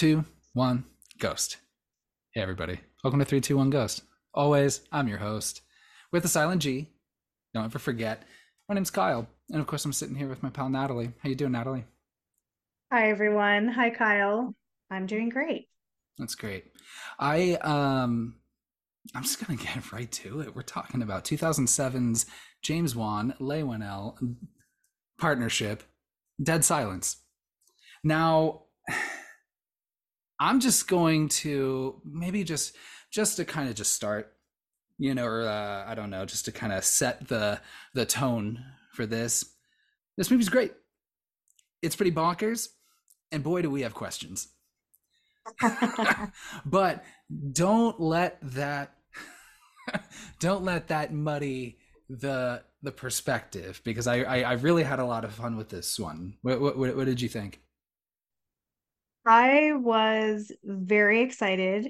Two, 0.00 0.24
one, 0.54 0.84
ghost. 1.18 1.58
Hey, 2.32 2.40
everybody. 2.40 2.80
Welcome 3.04 3.20
to 3.20 3.26
321 3.26 3.68
Ghost. 3.68 4.02
Always, 4.32 4.80
I'm 4.90 5.08
your 5.08 5.18
host 5.18 5.60
with 6.10 6.22
the 6.22 6.28
silent 6.30 6.62
G. 6.62 6.88
Don't 7.52 7.66
ever 7.66 7.78
forget. 7.78 8.22
My 8.66 8.74
name's 8.74 8.90
Kyle. 8.90 9.28
And 9.50 9.60
of 9.60 9.66
course, 9.66 9.84
I'm 9.84 9.92
sitting 9.92 10.14
here 10.14 10.28
with 10.28 10.42
my 10.42 10.48
pal 10.48 10.70
Natalie. 10.70 11.12
How 11.22 11.28
you 11.28 11.34
doing, 11.34 11.52
Natalie? 11.52 11.84
Hi, 12.90 13.10
everyone. 13.10 13.68
Hi, 13.68 13.90
Kyle. 13.90 14.54
I'm 14.90 15.04
doing 15.04 15.28
great. 15.28 15.68
That's 16.16 16.34
great. 16.34 16.64
I, 17.18 17.56
um, 17.56 18.36
I'm 19.14 19.22
just 19.22 19.46
going 19.46 19.58
to 19.58 19.62
get 19.62 19.92
right 19.92 20.10
to 20.12 20.40
it. 20.40 20.56
We're 20.56 20.62
talking 20.62 21.02
about 21.02 21.26
2007's 21.26 22.24
James 22.62 22.96
Wan, 22.96 23.34
Whannell 23.38 24.16
partnership, 25.18 25.82
Dead 26.42 26.64
Silence. 26.64 27.18
Now, 28.02 28.62
I'm 30.40 30.58
just 30.58 30.88
going 30.88 31.28
to 31.28 32.00
maybe 32.04 32.42
just 32.44 32.74
just 33.12 33.36
to 33.36 33.44
kind 33.44 33.68
of 33.68 33.74
just 33.74 33.92
start, 33.92 34.32
you 34.98 35.14
know, 35.14 35.26
or 35.26 35.42
uh, 35.42 35.84
I 35.86 35.94
don't 35.94 36.10
know, 36.10 36.24
just 36.24 36.46
to 36.46 36.52
kind 36.52 36.72
of 36.72 36.82
set 36.84 37.28
the 37.28 37.60
the 37.92 38.06
tone 38.06 38.64
for 38.94 39.04
this. 39.04 39.44
This 40.16 40.30
movie's 40.30 40.48
great. 40.48 40.72
It's 41.82 41.94
pretty 41.94 42.12
bonkers, 42.12 42.68
and 43.30 43.44
boy, 43.44 43.62
do 43.62 43.70
we 43.70 43.82
have 43.82 43.94
questions. 43.94 44.48
but 46.64 47.04
don't 47.52 48.00
let 48.00 48.38
that 48.42 48.94
don't 50.40 50.64
let 50.64 50.88
that 50.88 51.12
muddy 51.12 51.78
the 52.08 52.62
the 52.82 52.92
perspective 52.92 53.80
because 53.84 54.06
I, 54.06 54.22
I, 54.22 54.40
I 54.42 54.52
really 54.52 54.82
had 54.82 54.98
a 54.98 55.04
lot 55.04 55.24
of 55.24 55.32
fun 55.34 55.56
with 55.56 55.68
this 55.68 55.98
one. 55.98 56.34
What 56.42 56.60
what 56.60 56.76
what 56.76 57.06
did 57.06 57.20
you 57.20 57.28
think? 57.28 57.60
I 59.26 59.72
was 59.74 60.52
very 60.64 61.20
excited 61.22 61.88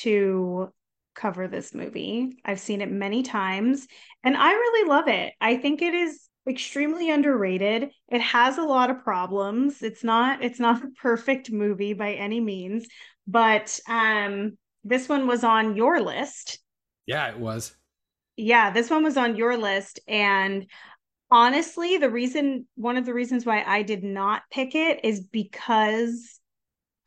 to 0.00 0.70
cover 1.14 1.48
this 1.48 1.74
movie. 1.74 2.40
I've 2.44 2.60
seen 2.60 2.80
it 2.80 2.90
many 2.90 3.22
times 3.22 3.86
and 4.22 4.36
I 4.36 4.52
really 4.52 4.88
love 4.88 5.08
it. 5.08 5.32
I 5.40 5.56
think 5.56 5.82
it 5.82 5.94
is 5.94 6.28
extremely 6.48 7.10
underrated. 7.10 7.90
It 8.08 8.20
has 8.20 8.58
a 8.58 8.62
lot 8.62 8.90
of 8.90 9.02
problems. 9.02 9.82
It's 9.82 10.04
not 10.04 10.42
it's 10.42 10.60
not 10.60 10.84
a 10.84 10.90
perfect 11.00 11.50
movie 11.50 11.94
by 11.94 12.14
any 12.14 12.40
means, 12.40 12.86
but 13.26 13.78
um 13.88 14.56
this 14.84 15.08
one 15.08 15.26
was 15.26 15.44
on 15.44 15.76
your 15.76 16.00
list. 16.00 16.58
Yeah, 17.06 17.28
it 17.28 17.38
was. 17.38 17.76
Yeah, 18.36 18.70
this 18.70 18.88
one 18.88 19.04
was 19.04 19.16
on 19.16 19.36
your 19.36 19.56
list 19.56 20.00
and 20.08 20.66
honestly, 21.30 21.98
the 21.98 22.10
reason 22.10 22.66
one 22.76 22.96
of 22.96 23.04
the 23.04 23.14
reasons 23.14 23.44
why 23.44 23.62
I 23.66 23.82
did 23.82 24.02
not 24.02 24.42
pick 24.50 24.74
it 24.74 25.04
is 25.04 25.20
because 25.20 26.39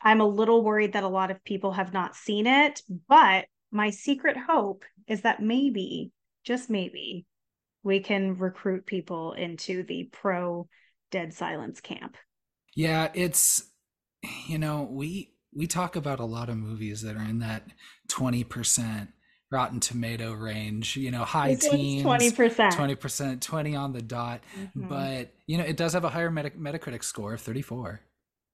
I'm 0.03 0.21
a 0.21 0.27
little 0.27 0.63
worried 0.63 0.93
that 0.93 1.03
a 1.03 1.07
lot 1.07 1.31
of 1.31 1.43
people 1.43 1.71
have 1.73 1.93
not 1.93 2.15
seen 2.15 2.45
it, 2.45 2.81
but 3.07 3.45
my 3.71 3.89
secret 3.89 4.37
hope 4.37 4.83
is 5.07 5.21
that 5.21 5.41
maybe, 5.41 6.11
just 6.43 6.69
maybe, 6.69 7.25
we 7.83 7.99
can 7.99 8.37
recruit 8.37 8.85
people 8.85 9.33
into 9.33 9.83
the 9.83 10.09
pro 10.11 10.67
dead 11.11 11.33
silence 11.33 11.79
camp. 11.81 12.17
Yeah, 12.75 13.09
it's 13.13 13.63
you 14.47 14.57
know, 14.57 14.87
we 14.89 15.33
we 15.55 15.67
talk 15.67 15.95
about 15.95 16.19
a 16.19 16.25
lot 16.25 16.49
of 16.49 16.57
movies 16.57 17.01
that 17.01 17.15
are 17.15 17.23
in 17.23 17.39
that 17.39 17.63
20% 18.09 19.07
rotten 19.51 19.79
tomato 19.79 20.33
range 20.33 20.97
you 20.97 21.11
know 21.11 21.23
high 21.23 21.53
this 21.53 21.69
teens 21.69 22.03
20% 22.03 22.71
20% 22.71 23.39
20 23.39 23.75
on 23.75 23.93
the 23.93 24.01
dot 24.01 24.41
mm-hmm. 24.59 24.87
but 24.87 25.31
you 25.45 25.59
know 25.59 25.63
it 25.63 25.77
does 25.77 25.93
have 25.93 26.03
a 26.03 26.09
higher 26.09 26.31
Meta- 26.31 26.49
metacritic 26.57 27.03
score 27.03 27.35
of 27.35 27.41
34 27.41 28.01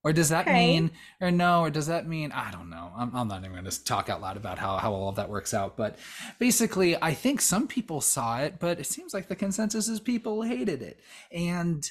or 0.02 0.12
does 0.12 0.30
that 0.30 0.46
okay. 0.46 0.54
mean, 0.54 0.90
or 1.20 1.30
no, 1.30 1.60
or 1.60 1.70
does 1.70 1.88
that 1.88 2.06
mean, 2.06 2.32
I 2.32 2.50
don't 2.50 2.70
know. 2.70 2.90
I'm, 2.96 3.14
I'm 3.14 3.28
not 3.28 3.40
even 3.40 3.52
going 3.52 3.64
to 3.64 3.84
talk 3.84 4.08
out 4.08 4.20
loud 4.20 4.36
about 4.36 4.58
how, 4.58 4.78
how 4.78 4.92
all 4.92 5.10
of 5.10 5.16
that 5.16 5.28
works 5.28 5.52
out. 5.52 5.76
But 5.76 5.98
basically, 6.38 6.96
I 7.02 7.12
think 7.12 7.40
some 7.40 7.68
people 7.68 8.00
saw 8.00 8.40
it, 8.40 8.58
but 8.58 8.80
it 8.80 8.86
seems 8.86 9.12
like 9.12 9.28
the 9.28 9.36
consensus 9.36 9.88
is 9.88 10.00
people 10.00 10.42
hated 10.42 10.80
it. 10.80 11.00
And 11.30 11.88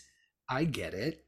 I 0.49 0.63
get 0.63 0.93
it. 0.93 1.23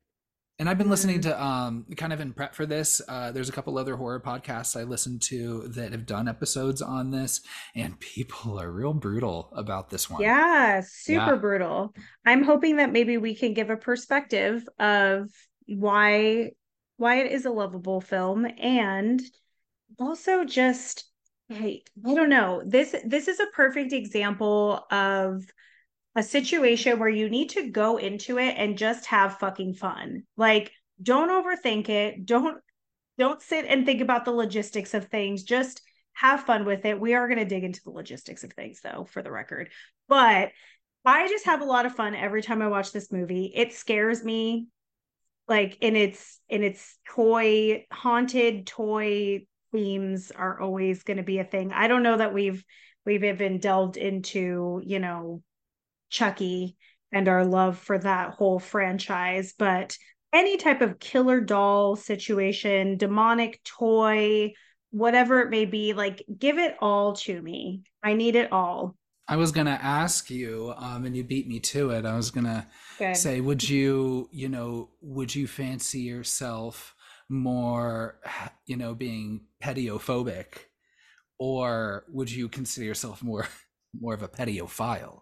And 0.57 0.69
I've 0.69 0.77
been 0.77 0.87
mm. 0.87 0.91
listening 0.91 1.21
to, 1.21 1.43
um, 1.43 1.85
kind 1.97 2.13
of 2.13 2.19
in 2.19 2.33
prep 2.33 2.53
for 2.53 2.67
this. 2.67 3.01
Uh, 3.07 3.31
there's 3.31 3.49
a 3.49 3.51
couple 3.51 3.77
other 3.79 3.95
horror 3.95 4.19
podcasts 4.19 4.79
I 4.79 4.83
listened 4.83 5.21
to 5.23 5.67
that 5.69 5.91
have 5.91 6.05
done 6.05 6.27
episodes 6.27 6.83
on 6.83 7.09
this, 7.09 7.41
and 7.75 7.99
people 7.99 8.59
are 8.59 8.71
real 8.71 8.93
brutal 8.93 9.51
about 9.55 9.89
this 9.89 10.07
one. 10.07 10.21
Yeah, 10.21 10.81
super 10.85 11.33
yeah. 11.33 11.35
brutal. 11.35 11.93
I'm 12.27 12.43
hoping 12.43 12.75
that 12.77 12.91
maybe 12.91 13.17
we 13.17 13.33
can 13.33 13.55
give 13.55 13.71
a 13.71 13.77
perspective 13.77 14.67
of 14.77 15.29
why 15.65 16.51
why 17.01 17.17
it 17.17 17.31
is 17.31 17.45
a 17.45 17.51
lovable 17.51 17.99
film 17.99 18.45
and 18.59 19.21
also 19.99 20.45
just 20.45 21.05
I, 21.51 21.81
I 22.05 22.13
don't 22.13 22.29
know 22.29 22.61
this 22.65 22.95
this 23.05 23.27
is 23.27 23.39
a 23.39 23.47
perfect 23.55 23.91
example 23.91 24.85
of 24.91 25.43
a 26.15 26.23
situation 26.23 26.99
where 26.99 27.09
you 27.09 27.29
need 27.29 27.49
to 27.51 27.69
go 27.69 27.97
into 27.97 28.37
it 28.37 28.55
and 28.57 28.77
just 28.77 29.05
have 29.07 29.39
fucking 29.39 29.75
fun. 29.75 30.23
Like 30.37 30.71
don't 31.01 31.29
overthink 31.29 31.89
it. 31.89 32.25
Don't 32.25 32.57
don't 33.17 33.41
sit 33.41 33.65
and 33.65 33.85
think 33.85 34.01
about 34.01 34.25
the 34.25 34.31
logistics 34.31 34.93
of 34.93 35.05
things. 35.05 35.43
Just 35.43 35.81
have 36.13 36.43
fun 36.43 36.65
with 36.65 36.85
it. 36.85 36.99
We 36.99 37.13
are 37.13 37.27
going 37.27 37.39
to 37.39 37.45
dig 37.45 37.63
into 37.63 37.81
the 37.83 37.91
logistics 37.91 38.43
of 38.43 38.53
things 38.53 38.81
though 38.81 39.07
for 39.09 39.21
the 39.21 39.31
record. 39.31 39.69
But 40.07 40.51
I 41.05 41.27
just 41.29 41.45
have 41.45 41.61
a 41.61 41.65
lot 41.65 41.85
of 41.85 41.95
fun 41.95 42.13
every 42.13 42.41
time 42.41 42.61
I 42.61 42.67
watch 42.67 42.91
this 42.91 43.11
movie. 43.11 43.51
It 43.55 43.73
scares 43.73 44.23
me 44.23 44.67
like 45.51 45.77
in 45.81 45.97
its 45.97 46.39
in 46.47 46.63
its 46.63 46.97
toy 47.05 47.85
haunted 47.91 48.65
toy 48.65 49.45
themes 49.73 50.31
are 50.31 50.61
always 50.61 51.03
going 51.03 51.17
to 51.17 51.23
be 51.23 51.39
a 51.39 51.43
thing. 51.43 51.73
I 51.73 51.89
don't 51.89 52.03
know 52.03 52.15
that 52.15 52.33
we've 52.33 52.63
we've 53.05 53.25
even 53.25 53.59
delved 53.59 53.97
into, 53.97 54.81
you 54.83 54.99
know, 54.99 55.43
Chucky 56.09 56.77
and 57.11 57.27
our 57.27 57.43
love 57.45 57.77
for 57.77 57.99
that 57.99 58.31
whole 58.31 58.59
franchise, 58.59 59.53
but 59.57 59.97
any 60.31 60.55
type 60.55 60.79
of 60.79 60.99
killer 60.99 61.41
doll 61.41 61.97
situation, 61.97 62.95
demonic 62.95 63.61
toy, 63.65 64.53
whatever 64.91 65.41
it 65.41 65.49
may 65.49 65.65
be, 65.65 65.91
like 65.91 66.23
give 66.39 66.59
it 66.59 66.77
all 66.79 67.13
to 67.17 67.41
me. 67.41 67.83
I 68.01 68.13
need 68.13 68.37
it 68.37 68.53
all. 68.53 68.95
I 69.31 69.37
was 69.37 69.53
gonna 69.53 69.79
ask 69.81 70.29
you, 70.29 70.73
um, 70.75 71.05
and 71.05 71.15
you 71.15 71.23
beat 71.23 71.47
me 71.47 71.61
to 71.61 71.91
it. 71.91 72.05
I 72.05 72.17
was 72.17 72.31
gonna 72.31 72.67
Good. 72.99 73.15
say, 73.15 73.39
would 73.39 73.67
you, 73.67 74.27
you 74.29 74.49
know, 74.49 74.89
would 75.01 75.33
you 75.33 75.47
fancy 75.47 76.01
yourself 76.01 76.93
more, 77.29 78.19
you 78.65 78.75
know, 78.75 78.93
being 78.93 79.45
pedophobic, 79.63 80.65
or 81.39 82.03
would 82.09 82.29
you 82.29 82.49
consider 82.49 82.85
yourself 82.85 83.23
more, 83.23 83.47
more 83.97 84.13
of 84.13 84.21
a 84.21 84.27
pedophile? 84.27 85.21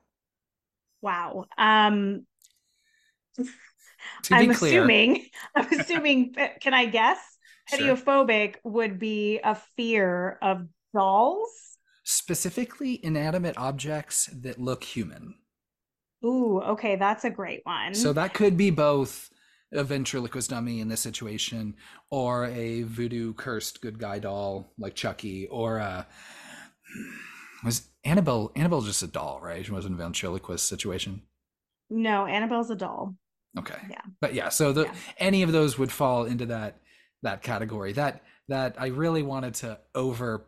Wow. 1.03 1.45
Um, 1.55 2.25
I'm 4.31 4.51
clear, 4.55 4.81
assuming. 4.81 5.27
I'm 5.55 5.79
assuming. 5.79 6.35
can 6.61 6.73
I 6.73 6.87
guess? 6.87 7.19
Pedophobic 7.71 8.53
sure. 8.53 8.71
would 8.71 8.97
be 8.97 9.39
a 9.43 9.53
fear 9.77 10.39
of 10.41 10.67
dolls 10.95 11.68
specifically 12.09 12.99
inanimate 13.03 13.55
objects 13.55 14.25
that 14.41 14.59
look 14.59 14.83
human. 14.83 15.35
Ooh, 16.25 16.59
okay, 16.59 16.95
that's 16.95 17.23
a 17.23 17.29
great 17.29 17.61
one. 17.65 17.93
So 17.93 18.13
that 18.13 18.33
could 18.33 18.57
be 18.57 18.71
both 18.71 19.29
a 19.71 19.83
ventriloquist 19.83 20.49
dummy 20.49 20.79
in 20.79 20.87
this 20.87 21.01
situation, 21.01 21.75
or 22.09 22.45
a 22.45 22.81
voodoo 22.81 23.33
cursed 23.33 23.81
good 23.81 23.99
guy 23.99 24.17
doll 24.17 24.73
like 24.79 24.95
Chucky, 24.95 25.47
or 25.47 25.77
a 25.77 26.07
was 27.63 27.87
Annabelle 28.03 28.51
Annabelle's 28.55 28.87
just 28.87 29.03
a 29.03 29.07
doll, 29.07 29.39
right? 29.41 29.63
She 29.63 29.71
wasn't 29.71 29.93
a 29.93 29.97
ventriloquist 29.97 30.67
situation. 30.67 31.21
No, 31.91 32.25
Annabelle's 32.25 32.71
a 32.71 32.75
doll. 32.75 33.15
Okay. 33.57 33.77
Yeah. 33.89 34.01
But 34.19 34.33
yeah, 34.33 34.49
so 34.49 34.73
the 34.73 34.85
yeah. 34.85 34.93
any 35.19 35.43
of 35.43 35.51
those 35.51 35.77
would 35.77 35.91
fall 35.91 36.25
into 36.25 36.47
that 36.47 36.79
that 37.21 37.43
category. 37.43 37.93
That 37.93 38.23
that 38.47 38.75
I 38.79 38.87
really 38.87 39.21
wanted 39.21 39.53
to 39.55 39.79
over 39.93 40.47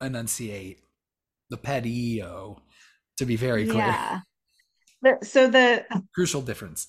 enunciate 0.00 0.80
the 1.50 1.56
pedio 1.56 2.58
to 3.18 3.26
be 3.26 3.36
very 3.36 3.66
clear. 3.66 3.86
Yeah. 3.86 4.20
The, 5.02 5.18
so 5.22 5.48
the 5.48 5.84
crucial 6.14 6.42
difference. 6.42 6.88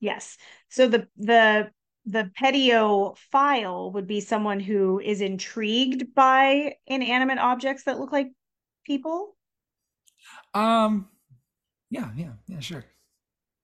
Yes. 0.00 0.36
So 0.68 0.88
the 0.88 1.08
the 1.16 1.70
the 2.06 2.30
pedophile 2.40 3.92
would 3.92 4.06
be 4.06 4.20
someone 4.20 4.60
who 4.60 4.98
is 4.98 5.20
intrigued 5.20 6.14
by 6.14 6.76
inanimate 6.86 7.38
objects 7.38 7.84
that 7.84 7.98
look 7.98 8.12
like 8.12 8.28
people. 8.84 9.36
Um 10.54 11.08
yeah, 11.90 12.10
yeah, 12.16 12.32
yeah, 12.46 12.60
sure. 12.60 12.84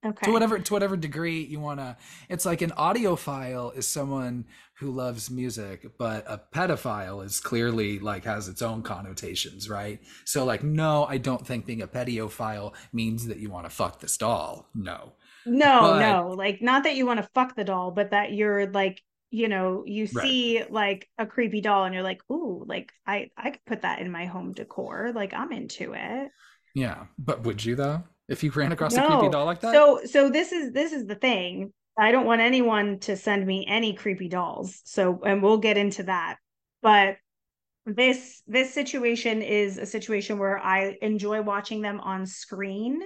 Okay. 0.05 0.27
To 0.27 0.33
whatever 0.33 0.59
to 0.59 0.73
whatever 0.73 0.97
degree 0.97 1.43
you 1.43 1.61
want 1.61 1.81
to. 1.81 1.97
It's 2.29 2.45
like 2.45 2.63
an 2.63 2.71
audiophile 2.73 3.77
is 3.77 3.87
someone 3.87 4.45
who 4.79 4.91
loves 4.91 5.31
music, 5.31 5.87
but 5.99 6.25
a 6.27 6.41
pedophile 6.53 7.25
is 7.25 7.41
clearly 7.41 7.99
like 7.99 8.25
has 8.25 8.49
its 8.49 8.61
own 8.61 8.83
connotations, 8.83 9.69
right? 9.69 10.01
So 10.25 10.45
like 10.45 10.63
no, 10.63 11.05
I 11.07 11.19
don't 11.19 11.47
think 11.47 11.67
being 11.67 11.83
a 11.83 11.89
pedophile 11.89 12.75
means 12.93 13.27
that 13.27 13.39
you 13.39 13.51
want 13.51 13.67
to 13.67 13.71
fuck 13.71 14.01
this 14.01 14.17
doll. 14.17 14.69
No. 14.75 15.13
No, 15.47 15.81
but, 15.81 15.99
no. 16.01 16.29
Like 16.37 16.61
not 16.61 16.85
that 16.85 16.97
you 16.97 17.07
want 17.07 17.21
to 17.21 17.29
fuck 17.35 17.57
the 17.57 17.65
doll, 17.65 17.91
but 17.91 18.11
that 18.11 18.33
you're 18.33 18.67
like 18.67 19.03
you 19.31 19.49
know 19.49 19.83
you 19.85 20.07
see 20.07 20.61
right. 20.61 20.73
like 20.73 21.09
a 21.19 21.27
creepy 21.27 21.61
doll 21.61 21.85
and 21.85 21.93
you're 21.93 22.05
like 22.05 22.23
ooh 22.31 22.63
like 22.69 22.93
i 23.05 23.29
i 23.37 23.51
could 23.51 23.65
put 23.67 23.83
that 23.83 23.99
in 23.99 24.09
my 24.09 24.27
home 24.27 24.53
decor 24.53 25.11
like 25.13 25.35
i'm 25.35 25.51
into 25.51 25.93
it 25.93 26.31
yeah 26.77 27.07
but 27.19 27.43
would 27.43 27.65
you 27.65 27.75
though 27.75 28.01
if 28.29 28.43
you 28.43 28.51
ran 28.51 28.73
across 28.73 28.95
no. 28.95 29.07
a 29.07 29.11
creepy 29.11 29.31
doll 29.31 29.45
like 29.45 29.61
that 29.61 29.73
so 29.73 30.01
so 30.05 30.29
this 30.29 30.53
is 30.53 30.73
this 30.73 30.93
is 30.93 31.07
the 31.07 31.15
thing 31.15 31.73
i 31.99 32.11
don't 32.13 32.27
want 32.27 32.41
anyone 32.41 32.99
to 32.99 33.17
send 33.17 33.47
me 33.47 33.67
any 33.69 33.95
creepy 33.95 34.29
dolls 34.29 34.81
so 34.85 35.21
and 35.25 35.43
we'll 35.43 35.59
get 35.59 35.77
into 35.77 36.03
that 36.03 36.37
but 36.83 37.17
this 37.87 38.43
this 38.47 38.73
situation 38.73 39.43
is 39.43 39.79
a 39.79 39.87
situation 39.87 40.39
where 40.39 40.59
i 40.59 40.97
enjoy 41.03 41.43
watching 41.43 41.83
them 41.83 42.01
on 42.01 42.27
screen 42.27 43.01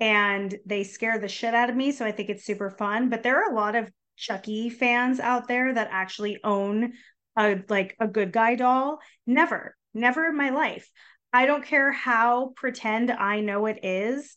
and 0.00 0.54
they 0.66 0.84
scare 0.84 1.18
the 1.18 1.28
shit 1.28 1.54
out 1.54 1.70
of 1.70 1.76
me 1.76 1.90
so 1.90 2.04
i 2.04 2.12
think 2.12 2.28
it's 2.28 2.44
super 2.44 2.70
fun 2.70 3.08
but 3.08 3.22
there 3.22 3.42
are 3.42 3.52
a 3.52 3.56
lot 3.56 3.74
of 3.74 3.90
Chucky 4.16 4.70
fans 4.70 5.20
out 5.20 5.48
there 5.48 5.74
that 5.74 5.88
actually 5.90 6.38
own 6.44 6.92
a 7.36 7.60
like 7.68 7.96
a 7.98 8.06
good 8.06 8.32
guy 8.32 8.54
doll. 8.54 9.00
Never, 9.26 9.76
never 9.92 10.26
in 10.26 10.36
my 10.36 10.50
life. 10.50 10.90
I 11.32 11.46
don't 11.46 11.64
care 11.64 11.90
how 11.90 12.52
pretend 12.56 13.10
I 13.10 13.40
know 13.40 13.66
it 13.66 13.84
is. 13.84 14.36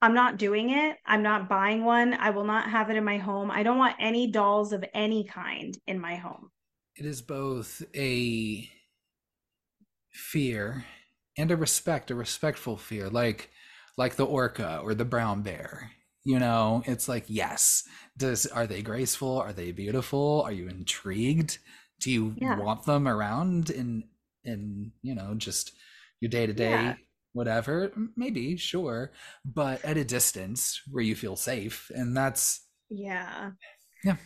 I'm 0.00 0.14
not 0.14 0.38
doing 0.38 0.70
it. 0.70 0.96
I'm 1.06 1.22
not 1.22 1.48
buying 1.48 1.84
one. 1.84 2.14
I 2.14 2.30
will 2.30 2.44
not 2.44 2.70
have 2.70 2.90
it 2.90 2.96
in 2.96 3.04
my 3.04 3.18
home. 3.18 3.50
I 3.50 3.62
don't 3.62 3.78
want 3.78 3.96
any 3.98 4.30
dolls 4.30 4.72
of 4.72 4.84
any 4.94 5.24
kind 5.24 5.76
in 5.86 6.00
my 6.00 6.16
home. 6.16 6.50
It 6.96 7.04
is 7.04 7.22
both 7.22 7.82
a 7.96 8.68
fear 10.12 10.84
and 11.36 11.50
a 11.50 11.56
respect, 11.56 12.10
a 12.10 12.14
respectful 12.14 12.76
fear, 12.76 13.08
like 13.08 13.50
like 13.96 14.16
the 14.16 14.26
orca 14.26 14.80
or 14.82 14.94
the 14.94 15.04
brown 15.04 15.42
bear 15.42 15.90
you 16.28 16.38
know 16.38 16.82
it's 16.84 17.08
like 17.08 17.24
yes 17.26 17.84
does 18.16 18.46
are 18.46 18.66
they 18.66 18.82
graceful 18.82 19.38
are 19.38 19.52
they 19.52 19.72
beautiful 19.72 20.42
are 20.44 20.52
you 20.52 20.68
intrigued 20.68 21.58
do 22.00 22.10
you 22.10 22.34
yeah. 22.36 22.58
want 22.58 22.84
them 22.84 23.08
around 23.08 23.70
in 23.70 24.04
in 24.44 24.92
you 25.02 25.14
know 25.14 25.34
just 25.34 25.72
your 26.20 26.28
day 26.28 26.46
to 26.46 26.52
day 26.52 26.94
whatever 27.32 27.92
maybe 28.16 28.56
sure 28.56 29.12
but 29.44 29.84
at 29.84 29.96
a 29.96 30.04
distance 30.04 30.80
where 30.90 31.02
you 31.02 31.14
feel 31.14 31.36
safe 31.36 31.90
and 31.94 32.16
that's 32.16 32.66
yeah 32.90 33.50
yeah 34.04 34.16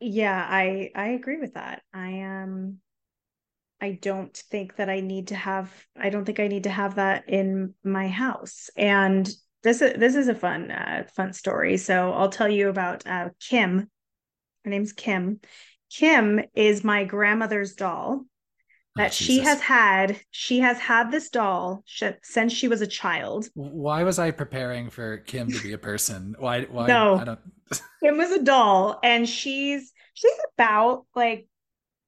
yeah 0.00 0.46
i 0.48 0.90
i 0.94 1.08
agree 1.08 1.38
with 1.38 1.54
that 1.54 1.82
i 1.92 2.08
am 2.08 2.42
um, 2.42 2.78
I 3.80 3.98
don't 4.00 4.34
think 4.34 4.76
that 4.76 4.88
I 4.88 5.00
need 5.00 5.28
to 5.28 5.34
have 5.34 5.70
I 5.96 6.08
don't 6.08 6.24
think 6.24 6.40
I 6.40 6.48
need 6.48 6.64
to 6.64 6.70
have 6.70 6.94
that 6.94 7.28
in 7.28 7.74
my 7.84 8.08
house. 8.08 8.70
And 8.76 9.28
this 9.62 9.82
is 9.82 9.94
this 9.98 10.14
is 10.14 10.28
a 10.28 10.34
fun 10.34 10.70
uh, 10.70 11.04
fun 11.14 11.32
story. 11.32 11.76
So 11.76 12.12
I'll 12.12 12.30
tell 12.30 12.48
you 12.48 12.68
about 12.68 13.06
uh, 13.06 13.30
Kim. 13.40 13.90
Her 14.64 14.70
name's 14.70 14.92
Kim. 14.92 15.40
Kim 15.90 16.40
is 16.54 16.84
my 16.84 17.04
grandmother's 17.04 17.74
doll 17.74 18.24
Oh, 18.96 19.02
that 19.02 19.10
oh, 19.10 19.12
she 19.12 19.38
has 19.40 19.60
had. 19.60 20.20
She 20.30 20.58
has 20.60 20.78
had 20.78 21.10
this 21.10 21.28
doll 21.28 21.84
since 22.22 22.52
she 22.52 22.68
was 22.68 22.80
a 22.80 22.86
child. 22.86 23.48
Why 23.54 24.02
was 24.02 24.18
I 24.18 24.30
preparing 24.30 24.90
for 24.90 25.18
Kim 25.18 25.50
to 25.50 25.62
be 25.62 25.72
a 25.72 25.78
person? 25.78 26.34
Why? 26.38 26.62
Why? 26.62 26.86
No, 26.86 27.16
I 27.16 27.24
don't. 27.24 27.40
Kim 28.02 28.16
was 28.16 28.30
a 28.30 28.42
doll, 28.42 28.98
and 29.02 29.28
she's 29.28 29.92
she's 30.14 30.38
about 30.54 31.06
like 31.14 31.46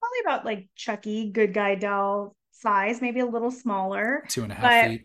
probably 0.00 0.20
about 0.24 0.44
like 0.44 0.68
Chucky, 0.74 1.30
good 1.30 1.52
guy 1.52 1.74
doll 1.74 2.34
size, 2.52 3.00
maybe 3.00 3.20
a 3.20 3.26
little 3.26 3.50
smaller. 3.50 4.24
Two 4.28 4.42
and 4.42 4.52
a 4.52 4.54
half 4.54 4.88
feet 4.88 5.04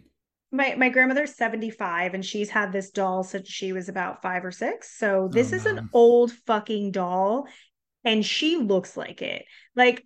my 0.54 0.76
my 0.76 0.88
grandmother's 0.88 1.36
75 1.36 2.14
and 2.14 2.24
she's 2.24 2.50
had 2.50 2.72
this 2.72 2.92
doll 2.92 3.24
since 3.24 3.50
she 3.50 3.74
was 3.74 3.90
about 3.90 4.22
five 4.22 4.46
or 4.46 4.52
six 4.52 4.98
so 4.98 5.24
oh, 5.24 5.28
this 5.28 5.52
oh, 5.52 5.56
is 5.56 5.66
an 5.66 5.90
old 5.94 6.32
fucking 6.32 6.92
doll 6.92 7.48
and 8.06 8.24
she 8.24 8.58
looks 8.58 8.96
like 8.96 9.22
it 9.22 9.46
like 9.76 10.04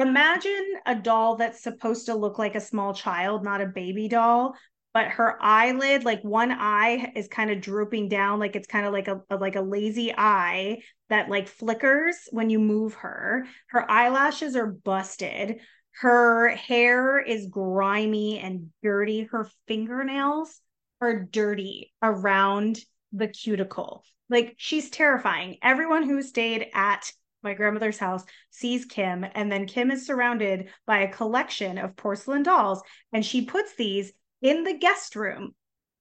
imagine 0.00 0.74
a 0.86 0.94
doll 0.94 1.36
that's 1.36 1.62
supposed 1.62 2.06
to 2.06 2.14
look 2.14 2.38
like 2.38 2.54
a 2.54 2.60
small 2.60 2.94
child 2.94 3.44
not 3.44 3.60
a 3.60 3.66
baby 3.66 4.08
doll 4.08 4.54
but 4.92 5.06
her 5.06 5.38
eyelid 5.40 6.04
like 6.04 6.22
one 6.22 6.50
eye 6.50 7.12
is 7.14 7.28
kind 7.28 7.50
of 7.50 7.60
drooping 7.60 8.08
down 8.08 8.38
like 8.38 8.56
it's 8.56 8.66
kind 8.66 8.86
of 8.86 8.92
like 8.92 9.08
a, 9.08 9.20
a 9.30 9.36
like 9.36 9.56
a 9.56 9.60
lazy 9.60 10.12
eye 10.16 10.78
that 11.08 11.28
like 11.28 11.48
flickers 11.48 12.16
when 12.30 12.50
you 12.50 12.58
move 12.58 12.94
her 12.94 13.46
her 13.68 13.88
eyelashes 13.90 14.56
are 14.56 14.66
busted 14.66 15.60
her 16.00 16.48
hair 16.48 17.18
is 17.18 17.46
grimy 17.46 18.38
and 18.38 18.70
dirty. 18.82 19.24
Her 19.24 19.50
fingernails 19.66 20.60
are 21.00 21.24
dirty 21.24 21.92
around 22.02 22.78
the 23.12 23.28
cuticle. 23.28 24.04
Like 24.30 24.54
she's 24.56 24.88
terrifying. 24.88 25.58
Everyone 25.62 26.04
who 26.04 26.22
stayed 26.22 26.68
at 26.72 27.12
my 27.42 27.54
grandmother's 27.54 27.98
house 27.98 28.24
sees 28.50 28.84
Kim, 28.84 29.24
and 29.34 29.50
then 29.50 29.66
Kim 29.66 29.90
is 29.90 30.06
surrounded 30.06 30.70
by 30.86 31.00
a 31.00 31.12
collection 31.12 31.78
of 31.78 31.96
porcelain 31.96 32.42
dolls, 32.42 32.82
and 33.12 33.24
she 33.24 33.44
puts 33.44 33.74
these 33.74 34.12
in 34.42 34.64
the 34.64 34.74
guest 34.74 35.16
room 35.16 35.54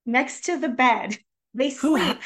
next 0.06 0.46
to 0.46 0.58
the 0.58 0.70
bed. 0.70 1.18
They 1.54 1.70
sleep 1.70 2.20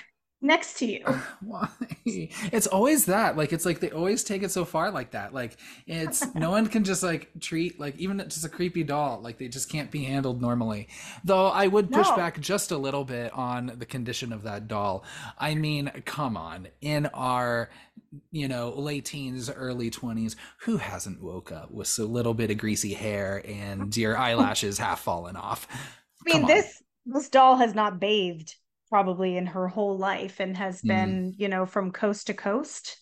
next 0.44 0.78
to 0.80 0.86
you. 0.86 1.04
Why? 1.42 1.70
It's 2.06 2.68
always 2.68 3.06
that. 3.06 3.38
Like 3.38 3.54
it's 3.54 3.66
like 3.66 3.80
they 3.80 3.90
always 3.90 4.24
take 4.24 4.44
it 4.44 4.52
so 4.52 4.66
far 4.66 4.92
like 4.92 5.12
that. 5.12 5.34
Like 5.34 5.58
it's 5.88 6.24
no 6.36 6.52
one 6.52 6.68
can 6.68 6.84
just 6.84 7.02
like 7.02 7.32
treat 7.40 7.80
like 7.80 7.98
even 7.98 8.20
just 8.20 8.46
a 8.46 8.50
creepy 8.50 8.84
doll 8.84 9.22
like 9.22 9.38
they 9.38 9.48
just 9.48 9.70
can't 9.70 9.90
be 9.90 10.04
handled 10.04 10.42
normally. 10.42 10.90
Though 11.24 11.48
I 11.48 11.68
would 11.68 11.92
push 11.92 12.10
no. 12.10 12.16
back 12.16 12.40
just 12.40 12.72
a 12.72 12.78
little 12.78 13.06
bit 13.06 13.34
on 13.34 13.74
the 13.78 13.86
condition 13.86 14.34
of 14.34 14.44
that 14.44 14.68
doll. 14.68 15.06
I 15.40 15.56
mean, 15.56 15.92
come 16.06 16.38
on. 16.38 16.68
In 16.82 17.08
our 17.08 17.70
you 18.32 18.48
know, 18.48 18.70
late 18.76 19.06
teens, 19.06 19.50
early 19.50 19.90
20s, 19.90 20.36
who 20.60 20.78
hasn't 20.78 21.22
woke 21.22 21.52
up 21.52 21.72
with 21.72 21.98
a 21.98 22.04
little 22.04 22.36
bit 22.36 22.52
of 22.52 22.58
greasy 22.60 22.94
hair 22.94 23.42
and 23.48 23.96
your 23.96 24.18
eyelashes 24.20 24.78
half 24.78 25.00
fallen 25.00 25.36
off? 25.36 25.68
I 26.28 26.38
mean, 26.38 26.46
this 26.46 26.84
this 27.06 27.30
doll 27.30 27.58
has 27.58 27.74
not 27.74 28.00
bathed 28.00 28.56
probably 28.94 29.38
in 29.38 29.48
her 29.48 29.68
whole 29.68 29.98
life 29.98 30.40
and 30.40 30.56
has 30.56 30.80
mm. 30.84 30.90
been 30.90 31.34
you 31.36 31.48
know 31.48 31.66
from 31.66 31.90
coast 31.90 32.28
to 32.28 32.34
coast. 32.36 33.00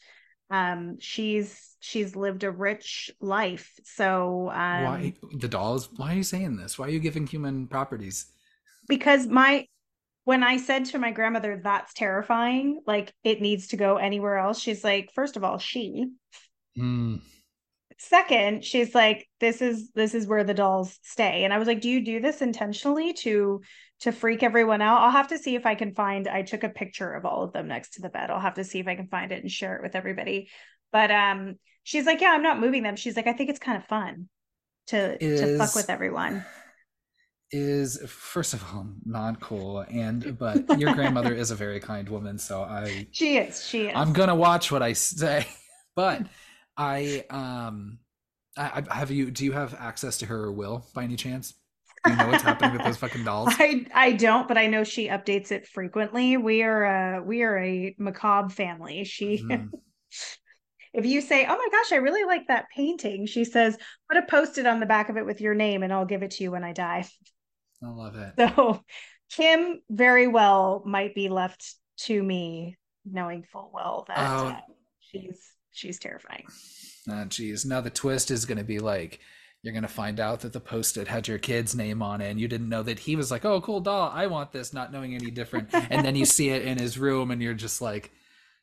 Um 0.49 0.95
she's 1.01 1.75
she's 1.81 2.15
lived 2.15 2.45
a 2.45 2.51
rich 2.51 3.11
life. 3.19 3.73
So 3.83 4.49
um 4.53 4.83
why 4.85 5.13
the 5.33 5.49
dolls 5.49 5.89
why 5.97 6.13
are 6.13 6.15
you 6.15 6.23
saying 6.23 6.55
this? 6.55 6.79
Why 6.79 6.85
are 6.85 6.91
you 6.91 7.01
giving 7.01 7.27
human 7.27 7.67
properties? 7.67 8.27
Because 8.87 9.27
my 9.27 9.65
when 10.23 10.43
i 10.43 10.55
said 10.55 10.85
to 10.85 10.97
my 10.97 11.11
grandmother 11.11 11.59
that's 11.61 11.93
terrifying 11.93 12.79
like 12.87 13.11
it 13.25 13.41
needs 13.41 13.67
to 13.67 13.75
go 13.75 13.97
anywhere 13.97 14.37
else 14.37 14.61
she's 14.61 14.85
like 14.85 15.11
first 15.13 15.35
of 15.35 15.43
all 15.43 15.57
she. 15.57 16.07
Mm. 16.79 17.19
second 17.97 18.63
she's 18.63 18.95
like 18.95 19.27
this 19.41 19.61
is 19.61 19.91
this 19.91 20.15
is 20.15 20.25
where 20.25 20.45
the 20.45 20.53
dolls 20.53 20.97
stay. 21.01 21.43
And 21.43 21.53
i 21.53 21.57
was 21.57 21.67
like 21.67 21.81
do 21.81 21.89
you 21.89 21.99
do 21.99 22.21
this 22.21 22.41
intentionally 22.41 23.11
to 23.25 23.59
to 24.01 24.11
freak 24.11 24.43
everyone 24.43 24.81
out. 24.81 25.01
I'll 25.01 25.11
have 25.11 25.27
to 25.29 25.37
see 25.37 25.55
if 25.55 25.65
I 25.65 25.75
can 25.75 25.93
find 25.93 26.27
I 26.27 26.41
took 26.41 26.63
a 26.63 26.69
picture 26.69 27.13
of 27.13 27.25
all 27.25 27.43
of 27.43 27.53
them 27.53 27.67
next 27.67 27.93
to 27.93 28.01
the 28.01 28.09
bed. 28.09 28.29
I'll 28.29 28.39
have 28.39 28.55
to 28.55 28.63
see 28.63 28.79
if 28.79 28.87
I 28.87 28.95
can 28.95 29.07
find 29.07 29.31
it 29.31 29.41
and 29.41 29.51
share 29.51 29.75
it 29.75 29.83
with 29.83 29.95
everybody. 29.95 30.49
But 30.91 31.11
um 31.11 31.55
she's 31.83 32.05
like, 32.05 32.21
"Yeah, 32.21 32.31
I'm 32.31 32.43
not 32.43 32.59
moving 32.59 32.83
them." 32.83 32.95
She's 32.95 33.15
like, 33.15 33.27
"I 33.27 33.33
think 33.33 33.49
it's 33.49 33.59
kind 33.59 33.77
of 33.77 33.85
fun 33.85 34.27
to 34.87 35.23
is, 35.23 35.41
to 35.41 35.57
fuck 35.57 35.75
with 35.75 35.89
everyone." 35.89 36.45
Is 37.53 38.01
first 38.07 38.53
of 38.53 38.63
all 38.63 38.87
not 39.05 39.39
cool 39.41 39.81
and 39.91 40.37
but 40.39 40.79
your 40.79 40.93
grandmother 40.93 41.33
is 41.33 41.51
a 41.51 41.55
very 41.55 41.79
kind 41.79 42.07
woman, 42.09 42.39
so 42.39 42.61
I 42.61 43.07
She 43.11 43.37
is. 43.37 43.67
She 43.67 43.87
is. 43.87 43.93
I'm 43.95 44.13
going 44.13 44.29
to 44.29 44.35
watch 44.35 44.71
what 44.71 44.81
I 44.81 44.93
say. 44.93 45.47
But 45.93 46.25
I 46.77 47.25
um 47.29 47.99
I, 48.57 48.81
I 48.89 48.95
have 48.95 49.11
you 49.11 49.29
do 49.29 49.43
you 49.43 49.51
have 49.51 49.75
access 49.77 50.17
to 50.19 50.25
her 50.25 50.49
will 50.51 50.85
by 50.95 51.03
any 51.03 51.17
chance? 51.17 51.53
You 52.07 52.15
know 52.15 52.27
what's 52.27 52.43
happening 52.43 52.73
with 52.73 52.83
those 52.83 52.97
fucking 52.97 53.23
dolls? 53.25 53.53
I 53.59 53.85
I 53.93 54.11
don't, 54.13 54.47
but 54.47 54.57
I 54.57 54.67
know 54.67 54.83
she 54.83 55.07
updates 55.07 55.51
it 55.51 55.67
frequently. 55.67 56.37
We 56.37 56.63
are 56.63 57.17
a 57.17 57.23
we 57.23 57.43
are 57.43 57.57
a 57.57 57.95
macabre 57.97 58.49
family. 58.49 59.03
She 59.03 59.43
mm-hmm. 59.43 59.67
if 60.93 61.05
you 61.05 61.21
say, 61.21 61.45
"Oh 61.45 61.55
my 61.55 61.67
gosh, 61.71 61.91
I 61.91 61.97
really 61.97 62.25
like 62.25 62.47
that 62.47 62.65
painting," 62.75 63.25
she 63.25 63.45
says, 63.45 63.77
"Put 64.09 64.17
a 64.17 64.25
post-it 64.25 64.65
on 64.65 64.79
the 64.79 64.85
back 64.85 65.09
of 65.09 65.17
it 65.17 65.25
with 65.25 65.41
your 65.41 65.53
name, 65.53 65.83
and 65.83 65.93
I'll 65.93 66.05
give 66.05 66.23
it 66.23 66.31
to 66.31 66.43
you 66.43 66.51
when 66.51 66.63
I 66.63 66.73
die." 66.73 67.07
I 67.83 67.89
love 67.89 68.15
it. 68.15 68.33
So 68.37 68.83
Kim 69.31 69.81
very 69.89 70.27
well 70.27 70.83
might 70.85 71.15
be 71.15 71.29
left 71.29 71.75
to 71.99 72.21
me, 72.21 72.77
knowing 73.05 73.43
full 73.43 73.71
well 73.73 74.05
that 74.07 74.17
oh. 74.17 74.47
uh, 74.47 74.59
she's 74.99 75.39
she's 75.71 75.99
terrifying. 75.99 76.45
Ah, 77.09 77.25
geez. 77.27 77.65
Now 77.65 77.81
the 77.81 77.89
twist 77.89 78.31
is 78.31 78.45
going 78.45 78.57
to 78.57 78.63
be 78.63 78.79
like 78.79 79.19
you're 79.63 79.73
going 79.73 79.83
to 79.83 79.87
find 79.87 80.19
out 80.19 80.39
that 80.39 80.53
the 80.53 80.59
post-it 80.59 81.07
had 81.07 81.27
your 81.27 81.37
kid's 81.37 81.75
name 81.75 82.01
on 82.01 82.19
it 82.19 82.29
and 82.29 82.39
you 82.39 82.47
didn't 82.47 82.69
know 82.69 82.81
that 82.81 82.99
he 82.99 83.15
was 83.15 83.29
like 83.29 83.45
oh 83.45 83.61
cool 83.61 83.79
doll 83.79 84.09
i 84.13 84.25
want 84.27 84.51
this 84.51 84.73
not 84.73 84.91
knowing 84.91 85.13
any 85.13 85.29
different. 85.31 85.69
And 85.73 86.03
then 86.05 86.15
you 86.15 86.25
see 86.25 86.49
it 86.49 86.63
in 86.63 86.77
his 86.77 86.97
room 86.97 87.29
and 87.31 87.41
you're 87.41 87.53
just 87.53 87.81
like 87.81 88.11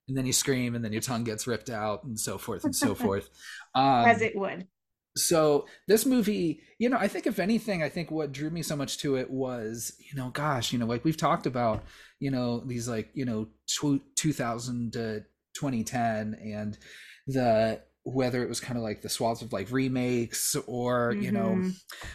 and 0.09 0.17
then 0.17 0.27
you 0.27 0.33
scream 0.33 0.75
and 0.75 0.85
then 0.85 0.93
your 0.93 1.03
tongue 1.03 1.23
gets 1.25 1.47
ripped 1.47 1.69
out 1.71 2.03
and 2.05 2.19
so 2.19 2.39
forth 2.39 2.65
and 2.65 2.75
so 2.75 2.95
forth. 2.95 3.29
Um, 3.75 4.07
as 4.07 4.23
it 4.23 4.35
would. 4.35 4.67
so 5.15 5.67
this 5.87 6.07
movie 6.07 6.63
you 6.79 6.89
know 6.89 6.97
i 6.97 7.07
think 7.07 7.27
if 7.27 7.39
anything 7.39 7.83
i 7.83 7.89
think 7.89 8.11
what 8.11 8.33
drew 8.33 8.51
me 8.51 8.63
so 8.63 8.75
much 8.75 8.99
to 8.99 9.17
it 9.17 9.31
was 9.31 9.93
you 10.01 10.17
know 10.17 10.31
gosh 10.31 10.73
you 10.73 10.79
know 10.79 10.87
like 10.87 11.05
we've 11.05 11.17
talked 11.17 11.47
about 11.47 11.85
you 12.19 12.31
know 12.31 12.61
these 12.61 12.89
like 12.89 13.11
you 13.15 13.25
know 13.25 13.47
2000 14.17 14.93
to 14.95 15.21
2010 15.55 16.35
and 16.43 16.79
the 17.27 17.81
whether 18.13 18.43
it 18.43 18.49
was 18.49 18.61
kind 18.61 18.77
of 18.77 18.83
like 18.83 19.03
the 19.03 19.09
swaths 19.09 19.43
of 19.43 19.53
like 19.53 19.71
remakes 19.71 20.57
or 20.67 21.13
mm-hmm. 21.13 21.23
you 21.23 21.33
know 21.33 21.57
mm-hmm. 21.57 21.71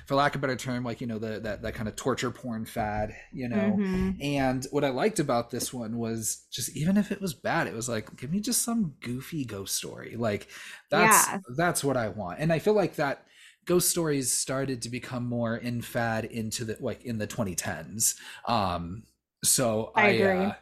for 0.06 0.16
lack 0.16 0.36
of 0.36 0.40
a 0.40 0.48
better 0.48 0.56
term 0.56 0.84
like 0.84 1.02
you 1.02 1.08
know 1.08 1.20
the 1.20 1.40
that, 1.40 1.62
that 1.62 1.74
kind 1.74 1.88
of 1.88 1.96
torture 1.96 2.32
porn 2.32 2.66
fad 2.66 3.14
you 3.32 3.48
know 3.48 3.76
mm-hmm. 3.78 4.12
and 4.22 4.66
what 4.72 4.84
i 4.84 4.90
liked 4.90 5.20
about 5.20 5.52
this 5.52 5.74
one 5.74 5.98
was 5.98 6.46
just 6.52 6.76
even 6.76 6.98
if 6.98 7.12
it 7.12 7.22
was 7.22 7.34
bad 7.34 7.68
it 7.68 7.74
was 7.74 7.88
like 7.88 8.16
give 8.16 8.32
me 8.32 8.40
just 8.40 8.64
some 8.64 8.96
goofy 9.02 9.46
ghost 9.46 9.76
story 9.76 10.16
like 10.18 10.48
that's 10.90 11.28
yeah. 11.28 11.40
that's 11.56 11.84
what 11.84 11.98
i 11.98 12.10
want 12.10 12.40
and 12.40 12.52
i 12.52 12.60
feel 12.60 12.74
like 12.74 12.96
that 12.96 13.26
ghost 13.66 13.90
stories 13.90 14.32
started 14.32 14.82
to 14.82 14.90
become 14.90 15.26
more 15.26 15.56
in 15.56 15.82
fad 15.82 16.26
into 16.26 16.66
the 16.66 16.78
like 16.80 17.04
in 17.04 17.18
the 17.18 17.28
2010s 17.28 18.16
um 18.48 19.04
so 19.44 19.92
i, 19.96 20.06
I 20.06 20.08
agree. 20.10 20.46
Uh, 20.46 20.54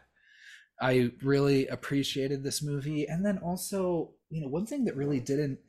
I 0.81 1.11
really 1.21 1.67
appreciated 1.67 2.43
this 2.43 2.61
movie. 2.61 3.05
And 3.07 3.25
then 3.25 3.37
also, 3.37 4.11
you 4.29 4.41
know, 4.41 4.47
one 4.47 4.65
thing 4.65 4.85
that 4.85 4.95
really 4.95 5.19
didn't 5.19 5.59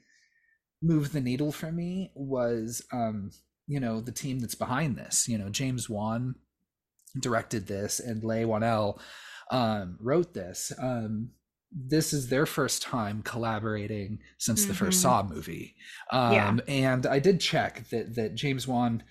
move 0.80 1.12
the 1.12 1.20
needle 1.20 1.52
for 1.52 1.70
me 1.70 2.10
was, 2.14 2.82
um, 2.92 3.30
you 3.66 3.78
know, 3.78 4.00
the 4.00 4.12
team 4.12 4.40
that's 4.40 4.54
behind 4.54 4.96
this. 4.96 5.28
You 5.28 5.38
know, 5.38 5.48
James 5.48 5.88
Wan 5.88 6.34
directed 7.20 7.66
this 7.66 8.00
and 8.00 8.24
Leigh 8.24 8.44
Whannell 8.44 8.98
um, 9.50 9.98
wrote 10.00 10.34
this. 10.34 10.72
Um, 10.80 11.30
this 11.70 12.12
is 12.12 12.28
their 12.28 12.46
first 12.46 12.82
time 12.82 13.22
collaborating 13.22 14.18
since 14.38 14.62
mm-hmm. 14.62 14.68
the 14.68 14.74
first 14.74 14.98
mm-hmm. 14.98 15.08
Saw 15.08 15.22
movie. 15.22 15.74
Um, 16.10 16.32
yeah. 16.32 16.56
And 16.68 17.06
I 17.06 17.18
did 17.18 17.40
check 17.40 17.88
that 17.90 18.14
that 18.16 18.34
James 18.34 18.66
Wan 18.66 19.02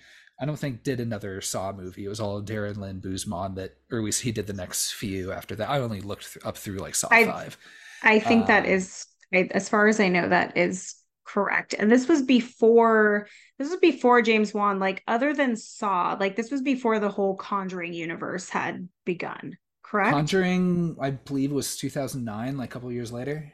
I 0.42 0.44
don't 0.44 0.58
think 0.58 0.82
did 0.82 0.98
another 0.98 1.40
Saw 1.40 1.70
movie. 1.70 2.04
It 2.04 2.08
was 2.08 2.18
all 2.18 2.42
Darren 2.42 2.76
Lynn 2.76 3.00
Bousman 3.00 3.54
that, 3.54 3.76
or 3.92 3.98
at 3.98 4.04
least 4.04 4.22
he 4.22 4.32
did 4.32 4.48
the 4.48 4.52
next 4.52 4.90
few 4.90 5.30
after 5.30 5.54
that. 5.54 5.70
I 5.70 5.78
only 5.78 6.00
looked 6.00 6.32
th- 6.32 6.44
up 6.44 6.56
through 6.56 6.78
like 6.78 6.96
Saw 6.96 7.06
I, 7.12 7.24
five. 7.26 7.56
I 8.02 8.18
think 8.18 8.42
um, 8.42 8.46
that 8.48 8.66
is, 8.66 9.06
as 9.32 9.68
far 9.68 9.86
as 9.86 10.00
I 10.00 10.08
know, 10.08 10.28
that 10.28 10.56
is 10.56 10.96
correct. 11.24 11.76
And 11.78 11.88
this 11.88 12.08
was 12.08 12.22
before. 12.22 13.28
This 13.60 13.70
was 13.70 13.78
before 13.78 14.20
James 14.20 14.52
Wan. 14.52 14.80
Like 14.80 15.04
other 15.06 15.32
than 15.32 15.54
Saw, 15.54 16.16
like 16.18 16.34
this 16.34 16.50
was 16.50 16.60
before 16.60 16.98
the 16.98 17.08
whole 17.08 17.36
Conjuring 17.36 17.92
universe 17.94 18.48
had 18.48 18.88
begun. 19.04 19.56
Correct. 19.84 20.10
Conjuring, 20.10 20.96
I 21.00 21.10
believe, 21.10 21.52
was 21.52 21.76
2009. 21.76 22.56
Like 22.56 22.68
a 22.68 22.72
couple 22.72 22.90
years 22.90 23.12
later. 23.12 23.52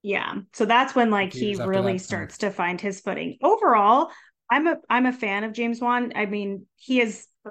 Yeah. 0.00 0.36
So 0.54 0.64
that's 0.64 0.94
when 0.94 1.10
like 1.10 1.34
he 1.34 1.56
really 1.56 1.98
starts 1.98 2.38
to 2.38 2.50
find 2.50 2.80
his 2.80 3.00
footing. 3.00 3.36
Overall, 3.42 4.10
I'm 4.52 4.66
a 4.66 4.76
I'm 4.90 5.06
a 5.06 5.12
fan 5.12 5.44
of 5.44 5.52
James 5.52 5.80
Wan. 5.80 6.12
I 6.14 6.26
mean, 6.26 6.66
he 6.76 6.98
has 6.98 7.26
a 7.46 7.50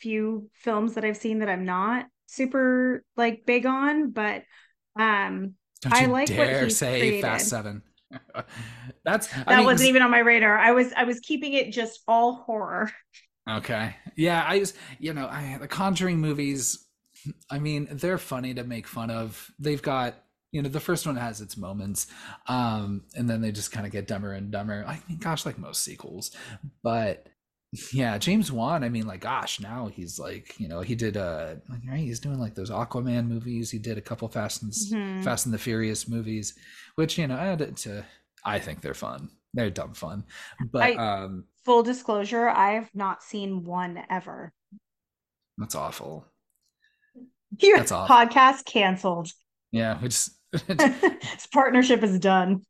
few 0.00 0.50
films 0.52 0.94
that 0.94 1.04
I've 1.04 1.16
seen 1.16 1.38
that 1.38 1.48
I'm 1.48 1.64
not 1.64 2.06
super 2.26 3.04
like 3.16 3.46
big 3.46 3.64
on, 3.64 4.10
but 4.10 4.42
um 4.98 5.54
I 5.86 6.06
like 6.06 6.28
dare 6.28 6.38
what 6.38 6.64
he 6.64 6.70
say 6.70 6.98
created. 7.00 7.22
Fast 7.22 7.48
Seven. 7.48 7.82
That's 9.04 9.28
that 9.28 9.48
I 9.48 9.56
mean, 9.56 9.64
wasn't 9.64 9.88
even 9.88 10.02
on 10.02 10.10
my 10.10 10.18
radar. 10.18 10.58
I 10.58 10.72
was 10.72 10.92
I 10.92 11.04
was 11.04 11.20
keeping 11.20 11.54
it 11.54 11.72
just 11.72 12.00
all 12.06 12.34
horror. 12.34 12.92
Okay. 13.48 13.96
Yeah, 14.16 14.44
I 14.46 14.58
just 14.58 14.76
you 14.98 15.14
know, 15.14 15.26
I 15.26 15.56
the 15.58 15.68
Conjuring 15.68 16.18
movies 16.18 16.86
I 17.50 17.58
mean, 17.58 17.88
they're 17.90 18.18
funny 18.18 18.54
to 18.54 18.64
make 18.64 18.86
fun 18.86 19.10
of. 19.10 19.50
They've 19.58 19.80
got 19.80 20.16
you 20.52 20.62
know 20.62 20.68
the 20.68 20.80
first 20.80 21.06
one 21.06 21.16
has 21.16 21.40
its 21.40 21.56
moments 21.56 22.06
um 22.46 23.02
and 23.16 23.28
then 23.28 23.40
they 23.40 23.50
just 23.50 23.72
kind 23.72 23.86
of 23.86 23.92
get 23.92 24.06
dumber 24.06 24.32
and 24.32 24.50
dumber. 24.50 24.84
I 24.86 25.00
mean 25.08 25.18
gosh 25.18 25.44
like 25.44 25.58
most 25.58 25.82
sequels. 25.82 26.30
But 26.82 27.26
yeah 27.90 28.18
james 28.18 28.52
wan 28.52 28.84
i 28.84 28.88
mean 28.90 29.06
like 29.06 29.22
gosh 29.22 29.58
now 29.58 29.86
he's 29.86 30.18
like 30.18 30.60
you 30.60 30.68
know 30.68 30.82
he 30.82 30.94
did 30.94 31.16
uh 31.16 31.54
right 31.88 32.00
he's 32.00 32.20
doing 32.20 32.38
like 32.38 32.54
those 32.54 32.70
aquaman 32.70 33.26
movies. 33.26 33.70
He 33.70 33.78
did 33.78 33.96
a 33.96 34.02
couple 34.02 34.28
fast 34.28 34.62
and 34.62 34.72
mm-hmm. 34.72 35.22
fast 35.22 35.46
and 35.46 35.54
the 35.54 35.58
furious 35.58 36.06
movies 36.06 36.54
which 36.96 37.16
you 37.16 37.26
know 37.26 37.36
add 37.36 37.76
to 37.78 38.04
i 38.44 38.58
think 38.58 38.82
they're 38.82 38.94
fun. 38.94 39.30
They're 39.54 39.70
dumb 39.70 39.94
fun. 39.94 40.24
But 40.70 40.82
I, 40.82 41.22
um 41.22 41.44
full 41.64 41.82
disclosure 41.82 42.48
i 42.48 42.72
have 42.72 42.90
not 42.94 43.22
seen 43.22 43.64
one 43.64 44.02
ever. 44.10 44.52
That's 45.56 45.74
awful. 45.74 46.26
Your 47.58 47.78
that's 47.78 47.92
awful. 47.92 48.14
podcast 48.14 48.66
canceled. 48.66 49.30
Yeah 49.70 49.98
we 50.00 50.08
just 50.08 50.41
this 50.52 51.46
partnership 51.52 52.02
is 52.02 52.18
done. 52.18 52.62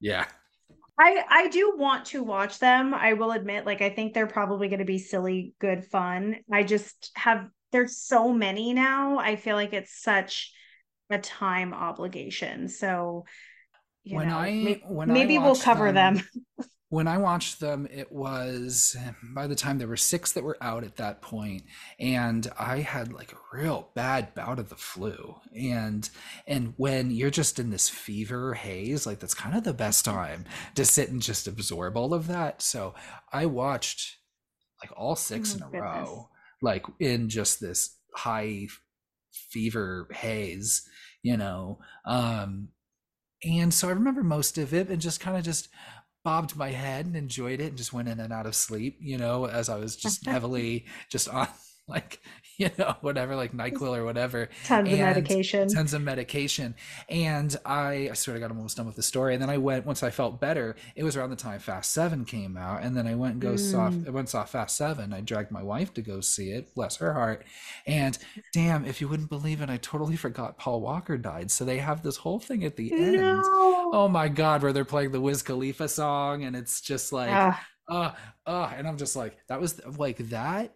Yeah. 0.00 0.26
I 0.98 1.24
I 1.28 1.48
do 1.48 1.74
want 1.76 2.06
to 2.06 2.22
watch 2.22 2.58
them. 2.60 2.94
I 2.94 3.14
will 3.14 3.32
admit 3.32 3.66
like 3.66 3.82
I 3.82 3.90
think 3.90 4.14
they're 4.14 4.26
probably 4.26 4.68
going 4.68 4.78
to 4.78 4.84
be 4.84 4.98
silly 4.98 5.54
good 5.58 5.84
fun. 5.84 6.36
I 6.52 6.62
just 6.62 7.10
have 7.16 7.48
there's 7.72 7.96
so 7.98 8.32
many 8.32 8.72
now. 8.72 9.18
I 9.18 9.36
feel 9.36 9.56
like 9.56 9.72
it's 9.72 10.00
such 10.00 10.52
a 11.10 11.18
time 11.18 11.74
obligation. 11.74 12.68
So 12.68 13.24
you 14.04 14.16
when 14.18 14.28
know, 14.28 14.36
I 14.36 14.82
when 14.86 15.12
maybe 15.12 15.36
I 15.36 15.44
we'll 15.44 15.56
cover 15.56 15.90
them, 15.90 16.16
them. 16.58 16.66
When 16.94 17.08
I 17.08 17.18
watched 17.18 17.58
them, 17.58 17.88
it 17.90 18.12
was 18.12 18.96
by 19.20 19.48
the 19.48 19.56
time 19.56 19.78
there 19.78 19.88
were 19.88 19.96
six 19.96 20.30
that 20.30 20.44
were 20.44 20.56
out 20.60 20.84
at 20.84 20.94
that 20.98 21.22
point, 21.22 21.64
and 21.98 22.48
I 22.56 22.78
had 22.78 23.12
like 23.12 23.32
a 23.32 23.56
real 23.56 23.88
bad 23.96 24.32
bout 24.32 24.60
of 24.60 24.68
the 24.68 24.76
flu. 24.76 25.34
And 25.52 26.08
and 26.46 26.72
when 26.76 27.10
you're 27.10 27.30
just 27.30 27.58
in 27.58 27.70
this 27.70 27.88
fever 27.88 28.54
haze, 28.54 29.08
like 29.08 29.18
that's 29.18 29.34
kind 29.34 29.56
of 29.56 29.64
the 29.64 29.74
best 29.74 30.04
time 30.04 30.44
to 30.76 30.84
sit 30.84 31.10
and 31.10 31.20
just 31.20 31.48
absorb 31.48 31.96
all 31.96 32.14
of 32.14 32.28
that. 32.28 32.62
So 32.62 32.94
I 33.32 33.46
watched 33.46 34.18
like 34.80 34.92
all 34.96 35.16
six 35.16 35.52
oh, 35.52 35.56
in 35.56 35.62
a 35.64 35.66
goodness. 35.66 35.82
row, 35.82 36.28
like 36.62 36.86
in 37.00 37.28
just 37.28 37.60
this 37.60 37.98
high 38.14 38.68
fever 39.50 40.06
haze, 40.12 40.88
you 41.24 41.36
know. 41.36 41.80
Um 42.06 42.68
and 43.44 43.74
so 43.74 43.88
I 43.88 43.92
remember 43.92 44.22
most 44.22 44.58
of 44.58 44.72
it 44.72 44.88
and 44.88 45.00
just 45.00 45.20
kind 45.20 45.36
of 45.36 45.42
just 45.42 45.68
bobbed 46.24 46.56
my 46.56 46.70
head 46.70 47.06
and 47.06 47.16
enjoyed 47.16 47.60
it 47.60 47.68
and 47.68 47.76
just 47.76 47.92
went 47.92 48.08
in 48.08 48.18
and 48.18 48.32
out 48.32 48.46
of 48.46 48.54
sleep, 48.54 48.96
you 49.00 49.18
know, 49.18 49.46
as 49.46 49.68
I 49.68 49.76
was 49.76 49.94
just 49.94 50.26
heavily 50.26 50.86
just 51.10 51.28
on 51.28 51.48
like 51.88 52.20
you 52.56 52.70
know 52.78 52.96
whatever 53.02 53.36
like 53.36 53.52
nyquil 53.52 53.96
or 53.96 54.04
whatever 54.04 54.48
tons 54.64 54.88
and 54.88 55.00
of 55.00 55.06
medication. 55.06 55.68
tons 55.68 55.92
of 55.92 56.00
medication. 56.00 56.74
And 57.10 57.54
i 57.66 58.08
i 58.10 58.14
sort 58.14 58.36
of 58.36 58.40
got 58.40 58.50
almost 58.50 58.78
done 58.78 58.86
with 58.86 58.96
the 58.96 59.02
story. 59.02 59.34
And 59.34 59.42
then 59.42 59.50
i 59.50 59.58
went 59.58 59.84
once 59.84 60.02
i 60.02 60.08
felt 60.08 60.40
better 60.40 60.76
it 60.96 61.04
was 61.04 61.16
around 61.16 61.30
the 61.30 61.36
time 61.36 61.58
fast 61.58 61.92
seven 61.92 62.24
came 62.24 62.56
out. 62.56 62.82
And 62.82 62.96
then 62.96 63.06
i 63.06 63.14
went 63.14 63.34
and 63.34 63.42
go 63.42 63.54
mm. 63.54 63.58
saw 63.58 63.88
i 63.88 64.10
went 64.10 64.30
saw 64.30 64.44
fast 64.44 64.76
seven. 64.76 65.12
I 65.12 65.20
dragged 65.20 65.50
my 65.50 65.62
wife 65.62 65.92
to 65.94 66.02
go 66.02 66.20
see 66.20 66.50
it 66.50 66.74
bless 66.74 66.96
her 66.96 67.12
heart. 67.12 67.44
And 67.86 68.16
damn 68.54 68.86
if 68.86 69.02
you 69.02 69.08
wouldn't 69.08 69.28
believe 69.28 69.60
it 69.60 69.68
i 69.68 69.76
totally 69.76 70.16
forgot 70.16 70.56
paul 70.56 70.80
walker 70.80 71.18
died. 71.18 71.50
So 71.50 71.66
they 71.66 71.78
have 71.78 72.02
this 72.02 72.16
whole 72.16 72.38
thing 72.38 72.64
at 72.64 72.76
the 72.76 72.92
end. 72.92 73.16
No. 73.16 73.42
oh 73.92 74.08
my 74.08 74.28
god 74.28 74.62
where 74.62 74.72
they're 74.72 74.86
playing 74.86 75.12
the 75.12 75.20
wiz 75.20 75.42
khalifa 75.42 75.88
song 75.88 76.44
and 76.44 76.56
it's 76.56 76.80
just 76.80 77.12
like 77.12 77.30
uh 77.30 77.52
uh, 77.88 78.12
uh 78.46 78.72
and 78.76 78.88
i'm 78.88 78.96
just 78.96 79.16
like 79.16 79.36
that 79.48 79.60
was 79.60 79.84
like 79.98 80.16
that 80.30 80.74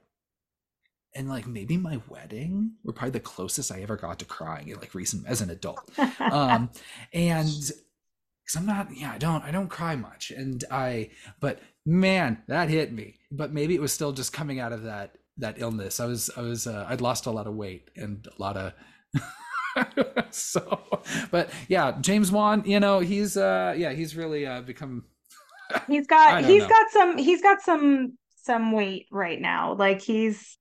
and 1.15 1.29
like 1.29 1.47
maybe 1.47 1.77
my 1.77 2.01
wedding 2.09 2.73
were 2.85 2.93
probably 2.93 3.13
the 3.13 3.21
closest 3.21 3.73
I 3.73 3.81
ever 3.81 3.97
got 3.97 4.19
to 4.19 4.25
crying 4.25 4.75
like 4.75 4.95
recent 4.95 5.27
as 5.27 5.41
an 5.41 5.51
adult. 5.51 5.91
um, 6.21 6.71
and 7.13 7.49
because 7.49 8.57
I'm 8.57 8.67
not, 8.67 8.89
yeah, 8.95 9.13
I 9.13 9.19
don't, 9.19 9.45
I 9.45 9.51
don't 9.51 9.69
cry 9.69 9.97
much, 9.97 10.31
and 10.31 10.65
I, 10.71 11.11
but 11.41 11.61
man, 11.85 12.43
that 12.47 12.69
hit 12.69 12.93
me. 12.93 13.17
But 13.31 13.53
maybe 13.53 13.75
it 13.75 13.81
was 13.81 13.93
still 13.93 14.13
just 14.13 14.33
coming 14.33 14.59
out 14.59 14.73
of 14.73 14.85
that 14.85 15.17
that 15.39 15.61
illness. 15.61 16.01
I 16.01 16.07
was, 16.07 16.31
I 16.37 16.41
was, 16.41 16.67
uh, 16.67 16.87
I'd 16.89 17.01
lost 17.01 17.27
a 17.27 17.31
lot 17.31 17.47
of 17.47 17.55
weight 17.55 17.91
and 17.95 18.27
a 18.27 18.43
lot 18.43 18.57
of. 18.57 18.73
so, 20.31 21.01
but 21.31 21.51
yeah, 21.69 21.97
James 22.01 22.33
Wan, 22.33 22.65
you 22.67 22.81
know, 22.81 22.99
he's, 22.99 23.37
uh, 23.37 23.73
yeah, 23.77 23.93
he's 23.93 24.17
really 24.17 24.47
uh, 24.47 24.63
become. 24.63 25.05
he's 25.87 26.09
got, 26.09 26.45
he's 26.45 26.63
know. 26.63 26.69
got 26.69 26.91
some, 26.91 27.19
he's 27.19 27.41
got 27.41 27.63
some 27.63 28.19
some 28.49 28.73
weight 28.73 29.07
right 29.13 29.41
now. 29.41 29.75
Like 29.75 30.01
he's 30.01 30.57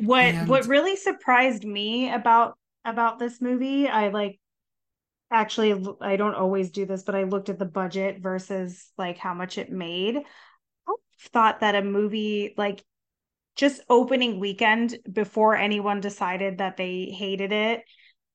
what 0.00 0.24
and... 0.24 0.48
what 0.48 0.66
really 0.66 0.96
surprised 0.96 1.64
me 1.64 2.12
about 2.12 2.56
about 2.84 3.18
this 3.18 3.40
movie, 3.40 3.88
I 3.88 4.08
like 4.08 4.40
actually 5.30 5.84
I 6.00 6.16
don't 6.16 6.34
always 6.34 6.70
do 6.70 6.86
this, 6.86 7.02
but 7.02 7.14
I 7.14 7.24
looked 7.24 7.48
at 7.48 7.58
the 7.58 7.64
budget 7.64 8.20
versus 8.20 8.90
like 8.96 9.18
how 9.18 9.34
much 9.34 9.58
it 9.58 9.70
made. 9.70 10.16
I 10.88 10.94
thought 11.32 11.60
that 11.60 11.74
a 11.74 11.82
movie 11.82 12.54
like 12.56 12.84
just 13.56 13.82
opening 13.88 14.40
weekend 14.40 14.96
before 15.10 15.56
anyone 15.56 16.00
decided 16.00 16.58
that 16.58 16.76
they 16.76 17.06
hated 17.06 17.52
it 17.52 17.82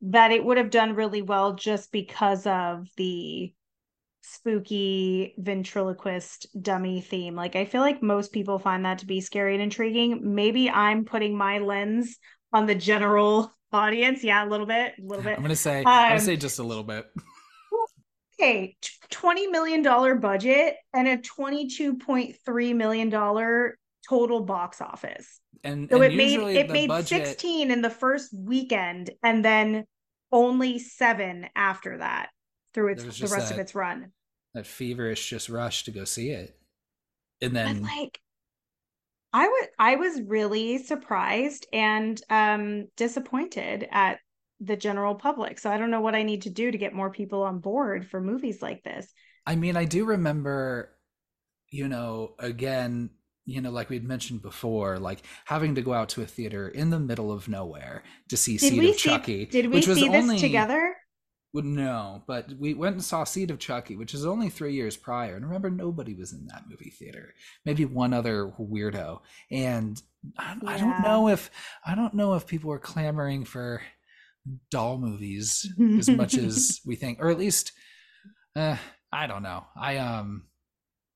that 0.01 0.31
it 0.31 0.43
would 0.43 0.57
have 0.57 0.69
done 0.69 0.93
really 0.93 1.21
well 1.23 1.55
just 1.55 1.91
because 1.91 2.45
of 2.45 2.87
the 2.97 3.53
spooky 4.27 5.33
ventriloquist 5.37 6.47
dummy 6.61 7.01
theme. 7.01 7.35
Like 7.35 7.55
I 7.55 7.65
feel 7.65 7.81
like 7.81 8.01
most 8.01 8.31
people 8.31 8.59
find 8.59 8.85
that 8.85 8.99
to 8.99 9.05
be 9.05 9.21
scary 9.21 9.53
and 9.53 9.63
intriguing. 9.63 10.35
Maybe 10.35 10.69
I'm 10.69 11.05
putting 11.05 11.37
my 11.37 11.59
lens 11.59 12.17
on 12.51 12.65
the 12.65 12.75
general 12.75 13.53
audience. 13.71 14.23
Yeah, 14.23 14.45
a 14.45 14.49
little 14.49 14.65
bit, 14.65 14.93
a 14.99 15.03
little 15.03 15.23
bit. 15.23 15.37
I'm 15.37 15.43
gonna 15.43 15.55
say, 15.55 15.79
um, 15.79 15.87
I'm 15.87 16.09
gonna 16.11 16.21
say 16.21 16.37
just 16.37 16.59
a 16.59 16.63
little 16.63 16.83
bit. 16.83 17.05
Okay, 18.37 18.75
twenty 19.09 19.47
million 19.47 19.81
dollar 19.81 20.15
budget 20.15 20.75
and 20.93 21.07
a 21.07 21.17
twenty-two 21.17 21.97
point 21.97 22.35
three 22.45 22.73
million 22.73 23.09
dollar 23.09 23.77
total 24.07 24.41
box 24.41 24.81
office. 24.81 25.39
And 25.63 25.89
so 25.89 26.01
and 26.01 26.13
it 26.13 26.17
made 26.17 26.39
it 26.39 26.69
made 26.69 26.89
budget... 26.89 27.27
sixteen 27.27 27.71
in 27.71 27.81
the 27.81 27.89
first 27.89 28.35
weekend, 28.37 29.11
and 29.23 29.43
then 29.43 29.85
only 30.31 30.79
seven 30.79 31.47
after 31.55 31.99
that 31.99 32.29
through 32.75 32.89
its 32.89 33.03
the 33.03 33.27
rest 33.27 33.49
that, 33.49 33.53
of 33.55 33.59
its 33.59 33.73
run. 33.73 34.11
That 34.53 34.67
feverish 34.67 35.27
just 35.29 35.49
rush 35.49 35.85
to 35.85 35.91
go 35.91 36.03
see 36.03 36.29
it. 36.29 36.55
And 37.41 37.55
then 37.55 37.81
but 37.81 37.89
like 37.89 38.19
I 39.33 39.47
was 39.47 39.67
I 39.79 39.95
was 39.95 40.21
really 40.21 40.77
surprised 40.77 41.65
and 41.73 42.21
um 42.29 42.87
disappointed 42.95 43.87
at 43.89 44.19
the 44.59 44.75
general 44.75 45.15
public. 45.15 45.59
So 45.59 45.71
I 45.71 45.77
don't 45.77 45.91
know 45.91 46.01
what 46.01 46.15
I 46.15 46.23
need 46.23 46.43
to 46.43 46.49
do 46.49 46.69
to 46.69 46.77
get 46.77 46.93
more 46.93 47.09
people 47.09 47.43
on 47.43 47.59
board 47.59 48.07
for 48.07 48.21
movies 48.21 48.61
like 48.61 48.83
this. 48.83 49.11
I 49.45 49.55
mean, 49.55 49.77
I 49.77 49.85
do 49.85 50.05
remember, 50.05 50.91
you 51.69 51.87
know, 51.87 52.35
again, 52.39 53.11
you 53.45 53.61
know, 53.61 53.69
like 53.69 53.89
we'd 53.89 54.03
mentioned 54.03 54.41
before, 54.41 54.97
like 54.97 55.21
having 55.45 55.75
to 55.75 55.81
go 55.81 55.93
out 55.93 56.09
to 56.09 56.21
a 56.21 56.25
theater 56.25 56.67
in 56.67 56.89
the 56.89 56.99
middle 56.99 57.31
of 57.31 57.47
nowhere 57.47 58.03
to 58.29 58.37
see 58.37 58.57
did 58.57 58.69
Seed 58.69 58.89
of 58.89 58.95
see, 58.95 59.09
Chucky. 59.09 59.45
Did 59.45 59.71
we 59.71 59.81
see 59.81 60.07
this 60.07 60.23
only, 60.23 60.39
together? 60.39 60.95
No, 61.63 62.23
but 62.27 62.51
we 62.59 62.73
went 62.73 62.95
and 62.95 63.03
saw 63.03 63.23
Seed 63.23 63.49
of 63.49 63.59
Chucky, 63.59 63.95
which 63.95 64.13
is 64.13 64.25
only 64.25 64.49
three 64.49 64.73
years 64.73 64.97
prior. 64.97 65.35
And 65.35 65.45
remember, 65.45 65.69
nobody 65.69 66.13
was 66.13 66.33
in 66.33 66.47
that 66.47 66.65
movie 66.69 66.89
theater. 66.89 67.33
Maybe 67.63 67.85
one 67.85 68.13
other 68.13 68.51
weirdo. 68.59 69.21
And 69.49 70.01
I, 70.37 70.57
yeah. 70.61 70.69
I 70.69 70.77
don't 70.77 71.01
know 71.01 71.29
if 71.29 71.49
I 71.85 71.95
don't 71.95 72.13
know 72.13 72.33
if 72.33 72.45
people 72.45 72.69
were 72.69 72.79
clamoring 72.79 73.45
for 73.45 73.81
doll 74.69 74.97
movies 74.97 75.71
as 75.97 76.09
much 76.09 76.35
as 76.35 76.81
we 76.85 76.95
think, 76.95 77.19
or 77.21 77.29
at 77.29 77.39
least, 77.39 77.71
uh, 78.55 78.77
I 79.11 79.27
don't 79.27 79.43
know. 79.43 79.65
I 79.75 79.97
um. 79.97 80.47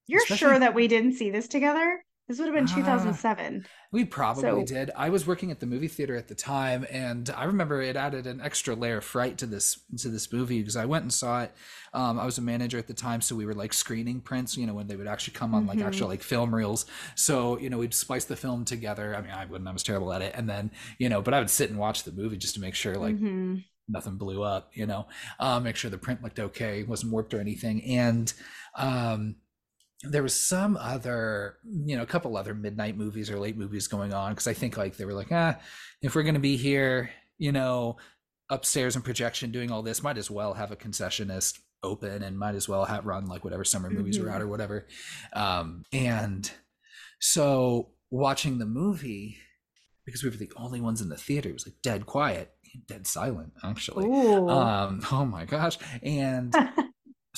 You're 0.08 0.26
sure 0.26 0.58
that 0.58 0.74
we 0.74 0.88
didn't 0.88 1.14
see 1.14 1.30
this 1.30 1.48
together? 1.48 2.04
This 2.30 2.38
would 2.38 2.46
have 2.46 2.54
been 2.54 2.68
2007. 2.68 3.56
Uh, 3.66 3.68
we 3.92 4.06
probably 4.06 4.44
so, 4.44 4.64
did. 4.64 4.92
I 4.96 5.10
was 5.10 5.26
working 5.26 5.50
at 5.50 5.60
the 5.60 5.66
movie 5.66 5.88
theater 5.88 6.16
at 6.16 6.28
the 6.28 6.36
time, 6.36 6.86
and 6.92 7.28
I 7.32 7.46
remember 7.46 7.82
it 7.82 7.96
added 7.96 8.28
an 8.28 8.40
extra 8.40 8.76
layer 8.76 8.98
of 8.98 9.04
fright 9.04 9.40
to 9.40 9.48
this 9.48 9.80
to 9.98 10.10
this 10.10 10.32
movie 10.32 10.60
because 10.60 10.76
I 10.76 10.86
went 10.86 11.02
and 11.02 11.12
saw 11.12 11.42
it. 11.42 11.56
Um, 11.92 12.20
I 12.20 12.26
was 12.26 12.38
a 12.38 12.44
manager 12.44 12.78
at 12.78 12.86
the 12.86 12.94
time, 12.94 13.20
so 13.22 13.36
we 13.36 13.48
were 13.48 13.56
like 13.56 13.74
screening 13.74 14.22
prints. 14.22 14.56
You 14.56 14.68
know, 14.68 14.76
when 14.76 14.86
they 14.86 14.96
would 14.96 15.08
actually 15.08 15.34
come 15.34 15.56
on 15.56 15.62
mm-hmm. 15.62 15.80
like 15.80 15.88
actual 15.88 16.08
like 16.08 16.22
film 16.22 16.54
reels. 16.54 16.86
So 17.16 17.58
you 17.58 17.72
know, 17.72 17.80
we'd 17.80 17.96
splice 17.96 18.26
the 18.26 18.36
film 18.36 18.64
together. 18.64 19.16
I 19.16 19.22
mean, 19.22 19.32
I 19.32 19.46
wouldn't. 19.46 19.68
I 19.68 19.74
was 19.74 19.82
terrible 19.82 20.14
at 20.14 20.22
it. 20.22 20.34
And 20.36 20.48
then 20.48 20.70
you 21.00 21.10
know, 21.10 21.24
but 21.24 21.34
I 21.34 21.40
would 21.40 21.50
sit 21.50 21.72
and 21.72 21.80
watch 21.80 22.04
the 22.04 22.12
movie 22.12 22.38
just 22.38 22.54
to 22.54 22.62
make 22.62 22.76
sure 22.76 22.96
like. 22.96 23.16
Mm-hmm. 23.16 23.56
Nothing 23.92 24.18
blew 24.18 24.44
up, 24.44 24.70
you 24.76 24.86
know. 24.86 25.08
Uh, 25.40 25.60
make 25.60 25.76
sure 25.76 25.90
the 25.90 25.98
print 25.98 26.22
looked 26.22 26.40
okay, 26.40 26.84
wasn't 26.84 27.12
warped 27.12 27.34
or 27.34 27.40
anything, 27.40 27.84
and 27.86 28.32
um, 28.76 29.38
there 30.04 30.24
was 30.24 30.34
some 30.34 30.78
other 30.78 31.58
you 31.66 31.98
know 31.98 32.04
a 32.04 32.08
couple 32.08 32.38
other 32.38 32.54
midnight 32.54 32.96
movies 32.96 33.30
or 33.30 33.38
late 33.38 33.58
movies 33.58 33.88
going 33.88 34.14
on 34.14 34.32
because 34.32 34.48
i 34.48 34.54
think 34.54 34.78
like 34.78 34.96
they 34.96 35.06
were 35.06 35.14
like 35.14 35.32
ah 35.32 35.58
if 36.02 36.16
we're 36.16 36.24
going 36.24 36.36
to 36.36 36.40
be 36.40 36.56
here 36.56 37.10
you 37.38 37.52
know 37.52 37.98
upstairs 38.50 38.96
in 38.96 39.02
projection 39.02 39.52
doing 39.52 39.72
all 39.72 39.84
this 39.84 40.02
might 40.02 40.18
as 40.18 40.32
well 40.32 40.54
have 40.54 40.72
a 40.72 40.76
concessionist 40.76 41.60
open 41.84 42.24
and 42.24 42.38
might 42.38 42.56
as 42.56 42.68
well 42.68 42.86
have 42.86 43.06
run 43.06 43.28
like 43.28 43.44
whatever 43.44 43.64
summer 43.64 43.90
movies 43.90 44.18
mm-hmm. 44.18 44.28
are 44.28 44.32
out 44.32 44.42
or 44.42 44.48
whatever. 44.48 44.88
Um 45.34 45.84
and 45.94 46.50
so 47.20 47.92
watching 48.10 48.58
the 48.58 48.66
movie 48.66 49.38
because 50.06 50.24
we 50.24 50.30
were 50.30 50.36
the 50.36 50.52
only 50.56 50.82
ones 50.82 51.02
in 51.02 51.10
the 51.10 51.18
theater 51.18 51.50
it 51.50 51.54
was 51.54 51.68
like 51.68 51.76
dead 51.84 52.06
quiet 52.06 52.52
dead 52.88 53.08
silent 53.08 53.54
actually. 53.64 54.06
Um 54.06 55.02
oh 55.12 55.26
my 55.26 55.46
gosh. 55.46 55.78
And 56.04 56.54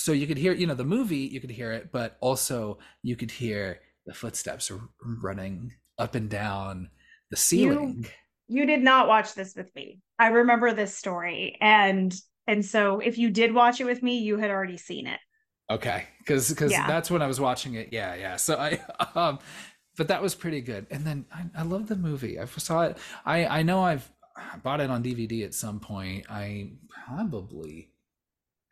so 0.01 0.11
you 0.11 0.25
could 0.25 0.37
hear 0.37 0.53
you 0.53 0.65
know 0.65 0.73
the 0.73 0.83
movie 0.83 1.17
you 1.17 1.39
could 1.39 1.51
hear 1.51 1.71
it 1.71 1.91
but 1.91 2.17
also 2.21 2.79
you 3.03 3.15
could 3.15 3.31
hear 3.31 3.79
the 4.05 4.13
footsteps 4.13 4.71
running 5.21 5.71
up 5.97 6.15
and 6.15 6.29
down 6.29 6.89
the 7.29 7.37
ceiling. 7.37 8.05
you, 8.47 8.61
you 8.61 8.65
did 8.65 8.81
not 8.81 9.07
watch 9.07 9.35
this 9.35 9.55
with 9.55 9.73
me. 9.75 9.99
I 10.19 10.27
remember 10.27 10.73
this 10.73 10.97
story 10.97 11.57
and 11.61 12.13
and 12.47 12.65
so 12.65 12.99
if 12.99 13.17
you 13.17 13.29
did 13.29 13.53
watch 13.53 13.79
it 13.79 13.85
with 13.85 14.01
me 14.01 14.19
you 14.19 14.37
had 14.37 14.49
already 14.49 14.77
seen 14.77 15.07
it. 15.07 15.19
Okay 15.69 16.05
because 16.19 16.49
because 16.49 16.71
yeah. 16.71 16.87
that's 16.87 17.11
when 17.11 17.21
i 17.21 17.27
was 17.27 17.39
watching 17.39 17.75
it. 17.75 17.89
Yeah 17.91 18.15
yeah. 18.15 18.35
So 18.37 18.55
i 18.57 18.81
um 19.15 19.39
but 19.97 20.07
that 20.07 20.21
was 20.21 20.33
pretty 20.33 20.61
good. 20.61 20.87
And 20.89 21.05
then 21.05 21.25
i, 21.33 21.45
I 21.55 21.63
love 21.63 21.87
the 21.87 21.95
movie. 21.95 22.39
I 22.39 22.45
saw 22.45 22.83
it. 22.83 22.97
I 23.25 23.45
i 23.45 23.61
know 23.61 23.83
i've 23.83 24.11
bought 24.63 24.81
it 24.81 24.89
on 24.89 25.03
dvd 25.03 25.45
at 25.45 25.53
some 25.53 25.79
point. 25.79 26.25
I 26.29 26.71
probably 27.05 27.91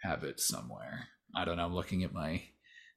have 0.01 0.23
it 0.23 0.39
somewhere. 0.39 1.07
I 1.35 1.45
don't 1.45 1.57
know. 1.57 1.65
I'm 1.65 1.75
looking 1.75 2.03
at 2.03 2.13
my 2.13 2.41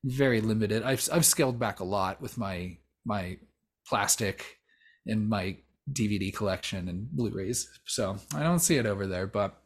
very 0.04 0.40
limited. 0.40 0.82
I've 0.82 1.06
I've 1.12 1.24
scaled 1.24 1.58
back 1.58 1.80
a 1.80 1.84
lot 1.84 2.20
with 2.20 2.38
my 2.38 2.78
my 3.04 3.38
plastic 3.86 4.58
and 5.06 5.28
my 5.28 5.58
DVD 5.92 6.34
collection 6.34 6.88
and 6.88 7.10
Blu-rays. 7.10 7.68
So 7.86 8.16
I 8.34 8.42
don't 8.42 8.60
see 8.60 8.76
it 8.76 8.86
over 8.86 9.06
there, 9.06 9.26
but 9.26 9.60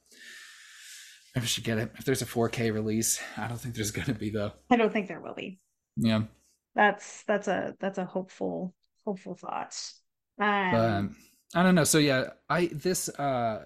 I 1.37 1.41
should 1.41 1.65
get 1.65 1.79
it. 1.79 1.93
If 1.99 2.05
there's 2.05 2.23
a 2.23 2.27
4K 2.27 2.73
release, 2.73 3.21
I 3.37 3.47
don't 3.49 3.59
think 3.59 3.75
there's 3.75 3.91
going 3.91 4.07
to 4.07 4.15
be 4.15 4.31
though. 4.31 4.53
I 4.71 4.77
don't 4.77 4.93
think 4.93 5.09
there 5.09 5.21
will 5.21 5.35
be. 5.35 5.61
Yeah. 5.97 6.23
That's 6.75 7.23
that's 7.25 7.49
a 7.49 7.75
that's 7.81 7.99
a 7.99 8.05
hopeful 8.05 8.75
hopeful 9.05 9.35
thought. 9.35 9.75
Um, 10.39 11.15
but, 11.53 11.59
I 11.59 11.63
don't 11.63 11.75
know. 11.75 11.85
So 11.85 11.99
yeah, 11.99 12.31
I 12.51 12.67
this 12.67 13.09
uh 13.09 13.65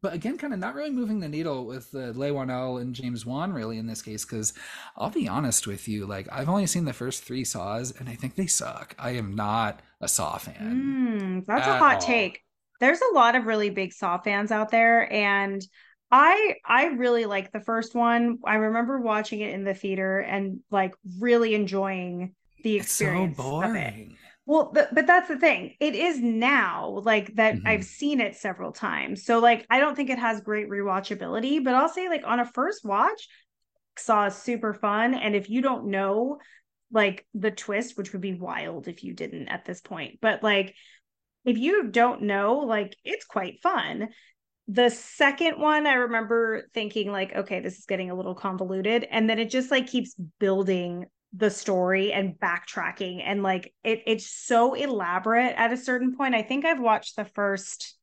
but 0.00 0.12
again, 0.12 0.38
kind 0.38 0.52
of 0.52 0.58
not 0.58 0.74
really 0.74 0.90
moving 0.90 1.20
the 1.20 1.28
needle 1.28 1.66
with 1.66 1.90
the 1.90 2.10
uh, 2.10 2.12
Whannell 2.12 2.80
and 2.80 2.94
James 2.94 3.26
Wan 3.26 3.52
really 3.52 3.78
in 3.78 3.86
this 3.86 4.02
case, 4.02 4.24
because 4.24 4.52
I'll 4.96 5.10
be 5.10 5.28
honest 5.28 5.66
with 5.66 5.88
you, 5.88 6.06
like 6.06 6.28
I've 6.30 6.48
only 6.48 6.66
seen 6.66 6.84
the 6.84 6.92
first 6.92 7.24
three 7.24 7.44
Saws, 7.44 7.92
and 7.98 8.08
I 8.08 8.14
think 8.14 8.34
they 8.34 8.46
suck. 8.46 8.94
I 8.98 9.10
am 9.10 9.34
not 9.34 9.80
a 10.00 10.08
Saw 10.08 10.38
fan. 10.38 11.40
Mm, 11.40 11.46
that's 11.46 11.66
a 11.66 11.78
hot 11.78 11.96
all. 11.96 12.00
take. 12.00 12.42
There's 12.80 13.00
a 13.00 13.14
lot 13.14 13.34
of 13.34 13.46
really 13.46 13.70
big 13.70 13.92
Saw 13.92 14.18
fans 14.18 14.52
out 14.52 14.70
there, 14.70 15.12
and 15.12 15.62
I 16.10 16.56
I 16.64 16.86
really 16.86 17.26
like 17.26 17.52
the 17.52 17.60
first 17.60 17.94
one. 17.94 18.38
I 18.44 18.56
remember 18.56 19.00
watching 19.00 19.40
it 19.40 19.52
in 19.52 19.64
the 19.64 19.74
theater 19.74 20.20
and 20.20 20.60
like 20.70 20.94
really 21.18 21.54
enjoying 21.54 22.34
the 22.62 22.76
experience. 22.76 23.32
It's 23.32 23.38
so 23.38 23.42
boring. 23.42 24.16
Well, 24.48 24.70
but, 24.72 24.94
but 24.94 25.06
that's 25.06 25.28
the 25.28 25.38
thing. 25.38 25.74
It 25.78 25.94
is 25.94 26.20
now 26.20 27.02
like 27.04 27.34
that 27.34 27.56
mm-hmm. 27.56 27.66
I've 27.66 27.84
seen 27.84 28.18
it 28.18 28.34
several 28.34 28.72
times. 28.72 29.26
So 29.26 29.40
like 29.40 29.66
I 29.68 29.78
don't 29.78 29.94
think 29.94 30.08
it 30.08 30.18
has 30.18 30.40
great 30.40 30.70
rewatchability, 30.70 31.62
but 31.62 31.74
I'll 31.74 31.90
say 31.90 32.08
like 32.08 32.22
on 32.26 32.40
a 32.40 32.46
first 32.46 32.82
watch, 32.82 33.28
Saw 33.98 34.24
is 34.24 34.34
super 34.34 34.72
fun. 34.72 35.12
And 35.12 35.36
if 35.36 35.50
you 35.50 35.60
don't 35.60 35.88
know 35.88 36.38
like 36.90 37.26
the 37.34 37.50
twist, 37.50 37.98
which 37.98 38.14
would 38.14 38.22
be 38.22 38.32
wild 38.32 38.88
if 38.88 39.04
you 39.04 39.12
didn't 39.12 39.48
at 39.48 39.66
this 39.66 39.82
point, 39.82 40.18
but 40.22 40.42
like 40.42 40.74
if 41.44 41.58
you 41.58 41.88
don't 41.88 42.22
know, 42.22 42.60
like 42.60 42.96
it's 43.04 43.26
quite 43.26 43.60
fun. 43.62 44.08
The 44.66 44.88
second 44.88 45.60
one, 45.60 45.86
I 45.86 45.94
remember 45.94 46.68
thinking 46.72 47.12
like, 47.12 47.36
okay, 47.36 47.60
this 47.60 47.78
is 47.78 47.84
getting 47.84 48.10
a 48.10 48.14
little 48.14 48.34
convoluted, 48.34 49.06
and 49.10 49.28
then 49.28 49.38
it 49.38 49.50
just 49.50 49.70
like 49.70 49.88
keeps 49.88 50.14
building 50.38 51.04
the 51.34 51.50
story 51.50 52.12
and 52.12 52.38
backtracking 52.38 53.22
and 53.24 53.42
like 53.42 53.74
it 53.84 54.02
it's 54.06 54.26
so 54.26 54.74
elaborate 54.74 55.54
at 55.56 55.72
a 55.72 55.76
certain 55.76 56.16
point. 56.16 56.34
I 56.34 56.42
think 56.42 56.64
I've 56.64 56.80
watched 56.80 57.16
the 57.16 57.24
first 57.24 57.96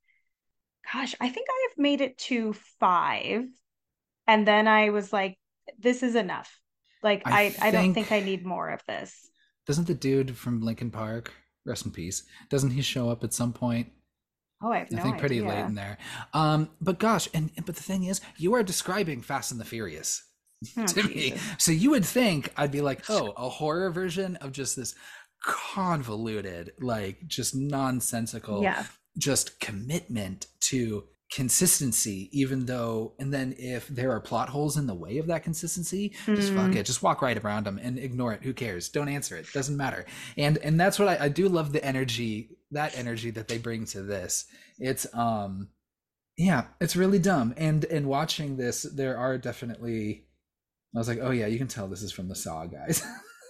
gosh, 0.94 1.16
I 1.20 1.30
think 1.30 1.48
I 1.50 1.68
have 1.70 1.78
made 1.78 2.02
it 2.02 2.18
to 2.20 2.54
5 2.80 3.46
and 4.28 4.48
then 4.48 4.68
I 4.68 4.90
was 4.90 5.12
like 5.12 5.38
this 5.80 6.04
is 6.04 6.16
enough. 6.16 6.60
Like 7.02 7.24
I 7.26 7.46
I, 7.46 7.50
think, 7.50 7.64
I 7.64 7.72
don't 7.72 7.94
think 7.94 8.12
I 8.12 8.20
need 8.20 8.46
more 8.46 8.70
of 8.70 8.82
this. 8.88 9.30
Doesn't 9.66 9.88
the 9.88 9.96
dude 9.96 10.38
from 10.38 10.62
Linkin 10.62 10.92
Park, 10.92 11.34
rest 11.66 11.86
in 11.86 11.92
peace, 11.92 12.24
doesn't 12.50 12.72
he 12.72 12.84
show 12.84 13.10
up 13.10 13.24
at 13.24 13.34
some 13.34 13.54
point? 13.54 13.92
Oh, 14.62 14.72
I, 14.72 14.80
I 14.80 14.86
think 14.86 15.20
pretty 15.20 15.42
late 15.42 15.66
in 15.66 15.76
there. 15.76 15.98
Um, 16.34 16.70
but 16.80 16.98
gosh, 16.98 17.28
and 17.34 17.52
but 17.66 17.76
the 17.76 17.84
thing 17.84 18.06
is, 18.06 18.22
you 18.38 18.54
are 18.56 18.64
describing 18.64 19.22
Fast 19.22 19.52
and 19.52 19.60
the 19.60 19.66
Furious. 19.66 20.24
Oh, 20.78 20.86
to 20.88 21.02
Jesus. 21.04 21.16
me. 21.16 21.40
So 21.58 21.72
you 21.72 21.92
would 21.92 22.06
think 22.06 22.52
I'd 22.58 22.72
be 22.72 22.82
like, 22.82 23.10
oh, 23.10 23.34
a 23.38 23.50
horror 23.50 23.92
version 23.92 24.36
of 24.38 24.52
just 24.52 24.76
this 24.76 24.96
convoluted, 25.44 26.74
like 26.80 27.28
just 27.28 27.56
nonsensical, 27.56 28.64
yeah. 28.64 28.86
just 29.18 29.60
commitment 29.60 30.48
to 30.62 31.04
consistency, 31.32 32.30
even 32.32 32.66
though, 32.66 33.14
and 33.20 33.34
then 33.34 33.54
if 33.58 33.88
there 33.88 34.12
are 34.12 34.20
plot 34.20 34.50
holes 34.50 34.78
in 34.78 34.88
the 34.88 34.94
way 34.94 35.18
of 35.18 35.28
that 35.28 35.44
consistency, 35.44 36.14
mm. 36.26 36.36
just 36.36 36.54
fuck 36.54 36.72
mm. 36.72 36.76
it, 36.76 36.86
just 36.86 37.04
walk 37.04 37.22
right 37.22 37.44
around 37.44 37.66
them 37.66 37.80
and 37.82 37.98
ignore 37.98 38.34
it. 38.34 38.44
Who 38.44 38.54
cares? 38.54 38.90
Don't 38.90 39.10
answer 39.10 39.36
it. 39.36 39.52
Doesn't 39.52 39.78
matter. 39.78 40.06
And 40.38 40.58
and 40.60 40.80
that's 40.80 41.00
what 41.00 41.10
I, 41.10 41.26
I 41.26 41.30
do 41.30 41.50
love 41.50 41.74
the 41.74 41.84
energy, 41.84 42.58
that 42.72 42.98
energy 42.98 43.32
that 43.32 43.48
they 43.48 43.58
bring 43.58 43.86
to 43.88 44.02
this. 44.02 44.46
It's 44.80 45.08
um 45.14 45.70
yeah, 46.38 46.66
it's 46.80 46.96
really 46.96 47.20
dumb. 47.20 47.54
And 47.58 47.86
and 47.86 48.08
watching 48.08 48.58
this, 48.58 48.84
there 48.84 49.18
are 49.18 49.38
definitely 49.38 50.25
I 50.96 50.98
was 50.98 51.08
like, 51.08 51.20
oh 51.22 51.32
yeah, 51.32 51.48
you 51.48 51.58
can 51.58 51.68
tell 51.68 51.88
this 51.88 52.02
is 52.02 52.12
from 52.12 52.30
the 52.30 52.36
Saw 52.36 52.66
guys. 52.66 53.04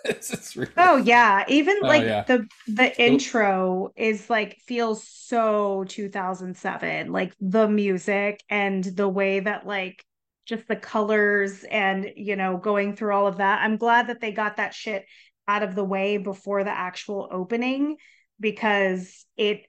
really... 0.55 0.71
Oh 0.77 0.97
yeah, 0.97 1.45
even 1.47 1.77
oh, 1.83 1.87
like 1.87 2.03
yeah. 2.03 2.23
the 2.23 2.47
the 2.67 3.01
intro 3.01 3.91
is 3.95 4.29
like 4.29 4.57
feels 4.65 5.07
so 5.07 5.83
2007, 5.87 7.11
like 7.11 7.33
the 7.39 7.67
music 7.67 8.43
and 8.49 8.83
the 8.83 9.07
way 9.07 9.41
that 9.41 9.67
like 9.67 10.03
just 10.45 10.67
the 10.67 10.75
colors 10.75 11.63
and 11.69 12.11
you 12.15 12.35
know 12.35 12.57
going 12.57 12.95
through 12.95 13.13
all 13.13 13.27
of 13.27 13.37
that. 13.37 13.61
I'm 13.61 13.77
glad 13.77 14.07
that 14.07 14.21
they 14.21 14.31
got 14.31 14.57
that 14.57 14.73
shit 14.73 15.05
out 15.47 15.61
of 15.61 15.75
the 15.75 15.83
way 15.83 16.17
before 16.17 16.63
the 16.63 16.75
actual 16.75 17.27
opening 17.31 17.97
because 18.39 19.25
it 19.37 19.65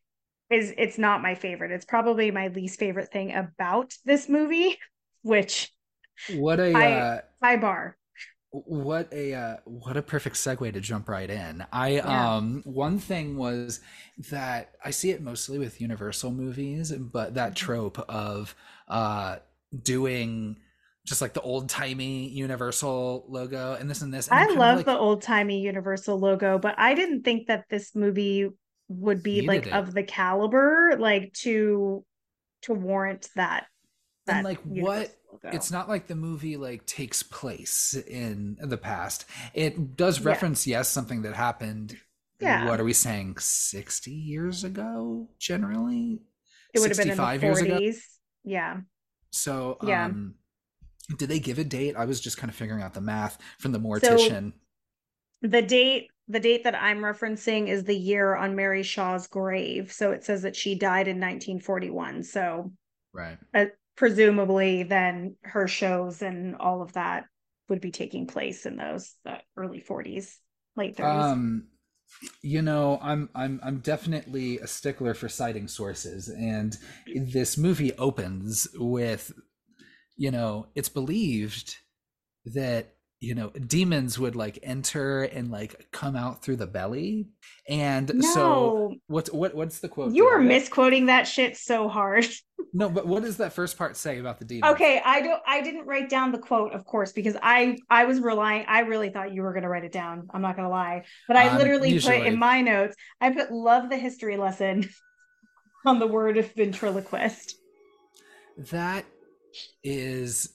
is 0.51 0.73
it's 0.79 0.97
not 0.97 1.21
my 1.21 1.35
favorite. 1.35 1.73
It's 1.73 1.85
probably 1.85 2.31
my 2.31 2.49
least 2.49 2.79
favorite 2.79 3.13
thing 3.13 3.35
about 3.35 3.93
this 4.07 4.31
movie, 4.31 4.79
which 5.23 5.71
what 6.35 6.61
a 6.61 6.73
high, 6.73 6.93
uh, 6.93 7.21
high 7.43 7.57
bar. 7.57 7.97
What 8.51 9.13
a 9.13 9.35
uh, 9.35 9.57
what 9.65 9.97
a 9.97 10.03
perfect 10.03 10.37
segue 10.37 10.73
to 10.73 10.81
jump 10.81 11.09
right 11.09 11.29
in. 11.29 11.65
I 11.73 11.97
yeah. 11.97 12.37
um 12.37 12.63
one 12.65 12.99
thing 12.99 13.37
was 13.37 13.81
that 14.31 14.75
I 14.85 14.91
see 14.91 15.11
it 15.11 15.21
mostly 15.21 15.59
with 15.59 15.81
Universal 15.81 16.31
movies, 16.31 16.93
but 16.93 17.35
that 17.35 17.55
mm-hmm. 17.55 17.67
trope 17.67 17.99
of 18.09 18.55
uh 18.89 19.37
doing 19.83 20.57
just 21.07 21.23
like 21.23 21.35
the 21.35 21.41
old 21.41 21.69
timey 21.69 22.29
Universal 22.29 23.27
logo 23.29 23.75
and 23.75 23.89
this 23.89 24.03
and 24.03 24.13
this. 24.13 24.29
And 24.29 24.39
I 24.39 24.47
love 24.55 24.79
like, 24.79 24.87
the 24.87 24.99
old 24.99 25.23
timey 25.23 25.61
Universal 25.61 26.19
logo, 26.19 26.59
but 26.59 26.75
I 26.79 26.95
didn't 26.95 27.23
think 27.23 27.47
that 27.47 27.67
this 27.71 27.95
movie 27.95 28.49
would 28.89 29.23
be 29.23 29.43
like 29.43 29.67
it. 29.67 29.73
of 29.73 29.95
the 29.95 30.03
caliber 30.03 30.97
like 30.99 31.33
to 31.33 32.05
to 32.63 32.75
warrant 32.75 33.29
that. 33.37 33.67
that 34.27 34.37
and 34.37 34.45
like 34.45 34.61
what 34.63 35.15
it's 35.45 35.71
not 35.71 35.89
like 35.89 36.07
the 36.07 36.15
movie 36.15 36.57
like 36.57 36.87
takes 36.87 37.23
place 37.23 37.95
in 37.95 38.57
the 38.61 38.77
past. 38.77 39.25
It 39.55 39.97
does 39.97 40.21
reference 40.21 40.67
yeah. 40.67 40.79
yes 40.79 40.89
something 40.89 41.23
that 41.23 41.35
happened. 41.35 41.97
Yeah. 42.41 42.67
What 42.67 42.81
are 42.81 42.85
we 42.85 42.93
saying? 42.93 43.39
Sixty 43.39 44.13
years 44.13 44.65
ago, 44.65 45.29
generally. 45.39 46.21
It 46.75 46.81
would 46.81 46.91
have 46.91 46.99
been 46.99 47.11
in 47.11 47.17
the 47.17 47.23
40s. 47.23 47.97
Yeah. 48.45 48.79
So 49.31 49.79
yeah. 49.83 50.07
um 50.07 50.35
did 51.19 51.29
they 51.29 51.39
give 51.39 51.59
a 51.59 51.65
date? 51.65 51.97
I 51.97 52.05
was 52.05 52.21
just 52.21 52.37
kind 52.37 52.51
of 52.51 52.57
figuring 52.57 52.83
out 52.83 52.95
the 52.95 53.01
math 53.01 53.39
from 53.59 53.73
the 53.73 53.81
mortician. 53.81 54.53
So 55.43 55.49
the 55.49 55.63
date 55.63 56.11
the 56.29 56.41
date 56.41 56.65
that 56.65 56.75
I'm 56.75 56.99
referencing 56.99 57.69
is 57.69 57.85
the 57.85 57.97
year 57.97 58.35
on 58.35 58.57
Mary 58.57 58.83
Shaw's 58.83 59.29
grave. 59.29 59.93
So 59.93 60.11
it 60.11 60.25
says 60.25 60.43
that 60.43 60.57
she 60.57 60.75
died 60.75 61.07
in 61.07 61.17
1941. 61.17 62.25
So 62.25 62.73
right. 63.13 63.39
Uh, 63.55 63.67
presumably 63.97 64.83
then 64.83 65.37
her 65.43 65.67
shows 65.67 66.23
and 66.23 66.57
all 66.57 66.83
of 66.83 66.93
that 66.95 67.25
would 67.69 67.81
be 67.81 67.91
taking 67.91 68.27
place 68.27 68.67
in 68.67 68.77
those 68.77 69.15
early 69.57 69.81
40s, 69.81 70.37
late 70.77 70.97
30s. 70.97 71.23
Um 71.33 71.67
you 72.41 72.63
know 72.63 73.01
i'm 73.03 73.29
i'm 73.35 73.59
i'm 73.65 73.81
definitely 73.81 74.59
a 74.61 74.67
stickler 74.69 75.13
for 75.13 75.29
citing 75.29 75.67
sources 75.67 76.29
and 76.29 76.79
this 77.33 77.59
movie 77.59 77.93
opens 77.95 78.69
with 78.77 79.33
you 80.17 80.31
know, 80.31 80.67
it's 80.75 80.89
believed 80.89 81.77
that 82.47 82.96
you 83.21 83.35
know 83.35 83.51
demons 83.51 84.19
would 84.19 84.37
like 84.37 84.59
enter 84.63 85.23
and 85.23 85.51
like 85.51 85.89
come 85.91 86.17
out 86.17 86.43
through 86.43 86.57
the 86.57 86.67
belly. 86.67 87.29
And 87.69 88.11
no. 88.15 88.35
so 88.35 88.95
what's 89.07 89.33
what 89.33 89.55
what's 89.55 89.79
the 89.81 89.89
quote 89.89 90.13
you 90.15 90.27
are 90.27 90.39
misquoting 90.39 91.07
that 91.07 91.27
shit 91.27 91.57
so 91.57 91.89
hard. 91.89 92.27
No 92.73 92.89
but 92.89 93.07
what 93.07 93.23
does 93.23 93.39
that 93.39 93.53
first 93.53 93.79
part 93.79 93.97
say 93.97 94.19
about 94.19 94.39
the 94.39 94.45
demon 94.45 94.71
okay 94.71 95.01
i 95.05 95.21
don't 95.21 95.41
i 95.47 95.63
didn't 95.63 95.87
write 95.87 96.09
down 96.09 96.33
the 96.33 96.39
quote 96.39 96.73
of 96.73 96.85
course 96.85 97.13
because 97.13 97.37
i 97.43 97.79
i 97.89 98.05
was 98.05 98.21
relying 98.21 98.65
i 98.67 98.81
really 98.81 99.09
thought 99.09 99.33
you 99.33 99.43
were 99.43 99.53
going 99.53 99.63
to 99.63 99.69
write 99.69 99.85
it 99.85 99.93
down 99.93 100.27
i'm 100.31 100.43
not 100.43 100.57
going 100.57 100.67
to 100.67 100.71
lie. 100.71 101.05
But 101.29 101.37
i 101.37 101.49
um, 101.49 101.59
literally 101.59 101.91
usually. 101.91 102.19
put 102.19 102.27
in 102.27 102.39
my 102.39 102.61
notes 102.61 102.97
i 103.21 103.31
put 103.31 103.53
love 103.53 103.89
the 103.89 103.97
history 103.97 104.37
lesson 104.37 104.89
on 105.87 105.99
the 105.99 106.07
word 106.07 106.37
of 106.37 106.53
ventriloquist. 106.53 107.57
That 108.59 109.05
is 109.83 110.55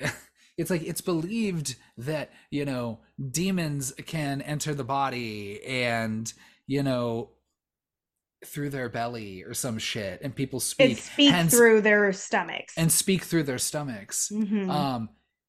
it's 0.56 0.70
like 0.70 0.82
it's 0.82 1.00
believed 1.00 1.76
that 1.96 2.30
you 2.50 2.64
know 2.64 3.00
demons 3.30 3.92
can 4.06 4.42
enter 4.42 4.74
the 4.74 4.84
body 4.84 5.62
and 5.64 6.32
you 6.66 6.82
know 6.82 7.30
through 8.44 8.70
their 8.70 8.88
belly 8.88 9.44
or 9.44 9.54
some 9.54 9.78
shit 9.78 10.20
and 10.22 10.34
people 10.34 10.60
speak. 10.60 10.98
speak 10.98 11.30
hence, 11.30 11.54
through 11.54 11.80
their 11.80 12.12
stomachs. 12.12 12.74
And 12.76 12.90
speak 12.90 13.22
through 13.22 13.44
their 13.44 13.58
stomachs. 13.58 14.30
Mm-hmm. 14.32 14.70
um 14.70 15.08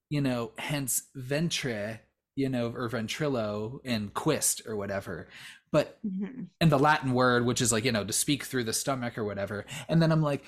you 0.09 0.21
know 0.21 0.51
hence 0.57 1.03
ventre 1.15 2.01
you 2.35 2.49
know 2.49 2.67
or 2.67 2.89
ventrilo 2.89 3.79
and 3.83 4.13
quist 4.13 4.61
or 4.65 4.75
whatever. 4.75 5.27
But 5.71 5.97
mm-hmm. 6.05 6.43
and 6.61 6.71
the 6.71 6.77
latin 6.77 7.13
word 7.13 7.45
which 7.45 7.61
is 7.61 7.71
like 7.71 7.83
you 7.83 7.91
know 7.91 8.03
to 8.03 8.13
speak 8.13 8.43
through 8.43 8.65
the 8.65 8.73
stomach 8.73 9.17
or 9.17 9.23
whatever. 9.23 9.65
And 9.89 10.01
then 10.01 10.11
i'm 10.11 10.21
like 10.21 10.43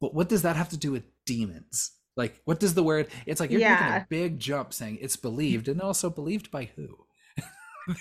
but 0.00 0.14
what 0.14 0.28
does 0.28 0.42
that 0.42 0.56
have 0.56 0.70
to 0.70 0.76
do 0.76 0.90
with 0.90 1.04
demons 1.24 1.92
like 2.18 2.38
what 2.44 2.60
does 2.60 2.74
the 2.74 2.82
word 2.82 3.08
it's 3.24 3.40
like 3.40 3.50
you're 3.50 3.60
yeah. 3.60 3.74
making 3.80 3.94
a 3.94 4.06
big 4.10 4.38
jump 4.40 4.74
saying 4.74 4.98
it's 5.00 5.16
believed 5.16 5.68
and 5.68 5.80
also 5.80 6.10
believed 6.10 6.50
by 6.50 6.68
who? 6.76 6.98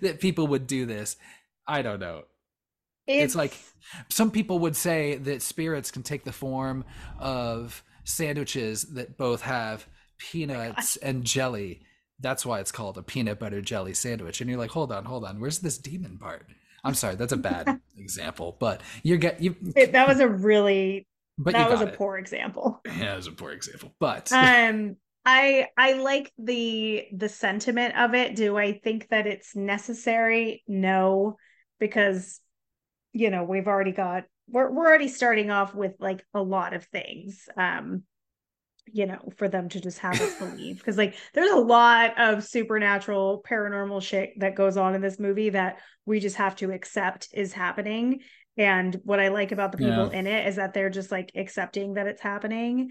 That 0.00 0.18
people 0.18 0.48
would 0.48 0.66
do 0.66 0.84
this. 0.84 1.16
I 1.64 1.82
don't 1.82 2.00
know. 2.00 2.24
It's, 3.06 3.24
it's 3.24 3.34
like 3.36 3.56
some 4.08 4.32
people 4.32 4.58
would 4.60 4.74
say 4.74 5.16
that 5.16 5.42
spirits 5.42 5.92
can 5.92 6.02
take 6.02 6.24
the 6.24 6.32
form 6.32 6.84
of 7.20 7.84
sandwiches 8.02 8.82
that 8.94 9.16
both 9.16 9.42
have 9.42 9.86
oh 9.86 9.92
peanuts 10.18 10.98
oh 11.00 11.06
and 11.06 11.22
jelly. 11.22 11.82
That's 12.18 12.44
why 12.44 12.58
it's 12.58 12.72
called 12.72 12.98
a 12.98 13.02
peanut 13.02 13.38
butter 13.38 13.60
jelly 13.60 13.94
sandwich. 13.94 14.40
And 14.40 14.50
you're 14.50 14.58
like 14.58 14.70
hold 14.70 14.90
on 14.90 15.04
hold 15.04 15.24
on. 15.24 15.38
Where's 15.38 15.60
this 15.60 15.78
demon 15.78 16.18
part? 16.18 16.48
I'm 16.82 16.94
sorry 16.94 17.14
that's 17.14 17.32
a 17.32 17.36
bad 17.36 17.80
example 17.96 18.56
but 18.58 18.80
you're 19.04 19.18
get 19.18 19.40
you 19.40 19.54
it, 19.76 19.92
that 19.92 20.08
was 20.08 20.18
a 20.18 20.26
really 20.26 21.06
but 21.38 21.52
that 21.52 21.70
was 21.70 21.80
a 21.80 21.88
it. 21.88 21.96
poor 21.96 22.18
example 22.18 22.80
yeah 22.86 23.12
it 23.12 23.16
was 23.16 23.26
a 23.26 23.32
poor 23.32 23.52
example 23.52 23.94
but 23.98 24.30
um 24.32 24.96
i 25.24 25.68
i 25.76 25.94
like 25.94 26.32
the 26.38 27.06
the 27.16 27.28
sentiment 27.28 27.96
of 27.96 28.14
it 28.14 28.36
do 28.36 28.56
i 28.56 28.72
think 28.72 29.08
that 29.08 29.26
it's 29.26 29.56
necessary 29.56 30.62
no 30.66 31.36
because 31.78 32.40
you 33.12 33.30
know 33.30 33.44
we've 33.44 33.68
already 33.68 33.92
got 33.92 34.24
we're, 34.48 34.70
we're 34.70 34.86
already 34.86 35.08
starting 35.08 35.50
off 35.50 35.74
with 35.74 35.92
like 35.98 36.24
a 36.34 36.42
lot 36.42 36.74
of 36.74 36.84
things 36.84 37.48
um 37.56 38.02
you 38.90 39.06
know, 39.06 39.30
for 39.36 39.48
them 39.48 39.68
to 39.70 39.80
just 39.80 39.98
have 39.98 40.20
us 40.20 40.34
believe. 40.38 40.78
Because 40.82 40.98
like 40.98 41.14
there's 41.34 41.50
a 41.50 41.56
lot 41.56 42.18
of 42.18 42.44
supernatural 42.44 43.42
paranormal 43.48 44.02
shit 44.02 44.38
that 44.40 44.56
goes 44.56 44.76
on 44.76 44.94
in 44.94 45.00
this 45.00 45.20
movie 45.20 45.50
that 45.50 45.78
we 46.04 46.18
just 46.18 46.36
have 46.36 46.56
to 46.56 46.72
accept 46.72 47.28
is 47.32 47.52
happening. 47.52 48.20
And 48.56 49.00
what 49.04 49.20
I 49.20 49.28
like 49.28 49.52
about 49.52 49.72
the 49.72 49.78
people 49.78 50.10
yeah. 50.12 50.18
in 50.18 50.26
it 50.26 50.46
is 50.46 50.56
that 50.56 50.74
they're 50.74 50.90
just 50.90 51.10
like 51.10 51.32
accepting 51.34 51.94
that 51.94 52.06
it's 52.06 52.20
happening. 52.20 52.90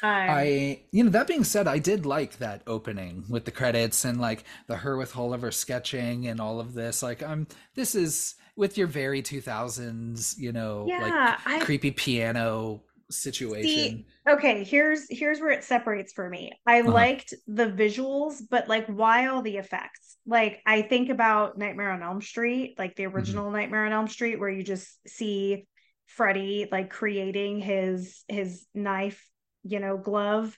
Um, 0.00 0.10
I, 0.10 0.82
you 0.92 1.02
know, 1.02 1.10
that 1.10 1.26
being 1.26 1.42
said, 1.42 1.66
I 1.66 1.78
did 1.78 2.06
like 2.06 2.38
that 2.38 2.62
opening 2.66 3.24
with 3.28 3.44
the 3.44 3.50
credits 3.50 4.04
and 4.04 4.20
like 4.20 4.44
the 4.68 4.76
her 4.76 4.96
with 4.96 5.16
Oliver 5.16 5.50
sketching 5.50 6.28
and 6.28 6.40
all 6.40 6.60
of 6.60 6.74
this. 6.74 7.02
Like, 7.02 7.22
I'm, 7.22 7.48
this 7.74 7.94
is 7.94 8.36
with 8.54 8.78
your 8.78 8.86
very 8.86 9.22
2000s, 9.22 10.38
you 10.38 10.52
know, 10.52 10.86
yeah, 10.88 11.00
like 11.02 11.40
I, 11.46 11.64
creepy 11.64 11.90
piano 11.90 12.82
situation. 13.10 13.64
See, 13.64 14.06
okay, 14.28 14.64
here's 14.64 15.06
here's 15.08 15.40
where 15.40 15.50
it 15.50 15.64
separates 15.64 16.12
for 16.12 16.28
me. 16.28 16.52
I 16.66 16.80
uh-huh. 16.80 16.92
liked 16.92 17.34
the 17.46 17.66
visuals, 17.66 18.42
but 18.48 18.68
like 18.68 18.86
why 18.86 19.26
all 19.26 19.42
the 19.42 19.56
effects? 19.56 20.16
Like 20.26 20.60
I 20.66 20.82
think 20.82 21.08
about 21.10 21.58
Nightmare 21.58 21.92
on 21.92 22.02
Elm 22.02 22.20
Street, 22.20 22.74
like 22.78 22.96
the 22.96 23.04
mm-hmm. 23.04 23.16
original 23.16 23.44
mm-hmm. 23.44 23.56
Nightmare 23.56 23.86
on 23.86 23.92
Elm 23.92 24.08
Street 24.08 24.38
where 24.38 24.50
you 24.50 24.62
just 24.62 24.88
see 25.08 25.66
Freddy 26.06 26.68
like 26.70 26.90
creating 26.90 27.60
his 27.60 28.24
his 28.28 28.66
knife, 28.74 29.26
you 29.62 29.80
know, 29.80 29.96
glove 29.96 30.56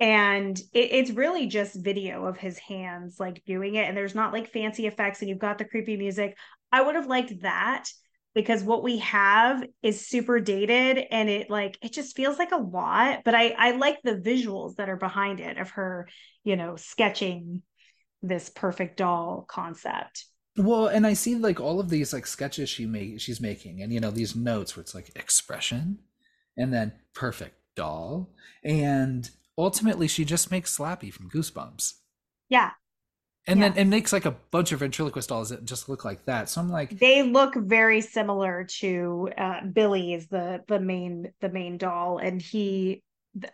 and 0.00 0.58
it, 0.72 0.90
it's 0.92 1.10
really 1.10 1.46
just 1.46 1.82
video 1.82 2.24
of 2.24 2.36
his 2.36 2.58
hands 2.58 3.16
like 3.20 3.44
doing 3.44 3.76
it 3.76 3.88
and 3.88 3.96
there's 3.96 4.14
not 4.14 4.32
like 4.32 4.50
fancy 4.50 4.86
effects 4.86 5.20
and 5.20 5.28
you've 5.28 5.38
got 5.38 5.58
the 5.58 5.64
creepy 5.64 5.96
music 5.96 6.36
i 6.72 6.82
would 6.82 6.96
have 6.96 7.06
liked 7.06 7.42
that 7.42 7.84
because 8.34 8.62
what 8.62 8.82
we 8.82 8.98
have 8.98 9.64
is 9.82 10.06
super 10.06 10.40
dated 10.40 11.06
and 11.10 11.28
it 11.28 11.48
like 11.48 11.78
it 11.82 11.92
just 11.92 12.16
feels 12.16 12.38
like 12.38 12.52
a 12.52 12.56
lot 12.56 13.22
but 13.24 13.34
i 13.34 13.54
i 13.58 13.70
like 13.72 14.02
the 14.02 14.16
visuals 14.16 14.76
that 14.76 14.88
are 14.88 14.96
behind 14.96 15.40
it 15.40 15.56
of 15.58 15.70
her 15.70 16.08
you 16.42 16.56
know 16.56 16.76
sketching 16.76 17.62
this 18.22 18.48
perfect 18.48 18.96
doll 18.96 19.44
concept. 19.46 20.24
Well 20.56 20.86
and 20.86 21.06
i 21.06 21.12
see 21.12 21.34
like 21.34 21.60
all 21.60 21.80
of 21.80 21.90
these 21.90 22.12
like 22.12 22.26
sketches 22.26 22.68
she 22.68 22.86
make 22.86 23.20
she's 23.20 23.40
making 23.40 23.82
and 23.82 23.92
you 23.92 24.00
know 24.00 24.10
these 24.10 24.34
notes 24.34 24.76
where 24.76 24.82
it's 24.82 24.94
like 24.94 25.10
expression 25.16 25.98
and 26.56 26.72
then 26.72 26.92
perfect 27.14 27.56
doll. 27.74 28.30
And 28.62 29.28
ultimately 29.58 30.06
she 30.06 30.24
just 30.24 30.50
makes 30.50 30.76
slappy 30.76 31.12
from 31.12 31.28
goosebumps. 31.28 31.94
Yeah 32.48 32.70
and 33.46 33.60
yeah. 33.60 33.68
then 33.68 33.78
it 33.78 33.84
makes 33.86 34.12
like 34.12 34.24
a 34.24 34.34
bunch 34.50 34.72
of 34.72 34.80
ventriloquist 34.80 35.28
dolls 35.28 35.50
that 35.50 35.64
just 35.64 35.88
look 35.88 36.04
like 36.04 36.24
that 36.24 36.48
so 36.48 36.60
i'm 36.60 36.70
like 36.70 36.98
they 36.98 37.22
look 37.22 37.54
very 37.54 38.00
similar 38.00 38.64
to 38.64 39.28
uh, 39.36 39.60
billy 39.72 40.14
is 40.14 40.26
the 40.28 40.62
the 40.68 40.80
main 40.80 41.32
the 41.40 41.48
main 41.48 41.76
doll 41.76 42.18
and 42.18 42.40
he 42.40 43.02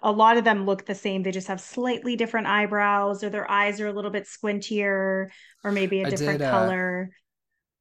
a 0.03 0.13
lot 0.13 0.37
of 0.37 0.45
them 0.45 0.67
look 0.67 0.85
the 0.85 0.95
same 0.95 1.23
they 1.23 1.31
just 1.31 1.49
have 1.49 1.61
slightly 1.61 2.15
different 2.15 2.47
eyebrows 2.47 3.25
or 3.25 3.31
their 3.31 3.51
eyes 3.51 3.81
are 3.81 3.89
a 3.89 3.93
little 3.93 4.11
bit 4.11 4.27
squintier 4.27 5.29
or 5.65 5.73
maybe 5.73 6.03
a 6.03 6.11
different 6.11 6.39
did, 6.39 6.47
uh, 6.47 6.51
color 6.51 7.11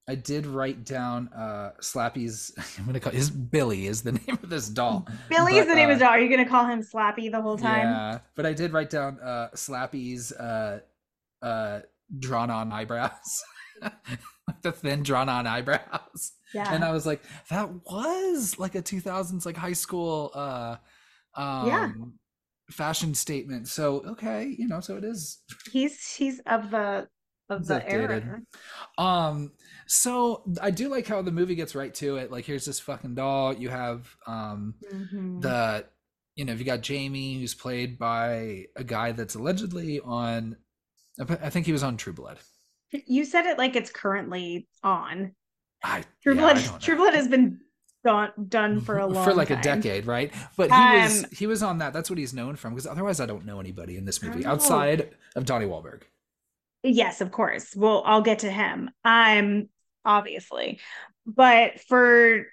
I 0.08 0.16
did 0.16 0.48
write 0.48 0.86
down 0.86 1.30
uh 1.36 1.72
Slappy's 1.82 2.52
I'm 2.80 2.86
gonna 2.86 3.00
call 3.00 3.12
his 3.12 3.30
Billy 3.30 3.86
is 3.86 4.02
the 4.02 4.12
name 4.28 4.40
of 4.42 4.50
this 4.50 4.68
doll. 4.68 5.08
Billy 5.30 5.54
but, 5.54 5.60
is 5.60 5.68
the 5.68 5.76
name 5.76 5.90
uh, 5.90 5.94
of 5.94 6.00
the 6.00 6.06
doll. 6.06 6.14
Are 6.14 6.20
you 6.20 6.30
gonna 6.32 6.50
call 6.50 6.66
him 6.66 6.82
Slappy 6.82 7.32
the 7.32 7.40
whole 7.40 7.60
time? 7.60 7.82
Yeah, 7.82 8.20
but 8.34 8.48
I 8.48 8.54
did 8.54 8.74
write 8.74 8.90
down 8.90 9.20
uh 9.20 9.50
Slappy's 9.54 10.32
uh 10.32 10.80
uh 11.44 11.82
drawn 12.18 12.50
on 12.50 12.72
eyebrows. 12.72 13.44
like 13.82 14.62
the 14.62 14.72
thin 14.72 15.04
drawn 15.04 15.30
on 15.30 15.48
eyebrows. 15.48 16.34
Yeah. 16.54 16.72
And 16.72 16.84
I 16.84 16.92
was 16.92 17.06
like, 17.06 17.22
that 17.50 17.70
was 17.86 18.58
like 18.60 18.76
a 18.76 18.82
2000s 18.82 19.46
like 19.46 19.58
high 19.58 19.74
school 19.74 20.32
uh 20.34 20.78
um 21.36 21.60
Yeah. 21.60 21.92
fashion 22.72 23.14
statement. 23.16 23.68
So 23.68 24.04
okay, 24.08 24.56
you 24.58 24.68
know, 24.68 24.82
so 24.82 24.98
it 24.98 25.04
is 25.04 25.40
He's 25.72 26.16
he's 26.16 26.40
of 26.42 26.70
the 26.72 27.08
of 27.50 27.68
the 27.68 27.88
updated. 27.90 27.90
era. 27.90 28.42
Um, 28.98 29.54
so 29.88 30.44
I 30.62 30.72
do 30.72 30.90
like 30.90 31.08
how 31.08 31.22
the 31.22 31.32
movie 31.32 31.56
gets 31.56 31.76
right 31.76 31.94
to 31.96 32.18
it. 32.18 32.32
Like, 32.32 32.46
here's 32.46 32.66
this 32.66 32.80
fucking 32.80 33.16
doll. 33.16 33.54
You 33.56 33.70
have 33.70 34.16
um 34.28 34.76
Mhm. 34.82 35.38
the, 35.38 35.86
you 36.36 36.46
know, 36.46 36.54
if 36.54 36.60
you 36.60 36.66
got 36.66 36.82
Jamie, 36.82 37.40
who's 37.40 37.56
played 37.56 38.00
by 38.00 38.66
a 38.76 38.84
guy 38.84 39.12
that's 39.14 39.36
allegedly 39.36 40.00
on. 40.02 40.58
I 41.20 41.50
think 41.50 41.66
he 41.66 41.72
was 41.72 41.84
on 41.84 41.98
True 41.98 42.14
Blood. 42.14 42.40
You 42.92 43.26
said 43.26 43.46
it 43.46 43.58
like 43.58 43.76
it's 43.76 43.92
currently 43.92 44.68
on. 44.84 45.36
I 45.84 46.04
True 46.24 46.36
yeah, 46.36 46.54
Blood. 46.54 46.82
True. 46.82 46.96
Blood 46.96 47.14
has 47.14 47.28
been 47.28 47.60
done 48.04 48.32
done 48.48 48.82
for 48.82 48.98
a 48.98 49.06
long 49.06 49.26
for 49.26 49.34
like 49.34 49.50
a 49.50 49.62
decade, 49.62 50.06
right? 50.06 50.34
But 50.58 50.72
he 50.72 50.78
was 50.78 51.24
Um, 51.24 51.30
he 51.32 51.48
was 51.48 51.64
on 51.64 51.80
that. 51.80 51.94
That's 51.94 52.10
what 52.10 52.18
he's 52.20 52.34
known 52.34 52.56
from. 52.56 52.74
Because 52.74 52.88
otherwise, 52.88 53.20
I 53.20 53.26
don't 53.26 53.46
know 53.46 53.60
anybody 53.60 53.98
in 53.98 54.06
this 54.06 54.24
movie 54.24 54.46
outside 54.46 55.16
of 55.36 55.46
Donnie 55.46 55.66
Wahlberg. 55.66 56.04
Yes, 56.84 57.22
of 57.22 57.32
course. 57.32 57.76
Well, 57.76 58.04
I'll 58.06 58.22
get 58.22 58.40
to 58.40 58.52
him. 58.52 58.90
I'm 59.04 59.70
obviously, 60.06 60.80
but 61.26 61.82
for 61.82 62.46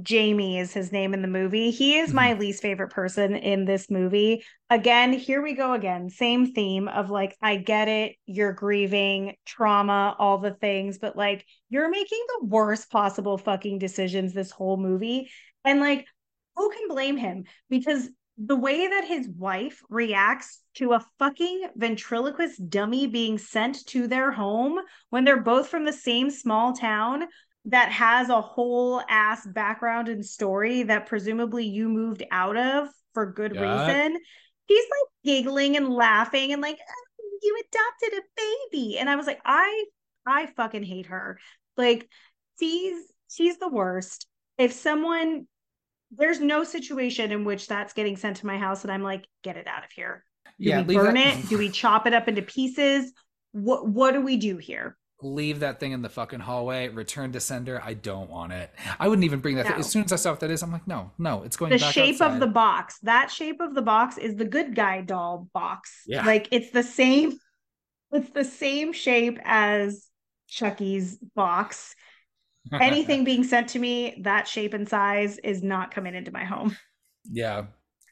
Jamie 0.00 0.58
is 0.58 0.72
his 0.72 0.92
name 0.92 1.12
in 1.12 1.22
the 1.22 1.28
movie. 1.28 1.70
He 1.70 1.98
is 1.98 2.12
my 2.12 2.30
mm-hmm. 2.30 2.40
least 2.40 2.62
favorite 2.62 2.90
person 2.90 3.34
in 3.34 3.64
this 3.64 3.90
movie. 3.90 4.44
Again, 4.70 5.12
here 5.12 5.42
we 5.42 5.54
go 5.54 5.72
again. 5.72 6.08
Same 6.08 6.52
theme 6.52 6.88
of 6.88 7.10
like, 7.10 7.36
I 7.42 7.56
get 7.56 7.88
it. 7.88 8.16
You're 8.26 8.52
grieving, 8.52 9.34
trauma, 9.44 10.14
all 10.18 10.38
the 10.38 10.54
things, 10.54 10.98
but 10.98 11.16
like, 11.16 11.44
you're 11.68 11.90
making 11.90 12.24
the 12.28 12.46
worst 12.46 12.90
possible 12.90 13.38
fucking 13.38 13.78
decisions 13.78 14.32
this 14.32 14.50
whole 14.50 14.76
movie. 14.76 15.30
And 15.64 15.80
like, 15.80 16.06
who 16.54 16.70
can 16.70 16.88
blame 16.88 17.16
him? 17.16 17.44
Because 17.68 18.08
the 18.38 18.56
way 18.56 18.86
that 18.86 19.06
his 19.06 19.28
wife 19.28 19.82
reacts 19.88 20.60
to 20.74 20.92
a 20.92 21.04
fucking 21.18 21.68
ventriloquist 21.74 22.68
dummy 22.68 23.06
being 23.06 23.38
sent 23.38 23.86
to 23.86 24.06
their 24.06 24.30
home 24.30 24.78
when 25.08 25.24
they're 25.24 25.40
both 25.40 25.68
from 25.68 25.86
the 25.86 25.92
same 25.92 26.30
small 26.30 26.74
town 26.74 27.24
that 27.66 27.90
has 27.90 28.28
a 28.28 28.40
whole 28.40 29.00
ass 29.08 29.44
background 29.46 30.08
and 30.08 30.24
story 30.24 30.84
that 30.84 31.06
presumably 31.06 31.64
you 31.66 31.88
moved 31.88 32.22
out 32.30 32.56
of 32.56 32.88
for 33.12 33.26
good 33.26 33.54
Yeah. 33.54 33.86
reason. 33.86 34.20
He's 34.66 34.84
like 34.84 35.10
giggling 35.24 35.76
and 35.76 35.88
laughing 35.88 36.52
and 36.52 36.62
like, 36.62 36.78
"Oh, 36.80 37.38
you 37.42 37.56
adopted 37.60 38.18
a 38.18 38.22
baby. 38.72 38.98
And 38.98 39.10
I 39.10 39.16
was 39.16 39.26
like, 39.26 39.40
I 39.44 39.84
I 40.26 40.46
fucking 40.46 40.82
hate 40.82 41.06
her. 41.06 41.38
Like, 41.76 42.08
she's 42.58 42.96
she's 43.30 43.58
the 43.58 43.68
worst. 43.68 44.26
If 44.58 44.72
someone 44.72 45.46
there's 46.12 46.40
no 46.40 46.62
situation 46.62 47.32
in 47.32 47.44
which 47.44 47.66
that's 47.66 47.92
getting 47.92 48.16
sent 48.16 48.36
to 48.38 48.46
my 48.46 48.58
house 48.58 48.84
and 48.84 48.92
I'm 48.92 49.02
like, 49.02 49.26
get 49.42 49.56
it 49.56 49.66
out 49.66 49.84
of 49.84 49.90
here. 49.90 50.24
Do 50.46 50.52
Yeah, 50.58 50.82
we 50.82 50.94
burn 50.94 51.14
that- 51.14 51.38
it? 51.38 51.48
Do 51.48 51.58
we 51.58 51.68
chop 51.68 52.06
it 52.06 52.14
up 52.14 52.28
into 52.28 52.42
pieces? 52.42 53.12
What 53.52 53.88
what 53.88 54.12
do 54.12 54.20
we 54.20 54.36
do 54.36 54.56
here? 54.56 54.96
Leave 55.22 55.60
that 55.60 55.80
thing 55.80 55.92
in 55.92 56.02
the 56.02 56.08
fucking 56.08 56.40
hallway 56.40 56.88
return 56.88 57.32
to 57.32 57.40
sender 57.40 57.80
i 57.82 57.94
don't 57.94 58.28
want 58.28 58.52
it 58.52 58.70
i 59.00 59.08
wouldn't 59.08 59.24
even 59.24 59.40
bring 59.40 59.56
that. 59.56 59.68
No. 59.68 59.76
as 59.76 59.88
soon 59.88 60.04
as 60.04 60.12
i 60.12 60.16
saw 60.16 60.30
what 60.30 60.40
that 60.40 60.50
is 60.50 60.62
i'm 60.62 60.70
like 60.70 60.86
no 60.86 61.10
no 61.18 61.42
it's 61.42 61.56
going 61.56 61.70
The 61.70 61.78
shape 61.78 62.20
of 62.20 62.38
the 62.38 62.46
box, 62.46 62.98
that 63.02 63.30
shape 63.30 63.60
of 63.60 63.74
the 63.74 63.82
box 63.82 64.18
is 64.18 64.36
the 64.36 64.44
good 64.44 64.74
guy 64.74 65.00
doll 65.00 65.48
box. 65.52 66.02
Yeah. 66.06 66.24
Like 66.24 66.48
it's 66.50 66.70
the 66.70 66.82
same, 66.82 67.38
it's 68.12 68.30
the 68.30 68.44
same 68.44 68.92
shape 68.92 69.38
as 69.44 70.06
Chucky's 70.48 71.16
box. 71.34 71.94
Anything 72.72 73.24
being 73.24 73.44
sent 73.44 73.68
to 73.70 73.78
me 73.78 74.20
that 74.22 74.48
shape 74.48 74.74
and 74.74 74.88
size 74.88 75.38
is 75.38 75.62
not 75.62 75.94
coming 75.94 76.14
into 76.14 76.32
my 76.32 76.44
home. 76.44 76.76
yeah 77.30 77.66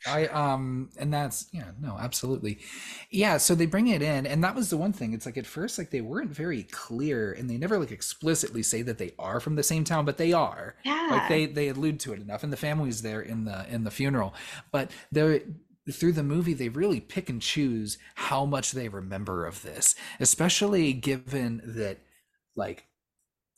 i 0.07 0.27
um 0.27 0.91
and 0.99 1.13
that's 1.13 1.47
yeah 1.53 1.71
no 1.81 1.97
absolutely. 1.99 2.59
Yeah 3.11 3.39
so 3.39 3.55
they 3.55 3.67
bring 3.67 3.89
it 3.89 4.03
in 4.03 4.27
and 4.27 4.43
that 4.45 4.55
was 4.55 4.71
the 4.71 4.77
one 4.77 4.93
thing. 4.93 5.13
It's 5.13 5.27
like 5.27 5.37
at 5.37 5.47
first 5.47 5.79
like 5.79 5.91
they 5.91 6.01
weren't 6.01 6.31
very 6.31 6.65
clear 6.65 7.33
and 7.33 7.49
they 7.49 7.57
never 7.57 7.79
like 7.79 7.93
explicitly 7.93 8.63
say 8.63 8.83
that 8.83 8.99
they 8.99 9.13
are 9.19 9.41
from 9.41 9.57
the 9.57 9.63
same 9.63 9.85
town 9.85 10.05
but 10.05 10.19
they 10.19 10.33
are. 10.33 10.77
Yeah. 10.85 11.09
like 11.11 11.29
they 11.29 11.47
they 11.47 11.69
allude 11.69 12.01
to 12.01 12.13
it 12.13 12.21
enough 12.21 12.43
and 12.43 12.53
the 12.53 12.57
family's 12.57 13.03
there 13.03 13.21
in 13.21 13.45
the 13.45 13.67
in 13.73 13.85
the 13.85 13.91
funeral. 13.91 14.35
But 14.73 14.91
they're 15.13 15.41
through 15.91 16.13
the 16.13 16.23
movie 16.23 16.55
they 16.55 16.69
really 16.71 17.01
pick 17.01 17.29
and 17.29 17.43
choose 17.43 17.99
how 18.15 18.45
much 18.47 18.73
they 18.73 18.89
remember 18.89 19.45
of 19.45 19.61
this 19.63 19.95
especially 20.19 20.95
given 20.95 21.61
that 21.65 21.99
like 22.57 22.87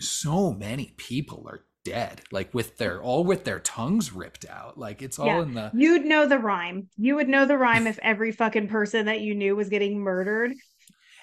so 0.01 0.53
many 0.53 0.93
people 0.97 1.45
are 1.49 1.61
dead 1.91 2.21
like 2.33 2.53
with 2.53 2.77
their 2.79 3.01
all 3.03 3.23
with 3.25 3.45
their 3.45 3.61
tongues 3.61 4.13
ripped 4.13 4.45
out 4.49 4.77
like 4.77 5.03
it's 5.03 5.19
all 5.19 5.27
Yeah. 5.27 5.43
in 5.43 5.55
the 5.55 5.71
You'd 5.75 6.05
know 6.05 6.27
the 6.27 6.39
rhyme. 6.39 6.89
You 6.97 7.15
would 7.17 7.29
know 7.29 7.47
the 7.47 7.57
rhyme 7.59 7.87
if 7.87 7.99
every 8.03 8.33
fucking 8.33 8.69
person 8.69 9.07
that 9.07 9.21
you 9.21 9.35
knew 9.35 9.55
was 9.57 9.69
getting 9.69 9.99
murdered. 10.01 10.51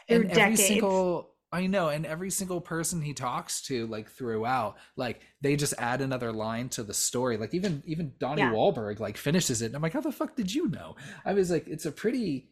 and 0.09 0.23
every 0.25 0.27
decades. 0.33 0.65
single 0.67 1.29
I 1.51 1.67
know, 1.67 1.89
and 1.89 2.03
every 2.03 2.31
single 2.31 2.59
person 2.61 2.99
he 2.99 3.13
talks 3.13 3.61
to, 3.67 3.85
like 3.85 4.09
throughout, 4.09 4.75
like 4.95 5.21
they 5.41 5.55
just 5.55 5.75
add 5.77 6.01
another 6.01 6.31
line 6.31 6.67
to 6.69 6.81
the 6.81 6.95
story. 6.95 7.37
Like 7.37 7.53
even 7.53 7.83
even 7.85 8.13
Donnie 8.19 8.41
Yeah. 8.41 8.51
Wahlberg 8.53 8.99
like 8.99 9.17
finishes 9.17 9.61
it, 9.61 9.67
and 9.67 9.75
I'm 9.75 9.81
like, 9.83 9.93
how 9.93 10.01
the 10.01 10.11
fuck 10.11 10.35
did 10.35 10.51
you 10.53 10.67
know? 10.69 10.95
I 11.25 11.33
was 11.33 11.51
like, 11.51 11.67
it's 11.67 11.85
a 11.85 11.91
pretty, 11.91 12.49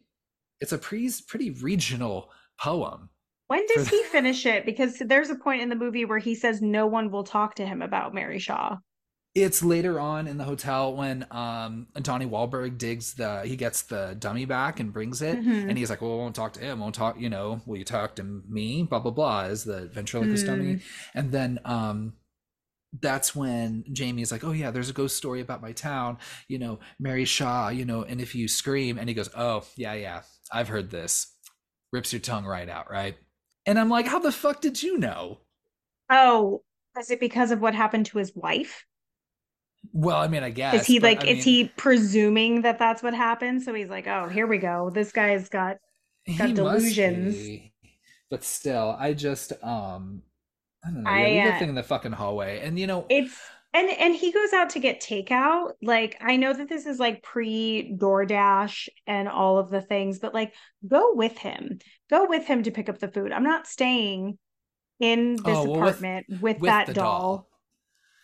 it's 0.60 0.70
a 0.72 0.78
pretty 0.78 1.10
pretty 1.26 1.50
regional 1.50 2.30
poem. 2.60 3.08
When 3.52 3.66
does 3.66 3.86
he 3.88 4.02
finish 4.10 4.46
it? 4.46 4.64
Because 4.64 4.98
there's 4.98 5.28
a 5.28 5.34
point 5.34 5.60
in 5.60 5.68
the 5.68 5.76
movie 5.76 6.06
where 6.06 6.18
he 6.18 6.34
says 6.34 6.62
no 6.62 6.86
one 6.86 7.10
will 7.10 7.22
talk 7.22 7.56
to 7.56 7.66
him 7.66 7.82
about 7.82 8.14
Mary 8.14 8.38
Shaw. 8.38 8.78
It's 9.34 9.62
later 9.62 10.00
on 10.00 10.26
in 10.26 10.38
the 10.38 10.44
hotel 10.44 10.96
when 10.96 11.26
um 11.30 11.88
Donnie 12.00 12.24
Wahlberg 12.24 12.78
digs 12.78 13.12
the 13.12 13.42
he 13.44 13.56
gets 13.56 13.82
the 13.82 14.16
dummy 14.18 14.46
back 14.46 14.80
and 14.80 14.90
brings 14.90 15.20
it, 15.20 15.38
Mhm. 15.38 15.68
and 15.68 15.76
he's 15.76 15.90
like, 15.90 16.00
"Well, 16.00 16.12
I 16.12 16.16
won't 16.16 16.34
talk 16.34 16.54
to 16.54 16.60
him. 16.60 16.80
Won't 16.80 16.94
talk. 16.94 17.20
You 17.20 17.28
know, 17.28 17.60
will 17.66 17.76
you 17.76 17.84
talk 17.84 18.16
to 18.16 18.22
me? 18.24 18.84
Blah 18.84 19.00
blah 19.00 19.10
blah." 19.10 19.42
Is 19.44 19.64
the 19.64 19.86
ventriloquist 19.88 20.46
dummy, 20.46 20.80
and 21.14 21.30
then 21.30 21.58
um, 21.66 22.14
that's 23.02 23.36
when 23.36 23.84
Jamie 23.92 24.22
is 24.22 24.32
like, 24.32 24.44
"Oh 24.44 24.52
yeah, 24.52 24.70
there's 24.70 24.88
a 24.88 24.94
ghost 24.94 25.18
story 25.18 25.42
about 25.42 25.60
my 25.60 25.72
town. 25.72 26.16
You 26.48 26.58
know, 26.58 26.78
Mary 26.98 27.26
Shaw. 27.26 27.68
You 27.68 27.84
know, 27.84 28.02
and 28.02 28.18
if 28.18 28.34
you 28.34 28.48
scream," 28.48 28.98
and 28.98 29.10
he 29.10 29.14
goes, 29.14 29.28
"Oh 29.36 29.64
yeah, 29.76 29.92
yeah, 29.92 30.22
I've 30.50 30.68
heard 30.68 30.90
this." 30.90 31.34
Rips 31.92 32.14
your 32.14 32.20
tongue 32.20 32.46
right 32.46 32.70
out, 32.70 32.90
right? 32.90 33.16
And 33.66 33.78
I'm 33.78 33.88
like, 33.88 34.06
"How 34.06 34.18
the 34.18 34.32
fuck 34.32 34.60
did 34.60 34.82
you 34.82 34.98
know?" 34.98 35.38
Oh, 36.10 36.62
is 36.98 37.10
it 37.10 37.20
because 37.20 37.50
of 37.50 37.60
what 37.60 37.74
happened 37.74 38.06
to 38.06 38.18
his 38.18 38.34
wife? 38.34 38.84
Well, 39.92 40.16
I 40.16 40.28
mean, 40.28 40.42
I 40.42 40.50
guess 40.50 40.74
is 40.82 40.86
he 40.86 40.98
but, 40.98 41.06
like, 41.16 41.24
I 41.24 41.28
is 41.28 41.36
mean, 41.36 41.42
he 41.44 41.68
presuming 41.76 42.62
that 42.62 42.78
that's 42.78 43.02
what 43.02 43.14
happened? 43.14 43.62
So 43.62 43.74
he's 43.74 43.88
like, 43.88 44.06
oh, 44.06 44.28
here 44.28 44.46
we 44.46 44.58
go. 44.58 44.90
This 44.90 45.12
guy's 45.12 45.48
got, 45.48 45.78
got 46.36 46.54
delusions. 46.54 47.36
But 48.30 48.44
still, 48.44 48.96
I 48.98 49.12
just 49.12 49.52
um 49.62 50.22
I 50.84 50.90
don't 50.90 51.02
know. 51.02 51.10
Yeah, 51.10 51.44
leave 51.44 51.54
uh, 51.54 51.58
thing 51.58 51.68
in 51.70 51.74
the 51.74 51.82
fucking 51.82 52.12
hallway. 52.12 52.60
And 52.60 52.78
you 52.78 52.86
know, 52.86 53.06
it's, 53.08 53.38
and 53.74 53.90
and 53.90 54.14
he 54.14 54.32
goes 54.32 54.52
out 54.52 54.70
to 54.70 54.78
get 54.80 55.00
takeout. 55.00 55.72
Like 55.82 56.16
I 56.20 56.36
know 56.36 56.52
that 56.52 56.68
this 56.68 56.86
is 56.86 56.98
like 56.98 57.22
pre 57.22 57.96
DoorDash 57.98 58.88
and 59.06 59.28
all 59.28 59.58
of 59.58 59.70
the 59.70 59.80
things, 59.82 60.18
but 60.18 60.34
like 60.34 60.54
go 60.86 61.14
with 61.14 61.36
him. 61.38 61.78
Go 62.12 62.26
with 62.28 62.46
him 62.46 62.62
to 62.64 62.70
pick 62.70 62.88
up 62.90 62.98
the 62.98 63.08
food. 63.08 63.32
I'm 63.32 63.42
not 63.42 63.66
staying 63.66 64.38
in 65.00 65.36
this 65.36 65.56
Oh, 65.56 65.64
well, 65.64 65.76
apartment 65.82 66.26
with, 66.28 66.60
with 66.60 66.68
that 66.68 66.86
the 66.88 66.92
doll. 66.94 67.20
doll. 67.20 67.48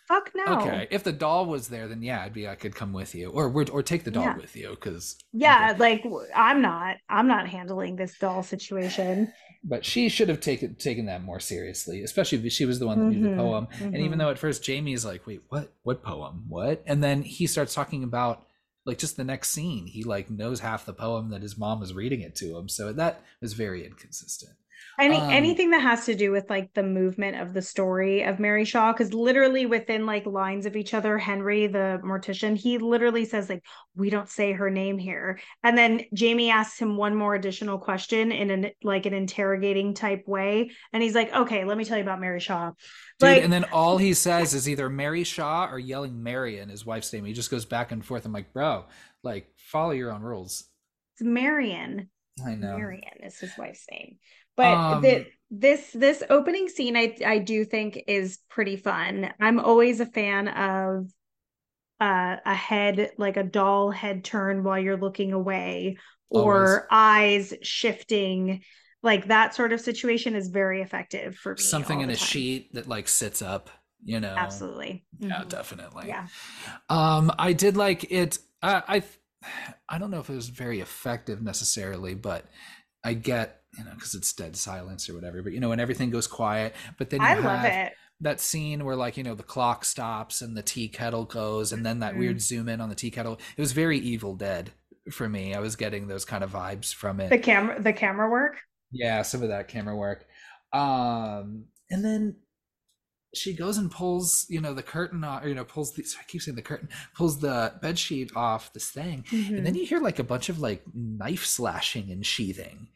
Fuck 0.07 0.31
no. 0.35 0.59
Okay, 0.59 0.87
if 0.89 1.03
the 1.03 1.11
doll 1.11 1.45
was 1.45 1.67
there, 1.67 1.87
then 1.87 2.01
yeah, 2.01 2.23
I'd 2.23 2.33
be 2.33 2.47
I 2.47 2.55
could 2.55 2.75
come 2.75 2.93
with 2.93 3.13
you, 3.13 3.29
or 3.29 3.45
or 3.71 3.83
take 3.83 4.03
the 4.03 4.11
doll 4.11 4.23
Yeah. 4.23 4.37
with 4.37 4.55
you, 4.55 4.69
because 4.71 5.17
Yeah, 5.33 5.75
like 5.77 6.03
I'm 6.35 6.61
not. 6.61 6.97
I'm 7.09 7.27
not 7.27 7.47
handling 7.47 7.95
this 7.95 8.17
doll 8.17 8.41
situation. 8.43 9.31
But 9.63 9.85
she 9.85 10.09
should 10.09 10.29
have 10.29 10.39
taken 10.39 10.75
taken 10.75 11.05
that 11.07 11.23
more 11.23 11.39
seriously, 11.39 12.01
especially 12.01 12.45
if 12.45 12.53
she 12.53 12.65
was 12.65 12.79
the 12.79 12.87
one 12.87 12.99
that 12.99 13.15
knew 13.15 13.29
the 13.29 13.35
poem. 13.35 13.67
And 13.79 13.97
even 13.97 14.13
mhm. 14.13 14.17
though 14.19 14.29
at 14.31 14.39
first 14.39 14.63
Jamie's 14.63 15.05
like, 15.05 15.27
"Wait, 15.27 15.41
what? 15.49 15.73
What 15.83 16.01
poem? 16.01 16.45
What?" 16.47 16.81
And 16.87 17.03
then 17.03 17.21
he 17.23 17.45
starts 17.45 17.73
talking 17.73 18.03
about 18.03 18.45
like 18.89 18.97
just 18.97 19.17
the 19.17 19.23
next 19.23 19.51
scene. 19.51 19.87
He 19.87 20.03
like 20.03 20.29
knows 20.29 20.59
half 20.59 20.85
the 20.85 20.93
poem 20.93 21.29
that 21.29 21.41
his 21.41 21.57
mom 21.57 21.79
was 21.79 21.93
reading 21.93 22.21
it 22.21 22.35
to 22.37 22.57
him. 22.57 22.67
So 22.67 22.91
that 22.91 23.23
was 23.39 23.53
very 23.53 23.85
inconsistent. 23.85 24.53
Any 24.99 25.15
Um, 25.17 25.29
anything 25.29 25.69
that 25.71 25.81
has 25.81 26.05
to 26.07 26.15
do 26.15 26.31
with 26.31 26.49
like 26.49 26.73
the 26.73 26.83
movement 26.83 27.39
of 27.39 27.53
the 27.53 27.61
story 27.61 28.23
of 28.23 28.37
Mary 28.37 28.65
Shaw, 28.65 28.91
because 28.91 29.13
literally 29.13 29.65
within 29.65 30.05
like 30.05 30.25
lines 30.25 30.65
of 30.65 30.75
each 30.75 30.93
other, 30.93 31.17
Henry 31.17 31.67
the 31.67 32.01
mortician, 32.03 32.57
he 32.57 32.77
literally 32.79 33.23
says 33.23 33.49
like, 33.49 33.63
"We 33.95 34.09
don't 34.09 34.27
say 34.27 34.51
her 34.51 34.69
name 34.69 34.97
here," 34.97 35.39
and 35.63 35.77
then 35.77 36.01
Jamie 36.13 36.51
asks 36.51 36.79
him 36.79 36.97
one 36.97 37.15
more 37.15 37.33
additional 37.33 37.77
question 37.79 38.31
in 38.33 38.51
an 38.51 38.71
like 38.83 39.05
an 39.05 39.13
interrogating 39.13 39.93
type 39.93 40.27
way, 40.27 40.71
and 40.91 41.01
he's 41.01 41.15
like, 41.15 41.33
"Okay, 41.33 41.63
let 41.63 41.77
me 41.77 41.85
tell 41.85 41.97
you 41.97 42.03
about 42.03 42.19
Mary 42.19 42.39
Shaw." 42.41 42.71
Dude, 43.19 43.29
Like- 43.29 43.43
and 43.43 43.53
then 43.53 43.63
all 43.65 43.97
he 43.97 44.13
says 44.13 44.53
is 44.53 44.67
either 44.67 44.89
Mary 44.89 45.23
Shaw 45.23 45.69
or 45.71 45.79
yelling 45.79 46.21
Marion, 46.21 46.69
his 46.69 46.85
wife's 46.85 47.11
name. 47.13 47.23
He 47.23 47.33
just 47.33 47.51
goes 47.51 47.65
back 47.65 47.91
and 47.93 48.03
forth. 48.05 48.25
I'm 48.25 48.33
like, 48.33 48.51
bro, 48.51 48.85
like 49.23 49.47
follow 49.55 49.91
your 49.91 50.11
own 50.11 50.21
rules. 50.23 50.65
It's 51.15 51.23
Marion. 51.23 52.09
I 52.45 52.55
know. 52.55 52.77
Marion 52.77 53.23
is 53.23 53.39
his 53.39 53.51
wife's 53.57 53.85
name. 53.91 54.17
But 54.59 54.73
um, 54.77 55.01
the, 55.01 55.25
this 55.49 55.91
this 55.93 56.21
opening 56.29 56.67
scene 56.67 56.97
I 56.97 57.15
I 57.25 57.37
do 57.37 57.63
think 57.63 58.03
is 58.07 58.39
pretty 58.49 58.75
fun. 58.75 59.31
I'm 59.39 59.57
always 59.57 60.01
a 60.01 60.05
fan 60.05 60.49
of 60.49 61.07
uh, 62.01 62.35
a 62.45 62.55
head 62.55 63.11
like 63.17 63.37
a 63.37 63.43
doll 63.43 63.89
head 63.89 64.25
turn 64.25 64.65
while 64.65 64.77
you're 64.77 64.97
looking 64.97 65.31
away 65.31 65.97
or 66.29 66.65
always. 66.65 66.81
eyes 66.91 67.53
shifting 67.61 68.61
like 69.01 69.27
that 69.27 69.55
sort 69.55 69.71
of 69.71 69.79
situation 69.79 70.35
is 70.35 70.49
very 70.49 70.81
effective 70.81 71.37
for 71.37 71.53
me 71.53 71.61
something 71.61 72.01
in 72.01 72.09
a 72.09 72.15
time. 72.17 72.27
sheet 72.27 72.73
that 72.73 72.87
like 72.87 73.07
sits 73.07 73.41
up 73.41 73.69
you 74.03 74.19
know 74.19 74.35
absolutely 74.37 75.05
yeah 75.19 75.39
mm-hmm. 75.39 75.47
definitely 75.47 76.07
yeah 76.07 76.27
um 76.89 77.31
i 77.39 77.53
did 77.53 77.75
like 77.75 78.11
it 78.11 78.39
I, 78.61 78.83
I 78.87 79.03
i 79.87 79.97
don't 79.97 80.11
know 80.11 80.19
if 80.19 80.29
it 80.29 80.35
was 80.35 80.49
very 80.49 80.81
effective 80.81 81.41
necessarily 81.41 82.13
but 82.13 82.45
i 83.03 83.13
get 83.13 83.59
you 83.77 83.83
know 83.83 83.91
because 83.93 84.15
it's 84.15 84.33
dead 84.33 84.55
silence 84.55 85.09
or 85.09 85.13
whatever 85.13 85.41
but 85.41 85.53
you 85.53 85.59
know 85.59 85.69
when 85.69 85.79
everything 85.79 86.09
goes 86.09 86.27
quiet 86.27 86.75
but 86.97 87.09
then 87.09 87.21
i 87.21 87.35
love 87.35 87.63
it. 87.65 87.93
that 88.19 88.39
scene 88.39 88.83
where 88.83 88.95
like 88.95 89.15
you 89.15 89.23
know 89.23 89.35
the 89.35 89.43
clock 89.43 89.85
stops 89.85 90.41
and 90.41 90.57
the 90.57 90.63
tea 90.63 90.87
kettle 90.87 91.25
goes 91.25 91.71
and 91.71 91.85
then 91.85 91.99
that 91.99 92.11
mm-hmm. 92.11 92.19
weird 92.19 92.41
zoom 92.41 92.67
in 92.67 92.81
on 92.81 92.89
the 92.89 92.95
tea 92.95 93.11
kettle 93.11 93.39
it 93.55 93.61
was 93.61 93.71
very 93.71 93.99
evil 93.99 94.35
dead 94.35 94.71
for 95.11 95.27
me. 95.27 95.53
I 95.53 95.59
was 95.59 95.75
getting 95.75 96.07
those 96.07 96.25
kind 96.25 96.43
of 96.43 96.51
vibes 96.51 96.93
from 96.93 97.19
it. 97.19 97.29
The 97.29 97.39
camera 97.39 97.81
the 97.81 97.93
camera 97.93 98.29
work? 98.29 98.57
Yeah 98.91 99.21
some 99.21 99.43
of 99.43 99.49
that 99.49 99.67
camera 99.67 99.95
work. 99.95 100.25
Um 100.73 101.65
and 101.89 102.05
then 102.05 102.35
she 103.35 103.53
goes 103.53 103.77
and 103.77 103.91
pulls 103.91 104.45
you 104.49 104.59
know 104.59 104.73
the 104.73 104.83
curtain 104.83 105.23
off 105.23 105.43
or, 105.43 105.49
you 105.49 105.55
know 105.55 105.63
pulls 105.63 105.93
the 105.93 106.03
i 106.19 106.23
keep 106.23 106.41
saying 106.41 106.55
the 106.55 106.63
curtain 106.63 106.89
pulls 107.15 107.39
the 107.39 107.71
bed 107.79 107.99
sheet 107.99 108.31
off 108.35 108.73
this 108.73 108.89
thing 108.89 109.23
mm-hmm. 109.29 109.55
and 109.55 109.67
then 109.67 109.75
you 109.75 109.85
hear 109.85 109.99
like 109.99 110.17
a 110.17 110.23
bunch 110.23 110.49
of 110.49 110.57
like 110.57 110.81
knife 110.95 111.45
slashing 111.45 112.11
and 112.11 112.25
sheathing 112.25 112.87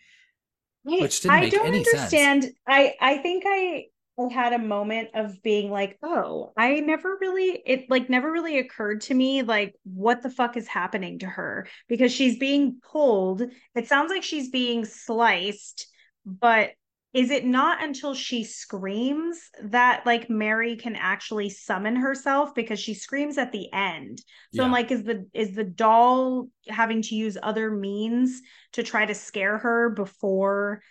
which 0.84 1.22
didn't 1.22 1.36
I 1.36 1.40
make 1.42 1.52
don't 1.52 1.66
any 1.66 1.80
understand. 1.80 2.44
Sense. 2.44 2.56
I 2.68 2.96
I 3.00 3.18
think 3.18 3.44
I 3.46 3.86
I 4.18 4.32
had 4.32 4.54
a 4.54 4.60
moment 4.60 5.10
of 5.16 5.42
being 5.42 5.72
like, 5.72 5.98
oh, 6.04 6.54
I 6.56 6.82
never 6.82 7.18
really, 7.20 7.62
it 7.66 7.90
like 7.90 8.10
never 8.10 8.32
really 8.32 8.60
occurred 8.60 9.02
to 9.02 9.14
me, 9.14 9.42
like, 9.42 9.74
what 9.84 10.22
the 10.22 10.30
fuck 10.30 10.56
is 10.56 10.68
happening 10.68 11.20
to 11.20 11.26
her? 11.26 11.68
Because 11.88 12.12
she's 12.12 12.38
being 12.38 12.80
pulled. 12.92 13.42
It 13.76 13.88
sounds 13.88 14.12
like 14.12 14.22
she's 14.24 14.50
being 14.50 14.86
sliced, 14.86 15.88
but 16.26 16.72
is 17.14 17.30
it 17.30 17.46
not 17.46 17.84
until 17.84 18.16
she 18.16 18.44
screams 18.44 19.40
that 19.62 20.04
like 20.06 20.30
Mary 20.30 20.76
can 20.76 20.96
actually 20.96 21.50
summon 21.50 21.96
herself 21.96 22.56
because 22.56 22.80
she 22.80 22.96
screams 22.96 23.38
at 23.38 23.52
the 23.52 23.72
end. 23.72 24.18
So 24.54 24.62
yeah. 24.62 24.64
I'm 24.64 24.72
like, 24.72 24.92
is 24.92 25.04
the 25.04 25.28
is 25.32 25.54
the 25.54 25.64
doll 25.64 26.48
having 26.68 27.04
to 27.04 27.16
use 27.16 27.38
other 27.42 27.70
means 27.70 28.42
to 28.74 28.84
try 28.84 29.06
to 29.06 29.14
scare 29.14 29.60
her 29.60 29.92
before 29.92 30.82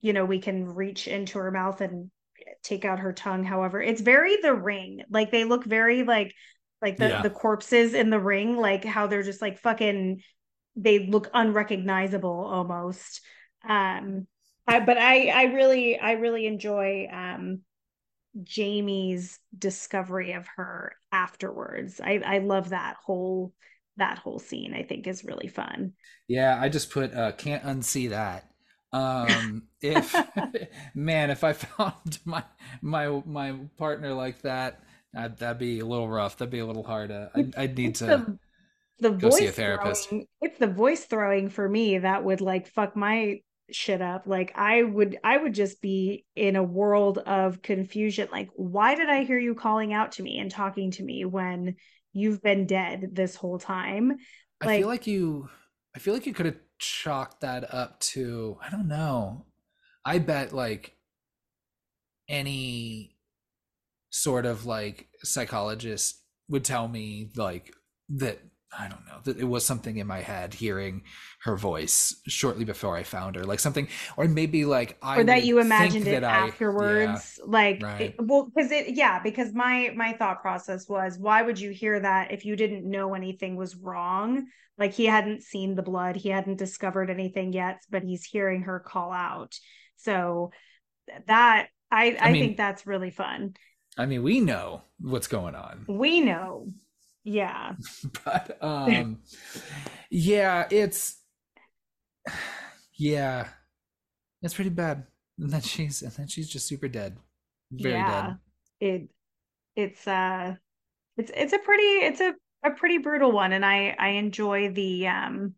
you 0.00 0.12
know 0.12 0.24
we 0.24 0.38
can 0.38 0.64
reach 0.64 1.08
into 1.08 1.38
her 1.38 1.50
mouth 1.50 1.80
and 1.80 2.10
take 2.62 2.84
out 2.84 3.00
her 3.00 3.12
tongue 3.12 3.44
however 3.44 3.80
it's 3.80 4.00
very 4.00 4.36
the 4.42 4.54
ring 4.54 5.02
like 5.10 5.30
they 5.30 5.44
look 5.44 5.64
very 5.64 6.02
like 6.02 6.34
like 6.80 6.96
the, 6.96 7.08
yeah. 7.08 7.22
the 7.22 7.30
corpses 7.30 7.94
in 7.94 8.10
the 8.10 8.20
ring 8.20 8.56
like 8.56 8.84
how 8.84 9.06
they're 9.06 9.22
just 9.22 9.42
like 9.42 9.58
fucking 9.58 10.22
they 10.76 11.06
look 11.06 11.28
unrecognizable 11.34 12.44
almost 12.44 13.20
um 13.68 14.26
I, 14.68 14.80
but 14.80 14.98
i 14.98 15.28
i 15.28 15.42
really 15.44 15.98
i 15.98 16.12
really 16.12 16.46
enjoy 16.46 17.08
um 17.10 17.60
jamie's 18.42 19.40
discovery 19.56 20.32
of 20.32 20.46
her 20.56 20.92
afterwards. 21.10 22.00
I 22.00 22.20
i 22.24 22.38
love 22.38 22.68
that 22.70 22.96
whole 23.04 23.52
that 23.96 24.18
whole 24.18 24.38
scene 24.38 24.74
i 24.74 24.82
think 24.82 25.06
is 25.06 25.24
really 25.24 25.48
fun. 25.48 25.94
Yeah 26.28 26.58
i 26.60 26.68
just 26.68 26.90
put 26.90 27.14
uh 27.14 27.32
can't 27.32 27.64
unsee 27.64 28.10
that. 28.10 28.44
Um 28.92 29.64
if 29.80 30.14
man 30.94 31.30
if 31.30 31.42
i 31.42 31.52
found 31.54 32.18
my 32.24 32.44
my 32.82 33.22
my 33.26 33.54
partner 33.76 34.12
like 34.12 34.42
that 34.42 34.82
I'd, 35.16 35.38
that'd 35.38 35.58
be 35.58 35.80
a 35.80 35.86
little 35.86 36.08
rough. 36.08 36.36
That'd 36.36 36.52
be 36.52 36.58
a 36.58 36.66
little 36.66 36.84
hard 36.84 37.10
uh, 37.10 37.28
I'd, 37.34 37.56
I'd, 37.56 37.76
need 37.76 37.94
to 37.96 38.06
the, 38.06 38.38
the 39.08 39.16
go 39.16 39.30
voice 39.30 39.38
see 39.38 39.46
a 39.46 39.52
therapist. 39.52 40.10
throwing, 40.10 40.26
it's 40.42 40.58
the 40.58 40.66
voice 40.66 41.04
throwing 41.06 41.48
for 41.48 41.66
me 41.66 41.98
that 41.98 42.22
would 42.24 42.42
like 42.42 42.68
fuck 42.68 42.94
my 42.94 43.40
shit 43.70 44.00
up. 44.00 44.26
Like 44.26 44.52
i 44.56 44.82
would 44.82 45.18
i 45.22 45.36
would 45.36 45.54
just 45.54 45.80
be 45.80 46.24
in 46.34 46.56
a 46.56 46.62
world 46.62 47.18
of 47.18 47.62
confusion. 47.62 48.28
Like 48.30 48.50
why 48.54 48.94
did 48.94 49.08
i 49.08 49.24
hear 49.24 49.38
you 49.38 49.54
calling 49.54 49.92
out 49.92 50.12
to 50.12 50.22
me 50.22 50.38
and 50.38 50.50
talking 50.50 50.90
to 50.92 51.02
me 51.02 51.24
when 51.24 51.76
you've 52.12 52.42
been 52.42 52.66
dead 52.66 53.10
this 53.12 53.34
whole 53.34 53.58
time? 53.58 54.16
Like, 54.60 54.70
i 54.70 54.78
feel 54.78 54.88
like 54.88 55.06
you 55.06 55.48
i 55.94 55.98
feel 55.98 56.14
like 56.14 56.26
you 56.26 56.34
could 56.34 56.46
have 56.46 56.58
chalked 56.78 57.40
that 57.40 57.72
up 57.74 58.00
to 58.00 58.56
I 58.62 58.70
don't 58.70 58.88
know. 58.88 59.46
I 60.04 60.18
bet 60.18 60.52
like 60.52 60.96
any 62.28 63.16
sort 64.10 64.46
of 64.46 64.64
like 64.64 65.08
psychologist 65.22 66.22
would 66.48 66.64
tell 66.64 66.88
me 66.88 67.30
like 67.36 67.74
that 68.08 68.40
I 68.76 68.88
don't 68.88 69.06
know 69.06 69.20
that 69.24 69.38
it 69.38 69.44
was 69.44 69.64
something 69.64 69.96
in 69.96 70.06
my 70.06 70.20
head 70.20 70.52
hearing 70.52 71.02
her 71.42 71.56
voice 71.56 72.14
shortly 72.26 72.64
before 72.64 72.96
I 72.96 73.02
found 73.02 73.36
her, 73.36 73.44
like 73.44 73.60
something, 73.60 73.88
or 74.16 74.28
maybe 74.28 74.64
like 74.64 74.98
I 75.02 75.20
or 75.20 75.24
that 75.24 75.44
you 75.44 75.58
imagined 75.58 76.06
it 76.06 76.22
afterwards, 76.22 77.40
I, 77.40 77.44
yeah, 77.44 77.50
like 77.50 77.82
right. 77.82 78.00
it, 78.00 78.16
well, 78.18 78.50
because 78.54 78.70
it 78.70 78.90
yeah, 78.90 79.22
because 79.22 79.54
my 79.54 79.92
my 79.96 80.12
thought 80.12 80.42
process 80.42 80.86
was 80.88 81.18
why 81.18 81.42
would 81.42 81.58
you 81.58 81.70
hear 81.70 81.98
that 82.00 82.30
if 82.30 82.44
you 82.44 82.56
didn't 82.56 82.88
know 82.88 83.14
anything 83.14 83.56
was 83.56 83.74
wrong? 83.74 84.46
Like 84.76 84.92
he 84.92 85.06
hadn't 85.06 85.42
seen 85.42 85.74
the 85.74 85.82
blood, 85.82 86.16
he 86.16 86.28
hadn't 86.28 86.58
discovered 86.58 87.10
anything 87.10 87.52
yet, 87.52 87.80
but 87.90 88.02
he's 88.02 88.24
hearing 88.24 88.62
her 88.62 88.80
call 88.80 89.12
out. 89.12 89.58
So 89.96 90.50
that 91.26 91.68
I 91.90 92.16
I, 92.20 92.28
I 92.28 92.32
mean, 92.32 92.42
think 92.42 92.56
that's 92.58 92.86
really 92.86 93.10
fun. 93.10 93.54
I 93.96 94.06
mean, 94.06 94.22
we 94.22 94.40
know 94.40 94.82
what's 95.00 95.26
going 95.26 95.54
on. 95.54 95.84
We 95.88 96.20
know. 96.20 96.68
Yeah. 97.24 97.74
but 98.24 98.58
um 98.62 99.20
yeah, 100.10 100.66
it's 100.70 101.20
yeah. 102.94 103.48
It's 104.42 104.54
pretty 104.54 104.70
bad. 104.70 105.04
And 105.38 105.50
then 105.50 105.60
she's 105.60 106.02
and 106.02 106.12
then 106.12 106.28
she's 106.28 106.48
just 106.48 106.66
super 106.66 106.88
dead. 106.88 107.16
Very 107.70 107.94
yeah. 107.94 108.26
dead. 108.26 108.38
It 108.80 109.08
it's 109.76 110.06
uh 110.06 110.54
it's 111.16 111.30
it's 111.34 111.52
a 111.52 111.58
pretty 111.58 111.82
it's 111.82 112.20
a 112.20 112.34
a 112.64 112.70
pretty 112.72 112.98
brutal 112.98 113.30
one 113.30 113.52
and 113.52 113.64
i 113.64 113.94
i 113.98 114.08
enjoy 114.10 114.70
the 114.72 115.06
um 115.06 115.54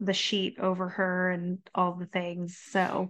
the 0.00 0.12
sheet 0.12 0.58
over 0.58 0.88
her 0.88 1.30
and 1.30 1.58
all 1.74 1.94
the 1.94 2.06
things 2.06 2.58
so 2.70 3.08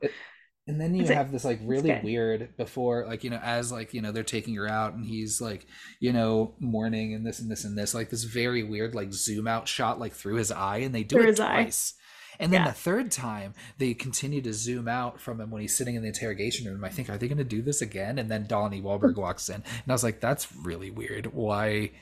and 0.67 0.81
then 0.81 0.95
you 0.95 1.05
have 1.07 1.31
this 1.31 1.45
like 1.45 1.61
really 1.63 2.01
weird 2.03 2.57
before 2.57 3.05
like 3.07 3.23
you 3.23 3.31
know 3.31 3.41
as 3.43 3.71
like 3.71 3.93
you 3.93 4.01
know 4.01 4.13
they're 4.13 4.23
taking 4.23 4.55
her 4.55 4.69
out 4.69 4.95
and 4.95 5.05
he's 5.05 5.41
like 5.41 5.67
you 6.01 6.13
know 6.13 6.55
mourning 6.59 7.13
and 7.13 7.27
this 7.27 7.39
and 7.39 7.51
this 7.51 7.65
and 7.65 7.77
this 7.77 7.95
like 7.95 8.11
this 8.11 8.25
very 8.25 8.63
weird 8.63 8.95
like 8.95 9.13
zoom 9.13 9.47
out 9.47 9.69
shot 9.69 10.01
like 10.01 10.13
through 10.13 10.37
his 10.37 10.51
eye 10.51 10.79
and 10.79 10.95
they 10.95 11.03
do 11.03 11.17
through 11.17 11.29
it 11.29 11.37
twice 11.37 11.95
eye. 11.97 12.01
And 12.41 12.53
then 12.53 12.63
yeah. 12.63 12.69
the 12.69 12.75
third 12.75 13.13
time, 13.13 13.55
they 13.79 13.95
continue 13.95 14.41
to 14.43 14.53
zoom 14.53 14.89
out 14.89 15.21
from 15.21 15.41
him 15.41 15.51
when 15.51 15.63
he's 15.63 15.77
sitting 15.77 15.95
in 15.95 16.03
the 16.03 16.09
interrogation 16.09 16.67
room. 16.67 16.85
I 16.85 16.89
think, 16.89 17.09
are 17.09 17.17
they 17.17 17.29
going 17.29 17.39
to 17.39 17.45
do 17.45 17.63
this 17.63 17.81
again? 17.81 18.19
And 18.19 18.31
then 18.31 18.47
Donnie 18.47 18.83
Wahlberg 18.83 19.17
walks 19.19 19.49
in, 19.49 19.57
and 19.57 19.65
I 19.89 19.93
was 19.93 20.03
like, 20.03 20.21
"That's 20.21 20.55
really 20.57 20.91
weird. 20.91 21.33
Why? 21.33 21.93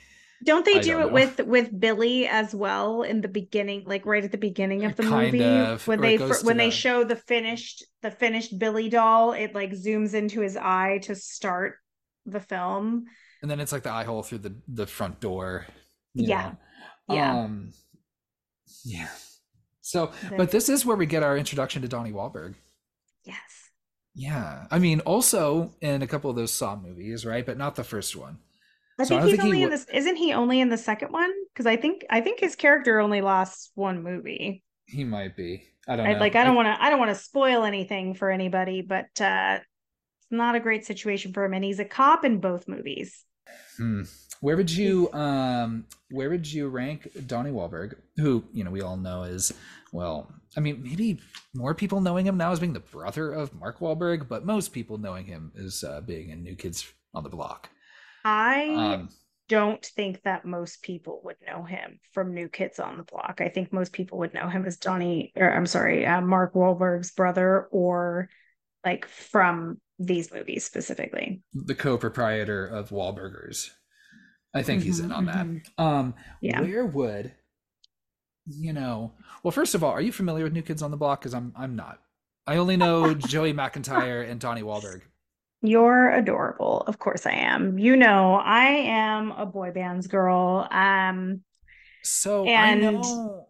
Don't 0.45 0.65
they 0.65 0.81
do 0.81 0.93
don't 0.93 1.03
it 1.03 1.07
know. 1.07 1.13
with 1.13 1.41
with 1.47 1.81
Billy 1.81 2.27
as 2.27 2.55
well 2.55 3.03
in 3.03 3.21
the 3.21 3.29
beginning, 3.29 3.85
like 3.87 4.07
right 4.07 4.25
at 4.25 4.33
the 4.33 4.39
beginning 4.39 4.85
of 4.85 4.97
the 4.97 5.05
kind 5.05 5.33
movie 5.33 5.45
of, 5.45 5.87
when 5.87 6.01
they 6.01 6.17
when 6.17 6.57
they 6.57 6.71
show 6.71 7.05
the 7.05 7.17
finished 7.17 7.85
the 8.03 8.11
finished 8.11 8.59
Billy 8.59 8.89
doll, 8.89 9.33
it 9.33 9.55
like 9.55 9.71
zooms 9.71 10.15
into 10.15 10.41
his 10.41 10.57
eye 10.57 10.99
to 11.03 11.15
start 11.15 11.77
the 12.27 12.41
film, 12.41 13.05
and 13.41 13.51
then 13.51 13.61
it's 13.61 13.73
like 13.73 13.83
the 13.83 13.93
eye 13.93 14.05
hole 14.05 14.23
through 14.23 14.39
the 14.39 14.55
the 14.69 14.87
front 14.87 15.21
door. 15.21 15.67
Yeah, 16.15 16.53
know. 17.09 17.15
yeah, 17.15 17.39
um, 17.41 17.73
yeah. 18.85 19.09
So, 19.81 20.13
but 20.37 20.51
this 20.51 20.69
is 20.69 20.87
where 20.87 20.97
we 20.97 21.07
get 21.07 21.23
our 21.23 21.37
introduction 21.37 21.83
to 21.83 21.89
Donnie 21.89 22.13
Wahlberg. 22.13 22.55
Yes. 23.25 23.71
Yeah, 24.15 24.67
I 24.71 24.79
mean, 24.79 25.01
also 25.01 25.75
in 25.81 26.03
a 26.03 26.07
couple 26.07 26.31
of 26.31 26.37
those 26.37 26.53
Saw 26.53 26.77
movies, 26.77 27.25
right? 27.25 27.45
But 27.45 27.59
not 27.59 27.77
the 27.77 27.85
first 27.85 28.15
one. 28.15 28.39
I 28.99 29.05
so 29.05 29.09
think 29.09 29.23
I 29.23 29.27
he's 29.27 29.33
think 29.33 29.45
only 29.45 29.57
he 29.59 29.63
in 29.65 29.71
this. 29.71 29.87
Isn't 29.93 30.17
he 30.17 30.33
only 30.33 30.61
in 30.61 30.69
the 30.69 30.79
second 30.79 31.13
one? 31.13 31.33
Because 31.53 31.67
I 31.67 31.77
think 31.77 32.05
I 32.11 32.21
think 32.21 32.41
his 32.41 32.57
character 32.57 33.01
only 33.01 33.21
lasts 33.21 33.71
one 33.75 34.03
movie. 34.03 34.63
He 34.87 35.05
might 35.05 35.37
be. 35.37 35.65
I 35.89 35.97
don't 35.97 36.07
I, 36.07 36.13
know. 36.13 36.21
Like 36.21 36.37
I 36.37 36.45
don't 36.45 36.55
want 36.55 36.67
to. 36.67 36.83
I 36.83 36.91
don't 36.91 36.99
want 36.99 37.11
to 37.11 37.23
spoil 37.23 37.65
anything 37.65 38.15
for 38.15 38.31
anybody, 38.31 38.83
but 38.83 39.09
uh, 39.21 39.59
it's 39.61 40.31
not 40.31 40.55
a 40.55 40.61
great 40.61 40.85
situation 40.85 41.33
for 41.33 41.45
him, 41.45 41.55
and 41.55 41.65
he's 41.65 41.81
a 41.81 41.85
cop 41.85 42.25
in 42.25 42.39
both 42.39 42.69
movies. 42.69 43.25
Hmm. 43.77 44.03
Where 44.41 44.57
would 44.57 44.71
you 44.71 45.13
um 45.13 45.87
where 46.11 46.29
would 46.29 46.51
you 46.51 46.69
rank 46.69 47.09
Donnie 47.27 47.53
Wahlberg, 47.53 47.95
who 48.17 48.45
you 48.53 48.65
know 48.65 48.71
we 48.71 48.83
all 48.83 48.97
know 48.97 49.23
is 49.23 49.53
well, 49.93 50.33
I 50.57 50.61
mean 50.61 50.83
maybe 50.83 51.21
more 51.55 51.75
people 51.75 52.01
knowing 52.01 52.27
him 52.27 52.37
now 52.37 52.51
as 52.51 52.61
being 52.61 52.73
the 52.73 52.81
brother 52.81 53.33
of 53.33 53.55
Mark 53.55 53.79
Wahlberg, 53.79 54.29
but 54.29 54.45
most 54.45 54.73
people 54.73 54.99
knowing 54.99 55.27
him 55.27 55.53
as 55.57 55.85
uh, 55.85 56.01
being 56.01 56.31
in 56.31 56.43
New 56.43 56.57
Kids 56.57 56.93
on 57.15 57.23
the 57.23 57.29
Block. 57.29 57.71
I 58.25 58.75
um, 58.75 59.09
don't 59.49 59.85
think 59.85 60.23
that 60.23 60.45
most 60.45 60.83
people 60.83 61.21
would 61.25 61.37
know 61.47 61.65
him 61.65 62.01
from 62.13 62.35
New 62.35 62.49
Kids 62.49 62.79
on 62.79 62.97
the 62.97 63.03
Block. 63.03 63.41
I 63.41 63.49
think 63.49 63.73
most 63.73 63.93
people 63.93 64.19
would 64.19 64.35
know 64.35 64.49
him 64.49 64.65
as 64.65 64.77
Donnie, 64.77 65.33
or 65.37 65.53
I'm 65.53 65.67
sorry, 65.67 66.07
uh, 66.07 66.21
Mark 66.21 66.55
Wahlberg's 66.55 67.13
brother, 67.13 67.69
or 67.71 68.29
like 68.85 69.07
from 69.07 69.81
these 69.99 70.33
movies 70.33 70.65
specifically. 70.65 71.43
The 71.53 71.75
co-proprietor 71.75 72.67
of 72.67 72.91
Wahlburgers. 72.91 73.71
I 74.55 74.63
think 74.63 74.81
mm-hmm, 74.81 74.87
he's 74.87 75.01
in 75.01 75.13
on 75.13 75.27
mm-hmm. 75.27 75.59
that. 75.77 75.83
Um, 75.83 76.15
yeah. 76.41 76.61
Where 76.61 76.87
would 76.87 77.33
you 78.47 78.73
know? 78.73 79.13
Well, 79.43 79.53
first 79.53 79.75
of 79.75 79.85
all, 79.85 79.91
are 79.91 80.01
you 80.01 80.13
familiar 80.13 80.45
with 80.45 80.53
New 80.53 80.63
Kids 80.63 80.83
on 80.83 80.91
the 80.91 80.97
Block? 80.97 81.21
Because 81.21 81.35
I'm 81.35 81.53
I'm 81.57 81.77
not. 81.77 82.01
I 82.47 82.57
only 82.57 82.77
know 82.77 83.15
Joey 83.29 83.55
McIntyre 83.55 84.29
and 84.29 84.41
Donnie 84.41 84.63
Wahlberg. 84.63 85.03
You're 85.63 86.11
adorable. 86.11 86.83
Of 86.87 86.99
course 86.99 87.25
I 87.25 87.33
am. 87.33 87.79
You 87.79 87.97
know, 87.97 88.35
I 88.35 88.65
am 88.65 89.31
a 89.33 89.47
boy 89.47 89.71
bands 89.71 90.09
girl. 90.09 90.67
Um 90.71 91.43
so 92.03 92.45
and... 92.45 92.87
I 92.87 92.91
know 92.91 93.49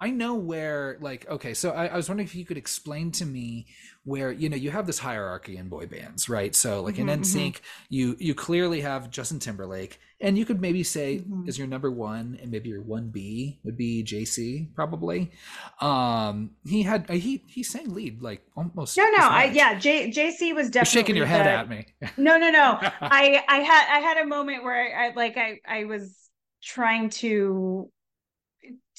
I 0.00 0.10
know 0.10 0.34
where 0.34 0.96
like 1.00 1.28
okay, 1.28 1.54
so 1.54 1.70
I, 1.70 1.86
I 1.86 1.96
was 1.96 2.08
wondering 2.08 2.26
if 2.26 2.34
you 2.34 2.44
could 2.44 2.56
explain 2.56 3.12
to 3.12 3.26
me 3.26 3.66
where 4.04 4.32
you 4.32 4.48
know 4.48 4.56
you 4.56 4.70
have 4.70 4.86
this 4.86 4.98
hierarchy 4.98 5.56
in 5.56 5.68
boy 5.68 5.86
bands 5.86 6.28
right? 6.28 6.54
So 6.54 6.82
like 6.82 6.96
mm-hmm, 6.96 7.08
in 7.08 7.20
nsync 7.20 7.52
mm-hmm. 7.52 7.64
you 7.90 8.16
you 8.18 8.34
clearly 8.34 8.80
have 8.80 9.10
justin 9.10 9.38
timberlake 9.38 9.98
and 10.20 10.36
you 10.38 10.44
could 10.44 10.60
maybe 10.60 10.82
say 10.82 11.18
mm-hmm. 11.18 11.48
is 11.48 11.58
your 11.58 11.66
number 11.66 11.90
one 11.90 12.38
and 12.40 12.50
maybe 12.50 12.68
your 12.68 12.82
one 12.82 13.08
b 13.08 13.58
would 13.64 13.76
be 13.76 14.02
jc 14.02 14.74
probably. 14.74 15.30
Um 15.80 16.52
he 16.64 16.82
had 16.82 17.10
uh, 17.10 17.14
he 17.14 17.42
he 17.46 17.62
sang 17.62 17.94
lead 17.94 18.22
like 18.22 18.42
almost 18.56 18.96
no 18.96 19.04
no 19.04 19.28
i 19.28 19.44
yeah 19.44 19.78
J, 19.78 20.10
jc 20.10 20.54
was 20.54 20.70
definitely 20.70 20.78
You're 20.78 20.84
shaking 20.84 21.16
your 21.16 21.26
head 21.26 21.46
the, 21.46 21.50
at 21.50 21.68
me. 21.68 21.86
No 22.16 22.38
no 22.38 22.50
no. 22.50 22.78
I 23.00 23.42
i 23.48 23.58
had 23.58 23.96
i 23.96 24.00
had 24.00 24.18
a 24.18 24.26
moment 24.26 24.64
where 24.64 24.96
I, 24.96 25.08
I 25.08 25.14
like 25.14 25.36
i 25.36 25.58
i 25.66 25.84
was 25.84 26.30
trying 26.62 27.10
to 27.10 27.90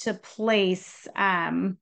to 0.03 0.13
place 0.13 1.07
um 1.15 1.77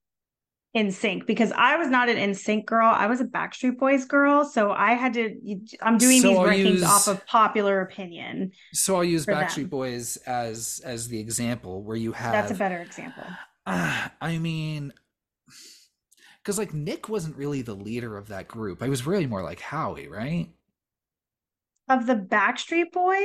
sync 0.91 1.25
because 1.25 1.51
I 1.51 1.77
was 1.77 1.89
not 1.89 2.09
an 2.09 2.17
NSYNC 2.17 2.65
girl. 2.65 2.87
I 2.87 3.07
was 3.07 3.19
a 3.21 3.25
Backstreet 3.25 3.77
Boys 3.79 4.05
girl. 4.05 4.45
So 4.45 4.71
I 4.71 4.93
had 4.93 5.13
to, 5.15 5.35
I'm 5.81 5.97
doing 5.97 6.21
so 6.21 6.29
these 6.29 6.37
I'll 6.37 6.45
rankings 6.45 6.65
use, 6.65 6.83
off 6.83 7.07
of 7.07 7.25
popular 7.25 7.81
opinion. 7.81 8.51
So 8.73 8.95
I'll 8.95 9.03
use 9.03 9.25
Backstreet 9.25 9.55
them. 9.55 9.69
Boys 9.69 10.17
as, 10.27 10.81
as 10.85 11.07
the 11.07 11.19
example 11.19 11.83
where 11.83 11.97
you 11.97 12.11
have. 12.11 12.33
That's 12.33 12.51
a 12.51 12.55
better 12.55 12.77
example. 12.77 13.23
Uh, 13.65 14.09
I 14.21 14.37
mean, 14.37 14.93
because 16.43 16.59
like 16.59 16.73
Nick 16.73 17.09
wasn't 17.09 17.35
really 17.35 17.63
the 17.63 17.75
leader 17.75 18.15
of 18.15 18.27
that 18.27 18.47
group. 18.47 18.83
I 18.83 18.89
was 18.89 19.07
really 19.07 19.25
more 19.25 19.43
like 19.43 19.59
Howie, 19.59 20.07
right? 20.07 20.49
Of 21.89 22.05
the 22.05 22.15
Backstreet 22.15 22.91
Boys? 22.91 23.17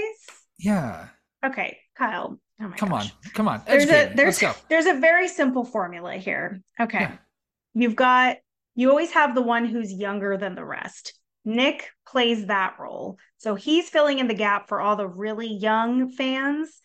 Yeah. 0.58 1.08
Okay, 1.44 1.78
Kyle. 1.96 2.38
Oh 2.60 2.72
come 2.76 2.90
gosh. 2.90 3.12
on, 3.12 3.30
come 3.32 3.48
on. 3.48 3.62
There's 3.66 3.90
a 3.90 4.12
there's 4.14 4.42
there's 4.68 4.86
a 4.86 4.94
very 4.94 5.28
simple 5.28 5.64
formula 5.64 6.14
here. 6.14 6.60
Okay. 6.80 7.00
Yeah 7.00 7.16
you've 7.74 7.96
got 7.96 8.36
you 8.76 8.88
always 8.90 9.12
have 9.12 9.34
the 9.34 9.42
one 9.42 9.66
who's 9.66 9.92
younger 9.92 10.36
than 10.36 10.54
the 10.54 10.64
rest. 10.64 11.14
Nick 11.44 11.90
plays 12.08 12.46
that 12.46 12.76
role. 12.80 13.18
So 13.38 13.54
he's 13.54 13.88
filling 13.88 14.18
in 14.18 14.26
the 14.26 14.34
gap 14.34 14.68
for 14.68 14.80
all 14.80 14.96
the 14.96 15.06
really 15.06 15.52
young 15.52 16.10
fans. 16.10 16.80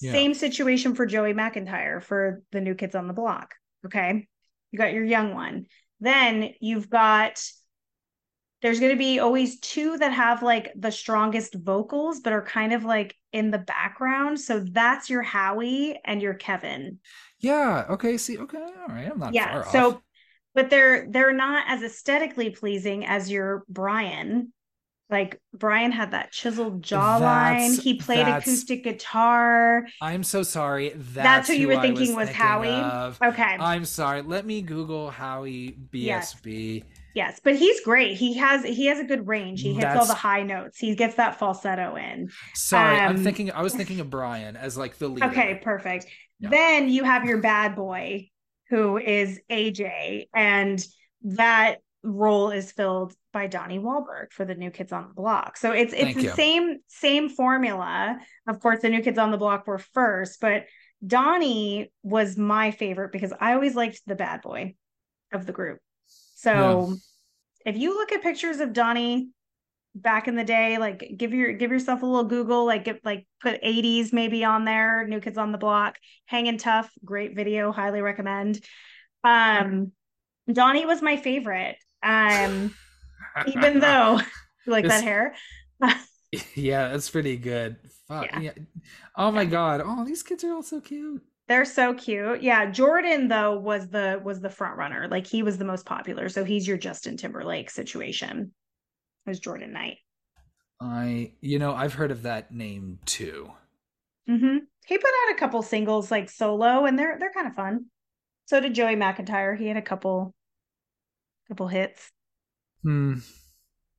Yeah. 0.00 0.12
Same 0.12 0.34
situation 0.34 0.94
for 0.94 1.06
Joey 1.06 1.32
McIntyre 1.32 2.02
for 2.02 2.42
the 2.52 2.60
new 2.60 2.74
kids 2.74 2.94
on 2.94 3.06
the 3.06 3.14
block. 3.14 3.54
Okay. 3.86 4.26
You 4.70 4.78
got 4.78 4.92
your 4.92 5.04
young 5.04 5.34
one. 5.34 5.66
Then 6.00 6.50
you've 6.60 6.90
got 6.90 7.42
there's 8.62 8.80
going 8.80 8.92
to 8.92 8.98
be 8.98 9.18
always 9.18 9.58
two 9.60 9.96
that 9.98 10.12
have 10.12 10.42
like 10.42 10.72
the 10.76 10.92
strongest 10.92 11.54
vocals 11.54 12.20
but 12.20 12.32
are 12.32 12.42
kind 12.42 12.72
of 12.72 12.84
like 12.84 13.16
in 13.32 13.50
the 13.50 13.58
background 13.58 14.38
so 14.38 14.60
that's 14.72 15.08
your 15.08 15.22
howie 15.22 15.98
and 16.04 16.20
your 16.20 16.34
kevin 16.34 16.98
yeah 17.38 17.84
okay 17.88 18.16
see 18.16 18.38
okay 18.38 18.58
all 18.58 18.94
right 18.94 19.10
i'm 19.10 19.18
not 19.18 19.32
yeah 19.34 19.62
so 19.70 20.00
but 20.54 20.70
they're 20.70 21.06
they're 21.08 21.32
not 21.32 21.64
as 21.68 21.82
aesthetically 21.82 22.50
pleasing 22.50 23.04
as 23.06 23.30
your 23.30 23.64
Brian. 23.68 24.52
Like 25.08 25.40
Brian 25.52 25.90
had 25.90 26.12
that 26.12 26.30
chiseled 26.30 26.82
jawline. 26.82 27.70
That's, 27.70 27.82
he 27.82 27.94
played 27.94 28.28
acoustic 28.28 28.84
guitar. 28.84 29.84
I'm 30.00 30.22
so 30.22 30.44
sorry. 30.44 30.90
That's, 30.94 31.14
that's 31.14 31.48
who 31.48 31.54
you 31.54 31.66
were 31.66 31.80
thinking 31.80 32.14
was, 32.14 32.28
was 32.28 32.36
Howie. 32.36 32.68
Of. 32.68 33.18
Okay. 33.20 33.42
I'm 33.42 33.84
sorry. 33.84 34.22
Let 34.22 34.46
me 34.46 34.62
Google 34.62 35.10
Howie 35.10 35.76
BSB. 35.90 36.04
Yes. 36.04 36.36
Yes. 37.14 37.40
but 37.42 37.56
he's 37.56 37.80
great. 37.80 38.16
He 38.16 38.34
has 38.34 38.64
he 38.64 38.86
has 38.86 38.98
a 38.98 39.04
good 39.04 39.26
range. 39.26 39.62
He 39.62 39.74
hits 39.74 39.84
that's... 39.84 40.00
all 40.00 40.06
the 40.06 40.14
high 40.14 40.42
notes. 40.42 40.78
He 40.78 40.94
gets 40.94 41.16
that 41.16 41.38
falsetto 41.38 41.96
in. 41.96 42.30
Sorry, 42.54 42.98
um, 42.98 43.16
I'm 43.16 43.24
thinking. 43.24 43.50
I 43.52 43.62
was 43.62 43.74
thinking 43.74 44.00
of 44.00 44.10
Brian 44.10 44.56
as 44.56 44.76
like 44.76 44.98
the 44.98 45.08
leader. 45.08 45.26
Okay, 45.26 45.60
perfect. 45.62 46.06
Yeah. 46.38 46.50
Then 46.50 46.88
you 46.88 47.04
have 47.04 47.24
your 47.24 47.38
bad 47.38 47.76
boy, 47.76 48.28
who 48.68 48.96
is 48.98 49.40
AJ, 49.50 50.28
and 50.34 50.84
that 51.22 51.78
role 52.02 52.50
is 52.50 52.72
filled 52.72 53.14
by 53.32 53.46
Donnie 53.46 53.78
Wahlberg 53.78 54.32
for 54.32 54.44
the 54.44 54.54
New 54.54 54.70
Kids 54.70 54.92
on 54.92 55.08
the 55.08 55.14
Block. 55.14 55.56
So 55.56 55.72
it's 55.72 55.92
it's 55.92 56.02
Thank 56.02 56.16
the 56.16 56.22
you. 56.22 56.30
same 56.30 56.78
same 56.88 57.28
formula. 57.28 58.18
Of 58.46 58.60
course, 58.60 58.80
the 58.80 58.88
New 58.88 59.02
Kids 59.02 59.18
on 59.18 59.30
the 59.30 59.38
Block 59.38 59.66
were 59.66 59.78
first, 59.78 60.40
but 60.40 60.64
Donnie 61.06 61.92
was 62.02 62.36
my 62.36 62.70
favorite 62.70 63.12
because 63.12 63.32
I 63.38 63.54
always 63.54 63.74
liked 63.74 64.00
the 64.06 64.14
bad 64.14 64.42
boy 64.42 64.74
of 65.32 65.46
the 65.46 65.52
group. 65.52 65.78
So 66.40 66.96
yeah. 67.64 67.72
if 67.72 67.76
you 67.76 67.94
look 67.94 68.12
at 68.12 68.22
pictures 68.22 68.60
of 68.60 68.72
Donnie 68.72 69.28
back 69.94 70.28
in 70.28 70.36
the 70.36 70.44
day 70.44 70.78
like 70.78 71.14
give 71.16 71.34
your 71.34 71.52
give 71.52 71.72
yourself 71.72 72.02
a 72.02 72.06
little 72.06 72.24
google 72.24 72.64
like 72.64 72.84
get 72.84 73.04
like 73.04 73.26
put 73.40 73.60
80s 73.60 74.12
maybe 74.12 74.44
on 74.44 74.64
there 74.64 75.04
new 75.08 75.18
kids 75.18 75.36
on 75.36 75.50
the 75.50 75.58
block 75.58 75.98
hanging 76.26 76.58
tough 76.58 76.88
great 77.04 77.34
video 77.34 77.72
highly 77.72 78.00
recommend 78.00 78.64
um 79.24 79.90
donnie 80.50 80.86
was 80.86 81.02
my 81.02 81.16
favorite 81.16 81.76
um 82.04 82.72
even 83.48 83.80
though 83.80 84.20
like 84.68 84.84
it's, 84.84 84.94
that 84.94 85.02
hair 85.02 85.34
yeah 86.54 86.88
that's 86.90 87.10
pretty 87.10 87.36
good 87.36 87.76
Fuck, 88.06 88.26
yeah. 88.34 88.40
yeah. 88.40 88.52
oh 89.16 89.32
my 89.32 89.44
god 89.44 89.82
oh 89.84 90.04
these 90.04 90.22
kids 90.22 90.44
are 90.44 90.52
all 90.52 90.62
so 90.62 90.80
cute 90.80 91.20
they're 91.50 91.66
so 91.66 91.92
cute 91.92 92.42
yeah 92.42 92.70
jordan 92.70 93.28
though 93.28 93.58
was 93.58 93.88
the 93.88 94.18
was 94.24 94.40
the 94.40 94.48
front 94.48 94.78
runner 94.78 95.06
like 95.10 95.26
he 95.26 95.42
was 95.42 95.58
the 95.58 95.64
most 95.66 95.84
popular 95.84 96.30
so 96.30 96.44
he's 96.44 96.66
your 96.66 96.78
justin 96.78 97.18
timberlake 97.18 97.68
situation 97.68 98.52
was 99.26 99.40
Jordan 99.40 99.72
Knight. 99.72 99.98
I, 100.80 101.32
you 101.40 101.58
know, 101.58 101.74
I've 101.74 101.94
heard 101.94 102.10
of 102.10 102.22
that 102.22 102.52
name 102.52 102.98
too. 103.04 103.50
Mm-hmm. 104.28 104.58
He 104.86 104.98
put 104.98 105.10
out 105.10 105.34
a 105.34 105.38
couple 105.38 105.62
singles 105.62 106.10
like 106.10 106.30
solo, 106.30 106.86
and 106.86 106.98
they're 106.98 107.18
they're 107.18 107.32
kind 107.32 107.46
of 107.46 107.54
fun. 107.54 107.86
So 108.46 108.60
did 108.60 108.74
Joey 108.74 108.96
McIntyre. 108.96 109.56
He 109.56 109.68
had 109.68 109.76
a 109.76 109.82
couple, 109.82 110.34
couple 111.48 111.68
hits. 111.68 112.10
Hmm, 112.82 113.18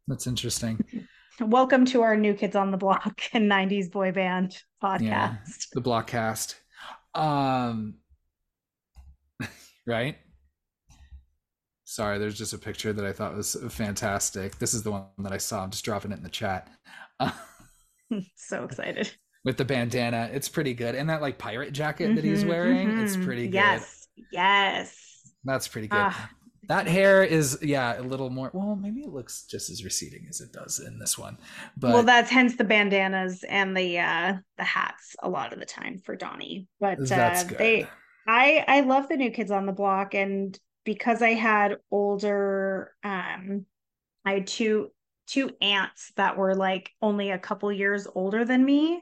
that's 0.07 0.27
interesting. 0.27 0.83
Welcome 1.39 1.85
to 1.85 2.01
our 2.01 2.17
New 2.17 2.33
Kids 2.33 2.55
on 2.55 2.71
the 2.71 2.77
Block 2.77 3.21
and 3.33 3.49
'90s 3.49 3.91
boy 3.91 4.11
band 4.11 4.57
podcast. 4.83 5.01
Yeah, 5.01 5.35
the 5.73 5.81
Blockcast. 5.81 6.55
Um, 7.13 7.95
right. 9.87 10.17
Sorry, 11.85 12.19
there's 12.19 12.37
just 12.37 12.53
a 12.53 12.57
picture 12.57 12.93
that 12.93 13.05
I 13.05 13.11
thought 13.11 13.35
was 13.35 13.57
fantastic. 13.69 14.57
This 14.59 14.73
is 14.73 14.83
the 14.83 14.91
one 14.91 15.07
that 15.19 15.33
I 15.33 15.37
saw. 15.37 15.63
I'm 15.63 15.71
just 15.71 15.83
dropping 15.83 16.11
it 16.11 16.17
in 16.17 16.23
the 16.23 16.29
chat. 16.29 16.69
so 18.35 18.63
excited. 18.63 19.11
With 19.43 19.57
the 19.57 19.65
bandana. 19.65 20.29
It's 20.31 20.47
pretty 20.47 20.73
good. 20.73 20.95
And 20.95 21.09
that 21.09 21.21
like 21.21 21.37
pirate 21.37 21.73
jacket 21.73 22.05
mm-hmm, 22.05 22.15
that 22.15 22.23
he's 22.23 22.41
mm-hmm, 22.41 22.49
wearing, 22.49 22.87
mm-hmm. 22.87 23.03
it's 23.03 23.17
pretty 23.17 23.47
good. 23.47 23.55
Yes. 23.55 24.07
Yes. 24.31 24.95
That's 25.43 25.67
pretty 25.67 25.87
good. 25.87 25.99
Uh, 25.99 26.13
that 26.71 26.87
hair 26.87 27.21
is 27.21 27.59
yeah, 27.61 27.99
a 27.99 28.01
little 28.01 28.29
more 28.29 28.49
well, 28.53 28.77
maybe 28.77 29.01
it 29.01 29.09
looks 29.09 29.43
just 29.43 29.69
as 29.69 29.83
receding 29.83 30.25
as 30.29 30.39
it 30.39 30.53
does 30.53 30.79
in 30.79 30.99
this 30.99 31.17
one. 31.17 31.37
But 31.75 31.93
Well, 31.93 32.03
that's 32.03 32.31
hence 32.31 32.55
the 32.55 32.63
bandanas 32.63 33.43
and 33.43 33.75
the 33.75 33.99
uh 33.99 34.35
the 34.57 34.63
hats 34.63 35.17
a 35.21 35.29
lot 35.29 35.51
of 35.51 35.59
the 35.59 35.65
time 35.65 35.97
for 35.97 36.15
Donnie. 36.15 36.67
But 36.79 37.11
uh 37.11 37.43
they 37.57 37.85
I 38.25 38.63
I 38.65 38.81
love 38.81 39.09
the 39.09 39.17
new 39.17 39.31
kids 39.31 39.51
on 39.51 39.65
the 39.65 39.73
block 39.73 40.13
and 40.13 40.57
because 40.85 41.21
I 41.21 41.31
had 41.31 41.75
older 41.91 42.93
um 43.03 43.65
I 44.23 44.35
had 44.35 44.47
two 44.47 44.91
two 45.27 45.51
aunts 45.61 46.13
that 46.15 46.37
were 46.37 46.55
like 46.55 46.89
only 47.01 47.31
a 47.31 47.39
couple 47.39 47.69
years 47.73 48.07
older 48.15 48.45
than 48.45 48.63
me. 48.63 49.01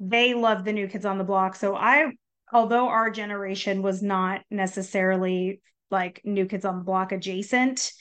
They 0.00 0.32
loved 0.32 0.64
the 0.64 0.72
new 0.72 0.88
kids 0.88 1.04
on 1.04 1.18
the 1.18 1.24
block. 1.24 1.56
So 1.56 1.76
I 1.76 2.12
although 2.50 2.88
our 2.88 3.10
generation 3.10 3.82
was 3.82 4.02
not 4.02 4.40
necessarily 4.50 5.60
like 5.92 6.20
new 6.24 6.46
kids 6.46 6.64
on 6.64 6.78
the 6.78 6.84
block 6.84 7.12
adjacent, 7.12 7.92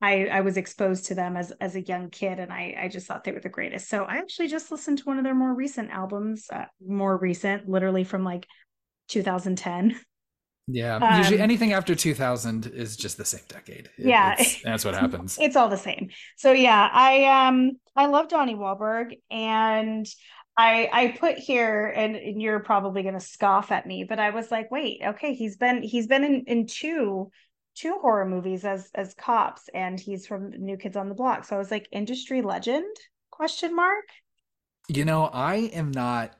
I, 0.00 0.26
I 0.26 0.40
was 0.42 0.56
exposed 0.56 1.06
to 1.06 1.14
them 1.14 1.36
as 1.36 1.50
as 1.60 1.74
a 1.74 1.80
young 1.80 2.10
kid 2.10 2.38
and 2.38 2.52
I, 2.52 2.76
I 2.82 2.88
just 2.88 3.06
thought 3.06 3.24
they 3.24 3.32
were 3.32 3.40
the 3.40 3.48
greatest. 3.48 3.88
So 3.88 4.04
I 4.04 4.18
actually 4.18 4.48
just 4.48 4.70
listened 4.70 4.98
to 4.98 5.04
one 5.04 5.18
of 5.18 5.24
their 5.24 5.34
more 5.34 5.54
recent 5.54 5.90
albums, 5.90 6.46
uh, 6.52 6.66
more 6.86 7.16
recent, 7.16 7.68
literally 7.68 8.04
from 8.04 8.22
like 8.22 8.46
2010. 9.08 9.98
Yeah, 10.70 10.96
um, 10.96 11.18
usually 11.18 11.40
anything 11.40 11.72
after 11.72 11.94
2000 11.94 12.66
is 12.66 12.96
just 12.96 13.16
the 13.16 13.24
same 13.24 13.40
decade. 13.48 13.88
It, 13.96 14.06
yeah, 14.06 14.36
that's 14.62 14.84
what 14.84 14.94
happens. 14.94 15.38
It's 15.40 15.56
all 15.56 15.68
the 15.68 15.78
same. 15.78 16.10
So 16.36 16.52
yeah, 16.52 16.88
I 16.92 17.48
um 17.48 17.72
I 17.96 18.06
love 18.06 18.28
Donnie 18.28 18.54
Wahlberg, 18.54 19.14
and 19.30 20.06
I 20.58 20.88
I 20.92 21.16
put 21.18 21.38
here, 21.38 21.86
and, 21.86 22.16
and 22.16 22.42
you're 22.42 22.58
probably 22.58 23.04
gonna 23.04 23.20
scoff 23.20 23.70
at 23.70 23.86
me, 23.86 24.02
but 24.02 24.18
I 24.18 24.30
was 24.30 24.50
like, 24.50 24.70
wait, 24.72 25.00
okay, 25.04 25.32
he's 25.32 25.56
been 25.56 25.82
he's 25.82 26.08
been 26.08 26.24
in 26.24 26.44
in 26.46 26.66
two 26.66 27.30
two 27.76 27.98
horror 28.00 28.26
movies 28.26 28.64
as 28.64 28.90
as 28.94 29.14
cops, 29.14 29.70
and 29.72 29.98
he's 29.98 30.26
from 30.26 30.50
New 30.50 30.76
Kids 30.76 30.96
on 30.96 31.08
the 31.08 31.14
Block. 31.14 31.44
So 31.44 31.54
I 31.54 31.58
was 31.60 31.70
like, 31.70 31.88
industry 31.92 32.42
legend? 32.42 32.96
Question 33.30 33.76
mark. 33.76 34.06
You 34.88 35.04
know, 35.04 35.26
I 35.26 35.56
am 35.72 35.92
not 35.92 36.34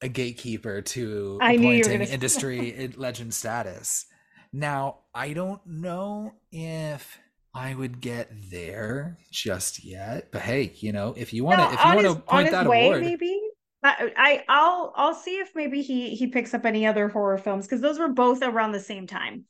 a 0.00 0.08
gatekeeper 0.08 0.80
to 0.80 1.38
I 1.42 1.54
appointing 1.54 2.02
industry 2.02 2.92
legend 2.96 3.34
status. 3.34 4.06
Now, 4.52 5.00
I 5.12 5.32
don't 5.32 5.60
know 5.66 6.34
if 6.52 7.18
I 7.54 7.74
would 7.74 8.00
get 8.00 8.30
there 8.50 9.18
just 9.30 9.84
yet. 9.84 10.30
But 10.30 10.42
hey, 10.42 10.72
you 10.76 10.92
know, 10.92 11.14
if 11.16 11.32
you 11.32 11.44
want 11.44 11.60
to, 11.60 11.74
if 11.74 11.84
you 11.84 11.94
want 11.94 12.06
to 12.06 12.14
point 12.22 12.50
that 12.50 12.66
way, 12.66 12.86
award, 12.86 13.02
maybe 13.02 13.40
I, 13.82 14.12
I 14.16 14.44
I'll 14.48 14.92
I'll 14.96 15.14
see 15.14 15.38
if 15.38 15.50
maybe 15.54 15.82
he 15.82 16.14
he 16.14 16.26
picks 16.26 16.54
up 16.54 16.64
any 16.64 16.86
other 16.86 17.08
horror 17.08 17.38
films 17.38 17.66
because 17.66 17.80
those 17.80 17.98
were 17.98 18.08
both 18.08 18.42
around 18.42 18.72
the 18.72 18.80
same 18.80 19.06
time. 19.06 19.44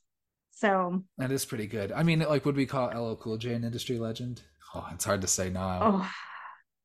So 0.51 1.03
that 1.17 1.31
is 1.31 1.45
pretty 1.45 1.67
good. 1.67 1.91
I 1.91 2.03
mean, 2.03 2.19
like, 2.19 2.45
would 2.45 2.55
we 2.55 2.65
call 2.65 2.87
LL 2.87 3.15
Cool 3.15 3.37
J 3.37 3.53
an 3.53 3.63
industry 3.63 3.97
legend? 3.97 4.41
Oh, 4.75 4.87
it's 4.93 5.05
hard 5.05 5.21
to 5.21 5.27
say 5.27 5.49
now. 5.49 5.79
Oh. 5.81 6.11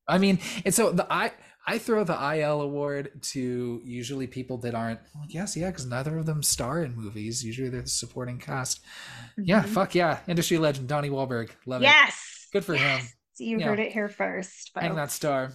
I 0.07 0.19
mean, 0.19 0.39
and 0.65 0.75
so 0.75 0.91
the 0.93 1.11
I 1.13 1.33
I 1.67 1.79
throw 1.79 2.05
the 2.05 2.37
IL 2.37 2.61
award 2.61 3.23
to 3.33 3.81
usually 3.85 4.27
people 4.27 4.59
that 4.59 4.75
aren't. 4.75 5.01
Well, 5.15 5.25
yes, 5.29 5.57
yeah, 5.57 5.71
because 5.71 5.87
neither 5.87 6.19
of 6.19 6.27
them 6.27 6.43
star 6.43 6.85
in 6.85 6.95
movies. 6.95 7.43
Usually 7.43 7.71
they're 7.71 7.83
the 7.83 7.89
supporting 7.89 8.39
cast. 8.39 8.83
Mm-hmm. 8.83 9.43
Yeah, 9.45 9.63
fuck 9.63 9.95
yeah, 9.95 10.21
industry 10.29 10.59
legend 10.59 10.89
Donnie 10.89 11.11
Wahlberg. 11.11 11.51
Love 11.67 11.83
yes! 11.83 11.93
it. 11.93 12.07
Yes, 12.07 12.49
good 12.53 12.65
for 12.65 12.75
yes. 12.75 13.01
him. 13.01 13.09
You 13.39 13.61
heard 13.61 13.81
it 13.81 13.93
here 13.93 14.09
first. 14.09 14.73
Folks. 14.75 14.87
Hang 14.87 14.95
that 14.97 15.11
star. 15.11 15.53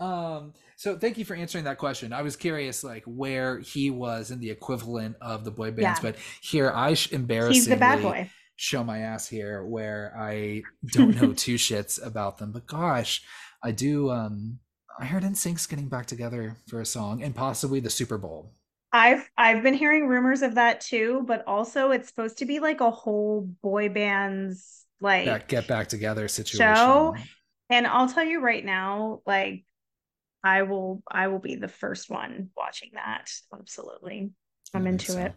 Um, 0.00 0.52
so 0.76 0.98
thank 0.98 1.18
you 1.18 1.24
for 1.24 1.34
answering 1.34 1.64
that 1.64 1.78
question. 1.78 2.12
I 2.12 2.22
was 2.22 2.36
curious, 2.36 2.82
like 2.82 3.04
where 3.06 3.60
he 3.60 3.90
was 3.90 4.30
in 4.30 4.40
the 4.40 4.50
equivalent 4.50 5.16
of 5.20 5.44
the 5.44 5.50
boy 5.50 5.70
bands, 5.70 6.00
yeah. 6.02 6.10
but 6.10 6.16
here 6.42 6.72
I 6.74 6.94
sh- 6.94 7.12
embarrassingly 7.12 7.54
he's 7.54 7.68
the 7.68 7.76
bad 7.76 8.02
boy. 8.02 8.30
Show 8.56 8.84
my 8.84 8.98
ass 8.98 9.26
here, 9.26 9.64
where 9.64 10.14
I 10.18 10.62
don't 10.86 11.20
know 11.20 11.32
two 11.36 11.54
shits 11.56 12.04
about 12.04 12.38
them. 12.38 12.52
But 12.52 12.66
gosh, 12.66 13.22
I 13.62 13.70
do. 13.70 14.10
Um, 14.10 14.58
I 14.98 15.06
heard 15.06 15.22
NSYNC's 15.22 15.66
getting 15.66 15.88
back 15.88 16.06
together 16.06 16.56
for 16.66 16.80
a 16.80 16.86
song 16.86 17.22
and 17.22 17.34
possibly 17.34 17.80
the 17.80 17.90
Super 17.90 18.18
Bowl. 18.18 18.52
I've 18.92 19.28
I've 19.36 19.62
been 19.64 19.74
hearing 19.74 20.06
rumors 20.06 20.42
of 20.42 20.54
that 20.54 20.80
too, 20.80 21.24
but 21.26 21.42
also 21.48 21.90
it's 21.90 22.08
supposed 22.08 22.38
to 22.38 22.44
be 22.44 22.60
like 22.60 22.80
a 22.80 22.92
whole 22.92 23.50
boy 23.60 23.88
bands 23.88 24.84
like 25.00 25.24
that 25.24 25.48
get 25.48 25.66
back 25.66 25.88
together 25.88 26.28
situation. 26.28 26.76
Show. 26.76 27.16
And 27.70 27.88
I'll 27.88 28.08
tell 28.08 28.24
you 28.24 28.40
right 28.40 28.64
now, 28.64 29.20
like 29.26 29.64
I 30.44 30.62
will 30.62 31.02
I 31.10 31.26
will 31.26 31.40
be 31.40 31.56
the 31.56 31.66
first 31.66 32.08
one 32.08 32.50
watching 32.56 32.90
that. 32.94 33.28
Absolutely. 33.52 34.30
I'm 34.74 34.86
into 34.86 35.12
so. 35.12 35.18
it. 35.18 35.32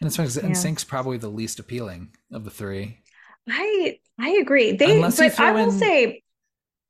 And 0.00 0.06
it's 0.06 0.16
funny 0.16 0.28
because 0.28 0.42
yeah. 0.42 0.50
NSYNC's 0.50 0.84
probably 0.84 1.18
the 1.18 1.28
least 1.28 1.58
appealing 1.58 2.14
of 2.32 2.44
the 2.44 2.50
three. 2.50 2.98
I 3.46 3.98
I 4.18 4.30
agree. 4.40 4.72
They 4.72 4.96
Unless 4.96 5.18
but 5.18 5.38
I 5.38 5.52
will 5.52 5.70
in... 5.70 5.78
say 5.78 6.22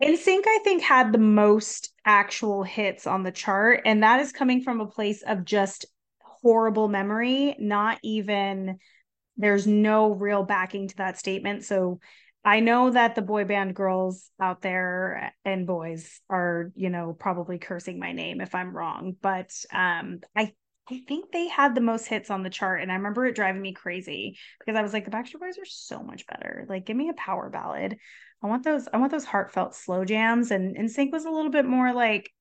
NSYNC, 0.02 0.42
I 0.46 0.58
think, 0.64 0.82
had 0.82 1.12
the 1.12 1.18
most 1.18 1.92
actual 2.04 2.64
hits 2.64 3.06
on 3.06 3.22
the 3.22 3.30
chart, 3.30 3.82
and 3.84 4.02
that 4.02 4.20
is 4.20 4.32
coming 4.32 4.62
from 4.62 4.80
a 4.80 4.86
place 4.86 5.22
of 5.22 5.44
just 5.44 5.86
horrible 6.20 6.88
memory, 6.88 7.54
not 7.58 7.98
even 8.02 8.78
there's 9.36 9.66
no 9.66 10.10
real 10.10 10.42
backing 10.42 10.88
to 10.88 10.96
that 10.96 11.18
statement. 11.18 11.64
So 11.64 12.00
I 12.44 12.60
know 12.60 12.90
that 12.90 13.14
the 13.14 13.22
boy 13.22 13.44
band 13.44 13.76
girls 13.76 14.28
out 14.40 14.60
there 14.60 15.32
and 15.44 15.66
boys 15.66 16.20
are, 16.28 16.72
you 16.74 16.90
know, 16.90 17.16
probably 17.18 17.58
cursing 17.58 17.98
my 18.00 18.12
name 18.12 18.40
if 18.40 18.54
I'm 18.54 18.76
wrong, 18.76 19.16
but 19.22 19.50
um 19.72 20.20
I 20.36 20.52
I 20.90 21.00
think 21.06 21.30
they 21.30 21.46
had 21.46 21.74
the 21.74 21.80
most 21.80 22.06
hits 22.06 22.28
on 22.28 22.42
the 22.42 22.50
chart 22.50 22.82
and 22.82 22.90
I 22.90 22.96
remember 22.96 23.24
it 23.24 23.36
driving 23.36 23.62
me 23.62 23.72
crazy 23.72 24.36
because 24.58 24.76
I 24.76 24.82
was 24.82 24.92
like 24.92 25.04
the 25.04 25.12
Backstreet 25.12 25.40
Boys 25.40 25.58
are 25.58 25.64
so 25.64 26.02
much 26.02 26.26
better. 26.26 26.66
Like 26.68 26.84
give 26.84 26.96
me 26.96 27.08
a 27.08 27.14
power 27.14 27.48
ballad. 27.48 27.96
I 28.42 28.46
want 28.48 28.64
those 28.64 28.88
I 28.92 28.96
want 28.96 29.12
those 29.12 29.24
heartfelt 29.24 29.74
slow 29.74 30.04
jams 30.04 30.50
and 30.50 30.76
NSYNC 30.76 31.12
was 31.12 31.24
a 31.24 31.30
little 31.30 31.50
bit 31.50 31.64
more 31.64 31.92
like 31.92 32.32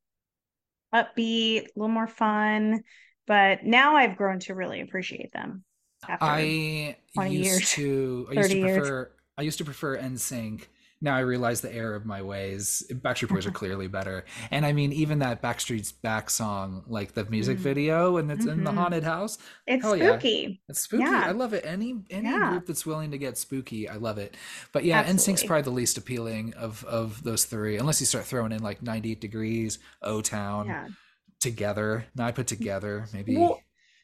upbeat, 0.93 1.63
a 1.63 1.69
little 1.75 1.93
more 1.93 2.07
fun, 2.07 2.83
but 3.27 3.63
now 3.63 3.95
I've 3.95 4.17
grown 4.17 4.39
to 4.41 4.55
really 4.55 4.81
appreciate 4.81 5.31
them. 5.31 5.63
After 6.07 6.25
I 6.25 6.95
used 7.15 7.31
years, 7.31 7.71
to 7.73 8.27
I 8.31 8.33
used 8.33 8.51
to 8.51 8.61
prefer 8.61 8.85
years. 8.85 9.07
I 9.37 9.41
used 9.43 9.57
to 9.59 9.65
prefer 9.65 9.97
NSYNC 9.97 10.67
now 11.01 11.15
I 11.15 11.21
realize 11.21 11.61
the 11.61 11.73
error 11.73 11.95
of 11.95 12.05
my 12.05 12.21
ways. 12.21 12.83
Backstreet 12.91 13.29
Boys 13.29 13.47
are 13.47 13.51
clearly 13.61 13.87
better. 13.87 14.23
And 14.51 14.65
I 14.65 14.71
mean, 14.71 14.93
even 14.93 15.19
that 15.19 15.41
Backstreet's 15.41 15.91
Back 15.91 16.29
song, 16.29 16.83
like 16.87 17.13
the 17.13 17.25
music 17.25 17.55
mm-hmm. 17.55 17.63
video 17.63 18.17
and 18.17 18.31
it's 18.31 18.41
mm-hmm. 18.41 18.59
in 18.59 18.63
the 18.63 18.69
mm-hmm. 18.69 18.79
haunted 18.79 19.03
house. 19.03 19.39
It's 19.65 19.83
spooky. 19.83 20.29
Yeah. 20.29 20.69
It's 20.69 20.81
spooky. 20.81 21.03
Yeah. 21.03 21.23
I 21.25 21.31
love 21.31 21.53
it. 21.53 21.65
Any 21.65 22.01
any 22.11 22.29
yeah. 22.29 22.51
group 22.51 22.67
that's 22.67 22.85
willing 22.85 23.11
to 23.11 23.17
get 23.17 23.37
spooky, 23.37 23.89
I 23.89 23.95
love 23.95 24.19
it. 24.19 24.37
But 24.71 24.85
yeah, 24.85 24.99
Absolutely. 24.99 25.33
NSYNC's 25.33 25.43
probably 25.45 25.63
the 25.63 25.69
least 25.71 25.97
appealing 25.97 26.53
of 26.53 26.83
of 26.85 27.23
those 27.23 27.45
three, 27.45 27.77
unless 27.77 27.99
you 27.99 28.05
start 28.05 28.25
throwing 28.25 28.51
in 28.51 28.61
like 28.61 28.83
98 28.83 29.19
degrees, 29.19 29.79
O 30.03 30.21
Town, 30.21 30.95
together. 31.39 32.05
Now 32.15 32.27
I 32.27 32.31
put 32.31 32.47
together, 32.47 33.07
maybe 33.11 33.35
well, 33.35 33.59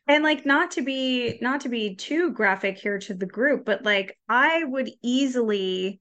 and 0.07 0.23
like 0.23 0.45
not 0.45 0.71
to 0.71 0.81
be 0.81 1.37
not 1.41 1.61
to 1.61 1.69
be 1.69 1.95
too 1.95 2.31
graphic 2.31 2.77
here 2.77 2.97
to 2.97 3.13
the 3.13 3.25
group 3.25 3.65
but 3.65 3.83
like 3.83 4.17
i 4.29 4.63
would 4.63 4.89
easily 5.03 5.99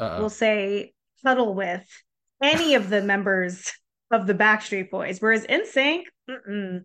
uh-oh. 0.00 0.22
will 0.22 0.30
say 0.30 0.92
cuddle 1.24 1.54
with 1.54 1.86
any 2.42 2.74
of 2.74 2.90
the 2.90 3.02
members 3.14 3.72
of 4.10 4.26
the 4.26 4.34
Backstreet 4.34 4.90
Boys. 4.90 5.20
Whereas 5.20 5.46
NSYNC, 5.46 6.02
mm-mm, 6.28 6.84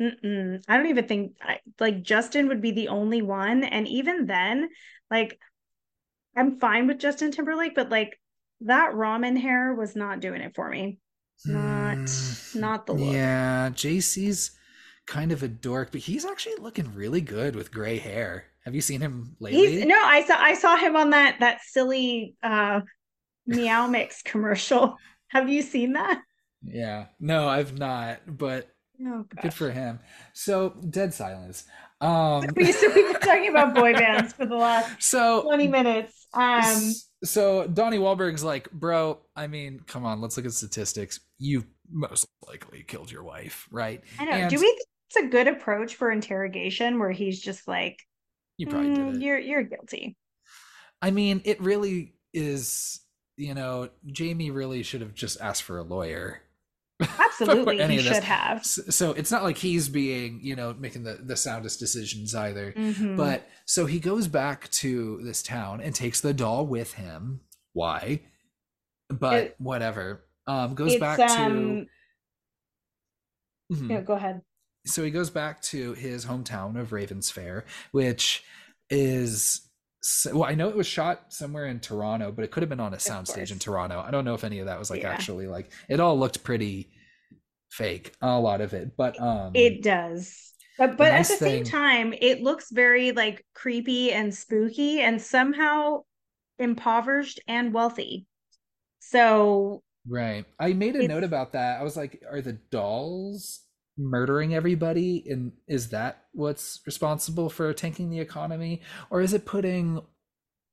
mm-mm. 0.00 0.64
I 0.66 0.76
don't 0.76 0.86
even 0.86 1.06
think 1.06 1.36
I, 1.40 1.60
like 1.78 2.02
Justin 2.02 2.48
would 2.48 2.60
be 2.60 2.72
the 2.72 2.88
only 2.88 3.22
one. 3.22 3.62
And 3.64 3.86
even 3.86 4.26
then, 4.26 4.68
like 5.10 5.38
I'm 6.36 6.58
fine 6.58 6.86
with 6.86 6.98
Justin 6.98 7.30
Timberlake, 7.30 7.74
but 7.74 7.90
like 7.90 8.18
that 8.62 8.92
ramen 8.92 9.38
hair 9.38 9.74
was 9.74 9.94
not 9.94 10.20
doing 10.20 10.40
it 10.40 10.54
for 10.54 10.68
me. 10.68 10.98
Not 11.44 11.98
mm, 11.98 12.56
not 12.56 12.86
the 12.86 12.94
look. 12.94 13.12
Yeah, 13.12 13.70
JC's 13.70 14.52
kind 15.06 15.32
of 15.32 15.42
a 15.42 15.48
dork, 15.48 15.92
but 15.92 16.00
he's 16.00 16.24
actually 16.24 16.56
looking 16.60 16.94
really 16.94 17.20
good 17.20 17.54
with 17.54 17.72
gray 17.72 17.98
hair. 17.98 18.46
Have 18.68 18.74
you 18.74 18.82
seen 18.82 19.00
him 19.00 19.34
lately? 19.40 19.78
He's, 19.78 19.86
no, 19.86 19.98
I 19.98 20.22
saw 20.24 20.36
I 20.38 20.52
saw 20.52 20.76
him 20.76 20.94
on 20.94 21.08
that 21.10 21.36
that 21.40 21.62
silly 21.62 22.34
uh 22.42 22.82
Meow 23.46 23.86
Mix 23.86 24.20
commercial. 24.26 24.98
Have 25.28 25.48
you 25.48 25.62
seen 25.62 25.94
that? 25.94 26.20
Yeah. 26.62 27.06
No, 27.18 27.48
I've 27.48 27.78
not, 27.78 28.18
but 28.26 28.68
oh, 29.06 29.24
good 29.40 29.54
for 29.54 29.70
him. 29.70 30.00
So 30.34 30.74
dead 30.90 31.14
silence. 31.14 31.64
Um 32.02 32.44
we, 32.56 32.72
so 32.72 32.88
we've 32.94 33.10
been 33.10 33.22
talking 33.22 33.48
about 33.48 33.74
boy 33.74 33.94
bands 33.98 34.34
for 34.34 34.44
the 34.44 34.56
last 34.56 35.02
so 35.02 35.44
20 35.44 35.66
minutes. 35.68 36.26
Um 36.34 36.92
so 37.24 37.66
Donnie 37.68 37.98
Wahlberg's 37.98 38.44
like, 38.44 38.70
bro, 38.70 39.18
I 39.34 39.46
mean, 39.46 39.80
come 39.86 40.04
on, 40.04 40.20
let's 40.20 40.36
look 40.36 40.44
at 40.44 40.52
statistics. 40.52 41.20
You 41.38 41.64
most 41.90 42.26
likely 42.46 42.84
killed 42.86 43.10
your 43.10 43.24
wife, 43.24 43.66
right? 43.70 44.04
I 44.18 44.26
know. 44.26 44.32
And, 44.32 44.50
Do 44.50 44.56
we 44.56 44.66
think 44.66 44.80
it's 45.08 45.24
a 45.24 45.28
good 45.28 45.48
approach 45.48 45.94
for 45.94 46.10
interrogation 46.10 46.98
where 46.98 47.10
he's 47.10 47.40
just 47.40 47.66
like, 47.66 47.98
you 48.58 48.66
probably 48.66 48.90
mm, 48.90 48.96
did 48.96 49.14
it. 49.14 49.22
You're 49.22 49.38
you're 49.38 49.62
guilty. 49.62 50.16
I 51.00 51.10
mean, 51.10 51.40
it 51.44 51.60
really 51.60 52.14
is. 52.34 53.00
You 53.36 53.54
know, 53.54 53.88
Jamie 54.04 54.50
really 54.50 54.82
should 54.82 55.00
have 55.00 55.14
just 55.14 55.40
asked 55.40 55.62
for 55.62 55.78
a 55.78 55.84
lawyer. 55.84 56.42
Absolutely, 57.00 57.80
he 57.86 58.00
should 58.00 58.24
have. 58.24 58.66
So 58.66 59.12
it's 59.12 59.30
not 59.30 59.44
like 59.44 59.56
he's 59.56 59.88
being, 59.88 60.40
you 60.42 60.56
know, 60.56 60.74
making 60.76 61.04
the 61.04 61.14
the 61.14 61.36
soundest 61.36 61.78
decisions 61.78 62.34
either. 62.34 62.72
Mm-hmm. 62.72 63.16
But 63.16 63.48
so 63.64 63.86
he 63.86 64.00
goes 64.00 64.26
back 64.26 64.68
to 64.72 65.20
this 65.22 65.40
town 65.40 65.80
and 65.80 65.94
takes 65.94 66.20
the 66.20 66.34
doll 66.34 66.66
with 66.66 66.94
him. 66.94 67.40
Why? 67.74 68.22
But 69.08 69.34
it, 69.34 69.54
whatever. 69.58 70.24
Um, 70.48 70.74
goes 70.74 70.96
back 70.96 71.20
um, 71.20 71.86
to. 73.70 73.74
Mm-hmm. 73.74 73.90
Yeah, 73.90 74.00
go 74.00 74.14
ahead 74.14 74.42
so 74.86 75.04
he 75.04 75.10
goes 75.10 75.30
back 75.30 75.60
to 75.62 75.92
his 75.94 76.26
hometown 76.26 76.78
of 76.78 76.92
Ravens 76.92 77.30
Fair, 77.30 77.64
which 77.92 78.44
is 78.90 79.62
well, 80.32 80.44
I 80.44 80.54
know 80.54 80.68
it 80.68 80.76
was 80.76 80.86
shot 80.86 81.32
somewhere 81.32 81.66
in 81.66 81.80
Toronto, 81.80 82.32
but 82.32 82.44
it 82.44 82.50
could 82.50 82.62
have 82.62 82.70
been 82.70 82.80
on 82.80 82.94
a 82.94 82.98
soundstage 82.98 83.50
in 83.50 83.58
Toronto. 83.58 84.00
I 84.00 84.10
don't 84.10 84.24
know 84.24 84.34
if 84.34 84.44
any 84.44 84.60
of 84.60 84.66
that 84.66 84.78
was 84.78 84.90
like 84.90 85.02
yeah. 85.02 85.10
actually 85.12 85.46
like 85.46 85.72
it 85.88 86.00
all 86.00 86.18
looked 86.18 86.44
pretty 86.44 86.90
fake, 87.70 88.12
a 88.22 88.38
lot 88.38 88.60
of 88.60 88.74
it, 88.74 88.96
but 88.96 89.20
um 89.20 89.52
it 89.54 89.82
does. 89.82 90.52
But 90.78 90.96
but 90.96 91.10
nice 91.10 91.30
at 91.30 91.30
the 91.30 91.36
thing, 91.36 91.64
same 91.64 91.64
time, 91.64 92.14
it 92.20 92.42
looks 92.42 92.70
very 92.70 93.12
like 93.12 93.44
creepy 93.54 94.12
and 94.12 94.34
spooky 94.34 95.00
and 95.00 95.20
somehow 95.20 96.04
impoverished 96.58 97.40
and 97.48 97.72
wealthy. 97.74 98.26
So 99.00 99.82
Right. 100.06 100.46
I 100.58 100.72
made 100.72 100.96
a 100.96 101.02
note 101.02 101.24
about 101.24 101.52
that. 101.52 101.80
I 101.80 101.82
was 101.82 101.96
like, 101.96 102.22
are 102.30 102.40
the 102.40 102.54
dolls 102.54 103.60
murdering 103.98 104.54
everybody 104.54 105.24
and 105.28 105.52
is 105.66 105.88
that 105.88 106.24
what's 106.32 106.80
responsible 106.86 107.50
for 107.50 107.72
tanking 107.72 108.10
the 108.10 108.20
economy 108.20 108.80
or 109.10 109.20
is 109.20 109.34
it 109.34 109.44
putting 109.44 110.00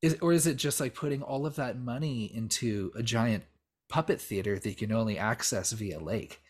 is 0.01 0.15
or 0.21 0.32
is 0.32 0.45
it 0.45 0.57
just 0.57 0.80
like 0.80 0.93
putting 0.93 1.23
all 1.23 1.45
of 1.45 1.55
that 1.55 1.80
money 1.80 2.32
into 2.34 2.91
a 2.95 3.01
giant 3.01 3.43
puppet 3.89 4.19
theater 4.19 4.57
that 4.57 4.69
you 4.69 4.76
can 4.76 4.91
only 4.91 5.17
access 5.17 5.71
via 5.71 5.99
lake. 5.99 6.41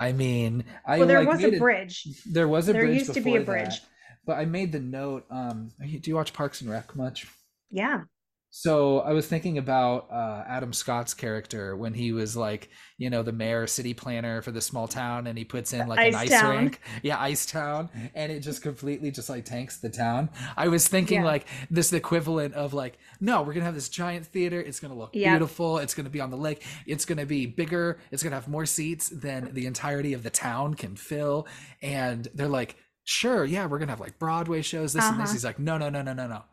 I 0.00 0.12
mean, 0.12 0.64
I 0.86 0.98
well, 0.98 1.08
there 1.08 1.24
like, 1.24 1.28
was 1.28 1.44
a 1.44 1.58
bridge. 1.58 2.06
There 2.26 2.48
was 2.48 2.68
a 2.68 2.72
bridge. 2.72 2.80
there 2.80 2.86
bridge. 2.86 2.98
used 3.00 3.14
to 3.14 3.20
be 3.20 3.36
a 3.36 3.40
bridge. 3.40 3.80
That, 3.80 3.80
but 4.26 4.38
I 4.38 4.44
made 4.44 4.72
the 4.72 4.80
note. 4.80 5.24
Um, 5.30 5.70
do 5.80 6.00
you 6.04 6.14
watch 6.14 6.32
Parks 6.32 6.60
and 6.60 6.70
Rec 6.70 6.94
much? 6.94 7.26
Yeah. 7.70 8.02
So 8.50 9.00
I 9.00 9.12
was 9.12 9.26
thinking 9.26 9.58
about 9.58 10.08
uh, 10.10 10.42
Adam 10.48 10.72
Scott's 10.72 11.12
character 11.12 11.76
when 11.76 11.92
he 11.92 12.12
was 12.12 12.34
like, 12.34 12.70
you 12.96 13.10
know, 13.10 13.22
the 13.22 13.30
mayor, 13.32 13.66
city 13.66 13.92
planner 13.92 14.40
for 14.40 14.50
the 14.50 14.60
small 14.62 14.88
town, 14.88 15.26
and 15.26 15.36
he 15.36 15.44
puts 15.44 15.72
in 15.74 15.86
like 15.86 15.98
Ice 15.98 16.14
an 16.14 16.20
ice 16.20 16.30
Town. 16.30 16.56
rink, 16.56 16.80
yeah, 17.02 17.20
Ice 17.20 17.44
Town, 17.44 17.90
and 18.14 18.32
it 18.32 18.40
just 18.40 18.62
completely 18.62 19.10
just 19.10 19.28
like 19.28 19.44
tanks 19.44 19.78
the 19.78 19.90
town. 19.90 20.30
I 20.56 20.68
was 20.68 20.88
thinking 20.88 21.20
Yeah. 21.20 21.26
like 21.26 21.46
this 21.70 21.92
equivalent 21.92 22.54
of 22.54 22.72
like, 22.72 22.98
no, 23.20 23.42
we're 23.42 23.52
gonna 23.52 23.66
have 23.66 23.74
this 23.74 23.90
giant 23.90 24.24
theater. 24.26 24.60
It's 24.60 24.80
gonna 24.80 24.96
look 24.96 25.12
beautiful. 25.12 25.78
It's 25.78 25.94
gonna 25.94 26.08
be 26.10 26.20
on 26.20 26.30
the 26.30 26.36
lake. 26.38 26.64
It's 26.86 27.04
gonna 27.04 27.26
be 27.26 27.44
bigger. 27.46 27.98
It's 28.10 28.22
gonna 28.22 28.36
have 28.36 28.48
more 28.48 28.66
seats 28.66 29.10
than 29.10 29.52
the 29.52 29.66
entirety 29.66 30.14
of 30.14 30.22
the 30.22 30.30
town 30.30 30.72
can 30.74 30.96
fill. 30.96 31.46
And 31.82 32.26
they're 32.34 32.48
like, 32.48 32.76
sure, 33.04 33.44
yeah, 33.44 33.66
we're 33.66 33.78
gonna 33.78 33.92
have 33.92 34.00
like 34.00 34.18
Broadway 34.18 34.62
shows, 34.62 34.94
this 34.94 35.04
and 35.04 35.20
this. 35.20 35.24
Uh-huh. 35.26 35.32
He's 35.34 35.44
like, 35.44 35.58
no, 35.58 35.76
no, 35.76 35.90
no, 35.90 36.00
no, 36.02 36.14
no, 36.14 36.26
no. 36.26 36.44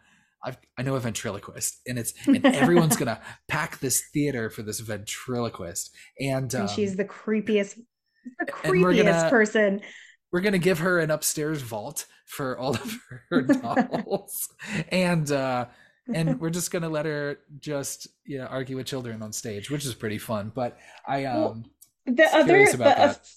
I've, 0.45 0.57
I 0.77 0.83
know 0.83 0.95
a 0.95 0.99
ventriloquist, 0.99 1.81
and 1.87 1.97
it's 1.97 2.13
and 2.27 2.45
everyone's 2.45 2.95
gonna 2.95 3.19
pack 3.47 3.79
this 3.79 4.03
theater 4.13 4.49
for 4.49 4.61
this 4.61 4.79
ventriloquist, 4.79 5.95
and, 6.19 6.53
um, 6.55 6.61
and 6.61 6.69
she's 6.69 6.95
the 6.95 7.05
creepiest 7.05 7.79
the 8.39 8.45
creepiest 8.45 9.03
gonna- 9.03 9.29
person. 9.29 9.81
we're 10.31 10.41
gonna 10.41 10.57
give 10.57 10.79
her 10.79 10.99
an 10.99 11.11
upstairs 11.11 11.61
vault 11.61 12.05
for 12.27 12.57
all 12.57 12.75
of 12.75 12.97
her 13.31 13.41
dolls, 13.41 14.47
and 14.89 15.31
uh, 15.31 15.65
and 16.13 16.39
we're 16.39 16.49
just 16.51 16.69
gonna 16.71 16.89
let 16.89 17.05
her 17.05 17.39
just 17.59 18.07
you 18.25 18.37
know 18.37 18.45
argue 18.45 18.75
with 18.75 18.85
children 18.85 19.21
on 19.23 19.33
stage, 19.33 19.69
which 19.71 19.85
is 19.85 19.93
pretty 19.95 20.17
fun. 20.19 20.51
But 20.53 20.77
I 21.07 21.23
Well, 21.23 21.47
um 21.49 21.65
The 22.05 22.25
other 22.35 22.45
curious 22.45 22.73
the, 22.73 22.83
uh, 22.85 22.95
that. 23.07 23.27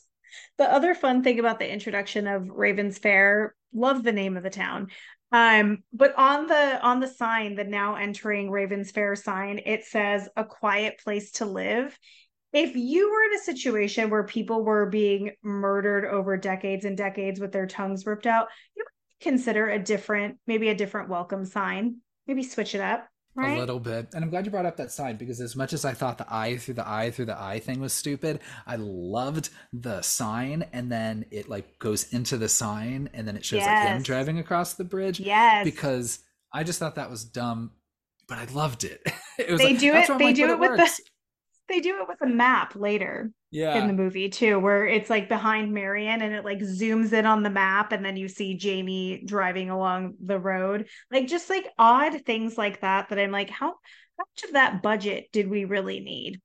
the 0.58 0.70
other 0.72 0.94
fun 0.94 1.22
thing 1.22 1.38
about 1.38 1.58
the 1.58 1.70
introduction 1.72 2.26
of 2.26 2.48
Raven's 2.50 2.98
Fair, 2.98 3.54
love 3.72 4.02
the 4.02 4.12
name 4.12 4.36
of 4.36 4.42
the 4.42 4.50
town. 4.50 4.88
Um, 5.30 5.82
but 5.92 6.14
on 6.16 6.46
the 6.46 6.80
on 6.82 7.00
the 7.00 7.08
sign, 7.08 7.54
the 7.54 7.64
now 7.64 7.96
entering 7.96 8.50
Raven's 8.50 8.90
Fair 8.90 9.14
sign, 9.14 9.60
it 9.66 9.84
says 9.84 10.28
a 10.36 10.44
quiet 10.44 10.98
place 11.02 11.32
to 11.32 11.44
live. 11.44 11.98
If 12.52 12.76
you 12.76 13.10
were 13.10 13.24
in 13.24 13.34
a 13.34 13.44
situation 13.44 14.08
where 14.08 14.24
people 14.24 14.64
were 14.64 14.86
being 14.86 15.32
murdered 15.42 16.06
over 16.06 16.38
decades 16.38 16.86
and 16.86 16.96
decades 16.96 17.40
with 17.40 17.52
their 17.52 17.66
tongues 17.66 18.06
ripped 18.06 18.26
out, 18.26 18.48
you 18.74 18.84
might 18.84 19.24
consider 19.24 19.68
a 19.68 19.78
different, 19.78 20.38
maybe 20.46 20.70
a 20.70 20.74
different 20.74 21.10
welcome 21.10 21.44
sign. 21.44 21.98
Maybe 22.26 22.42
switch 22.42 22.74
it 22.74 22.80
up, 22.80 23.06
right? 23.34 23.56
A 23.56 23.60
little 23.60 23.78
bit. 23.80 24.08
And 24.14 24.24
I'm 24.24 24.30
glad 24.30 24.44
you 24.44 24.50
brought 24.50 24.66
up 24.66 24.76
that 24.78 24.90
sign 24.92 25.16
because 25.16 25.40
as 25.40 25.54
much 25.54 25.72
as 25.72 25.84
I 25.84 25.92
thought 25.94 26.18
the 26.18 26.26
eye 26.32 26.56
through 26.56 26.74
the 26.74 26.88
eye 26.88 27.10
through 27.10 27.26
the 27.26 27.40
eye 27.40 27.60
thing 27.60 27.80
was 27.80 27.92
stupid, 27.92 28.40
I 28.66 28.76
loved 28.76 29.50
the 29.72 30.02
sign 30.02 30.64
and 30.72 30.90
then 30.90 31.24
it 31.30 31.48
like 31.48 31.78
goes 31.78 32.12
into 32.12 32.36
the 32.36 32.48
sign 32.48 33.08
and 33.14 33.26
then 33.28 33.36
it 33.36 33.44
shows 33.44 33.60
like 33.60 33.86
him 33.88 33.96
Yes. 33.98 34.02
driving 34.04 34.38
across 34.38 34.74
the 34.74 34.84
bridge. 34.84 35.20
Yes. 35.20 35.64
Because 35.64 36.20
I 36.52 36.64
just 36.64 36.78
thought 36.78 36.94
that 36.96 37.10
was 37.10 37.24
dumb, 37.24 37.72
but 38.28 38.38
I 38.38 38.44
loved 38.52 38.84
it. 38.84 39.00
it 39.38 39.50
was 39.50 39.60
They 39.60 39.70
like, 39.72 39.78
do 39.78 39.94
it- 39.94 40.08
they 40.18 40.24
like, 40.24 40.34
do 40.36 40.50
it 40.50 40.58
with 40.58 40.72
the- 40.72 40.78
works. 40.78 41.00
They 41.68 41.80
do 41.80 42.00
it 42.00 42.08
with 42.08 42.20
a 42.22 42.26
map 42.26 42.74
later. 42.74 43.30
yeah. 43.50 43.78
in 43.78 43.86
the 43.86 43.92
movie 43.92 44.28
too, 44.28 44.58
where 44.58 44.86
it's 44.86 45.10
like 45.10 45.28
behind 45.28 45.72
Marion 45.72 46.22
and 46.22 46.34
it 46.34 46.44
like 46.44 46.58
zooms 46.58 47.12
in 47.12 47.26
on 47.26 47.42
the 47.42 47.50
map 47.50 47.92
and 47.92 48.04
then 48.04 48.16
you 48.16 48.28
see 48.28 48.56
Jamie 48.56 49.22
driving 49.24 49.70
along 49.70 50.14
the 50.24 50.38
road. 50.38 50.88
Like 51.10 51.28
just 51.28 51.48
like 51.48 51.66
odd 51.78 52.24
things 52.24 52.58
like 52.58 52.80
that 52.82 53.08
that 53.08 53.18
I'm 53.18 53.30
like, 53.30 53.50
how 53.50 53.74
much 54.18 54.44
of 54.44 54.52
that 54.52 54.82
budget 54.82 55.28
did 55.32 55.48
we 55.48 55.64
really 55.64 56.00
need? 56.00 56.40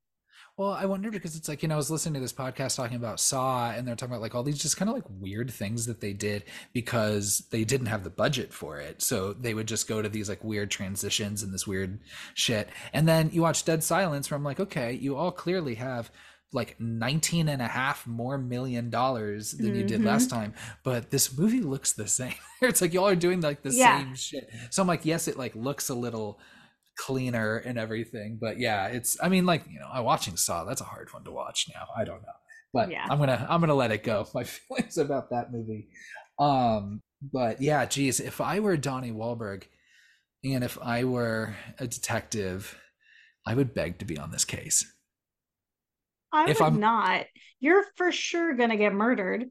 Well, 0.55 0.69
I 0.69 0.85
wonder 0.85 1.09
because 1.09 1.35
it's 1.35 1.49
like, 1.49 1.63
you 1.63 1.67
know, 1.67 1.73
I 1.73 1.77
was 1.77 1.89
listening 1.89 2.13
to 2.13 2.19
this 2.19 2.31
podcast 2.31 2.75
talking 2.75 2.95
about 2.95 3.19
Saw 3.19 3.71
and 3.71 3.87
they're 3.87 3.95
talking 3.95 4.13
about 4.13 4.21
like 4.21 4.35
all 4.35 4.43
these 4.43 4.59
just 4.59 4.77
kind 4.77 4.87
of 4.87 4.93
like 4.93 5.05
weird 5.09 5.49
things 5.49 5.87
that 5.87 5.99
they 5.99 6.13
did 6.13 6.43
because 6.73 7.47
they 7.49 7.63
didn't 7.63 7.87
have 7.87 8.03
the 8.03 8.11
budget 8.11 8.53
for 8.53 8.79
it. 8.79 9.01
So 9.01 9.33
they 9.33 9.55
would 9.55 9.67
just 9.67 9.87
go 9.87 10.03
to 10.03 10.09
these 10.09 10.29
like 10.29 10.43
weird 10.43 10.69
transitions 10.69 11.41
and 11.41 11.51
this 11.51 11.65
weird 11.65 11.99
shit. 12.35 12.69
And 12.93 13.07
then 13.07 13.31
you 13.33 13.41
watch 13.41 13.65
Dead 13.65 13.83
Silence 13.83 14.29
where 14.29 14.37
I'm 14.37 14.43
like, 14.43 14.59
okay, 14.59 14.93
you 14.93 15.15
all 15.15 15.31
clearly 15.31 15.73
have 15.75 16.11
like 16.51 16.79
19 16.79 17.49
and 17.49 17.59
a 17.59 17.67
half 17.67 18.05
more 18.05 18.37
million 18.37 18.91
dollars 18.91 19.53
than 19.53 19.75
you 19.75 19.83
did 19.83 20.03
last 20.03 20.29
mm-hmm. 20.29 20.39
time 20.39 20.53
but 20.83 21.09
this 21.09 21.35
movie 21.35 21.61
looks 21.61 21.93
the 21.93 22.07
same 22.19 22.35
it's 22.61 22.79
like 22.79 22.93
y'all 22.93 23.07
are 23.07 23.15
doing 23.15 23.41
like 23.41 23.63
the 23.63 23.71
Yeah. 23.71 23.97
same 23.97 24.13
shit 24.13 24.51
so 24.69 24.83
i'm 24.83 24.87
like 24.87 25.03
yes 25.03 25.27
it 25.27 25.35
like 25.35 25.55
looks 25.55 25.89
a 25.89 25.95
little 25.95 26.39
cleaner 26.97 27.57
and 27.57 27.77
everything 27.77 28.37
but 28.39 28.59
yeah 28.59 28.87
it's 28.87 29.17
i 29.21 29.27
mean 29.29 29.45
like 29.45 29.63
you 29.69 29.79
know 29.79 29.87
i'm 29.91 30.03
watching 30.03 30.37
saw 30.37 30.63
that's 30.63 30.81
a 30.81 30.85
hard 30.85 31.11
one 31.13 31.23
to 31.23 31.31
watch 31.31 31.67
now 31.73 31.85
i 31.97 32.03
don't 32.03 32.21
know 32.21 32.27
but 32.71 32.89
Yeah. 32.91 33.05
i'm 33.09 33.17
gonna 33.17 33.45
i'm 33.49 33.59
gonna 33.61 33.73
let 33.73 33.91
it 33.91 34.03
go 34.03 34.27
my 34.35 34.43
feelings 34.43 34.97
about 34.97 35.29
that 35.31 35.51
movie 35.51 35.87
um 36.39 37.01
but 37.21 37.61
yeah 37.61 37.85
geez 37.85 38.19
if 38.19 38.39
i 38.41 38.59
were 38.59 38.77
donnie 38.77 39.11
Wahlberg 39.11 39.63
and 40.43 40.63
if 40.63 40.77
i 40.81 41.03
were 41.03 41.55
a 41.79 41.87
detective 41.87 42.79
i 43.45 43.53
would 43.55 43.73
beg 43.73 43.97
to 43.99 44.05
be 44.05 44.17
on 44.17 44.31
this 44.31 44.45
case 44.45 44.85
I 46.35 46.49
If 46.49 46.59
would 46.61 46.65
I'm- 46.65 46.79
not. 46.79 47.25
You're 47.59 47.83
for 47.95 48.11
sure 48.11 48.55
gonna 48.55 48.75
get 48.75 48.91
murdered. 48.91 49.45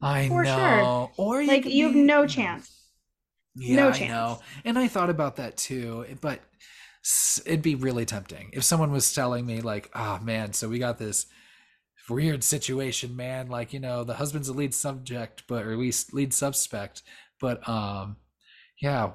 i 0.00 0.28
For 0.28 0.44
sure. 0.44 0.54
know 0.56 1.10
or 1.16 1.44
Like 1.44 1.64
you 1.64 1.86
have 1.88 1.96
no 1.96 2.28
chance. 2.28 2.72
Yeah, 3.56 3.74
No 3.74 3.88
I 3.88 3.92
chance. 3.92 4.10
know. 4.10 4.40
And 4.64 4.78
I 4.78 4.86
thought 4.86 5.10
about 5.10 5.34
that 5.36 5.56
too, 5.56 6.06
but 6.20 6.38
it'd 7.46 7.62
be 7.62 7.74
really 7.74 8.04
tempting 8.04 8.50
if 8.52 8.64
someone 8.64 8.92
was 8.92 9.12
telling 9.12 9.46
me 9.46 9.60
like, 9.60 9.90
"Oh 9.94 10.18
man, 10.22 10.52
so 10.52 10.68
we 10.68 10.78
got 10.78 10.98
this 10.98 11.26
weird 12.08 12.42
situation, 12.44 13.16
man. 13.16 13.48
Like, 13.48 13.72
you 13.72 13.80
know, 13.80 14.04
the 14.04 14.14
husband's 14.14 14.48
the 14.48 14.54
lead 14.54 14.74
subject, 14.74 15.44
but 15.48 15.64
or 15.64 15.72
at 15.72 15.78
least 15.78 16.14
lead 16.14 16.32
suspect, 16.32 17.02
but 17.40 17.66
um, 17.68 18.16
yeah, 18.80 19.12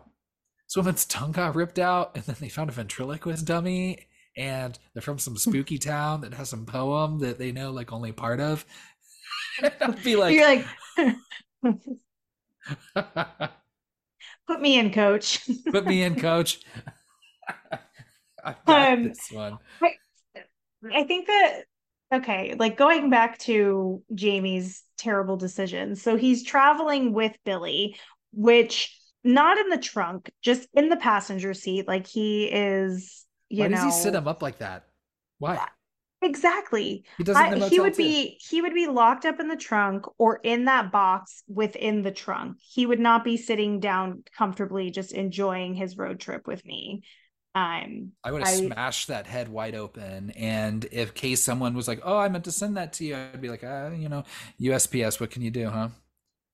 this 0.68 0.78
woman's 0.78 1.06
tongue 1.06 1.32
got 1.32 1.56
ripped 1.56 1.80
out, 1.80 2.12
and 2.16 2.24
then 2.26 2.36
they 2.40 2.50
found 2.50 2.70
a 2.70 2.74
ventriloquist 2.74 3.46
dummy, 3.46 4.08
and 4.38 4.78
they're 4.94 5.02
from 5.02 5.20
some 5.20 5.38
spooky 5.38 5.78
town 5.80 6.22
that 6.22 6.34
has 6.34 6.50
some 6.50 6.66
poem 6.66 7.20
that 7.20 7.38
they 7.40 7.52
know 7.52 7.72
like 7.72 7.92
only 7.92 8.12
part 8.12 8.40
of." 8.40 8.66
I'd 9.82 10.04
be 10.04 10.16
like, 10.16 10.36
You're 10.36 10.48
like 10.48 10.66
put 14.48 14.62
me 14.62 14.80
in, 14.80 14.92
coach. 14.92 15.48
Put 15.72 15.86
me 15.86 16.04
in, 16.04 16.16
coach. 16.16 16.62
I 18.44 18.56
got 18.66 18.92
Um, 18.94 19.04
this 19.04 19.30
one. 19.32 19.60
I 20.92 21.04
think 21.04 21.28
that 21.28 21.62
okay, 22.14 22.56
like 22.56 22.78
going 22.78 23.10
back 23.10 23.40
to 23.40 24.04
Jamie's 24.14 24.84
terrible 24.98 25.38
decision. 25.38 25.96
So 25.96 26.16
he's 26.16 26.44
traveling 26.44 27.14
with 27.14 27.36
Billy, 27.46 27.98
which 28.34 28.98
not 29.24 29.58
in 29.58 29.70
the 29.70 29.78
trunk, 29.78 30.30
just 30.42 30.68
in 30.74 30.90
the 30.90 30.98
passenger 30.98 31.54
seat. 31.54 31.88
Like 31.88 32.06
he 32.08 32.46
is, 32.46 33.26
you 33.50 33.64
Why 33.64 33.68
know, 33.70 33.78
does 33.78 33.84
he 33.84 33.92
sit 33.92 34.16
him 34.16 34.28
up 34.28 34.42
like 34.42 34.60
that? 34.60 34.86
Why? 35.40 35.62
exactly. 36.22 37.04
He 37.18 37.24
does 37.24 37.40
it 37.40 37.52
in 37.52 37.60
I, 37.60 37.60
he 37.60 37.80
would 37.80 37.94
too. 37.94 37.98
be 37.98 38.40
he 38.50 38.62
would 38.62 38.74
be 38.74 38.88
locked 38.88 39.26
up 39.26 39.40
in 39.40 39.48
the 39.48 39.56
trunk 39.56 40.06
or 40.18 40.40
in 40.44 40.66
that 40.66 40.92
box 40.92 41.44
within 41.48 42.02
the 42.02 42.12
trunk. 42.12 42.58
He 42.62 42.86
would 42.86 43.00
not 43.00 43.24
be 43.24 43.38
sitting 43.38 43.80
down 43.80 44.24
comfortably 44.38 44.92
just 44.92 45.12
enjoying 45.12 45.74
his 45.74 45.98
road 45.98 46.20
trip 46.20 46.48
with 46.48 46.66
me. 46.66 47.04
Um, 47.56 48.14
I 48.24 48.32
would 48.32 48.44
have 48.44 48.54
I- 48.54 48.66
smashed 48.66 49.08
that 49.10 49.28
head 49.28 49.50
wide 49.50 49.76
open. 49.76 50.32
And 50.32 50.86
if 50.92 51.14
case 51.14 51.44
someone 51.44 51.76
was 51.76 51.88
like, 51.88 52.02
"Oh, 52.04 52.18
I 52.18 52.30
meant 52.30 52.46
to 52.46 52.52
send 52.52 52.78
that 52.78 52.94
to 52.94 53.06
you," 53.06 53.16
I'd 53.16 53.42
be 53.42 53.50
like, 53.50 53.64
uh, 53.64 53.92
"You 53.96 54.10
know, 54.10 54.24
USPS. 54.60 55.20
What 55.20 55.30
can 55.30 55.42
you 55.44 55.52
do, 55.52 55.70
huh?" 55.70 55.90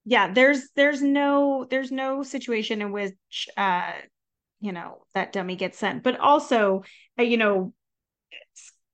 yeah 0.06 0.32
there's 0.32 0.70
there's 0.76 1.02
no 1.02 1.66
there's 1.70 1.92
no 1.92 2.24
situation 2.24 2.82
in 2.82 2.92
which 2.92 3.48
uh 3.58 3.92
you 4.60 4.72
know 4.72 5.06
that 5.14 5.32
dummy 5.32 5.56
gets 5.56 5.78
sent 5.78 6.04
but 6.04 6.20
also 6.20 6.84
uh, 7.20 7.24
you 7.24 7.38
know 7.38 7.74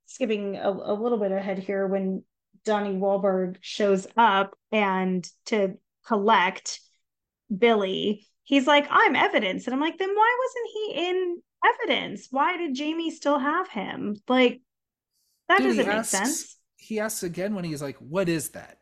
skipping 0.07 0.55
a, 0.57 0.69
a 0.69 0.93
little 0.93 1.17
bit 1.17 1.31
ahead 1.31 1.59
here 1.59 1.87
when 1.87 2.23
donnie 2.65 2.97
Wahlberg 2.97 3.57
shows 3.61 4.07
up 4.17 4.55
and 4.71 5.27
to 5.45 5.75
collect 6.05 6.79
billy 7.55 8.27
he's 8.43 8.67
like 8.67 8.87
i'm 8.89 9.15
evidence 9.15 9.65
and 9.65 9.73
i'm 9.73 9.81
like 9.81 9.97
then 9.97 10.13
why 10.13 10.37
wasn't 10.39 10.69
he 10.73 11.07
in 11.09 11.41
evidence 11.73 12.27
why 12.31 12.57
did 12.57 12.73
jamie 12.75 13.11
still 13.11 13.39
have 13.39 13.67
him 13.69 14.15
like 14.27 14.61
that 15.47 15.57
Dude, 15.59 15.67
doesn't 15.67 15.85
make 15.87 15.95
asks- 15.95 16.11
sense 16.11 16.57
He 16.77 16.99
asks 16.99 17.23
again 17.23 17.55
when 17.55 17.65
he's 17.65 17.81
like, 17.81 17.97
"What 17.97 18.29
is 18.29 18.49
that? 18.49 18.79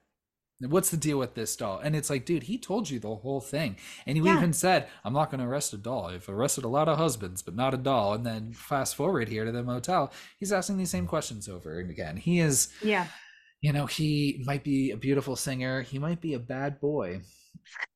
What's 0.60 0.90
the 0.92 0.98
deal 0.98 1.18
with 1.20 1.36
this 1.36 1.56
doll?" 1.56 1.80
And 1.80 1.96
it's 1.96 2.10
like, 2.10 2.26
dude, 2.26 2.44
he 2.44 2.58
told 2.58 2.90
you 2.90 3.00
the 3.00 3.16
whole 3.16 3.40
thing, 3.42 3.78
and 4.06 4.18
he 4.18 4.24
Yeah. 4.24 4.38
even 4.38 4.52
said, 4.54 4.88
"I'm 5.06 5.14
not 5.14 5.30
going 5.32 5.40
to 5.42 5.48
arrest 5.48 5.74
a 5.74 5.78
doll. 5.78 6.08
I've 6.08 6.28
arrested 6.30 6.64
a 6.66 6.70
lot 6.70 6.88
of 6.90 6.98
husbands, 6.98 7.42
but 7.42 7.56
not 7.56 7.74
a 7.74 7.78
doll." 7.78 8.14
And 8.14 8.26
then 8.26 8.54
fast 8.54 8.96
forward 8.96 9.28
here 9.30 9.46
to 9.46 9.52
the 9.52 9.64
motel, 9.64 10.12
he's 10.40 10.52
asking 10.54 10.78
these 10.78 10.90
same 10.90 11.08
questions 11.08 11.48
over 11.50 11.80
and 11.80 11.90
again. 11.90 12.18
He 12.18 12.40
is. 12.40 12.74
yeah 12.82 13.08
you 13.62 13.72
know, 13.72 13.86
he 13.86 14.44
might 14.46 14.64
be 14.66 14.92
a 14.92 14.98
beautiful 14.98 15.38
singer, 15.38 15.82
he 15.84 15.98
might 15.98 16.20
be 16.20 16.34
a 16.34 16.40
bad 16.40 16.82
boy, 16.82 17.22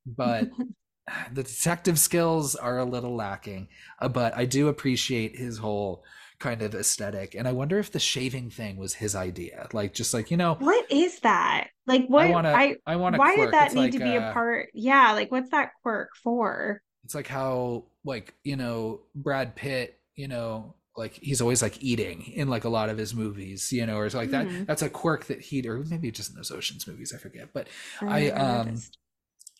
but 0.05 0.47
the 1.31 1.43
detective 1.43 1.97
skills 1.99 2.55
are 2.55 2.77
a 2.77 2.85
little 2.85 3.15
lacking, 3.15 3.69
uh, 3.99 4.09
but 4.09 4.35
I 4.35 4.45
do 4.45 4.67
appreciate 4.67 5.37
his 5.37 5.57
whole 5.57 6.03
kind 6.39 6.61
of 6.61 6.75
aesthetic. 6.75 7.33
And 7.35 7.47
I 7.47 7.51
wonder 7.51 7.79
if 7.79 7.91
the 7.91 7.99
shaving 7.99 8.49
thing 8.49 8.77
was 8.77 8.93
his 8.93 9.15
idea. 9.15 9.67
Like, 9.73 9.93
just 9.93 10.13
like, 10.13 10.29
you 10.29 10.37
know, 10.37 10.55
what 10.59 10.91
is 10.91 11.19
that? 11.21 11.69
Like, 11.85 12.07
what 12.07 12.27
I 12.27 12.31
want 12.31 12.45
to, 12.45 12.51
I, 12.51 12.75
I 12.85 12.95
want 12.97 13.17
why 13.17 13.35
did 13.35 13.53
that 13.53 13.67
it's 13.67 13.75
need 13.75 13.81
like, 13.81 13.91
to 13.93 13.99
be 13.99 14.17
uh, 14.17 14.29
a 14.29 14.33
part? 14.33 14.69
Yeah. 14.73 15.13
Like, 15.13 15.31
what's 15.31 15.49
that 15.51 15.71
quirk 15.81 16.09
for? 16.23 16.81
It's 17.03 17.15
like 17.15 17.27
how, 17.27 17.85
like, 18.03 18.35
you 18.43 18.55
know, 18.55 19.01
Brad 19.15 19.55
Pitt, 19.55 19.99
you 20.15 20.27
know, 20.27 20.75
like 20.95 21.13
he's 21.21 21.41
always 21.41 21.61
like 21.61 21.81
eating 21.81 22.23
in 22.23 22.49
like 22.49 22.65
a 22.65 22.69
lot 22.69 22.89
of 22.89 22.97
his 22.97 23.13
movies, 23.15 23.71
you 23.71 23.85
know, 23.85 23.97
or 23.97 24.05
it's 24.05 24.15
like 24.15 24.29
mm-hmm. 24.29 24.57
that. 24.59 24.67
That's 24.67 24.81
a 24.81 24.89
quirk 24.89 25.25
that 25.25 25.41
he'd, 25.41 25.65
or 25.65 25.83
maybe 25.89 26.11
just 26.11 26.31
in 26.31 26.35
those 26.35 26.51
Ocean's 26.51 26.87
movies, 26.87 27.13
I 27.15 27.17
forget. 27.17 27.49
But 27.53 27.67
I, 28.01 28.29
I 28.29 28.31
um, 28.31 28.67
noticed. 28.67 28.97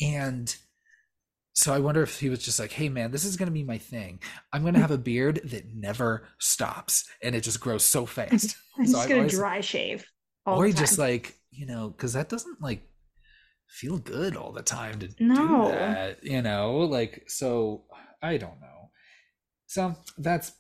and 0.02 0.56
so 1.58 1.74
I 1.74 1.80
wonder 1.80 2.04
if 2.04 2.20
he 2.20 2.30
was 2.30 2.38
just 2.38 2.60
like, 2.60 2.72
hey 2.72 2.88
man, 2.88 3.10
this 3.10 3.26
is 3.26 3.36
going 3.36 3.48
to 3.48 3.52
be 3.52 3.64
my 3.64 3.80
thing. 3.80 4.20
I'm 4.54 4.62
going 4.62 4.76
to 4.76 4.80
have 4.80 4.92
a 4.92 4.98
beard 4.98 5.42
that 5.46 5.74
never 5.74 6.28
stops 6.38 7.10
and 7.24 7.34
it 7.34 7.42
just 7.42 7.60
grows 7.60 7.84
so 7.84 8.06
fast. 8.06 8.56
I'm 8.78 8.86
so 8.86 8.98
just 8.98 9.10
going 9.10 9.28
to 9.28 9.36
dry 9.36 9.60
shave. 9.62 10.06
or 10.46 10.68
he 10.68 10.72
just 10.72 11.00
like, 11.00 11.34
you 11.50 11.66
know, 11.66 11.90
because 11.90 12.14
that 12.14 12.30
doesn't 12.30 12.62
like 12.62 12.88
feel 13.68 13.98
good 13.98 14.38
all 14.38 14.52
the 14.52 14.62
time 14.62 15.00
to 15.00 15.10
no. 15.20 15.36
do 15.66 15.72
that, 15.72 16.24
you 16.24 16.44
know? 16.44 16.78
Like, 16.82 17.24
so 17.26 17.86
I 18.22 18.38
don't 18.38 18.62
know. 18.62 18.92
So 19.66 19.96
that's 20.20 20.52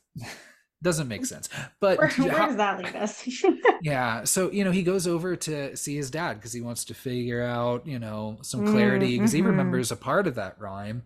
doesn't 0.83 1.07
make 1.07 1.25
sense 1.25 1.49
but 1.79 1.97
where, 1.97 2.09
where 2.11 2.31
how, 2.31 2.47
does 2.47 2.57
that 2.57 2.77
lead 2.77 2.95
us 2.95 3.27
yeah 3.81 4.23
so 4.23 4.51
you 4.51 4.63
know 4.63 4.71
he 4.71 4.83
goes 4.83 5.07
over 5.07 5.35
to 5.35 5.75
see 5.75 5.95
his 5.95 6.11
dad 6.11 6.35
because 6.35 6.53
he 6.53 6.61
wants 6.61 6.85
to 6.85 6.93
figure 6.93 7.43
out 7.43 7.85
you 7.87 7.99
know 7.99 8.37
some 8.41 8.65
clarity 8.67 9.17
because 9.17 9.31
mm-hmm. 9.31 9.43
he 9.43 9.49
remembers 9.49 9.91
a 9.91 9.95
part 9.95 10.27
of 10.27 10.35
that 10.35 10.59
rhyme 10.59 11.03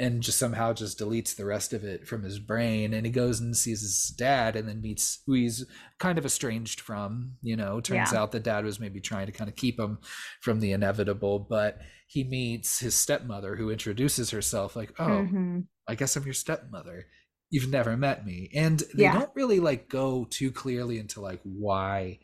and 0.00 0.22
just 0.22 0.38
somehow 0.38 0.72
just 0.72 0.98
deletes 0.98 1.36
the 1.36 1.44
rest 1.44 1.74
of 1.74 1.84
it 1.84 2.06
from 2.06 2.22
his 2.22 2.38
brain 2.38 2.94
and 2.94 3.04
he 3.04 3.12
goes 3.12 3.40
and 3.40 3.56
sees 3.56 3.82
his 3.82 4.08
dad 4.16 4.56
and 4.56 4.66
then 4.66 4.80
meets 4.80 5.20
who 5.26 5.34
he's 5.34 5.66
kind 5.98 6.16
of 6.16 6.24
estranged 6.24 6.80
from 6.80 7.32
you 7.42 7.56
know 7.56 7.80
turns 7.80 8.12
yeah. 8.12 8.18
out 8.18 8.32
the 8.32 8.40
dad 8.40 8.64
was 8.64 8.80
maybe 8.80 9.00
trying 9.00 9.26
to 9.26 9.32
kind 9.32 9.50
of 9.50 9.56
keep 9.56 9.78
him 9.78 9.98
from 10.40 10.60
the 10.60 10.72
inevitable 10.72 11.38
but 11.38 11.78
he 12.06 12.24
meets 12.24 12.80
his 12.80 12.94
stepmother 12.94 13.56
who 13.56 13.70
introduces 13.70 14.30
herself 14.30 14.74
like 14.74 14.92
oh 14.98 15.04
mm-hmm. 15.04 15.60
i 15.86 15.94
guess 15.94 16.16
i'm 16.16 16.24
your 16.24 16.34
stepmother 16.34 17.06
you've 17.50 17.70
never 17.70 17.96
met 17.96 18.24
me. 18.24 18.50
And 18.54 18.80
they 18.94 19.04
yeah. 19.04 19.12
don't 19.12 19.30
really 19.34 19.60
like 19.60 19.88
go 19.88 20.26
too 20.30 20.50
clearly 20.52 20.98
into 20.98 21.20
like 21.20 21.40
why 21.42 22.20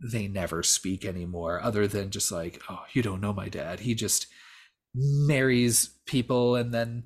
they 0.00 0.28
never 0.28 0.62
speak 0.62 1.04
anymore 1.04 1.60
other 1.62 1.86
than 1.86 2.10
just 2.10 2.30
like 2.30 2.60
oh 2.68 2.84
you 2.92 3.02
don't 3.02 3.20
know 3.20 3.32
my 3.32 3.48
dad. 3.48 3.80
He 3.80 3.94
just 3.94 4.26
marries 4.94 5.90
people 6.06 6.56
and 6.56 6.72
then 6.72 7.04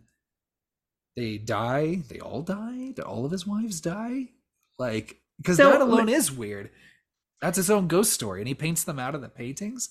they 1.16 1.38
die. 1.38 2.02
They 2.08 2.20
all 2.20 2.42
die? 2.42 2.94
All 3.04 3.24
of 3.24 3.32
his 3.32 3.46
wives 3.46 3.80
die? 3.80 4.28
Like 4.78 5.20
because 5.38 5.56
so, 5.56 5.70
that 5.70 5.80
alone 5.80 6.08
is 6.08 6.30
weird. 6.30 6.70
That's 7.40 7.56
his 7.56 7.70
own 7.70 7.88
ghost 7.88 8.12
story 8.12 8.40
and 8.40 8.48
he 8.48 8.54
paints 8.54 8.84
them 8.84 8.98
out 8.98 9.14
of 9.14 9.20
the 9.20 9.28
paintings? 9.28 9.90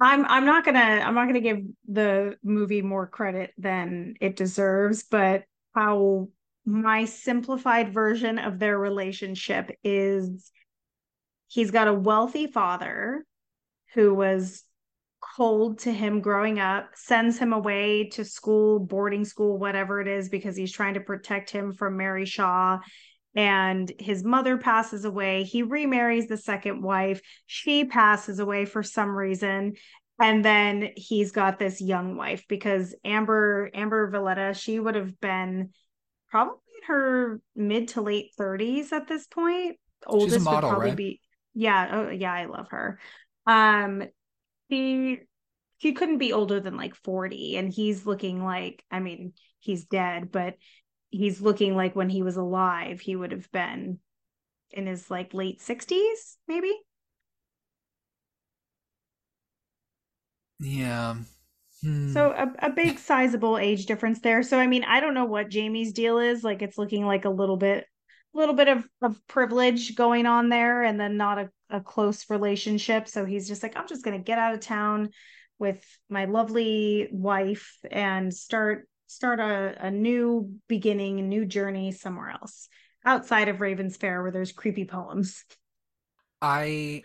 I'm 0.00 0.24
i'm 0.26 0.46
not 0.46 0.64
gonna 0.64 0.78
i'm 0.78 1.14
not 1.14 1.26
gonna 1.26 1.40
give 1.40 1.64
the 1.88 2.38
movie 2.44 2.82
more 2.82 3.06
credit 3.06 3.52
than 3.58 4.14
it 4.20 4.36
deserves 4.36 5.02
but 5.02 5.42
how 5.74 6.28
my 6.68 7.06
simplified 7.06 7.94
version 7.94 8.38
of 8.38 8.58
their 8.58 8.78
relationship 8.78 9.70
is 9.82 10.52
he's 11.46 11.70
got 11.70 11.88
a 11.88 11.94
wealthy 11.94 12.46
father 12.46 13.24
who 13.94 14.14
was 14.14 14.64
cold 15.20 15.78
to 15.78 15.90
him 15.90 16.20
growing 16.20 16.60
up, 16.60 16.90
sends 16.94 17.38
him 17.38 17.54
away 17.54 18.10
to 18.10 18.22
school, 18.22 18.78
boarding 18.80 19.24
school, 19.24 19.56
whatever 19.56 19.98
it 20.02 20.06
is, 20.06 20.28
because 20.28 20.56
he's 20.56 20.70
trying 20.70 20.92
to 20.92 21.00
protect 21.00 21.48
him 21.48 21.72
from 21.72 21.96
Mary 21.96 22.26
Shaw. 22.26 22.78
And 23.34 23.90
his 23.98 24.22
mother 24.22 24.58
passes 24.58 25.06
away. 25.06 25.44
He 25.44 25.62
remarries 25.62 26.28
the 26.28 26.36
second 26.36 26.82
wife. 26.82 27.22
She 27.46 27.86
passes 27.86 28.40
away 28.40 28.66
for 28.66 28.82
some 28.82 29.16
reason. 29.16 29.74
And 30.20 30.44
then 30.44 30.90
he's 30.96 31.32
got 31.32 31.58
this 31.58 31.80
young 31.80 32.16
wife 32.16 32.44
because 32.46 32.94
Amber 33.06 33.70
Amber 33.72 34.10
Valletta, 34.10 34.52
she 34.52 34.78
would 34.78 34.96
have 34.96 35.18
been 35.18 35.70
probably 36.30 36.56
in 36.82 36.86
her 36.88 37.40
mid 37.56 37.88
to 37.88 38.02
late 38.02 38.32
30s 38.36 38.92
at 38.92 39.08
this 39.08 39.26
point. 39.26 39.78
Oldest 40.06 40.40
model, 40.40 40.60
would 40.60 40.68
probably 40.68 40.90
right? 40.90 40.96
be 40.96 41.20
yeah, 41.54 41.88
oh 41.92 42.10
yeah, 42.10 42.32
I 42.32 42.46
love 42.46 42.68
her. 42.70 42.98
Um 43.46 44.04
she 44.70 45.20
she 45.78 45.92
couldn't 45.92 46.18
be 46.18 46.32
older 46.32 46.60
than 46.60 46.76
like 46.76 46.94
40 46.94 47.56
and 47.56 47.72
he's 47.72 48.06
looking 48.06 48.44
like 48.44 48.84
I 48.90 49.00
mean, 49.00 49.34
he's 49.60 49.84
dead, 49.84 50.30
but 50.32 50.56
he's 51.10 51.40
looking 51.40 51.76
like 51.76 51.96
when 51.96 52.10
he 52.10 52.22
was 52.22 52.36
alive, 52.36 53.00
he 53.00 53.16
would 53.16 53.32
have 53.32 53.50
been 53.52 54.00
in 54.70 54.86
his 54.86 55.10
like 55.10 55.34
late 55.34 55.60
60s, 55.62 56.38
maybe. 56.48 56.72
Yeah. 60.60 61.16
Hmm. 61.82 62.12
So 62.12 62.30
a, 62.32 62.66
a 62.66 62.70
big 62.70 62.98
sizable 62.98 63.58
age 63.58 63.86
difference 63.86 64.20
there. 64.20 64.42
So 64.42 64.58
I 64.58 64.66
mean, 64.66 64.84
I 64.84 65.00
don't 65.00 65.14
know 65.14 65.24
what 65.24 65.48
Jamie's 65.48 65.92
deal 65.92 66.18
is. 66.18 66.42
Like 66.42 66.62
it's 66.62 66.78
looking 66.78 67.06
like 67.06 67.24
a 67.24 67.30
little 67.30 67.56
bit 67.56 67.86
a 68.34 68.38
little 68.38 68.54
bit 68.54 68.68
of, 68.68 68.86
of 69.00 69.26
privilege 69.26 69.94
going 69.94 70.26
on 70.26 70.48
there 70.48 70.82
and 70.82 71.00
then 71.00 71.16
not 71.16 71.38
a, 71.38 71.50
a 71.70 71.80
close 71.80 72.28
relationship. 72.28 73.08
So 73.08 73.24
he's 73.24 73.48
just 73.48 73.62
like, 73.62 73.76
I'm 73.76 73.88
just 73.88 74.04
gonna 74.04 74.18
get 74.18 74.38
out 74.38 74.54
of 74.54 74.60
town 74.60 75.10
with 75.58 75.82
my 76.08 76.26
lovely 76.26 77.08
wife 77.10 77.78
and 77.90 78.32
start 78.32 78.88
start 79.06 79.40
a, 79.40 79.86
a 79.86 79.90
new 79.90 80.52
beginning, 80.68 81.18
a 81.18 81.22
new 81.22 81.46
journey 81.46 81.92
somewhere 81.92 82.30
else 82.30 82.68
outside 83.04 83.48
of 83.48 83.60
Ravens 83.60 83.96
Fair 83.96 84.22
where 84.22 84.30
there's 84.30 84.52
creepy 84.52 84.84
poems. 84.84 85.44
I 86.40 87.02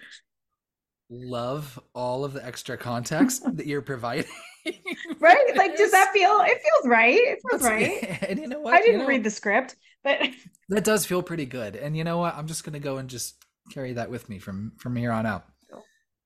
love 1.09 1.79
all 1.93 2.25
of 2.25 2.33
the 2.33 2.45
extra 2.45 2.77
context 2.77 3.43
that 3.57 3.65
you're 3.65 3.81
providing. 3.81 4.25
right? 5.19 5.55
Like, 5.55 5.75
does 5.77 5.91
that 5.91 6.11
feel? 6.13 6.41
It 6.41 6.61
feels 6.61 6.87
right. 6.87 7.17
It 7.17 7.39
feels 7.49 7.61
That's, 7.61 7.63
right. 7.71 8.23
And 8.29 8.39
you 8.39 8.47
know 8.47 8.59
what? 8.59 8.73
I 8.73 8.79
didn't 8.79 8.93
you 8.93 8.99
know, 8.99 9.07
read 9.07 9.23
the 9.23 9.31
script, 9.31 9.75
but 10.03 10.19
that 10.69 10.83
does 10.83 11.05
feel 11.05 11.21
pretty 11.21 11.45
good. 11.45 11.75
And 11.75 11.95
you 11.97 12.03
know 12.03 12.17
what? 12.17 12.35
I'm 12.35 12.47
just 12.47 12.63
gonna 12.63 12.79
go 12.79 12.97
and 12.97 13.09
just 13.09 13.35
carry 13.71 13.93
that 13.93 14.09
with 14.09 14.29
me 14.29 14.39
from 14.39 14.73
from 14.77 14.95
here 14.95 15.11
on 15.11 15.25
out. 15.25 15.45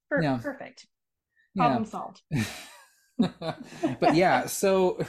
Per- 0.10 0.22
yeah. 0.22 0.40
Perfect. 0.42 0.88
Problem 1.56 1.84
yeah. 1.84 1.90
solved. 1.90 2.22
but 4.00 4.16
yeah, 4.16 4.46
so 4.46 5.00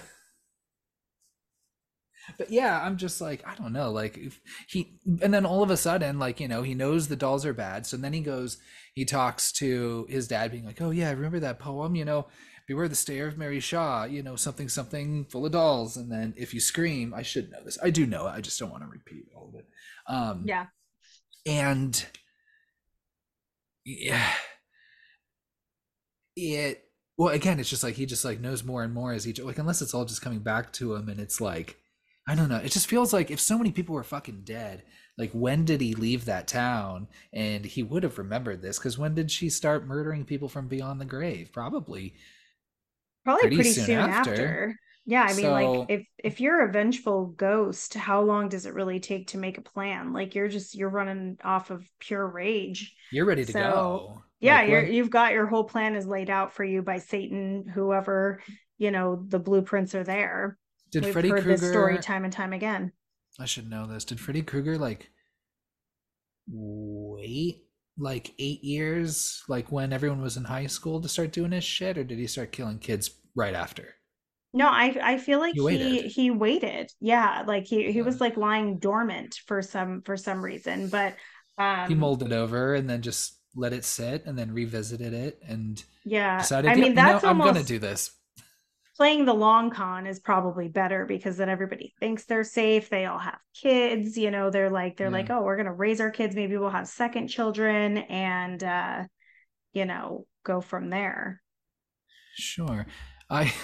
but 2.36 2.50
yeah 2.50 2.80
i'm 2.82 2.96
just 2.96 3.20
like 3.20 3.42
i 3.46 3.54
don't 3.54 3.72
know 3.72 3.90
like 3.90 4.18
he 4.68 4.98
and 5.22 5.32
then 5.32 5.46
all 5.46 5.62
of 5.62 5.70
a 5.70 5.76
sudden 5.76 6.18
like 6.18 6.40
you 6.40 6.48
know 6.48 6.62
he 6.62 6.74
knows 6.74 7.08
the 7.08 7.16
dolls 7.16 7.46
are 7.46 7.54
bad. 7.54 7.86
So 7.86 7.96
then 7.96 8.12
he 8.12 8.20
goes 8.20 8.58
he 8.94 9.04
talks 9.04 9.52
to 9.52 10.06
his 10.08 10.28
dad 10.28 10.50
being 10.50 10.64
like 10.64 10.80
oh 10.82 10.90
yeah 10.90 11.08
i 11.08 11.12
remember 11.12 11.40
that 11.40 11.58
poem 11.58 11.94
you 11.94 12.04
know 12.04 12.26
beware 12.66 12.88
the 12.88 12.94
stare 12.94 13.28
of 13.28 13.38
mary 13.38 13.60
shaw 13.60 14.04
you 14.04 14.22
know 14.22 14.36
something 14.36 14.68
something 14.68 15.24
full 15.26 15.46
of 15.46 15.52
dolls. 15.52 15.96
And 15.96 16.10
then 16.10 16.34
if 16.36 16.52
you 16.52 16.60
scream 16.60 17.14
i 17.14 17.22
should 17.22 17.50
know 17.50 17.64
this. 17.64 17.78
I 17.82 17.90
do 17.90 18.06
know 18.06 18.26
it 18.26 18.32
i 18.32 18.40
just 18.40 18.58
don't 18.58 18.70
want 18.70 18.82
to 18.82 18.88
repeat 18.88 19.26
all 19.34 19.48
of 19.48 19.54
it. 19.54 19.66
Um 20.06 20.44
yeah. 20.46 20.66
and 21.46 22.04
yeah 23.84 24.32
it 26.36 26.84
well 27.16 27.34
again 27.34 27.58
it's 27.58 27.70
just 27.70 27.82
like 27.82 27.94
he 27.94 28.06
just 28.06 28.24
like 28.24 28.40
knows 28.40 28.62
more 28.64 28.82
and 28.82 28.94
more 28.94 29.12
as 29.12 29.24
he 29.24 29.32
like 29.32 29.58
unless 29.58 29.82
it's 29.82 29.94
all 29.94 30.04
just 30.04 30.22
coming 30.22 30.40
back 30.40 30.72
to 30.72 30.94
him 30.94 31.08
and 31.08 31.20
it's 31.20 31.40
like 31.40 31.76
I 32.28 32.34
don't 32.34 32.50
know. 32.50 32.58
It 32.58 32.72
just 32.72 32.88
feels 32.88 33.14
like 33.14 33.30
if 33.30 33.40
so 33.40 33.56
many 33.56 33.72
people 33.72 33.94
were 33.94 34.04
fucking 34.04 34.42
dead, 34.44 34.82
like 35.16 35.30
when 35.32 35.64
did 35.64 35.80
he 35.80 35.94
leave 35.94 36.26
that 36.26 36.46
town? 36.46 37.08
And 37.32 37.64
he 37.64 37.82
would 37.82 38.02
have 38.02 38.18
remembered 38.18 38.60
this 38.60 38.78
because 38.78 38.98
when 38.98 39.14
did 39.14 39.30
she 39.30 39.48
start 39.48 39.86
murdering 39.86 40.26
people 40.26 40.48
from 40.48 40.68
beyond 40.68 41.00
the 41.00 41.06
grave? 41.06 41.50
Probably. 41.52 42.14
Probably 43.24 43.40
pretty, 43.40 43.56
pretty 43.56 43.70
soon, 43.70 43.86
soon 43.86 43.98
after. 43.98 44.30
after. 44.32 44.78
Yeah, 45.06 45.22
I 45.22 45.28
mean, 45.28 45.46
so, 45.46 45.52
like 45.52 45.86
if 45.88 46.06
if 46.18 46.38
you're 46.38 46.68
a 46.68 46.70
vengeful 46.70 47.28
ghost, 47.28 47.94
how 47.94 48.20
long 48.20 48.50
does 48.50 48.66
it 48.66 48.74
really 48.74 49.00
take 49.00 49.28
to 49.28 49.38
make 49.38 49.56
a 49.56 49.62
plan? 49.62 50.12
Like 50.12 50.34
you're 50.34 50.48
just 50.48 50.74
you're 50.74 50.90
running 50.90 51.38
off 51.42 51.70
of 51.70 51.88
pure 51.98 52.26
rage. 52.26 52.94
You're 53.10 53.24
ready 53.24 53.46
to 53.46 53.52
so, 53.52 53.60
go. 53.60 54.22
Yeah, 54.38 54.58
like 54.58 54.68
you're 54.68 54.82
when... 54.82 54.92
you've 54.92 55.08
got 55.08 55.32
your 55.32 55.46
whole 55.46 55.64
plan 55.64 55.94
is 55.94 56.06
laid 56.06 56.28
out 56.28 56.52
for 56.52 56.62
you 56.62 56.82
by 56.82 56.98
Satan, 56.98 57.66
whoever 57.66 58.42
you 58.76 58.90
know 58.90 59.24
the 59.26 59.38
blueprints 59.38 59.94
are 59.94 60.04
there. 60.04 60.58
Did 60.91 61.05
We've 61.05 61.12
Freddy 61.12 61.28
heard 61.28 61.43
Krueger 61.43 61.57
this 61.59 61.70
story 61.70 61.99
time 61.99 62.24
and 62.24 62.32
time 62.32 62.53
again? 62.53 62.93
I 63.39 63.45
should 63.45 63.68
know 63.68 63.86
this. 63.86 64.05
Did 64.05 64.20
Freddy 64.20 64.43
Krueger 64.43 64.78
like 64.78 65.11
wait 66.47 67.64
like 67.99 68.32
eight 68.39 68.62
years, 68.62 69.43
like 69.49 69.72
when 69.72 69.93
everyone 69.93 70.22
was 70.22 70.36
in 70.36 70.45
high 70.45 70.66
school, 70.66 71.01
to 71.01 71.09
start 71.09 71.32
doing 71.32 71.53
his 71.53 71.64
shit, 71.64 71.99
or 71.99 72.05
did 72.05 72.18
he 72.18 72.26
start 72.26 72.53
killing 72.53 72.78
kids 72.78 73.11
right 73.34 73.55
after? 73.55 73.95
No, 74.55 74.66
I 74.66 74.97
I 75.03 75.18
feel 75.18 75.41
like 75.41 75.55
he 75.55 75.61
waited. 75.61 75.86
he, 75.86 76.09
he 76.09 76.30
waited. 76.30 76.91
Yeah, 77.01 77.45
like 77.47 77.66
he 77.66 77.93
he 77.93 77.99
yeah. 77.99 78.05
was 78.05 78.20
like 78.20 78.36
lying 78.36 78.78
dormant 78.78 79.41
for 79.47 79.61
some 79.62 80.03
for 80.03 80.16
some 80.16 80.43
reason, 80.43 80.89
but 80.89 81.16
um, 81.59 81.89
he 81.89 81.95
molded 81.95 82.32
over 82.32 82.74
and 82.74 82.89
then 82.89 83.03
just 83.03 83.39
let 83.55 83.72
it 83.72 83.84
sit 83.84 84.24
and 84.24 84.39
then 84.39 84.53
revisited 84.53 85.12
it 85.12 85.43
and 85.47 85.82
yeah 86.05 86.39
decided, 86.39 86.70
I 86.70 86.74
mean, 86.74 86.95
yeah, 86.95 87.12
that's 87.12 87.22
you 87.22 87.26
know, 87.26 87.30
almost, 87.30 87.49
I'm 87.49 87.55
gonna 87.55 87.66
do 87.66 87.78
this 87.78 88.12
playing 88.99 89.24
the 89.24 89.32
long 89.32 89.70
con 89.70 90.09
is 90.09 90.18
probably 90.18 90.66
better 90.66 91.07
because 91.07 91.36
then 91.36 91.49
everybody 91.49 91.94
thinks 92.01 92.24
they're 92.24 92.42
safe. 92.42 92.90
They 92.90 93.07
all 93.07 93.20
have 93.20 93.38
kids, 93.55 94.18
you 94.18 94.32
know, 94.32 94.51
they're 94.51 94.70
like, 94.70 94.96
they're 94.96 95.07
yeah. 95.07 95.12
like, 95.12 95.30
oh, 95.30 95.42
we're 95.42 95.57
going 95.57 95.66
to 95.66 95.72
raise 95.72 96.01
our 96.01 96.11
kids. 96.11 96.34
Maybe 96.34 96.57
we'll 96.57 96.70
have 96.70 96.88
second 96.88 97.28
children 97.28 97.99
and, 97.99 98.62
uh, 98.62 99.05
you 99.72 99.84
know, 99.84 100.26
go 100.44 100.61
from 100.61 100.90
there. 100.90 101.40
Sure. 102.34 102.86
I, 103.30 103.55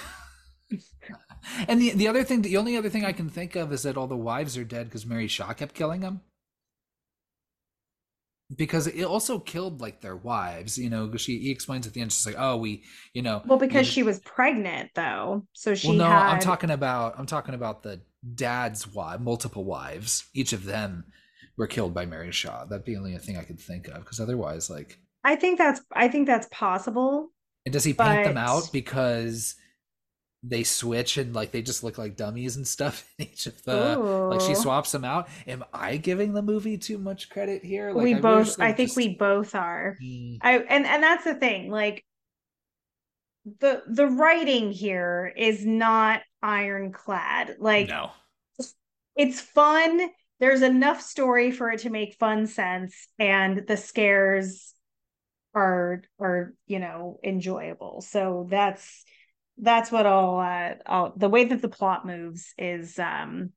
and 1.68 1.82
the, 1.82 1.91
the 1.91 2.07
other 2.07 2.22
thing, 2.22 2.43
the 2.43 2.57
only 2.57 2.76
other 2.76 2.89
thing 2.89 3.05
I 3.05 3.12
can 3.12 3.28
think 3.28 3.57
of 3.57 3.72
is 3.72 3.82
that 3.82 3.97
all 3.97 4.07
the 4.07 4.16
wives 4.16 4.57
are 4.57 4.64
dead 4.64 4.87
because 4.87 5.05
Mary 5.05 5.26
Shaw 5.26 5.53
kept 5.53 5.74
killing 5.74 6.01
them 6.01 6.20
because 8.57 8.86
it 8.86 9.05
also 9.05 9.38
killed 9.38 9.80
like 9.80 10.00
their 10.00 10.16
wives 10.16 10.78
you 10.78 10.90
know 10.90 11.07
because 11.07 11.20
she 11.20 11.38
he 11.38 11.50
explains 11.50 11.86
at 11.86 11.92
the 11.92 12.00
end 12.00 12.12
she's 12.12 12.26
like 12.26 12.36
oh 12.38 12.57
we 12.57 12.82
you 13.12 13.22
know 13.22 13.42
well 13.46 13.59
because 13.59 13.86
she 13.86 14.02
was 14.02 14.20
pregnant 14.20 14.90
though. 14.94 15.46
So 15.52 15.74
she 15.74 15.88
well, 15.88 15.96
no 15.96 16.05
had... 16.05 16.34
i'm 16.34 16.40
talking 16.40 16.70
about 16.70 17.14
i'm 17.18 17.26
talking 17.26 17.55
about 17.55 17.82
the 17.82 18.00
dad's 18.34 18.86
wife 18.86 19.20
multiple 19.20 19.64
wives. 19.64 20.24
Each 20.34 20.52
of 20.52 20.64
them 20.64 21.05
were 21.57 21.66
killed 21.66 21.94
by 21.94 22.07
mary 22.07 22.32
shaw. 22.32 22.64
That'd 22.64 22.84
be 22.84 22.94
the 22.94 22.98
only 22.98 23.16
thing 23.18 23.36
i 23.36 23.44
could 23.44 23.61
think 23.61 23.88
of 23.88 23.96
because 24.00 24.20
otherwise 24.20 24.70
like 24.70 24.98
i 25.24 25.36
think 25.36 25.59
that's 25.59 25.80
i 25.92 26.09
think 26.09 26.26
that's 26.26 26.48
possible 26.50 27.30
and 27.66 27.72
does 27.72 27.84
he 27.84 27.92
paint 27.92 28.24
but... 28.24 28.24
them 28.24 28.36
out? 28.36 28.70
Because 28.72 29.57
they 30.47 30.62
switch 30.62 31.16
and 31.16 31.34
like 31.34 31.53
they 31.53 31.62
just 31.62 31.82
look 31.82 31.97
like 31.97 32.16
dummies 32.16 32.57
and 32.57 32.66
stuff 32.66 33.09
in 33.18 33.26
each 33.26 33.47
of 33.47 33.62
the 33.64 33.99
Ooh. 33.99 34.28
like 34.28 34.40
she 34.40 34.55
swaps 34.55 34.92
them 34.92 35.05
out. 35.05 35.28
Am 35.47 35.64
i 35.72 35.97
giving 35.97 36.34
the 36.34 36.42
movie 36.42 36.78
too 36.78 36.99
much 36.99 37.30
credit 37.30 37.64
here? 37.64 37.92
Like, 37.92 38.05
we 38.05 38.14
I 38.14 38.20
both 38.20 38.61
i 38.61 38.72
think 38.72 38.90
just... 38.90 38.97
we 38.97 39.14
both 39.14 39.55
are. 39.55 39.97
Mm. 40.03 40.38
i 40.42 40.59
and 40.59 40.86
and 40.86 41.03
that's 41.03 41.24
the 41.24 41.34
thing 41.34 41.70
like 41.70 42.05
the 43.61 43.82
the 43.86 44.07
writing 44.07 44.70
here 44.70 45.32
is 45.36 45.64
not 45.64 46.22
ironclad 46.42 47.57
like 47.59 47.88
no. 47.88 48.11
it's 49.16 49.40
fun. 49.40 50.11
There's 50.40 50.62
enough 50.62 51.01
story 51.01 51.53
for 51.53 51.70
it 51.70 51.80
to 51.80 51.90
make 51.90 52.14
fun 52.14 52.47
sense 52.47 53.09
and 53.18 53.66
the 53.66 53.76
scares 53.76 54.74
are 55.55 56.03
are 56.18 56.55
you 56.66 56.80
know 56.80 57.18
enjoyable. 57.22 58.03
So 58.03 58.47
that's 58.51 59.05
that's 59.59 59.92
what 59.92 60.07
I'll, 60.07 60.38
uh, 60.38 60.74
I'll 60.86 61.12
the 61.16 61.28
way 61.28 61.44
that 61.46 61.62
the 61.62 61.68
plot 61.68 62.07
moves 62.07 62.52
is 62.59 62.98
um 62.98 63.50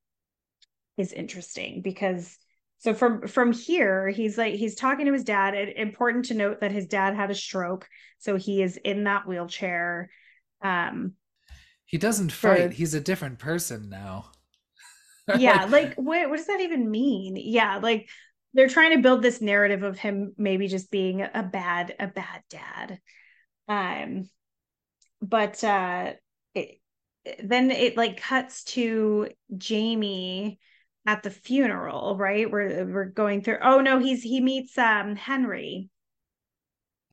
is 0.98 1.14
interesting 1.14 1.82
because 1.82 2.38
so 2.80 2.94
from 2.94 3.28
from 3.28 3.52
here 3.52 4.10
he's 4.10 4.38
like 4.38 4.56
he's 4.56 4.76
talking 4.76 5.06
to 5.06 5.14
his 5.14 5.24
dad 5.24 5.54
it, 5.54 5.78
important 5.78 6.26
to 6.26 6.34
note 6.34 6.62
that 6.62 6.72
his 6.72 6.88
dad 6.88 7.16
had 7.16 7.32
a 7.32 7.36
stroke 7.36 7.88
so 8.20 8.36
he 8.36 8.62
is 8.62 8.78
in 8.78 9.04
that 9.04 9.28
wheelchair 9.28 10.10
um 10.62 11.14
he 11.86 11.98
doesn't 11.98 12.32
fight 12.32 12.72
for, 12.72 12.76
he's 12.76 12.94
a 12.94 13.00
different 13.00 13.40
person 13.40 13.90
now. 13.90 14.32
Yeah 15.32 15.66
like 15.66 15.96
what, 15.96 16.30
what 16.30 16.38
does 16.38 16.48
that 16.48 16.62
even 16.62 16.90
mean? 16.90 17.36
Yeah 17.38 17.78
like 17.78 18.10
they're 18.54 18.70
trying 18.70 18.96
to 18.96 19.02
build 19.02 19.22
this 19.22 19.42
narrative 19.42 19.84
of 19.84 20.00
him 20.00 20.34
maybe 20.38 20.68
just 20.68 20.90
being 20.90 21.22
a 21.22 21.44
bad 21.44 21.96
a 22.00 22.08
bad 22.08 22.44
dad. 22.50 23.00
Um 23.68 24.30
but 25.22 25.64
uh 25.64 26.14
it, 26.56 26.80
then 27.44 27.72
it 27.72 27.98
like 27.98 28.22
cuts 28.22 28.64
to 28.64 29.30
Jamie 29.58 30.60
at 31.08 31.24
the 31.24 31.32
funeral, 31.32 32.18
right? 32.18 32.52
We're 32.52 32.86
we're 32.86 33.06
going 33.06 33.42
through. 33.42 33.60
Oh 33.64 33.80
no, 33.80 33.98
he's 34.00 34.22
he 34.22 34.42
meets 34.42 34.78
um 34.78 35.16
Henry. 35.16 35.90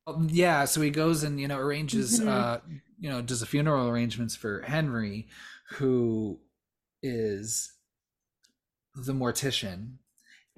Um, 0.05 0.27
yeah, 0.29 0.65
so 0.65 0.81
he 0.81 0.91
goes 0.91 1.23
and 1.23 1.39
you 1.39 1.47
know 1.47 1.57
arranges 1.57 2.19
mm-hmm. 2.19 2.29
uh 2.29 2.57
you 2.99 3.09
know 3.09 3.21
does 3.21 3.39
the 3.39 3.45
funeral 3.45 3.89
arrangements 3.89 4.35
for 4.35 4.61
Henry, 4.61 5.27
who 5.71 6.39
is 7.01 7.71
the 8.95 9.13
mortician, 9.13 9.95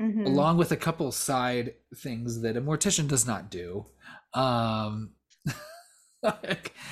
mm-hmm. 0.02 0.26
along 0.26 0.58
with 0.58 0.72
a 0.72 0.78
couple 0.78 1.12
side 1.12 1.76
things 1.95 2.41
that 2.41 2.58
a 2.58 2.62
mortician 2.62 3.08
does 3.08 3.26
not 3.26 3.52
do. 3.52 3.86
Um 4.34 5.12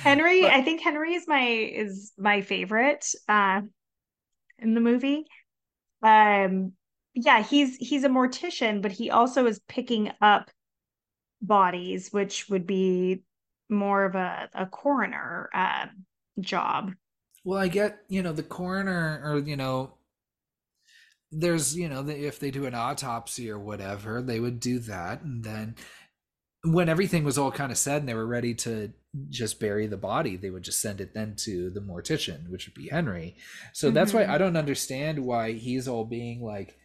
Henry, 0.02 0.42
but, 0.42 0.52
I 0.52 0.62
think 0.62 0.80
Henry 0.80 1.14
is 1.14 1.26
my 1.26 1.44
is 1.44 2.12
my 2.18 2.40
favorite 2.42 3.06
uh 3.28 3.62
in 4.58 4.74
the 4.74 4.80
movie. 4.80 5.24
Um 6.02 6.72
yeah, 7.14 7.42
he's 7.42 7.76
he's 7.76 8.04
a 8.04 8.08
mortician, 8.08 8.82
but 8.82 8.92
he 8.92 9.10
also 9.10 9.46
is 9.46 9.60
picking 9.68 10.12
up 10.20 10.50
bodies, 11.40 12.10
which 12.10 12.48
would 12.48 12.66
be 12.66 13.22
more 13.68 14.04
of 14.04 14.14
a, 14.14 14.48
a 14.54 14.66
coroner 14.66 15.50
uh, 15.54 15.86
job. 16.40 16.92
Well, 17.44 17.58
I 17.58 17.68
get, 17.68 17.98
you 18.08 18.22
know, 18.22 18.32
the 18.32 18.42
coroner 18.42 19.20
or, 19.24 19.38
you 19.38 19.56
know, 19.56 19.94
there's, 21.32 21.76
you 21.76 21.88
know, 21.88 22.06
if 22.08 22.38
they 22.38 22.50
do 22.50 22.66
an 22.66 22.74
autopsy 22.74 23.50
or 23.50 23.58
whatever, 23.58 24.22
they 24.22 24.40
would 24.40 24.60
do 24.60 24.78
that. 24.80 25.22
And 25.22 25.44
then 25.44 25.76
when 26.64 26.88
everything 26.88 27.24
was 27.24 27.38
all 27.38 27.52
kind 27.52 27.70
of 27.70 27.78
said 27.78 28.02
and 28.02 28.08
they 28.08 28.14
were 28.14 28.26
ready 28.26 28.54
to 28.54 28.92
just 29.28 29.60
bury 29.60 29.86
the 29.86 29.96
body 29.96 30.36
they 30.36 30.50
would 30.50 30.62
just 30.62 30.80
send 30.80 31.00
it 31.00 31.14
then 31.14 31.34
to 31.36 31.70
the 31.70 31.80
mortician 31.80 32.48
which 32.50 32.66
would 32.66 32.74
be 32.74 32.88
henry 32.88 33.36
so 33.72 33.86
mm-hmm. 33.86 33.94
that's 33.94 34.12
why 34.12 34.22
mm-hmm. 34.22 34.32
i 34.32 34.38
don't 34.38 34.56
understand 34.56 35.24
why 35.24 35.52
he's 35.52 35.88
all 35.88 36.04
being 36.04 36.42
like 36.42 36.76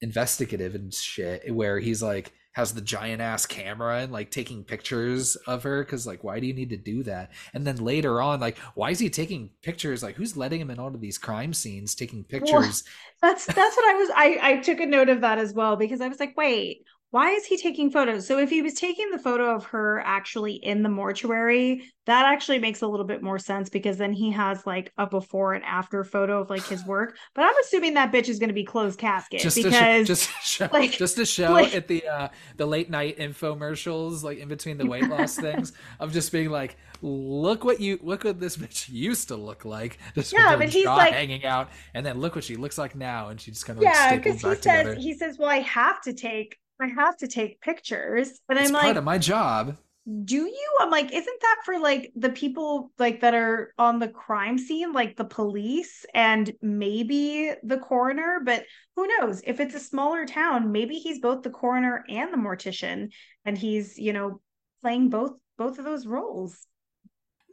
investigative 0.00 0.74
and 0.74 0.92
shit 0.92 1.54
where 1.54 1.78
he's 1.78 2.02
like 2.02 2.32
has 2.54 2.74
the 2.74 2.80
giant 2.80 3.22
ass 3.22 3.46
camera 3.46 4.00
and 4.00 4.12
like 4.12 4.30
taking 4.30 4.62
pictures 4.62 5.36
of 5.46 5.62
her 5.62 5.82
because 5.82 6.06
like 6.06 6.22
why 6.22 6.38
do 6.38 6.46
you 6.46 6.52
need 6.52 6.70
to 6.70 6.76
do 6.76 7.02
that 7.02 7.30
and 7.54 7.66
then 7.66 7.76
later 7.76 8.20
on 8.20 8.40
like 8.40 8.58
why 8.74 8.90
is 8.90 8.98
he 8.98 9.08
taking 9.08 9.50
pictures 9.62 10.02
like 10.02 10.16
who's 10.16 10.36
letting 10.36 10.60
him 10.60 10.70
in 10.70 10.78
all 10.78 10.94
of 10.94 11.00
these 11.00 11.18
crime 11.18 11.54
scenes 11.54 11.94
taking 11.94 12.24
pictures 12.24 12.84
well, 13.22 13.32
that's 13.32 13.46
that's 13.46 13.76
what 13.76 13.94
i 13.94 13.94
was 13.94 14.10
i 14.14 14.38
i 14.42 14.56
took 14.58 14.80
a 14.80 14.86
note 14.86 15.08
of 15.08 15.22
that 15.22 15.38
as 15.38 15.54
well 15.54 15.76
because 15.76 16.00
i 16.00 16.08
was 16.08 16.20
like 16.20 16.36
wait 16.36 16.84
why 17.12 17.32
is 17.32 17.44
he 17.44 17.58
taking 17.58 17.90
photos? 17.90 18.26
So 18.26 18.38
if 18.38 18.48
he 18.48 18.62
was 18.62 18.72
taking 18.72 19.10
the 19.10 19.18
photo 19.18 19.54
of 19.54 19.66
her 19.66 20.00
actually 20.00 20.54
in 20.54 20.82
the 20.82 20.88
mortuary, 20.88 21.84
that 22.06 22.24
actually 22.24 22.58
makes 22.58 22.80
a 22.80 22.86
little 22.86 23.04
bit 23.04 23.22
more 23.22 23.38
sense 23.38 23.68
because 23.68 23.98
then 23.98 24.14
he 24.14 24.30
has 24.30 24.66
like 24.66 24.94
a 24.96 25.06
before 25.06 25.52
and 25.52 25.62
after 25.62 26.04
photo 26.04 26.40
of 26.40 26.48
like 26.48 26.66
his 26.66 26.82
work. 26.86 27.18
But 27.34 27.42
I'm 27.42 27.54
assuming 27.64 27.92
that 27.94 28.12
bitch 28.12 28.30
is 28.30 28.38
going 28.38 28.48
to 28.48 28.54
be 28.54 28.64
closed 28.64 28.98
casket 28.98 29.42
just 29.42 29.56
because 29.58 30.06
to 30.06 30.14
sh- 30.14 30.26
just 30.26 30.42
show, 30.42 30.68
like 30.72 30.92
just 30.92 31.16
to 31.16 31.26
show 31.26 31.52
like, 31.52 31.74
at 31.74 31.86
the 31.86 32.08
uh 32.08 32.28
the 32.56 32.64
late 32.64 32.88
night 32.88 33.18
infomercials 33.18 34.22
like 34.22 34.38
in 34.38 34.48
between 34.48 34.78
the 34.78 34.86
weight 34.86 35.06
loss 35.06 35.36
things 35.38 35.74
of 36.00 36.14
just 36.14 36.32
being 36.32 36.48
like 36.48 36.78
look 37.02 37.62
what 37.62 37.78
you 37.78 37.98
look 38.02 38.24
what 38.24 38.40
this 38.40 38.56
bitch 38.56 38.88
used 38.88 39.28
to 39.28 39.36
look 39.36 39.66
like 39.66 39.98
just 40.14 40.32
yeah 40.32 40.56
but 40.56 40.70
he's 40.70 40.86
like 40.86 41.12
hanging 41.12 41.44
out 41.44 41.68
and 41.92 42.06
then 42.06 42.18
look 42.20 42.34
what 42.34 42.44
she 42.44 42.56
looks 42.56 42.78
like 42.78 42.96
now 42.96 43.28
and 43.28 43.38
she 43.40 43.50
just 43.50 43.66
kind 43.66 43.78
of 43.78 43.82
yeah 43.82 44.16
because 44.16 44.40
he 44.40 44.40
says 44.40 44.60
together. 44.60 44.94
he 44.94 45.12
says 45.12 45.36
well 45.38 45.50
I 45.50 45.58
have 45.58 46.00
to 46.02 46.14
take 46.14 46.58
I 46.80 46.88
have 46.88 47.16
to 47.18 47.28
take 47.28 47.60
pictures. 47.60 48.40
And 48.48 48.58
it's 48.58 48.68
I'm 48.68 48.74
part 48.74 48.86
like, 48.86 48.96
of 48.96 49.04
my 49.04 49.18
job. 49.18 49.76
Do 50.24 50.36
you? 50.36 50.76
I'm 50.80 50.90
like, 50.90 51.12
isn't 51.12 51.40
that 51.42 51.56
for 51.64 51.78
like 51.78 52.12
the 52.16 52.30
people 52.30 52.90
like 52.98 53.20
that 53.20 53.34
are 53.34 53.72
on 53.78 54.00
the 54.00 54.08
crime 54.08 54.58
scene, 54.58 54.92
like 54.92 55.16
the 55.16 55.24
police 55.24 56.04
and 56.12 56.52
maybe 56.60 57.52
the 57.62 57.78
coroner? 57.78 58.40
But 58.44 58.64
who 58.96 59.06
knows? 59.06 59.42
If 59.46 59.60
it's 59.60 59.76
a 59.76 59.80
smaller 59.80 60.26
town, 60.26 60.72
maybe 60.72 60.96
he's 60.96 61.20
both 61.20 61.44
the 61.44 61.50
coroner 61.50 62.04
and 62.08 62.32
the 62.32 62.36
mortician, 62.36 63.12
and 63.44 63.56
he's 63.56 63.96
you 63.96 64.12
know 64.12 64.40
playing 64.80 65.10
both 65.10 65.34
both 65.56 65.78
of 65.78 65.84
those 65.84 66.04
roles. 66.04 66.66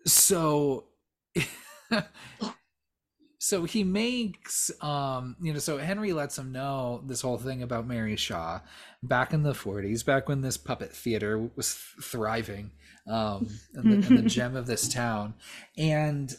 So 0.08 0.86
so 3.40 3.64
he 3.64 3.86
makes 3.86 4.70
um 4.82 5.36
you 5.42 5.52
know 5.54 5.60
so 5.60 5.78
henry 5.78 6.12
lets 6.14 6.38
him 6.38 6.52
know 6.52 7.02
this 7.08 7.22
whole 7.22 7.38
thing 7.38 7.64
about 7.64 7.88
mary 7.88 8.18
shaw 8.18 8.60
back 9.02 9.34
in 9.34 9.44
the 9.44 9.54
40s 9.54 10.06
back 10.06 10.28
when 10.28 10.42
this 10.42 10.58
puppet 10.58 10.92
theater 10.94 11.50
was 11.56 11.74
thriving 12.02 12.70
um 13.10 13.48
and 13.74 14.04
the, 14.04 14.08
and 14.08 14.18
the 14.18 14.30
gem 14.30 14.56
of 14.56 14.68
this 14.68 14.88
town. 14.88 15.34
And 15.78 16.36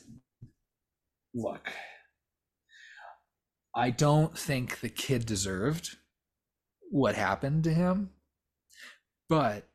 look 1.34 1.72
i 3.74 3.90
don't 3.90 4.36
think 4.36 4.80
the 4.80 4.88
kid 4.88 5.24
deserved 5.24 5.96
what 6.90 7.14
happened 7.14 7.64
to 7.64 7.72
him 7.72 8.10
but 9.28 9.68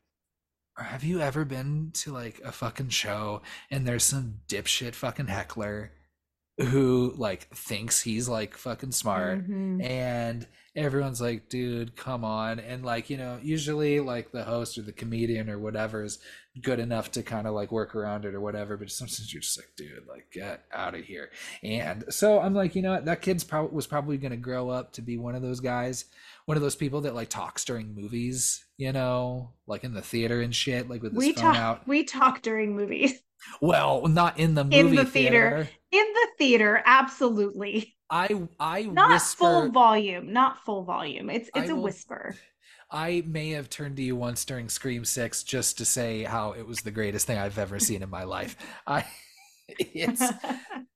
have 0.77 1.03
you 1.03 1.21
ever 1.21 1.45
been 1.45 1.89
to 1.93 2.11
like 2.11 2.41
a 2.43 2.51
fucking 2.51 2.89
show 2.89 3.41
and 3.71 3.87
there's 3.87 4.03
some 4.03 4.35
dipshit 4.47 4.93
fucking 4.93 5.27
heckler 5.27 5.91
who 6.57 7.13
like 7.17 7.49
thinks 7.49 8.01
he's 8.01 8.29
like 8.29 8.55
fucking 8.55 8.91
smart 8.91 9.39
mm-hmm. 9.39 9.81
and 9.81 10.47
everyone's 10.73 11.19
like 11.21 11.49
dude 11.49 11.95
come 11.95 12.23
on 12.23 12.59
and 12.59 12.83
like 12.83 13.09
you 13.09 13.17
know 13.17 13.37
usually 13.41 13.99
like 13.99 14.31
the 14.31 14.43
host 14.43 14.77
or 14.77 14.81
the 14.81 14.91
comedian 14.91 15.49
or 15.49 15.59
whatever 15.59 16.03
is 16.03 16.19
good 16.61 16.79
enough 16.79 17.11
to 17.11 17.21
kind 17.23 17.45
of 17.47 17.53
like 17.53 17.71
work 17.71 17.93
around 17.93 18.23
it 18.23 18.33
or 18.33 18.39
whatever 18.39 18.77
but 18.77 18.89
sometimes 18.89 19.33
you're 19.33 19.41
just 19.41 19.57
like 19.57 19.69
dude 19.75 20.07
like 20.07 20.29
get 20.31 20.63
out 20.73 20.95
of 20.95 21.03
here 21.03 21.29
and 21.63 22.05
so 22.09 22.39
i'm 22.39 22.53
like 22.53 22.73
you 22.73 22.81
know 22.81 22.91
what 22.91 23.05
that 23.05 23.21
kid's 23.21 23.43
probably 23.43 23.75
was 23.75 23.87
probably 23.87 24.17
going 24.17 24.31
to 24.31 24.37
grow 24.37 24.69
up 24.69 24.93
to 24.93 25.01
be 25.01 25.17
one 25.17 25.35
of 25.35 25.41
those 25.41 25.59
guys 25.59 26.05
one 26.45 26.57
of 26.57 26.63
those 26.63 26.75
people 26.75 27.01
that 27.01 27.15
like 27.15 27.29
talks 27.29 27.65
during 27.65 27.93
movies 27.93 28.65
you 28.77 28.93
know 28.93 29.49
like 29.67 29.83
in 29.83 29.93
the 29.93 30.01
theater 30.01 30.41
and 30.41 30.55
shit 30.55 30.89
like 30.89 31.01
with 31.01 31.13
we 31.13 31.33
talk 31.33 31.55
out. 31.57 31.87
we 31.87 32.03
talk 32.03 32.41
during 32.41 32.75
movies 32.75 33.19
Well, 33.61 34.07
not 34.07 34.39
in 34.39 34.55
the 34.55 34.63
movie 34.63 34.79
in 34.79 34.95
the 34.95 35.05
theater. 35.05 35.49
theater. 35.49 35.69
In 35.91 36.13
the 36.13 36.27
theater, 36.37 36.83
absolutely. 36.85 37.95
I 38.09 38.47
I 38.59 38.83
not 38.83 39.11
whisper, 39.11 39.37
full 39.37 39.71
volume, 39.71 40.31
not 40.31 40.63
full 40.63 40.83
volume. 40.83 41.29
It's 41.29 41.49
it's 41.55 41.69
I 41.69 41.73
a 41.73 41.75
will, 41.75 41.83
whisper. 41.83 42.35
I 42.91 43.23
may 43.25 43.49
have 43.51 43.69
turned 43.69 43.97
to 43.97 44.03
you 44.03 44.15
once 44.15 44.45
during 44.45 44.69
Scream 44.69 45.05
Six 45.05 45.43
just 45.43 45.77
to 45.79 45.85
say 45.85 46.23
how 46.23 46.51
it 46.51 46.67
was 46.67 46.81
the 46.81 46.91
greatest 46.91 47.25
thing 47.25 47.37
I've 47.37 47.57
ever 47.57 47.79
seen 47.79 48.03
in 48.03 48.09
my 48.09 48.23
life. 48.23 48.55
I 48.87 49.05
it's 49.67 50.23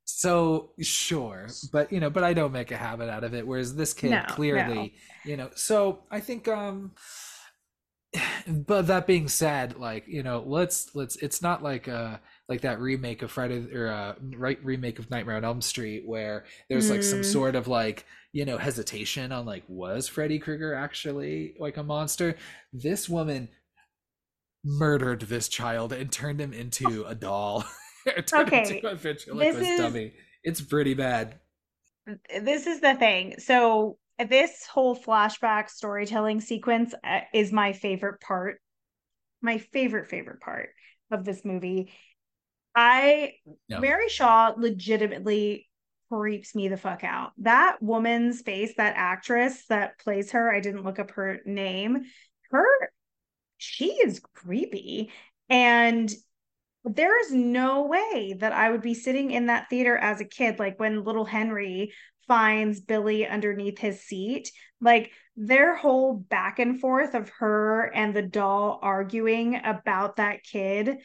so 0.06 0.72
sure, 0.80 1.48
but 1.72 1.92
you 1.92 2.00
know, 2.00 2.10
but 2.10 2.24
I 2.24 2.34
don't 2.34 2.52
make 2.52 2.72
a 2.72 2.78
habit 2.78 3.10
out 3.10 3.24
of 3.24 3.34
it. 3.34 3.48
Whereas 3.48 3.76
this 3.76 3.94
kid 3.94 4.12
no, 4.12 4.24
clearly, 4.28 4.76
no. 5.26 5.32
you 5.32 5.38
know, 5.38 5.50
so 5.56 6.04
I 6.12 6.20
think 6.20 6.48
um 6.48 6.92
but 8.48 8.88
that 8.88 9.08
being 9.08 9.28
said, 9.28 9.78
like, 9.78 10.08
you 10.08 10.24
know, 10.24 10.44
let's 10.46 10.94
let's 10.96 11.16
it's 11.18 11.42
not 11.42 11.64
like 11.64 11.88
uh 11.88 12.18
like 12.50 12.62
that 12.62 12.82
remake 12.82 13.22
of 13.22 13.32
Friday 13.32 13.74
or 13.74 13.88
uh 13.88 14.16
right 14.36 14.60
remake 14.64 15.00
of 15.00 15.10
Nightmare 15.10 15.38
on 15.38 15.46
Elm 15.46 15.62
Street 15.62 16.04
where 16.06 16.46
there's 16.68 16.88
mm. 16.88 16.92
like 16.92 17.04
some 17.04 17.22
mm. 17.22 17.26
sort 17.26 17.56
of 17.56 17.68
like 17.68 18.06
you 18.34 18.44
know 18.44 18.58
hesitation 18.58 19.32
on 19.32 19.46
like 19.46 19.64
was 19.68 20.08
Freddy 20.08 20.40
Krueger 20.40 20.74
actually 20.74 21.54
like 21.60 21.78
a 21.78 21.84
monster? 21.84 22.36
This 22.74 23.08
woman 23.08 23.50
murdered 24.66 25.22
this 25.22 25.48
child 25.48 25.94
and 25.94 26.12
turned 26.12 26.42
him 26.42 26.52
into 26.52 27.04
a 27.08 27.16
doll. 27.16 27.64
okay, 28.34 28.76
into 28.76 28.88
a 28.88 28.96
ventriloquist 28.96 29.60
is, 29.60 29.80
dummy. 29.80 30.14
It's 30.44 30.62
pretty 30.62 30.96
bad. 30.96 31.36
This 32.42 32.66
is 32.66 32.82
the 32.82 32.96
thing. 32.96 33.36
So 33.38 33.98
this 34.18 34.66
whole 34.66 34.96
flashback 34.98 35.70
storytelling 35.70 36.42
sequence 36.42 36.94
uh, 37.04 37.22
is 37.34 37.52
my 37.52 37.74
favorite 37.74 38.20
part. 38.22 38.60
My 39.42 39.58
favorite 39.58 40.10
favorite 40.10 40.42
part 40.42 40.70
of 41.12 41.24
this 41.24 41.46
movie 41.46 41.94
I 42.80 43.34
no. 43.68 43.82
Mary 43.82 44.08
Shaw 44.08 44.54
legitimately 44.56 45.68
creeps 46.10 46.56
me 46.56 46.70
the 46.70 46.78
fuck 46.78 47.04
out. 47.04 47.34
That 47.40 47.82
woman's 47.82 48.42
face, 48.42 48.74
that 48.78 48.94
actress 48.96 49.66
that 49.68 50.00
plays 50.00 50.32
her, 50.32 50.50
I 50.50 50.62
didn't 50.62 50.86
look 50.86 50.98
up 50.98 51.12
her 51.12 51.42
name. 51.46 52.06
Her 52.52 52.66
she 53.58 53.88
is 53.88 54.22
creepy 54.34 55.12
and 55.50 56.10
there 56.86 57.20
is 57.20 57.34
no 57.34 57.84
way 57.88 58.38
that 58.40 58.54
I 58.54 58.72
would 58.72 58.82
be 58.82 58.94
sitting 58.94 59.32
in 59.32 59.48
that 59.48 59.70
theater 59.70 59.98
as 59.98 60.22
a 60.22 60.26
kid 60.26 60.58
like 60.58 60.80
when 60.80 61.04
little 61.04 61.26
Henry 61.26 61.92
finds 62.30 62.80
Billy 62.80 63.28
underneath 63.28 63.78
his 63.78 64.02
seat. 64.02 64.54
Like 64.80 65.12
their 65.36 65.76
whole 65.76 66.14
back 66.14 66.60
and 66.60 66.80
forth 66.80 67.14
of 67.14 67.28
her 67.40 67.94
and 67.94 68.16
the 68.16 68.22
doll 68.22 68.80
arguing 68.82 69.60
about 69.66 70.16
that 70.16 70.44
kid 70.44 71.00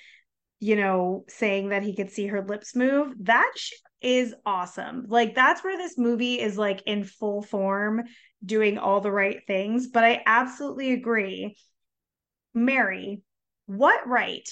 you 0.65 0.77
know, 0.77 1.27
saying 1.29 1.69
that 1.69 1.83
he 1.83 1.95
could 1.95 2.11
see 2.11 2.27
her 2.27 2.43
lips 2.43 2.75
move. 2.75 3.13
That 3.21 3.53
is 4.01 4.35
awesome. 4.47 5.05
Like 5.09 5.35
that's 5.35 5.63
where 5.63 5.77
this 5.77 5.99
movie 5.99 6.41
is 6.41 6.57
like 6.57 6.83
in 6.87 7.05
full 7.05 7.43
form 7.43 8.05
doing 8.43 8.79
all 8.79 9.03
the 9.03 9.13
right 9.13 9.43
things, 9.47 9.89
but 9.89 10.05
I 10.05 10.23
absolutely 10.25 10.95
agree. 10.95 11.55
Mary, 12.55 13.21
what 13.67 14.09
right? 14.09 14.49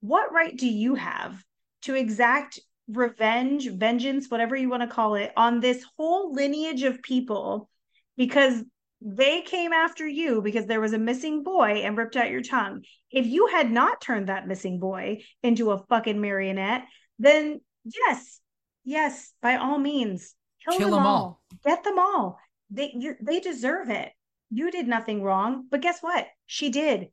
What 0.00 0.32
right 0.32 0.56
do 0.56 0.66
you 0.66 0.94
have 0.94 1.44
to 1.82 1.94
exact 1.94 2.58
revenge, 2.88 3.68
vengeance, 3.68 4.30
whatever 4.30 4.56
you 4.56 4.70
want 4.70 4.80
to 4.82 4.88
call 4.88 5.14
it, 5.14 5.30
on 5.36 5.60
this 5.60 5.84
whole 5.98 6.32
lineage 6.32 6.84
of 6.84 7.02
people 7.02 7.68
because 8.16 8.64
they 9.00 9.40
came 9.40 9.72
after 9.72 10.06
you 10.06 10.42
because 10.42 10.66
there 10.66 10.80
was 10.80 10.92
a 10.92 10.98
missing 10.98 11.42
boy 11.42 11.82
and 11.84 11.96
ripped 11.96 12.16
out 12.16 12.30
your 12.30 12.42
tongue. 12.42 12.82
If 13.10 13.26
you 13.26 13.46
had 13.46 13.70
not 13.70 14.00
turned 14.00 14.28
that 14.28 14.46
missing 14.46 14.78
boy 14.78 15.22
into 15.42 15.70
a 15.70 15.78
fucking 15.86 16.20
marionette, 16.20 16.82
then 17.18 17.60
yes, 17.84 18.40
yes, 18.84 19.32
by 19.40 19.56
all 19.56 19.78
means, 19.78 20.34
kill, 20.68 20.78
kill 20.78 20.88
them, 20.88 20.98
them 20.98 21.06
all. 21.06 21.16
all. 21.16 21.42
Get 21.64 21.84
them 21.84 21.98
all. 21.98 22.38
They 22.70 22.94
they 23.22 23.40
deserve 23.40 23.88
it. 23.88 24.12
You 24.50 24.70
did 24.70 24.86
nothing 24.86 25.22
wrong, 25.22 25.66
but 25.70 25.80
guess 25.80 26.00
what? 26.00 26.26
She 26.46 26.70
did. 26.70 27.08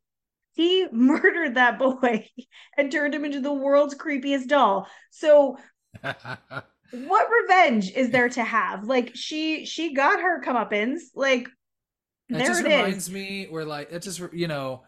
He 0.54 0.88
murdered 0.92 1.56
that 1.56 1.80
boy 1.80 2.28
and 2.78 2.92
turned 2.92 3.16
him 3.16 3.24
into 3.24 3.40
the 3.40 3.54
world's 3.54 3.96
creepiest 3.96 4.48
doll. 4.48 4.88
So 5.12 5.58
what 6.04 7.28
revenge 7.42 7.92
is 7.92 8.10
there 8.10 8.30
to 8.30 8.44
have? 8.44 8.84
Like 8.84 9.12
she 9.16 9.66
she 9.66 9.94
got 9.94 10.20
her 10.20 10.42
comeuppance. 10.44 11.00
Like 11.16 11.48
it 12.30 12.46
just 12.46 12.62
it 12.62 12.66
reminds 12.66 13.08
is. 13.08 13.14
me 13.14 13.48
where 13.50 13.66
like 13.66 13.92
it 13.92 14.02
just 14.02 14.22
you 14.34 14.48
know 14.48 14.84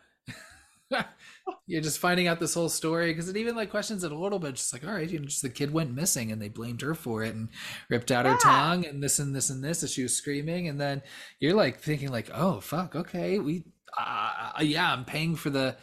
you're 1.67 1.81
just 1.81 1.99
finding 1.99 2.27
out 2.27 2.39
this 2.39 2.53
whole 2.53 2.69
story 2.69 3.11
because 3.11 3.29
it 3.29 3.37
even 3.37 3.55
like 3.55 3.69
questions 3.69 4.03
it 4.03 4.11
a 4.11 4.17
little 4.17 4.39
bit 4.39 4.55
just 4.55 4.73
like 4.73 4.85
all 4.85 4.93
right 4.93 5.09
you 5.09 5.19
know 5.19 5.25
just 5.25 5.41
the 5.41 5.49
kid 5.49 5.71
went 5.71 5.93
missing 5.93 6.31
and 6.31 6.41
they 6.41 6.49
blamed 6.49 6.81
her 6.81 6.95
for 6.95 7.23
it 7.23 7.33
and 7.35 7.49
ripped 7.89 8.11
out 8.11 8.25
yeah. 8.25 8.33
her 8.33 8.39
tongue 8.39 8.85
and 8.85 9.01
this 9.03 9.19
and 9.19 9.35
this 9.35 9.49
and 9.49 9.63
this 9.63 9.83
as 9.83 9.91
she 9.91 10.03
was 10.03 10.15
screaming 10.15 10.67
and 10.67 10.79
then 10.79 11.01
you're 11.39 11.53
like 11.53 11.79
thinking 11.79 12.09
like 12.09 12.29
oh 12.33 12.59
fuck 12.59 12.95
okay 12.95 13.39
we 13.39 13.63
uh, 13.97 14.51
yeah 14.61 14.91
i'm 14.91 15.05
paying 15.05 15.35
for 15.35 15.49
the 15.49 15.75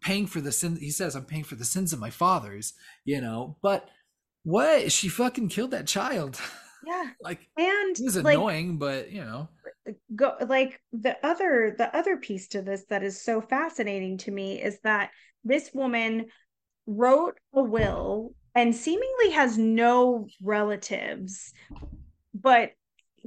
paying 0.00 0.26
for 0.26 0.40
the 0.40 0.52
sin 0.52 0.76
he 0.76 0.90
says 0.90 1.14
i'm 1.14 1.24
paying 1.24 1.44
for 1.44 1.56
the 1.56 1.64
sins 1.64 1.92
of 1.92 1.98
my 1.98 2.10
fathers 2.10 2.74
you 3.04 3.20
know 3.20 3.56
but 3.62 3.88
what 4.44 4.90
she 4.90 5.08
fucking 5.08 5.48
killed 5.48 5.72
that 5.72 5.86
child 5.86 6.40
yeah 6.86 7.10
like 7.20 7.40
and 7.56 7.98
it 7.98 8.04
was 8.04 8.16
annoying 8.16 8.78
but 8.78 9.10
you 9.10 9.22
know 9.24 9.48
go 10.14 10.36
like 10.46 10.80
the 10.92 11.16
other 11.26 11.74
the 11.76 11.94
other 11.96 12.16
piece 12.16 12.48
to 12.48 12.62
this 12.62 12.84
that 12.90 13.02
is 13.02 13.22
so 13.22 13.40
fascinating 13.40 14.18
to 14.18 14.30
me 14.30 14.60
is 14.60 14.78
that 14.80 15.10
this 15.44 15.70
woman 15.72 16.26
wrote 16.86 17.38
a 17.54 17.62
will 17.62 18.34
and 18.54 18.74
seemingly 18.74 19.30
has 19.30 19.56
no 19.56 20.26
relatives 20.42 21.52
but 22.34 22.72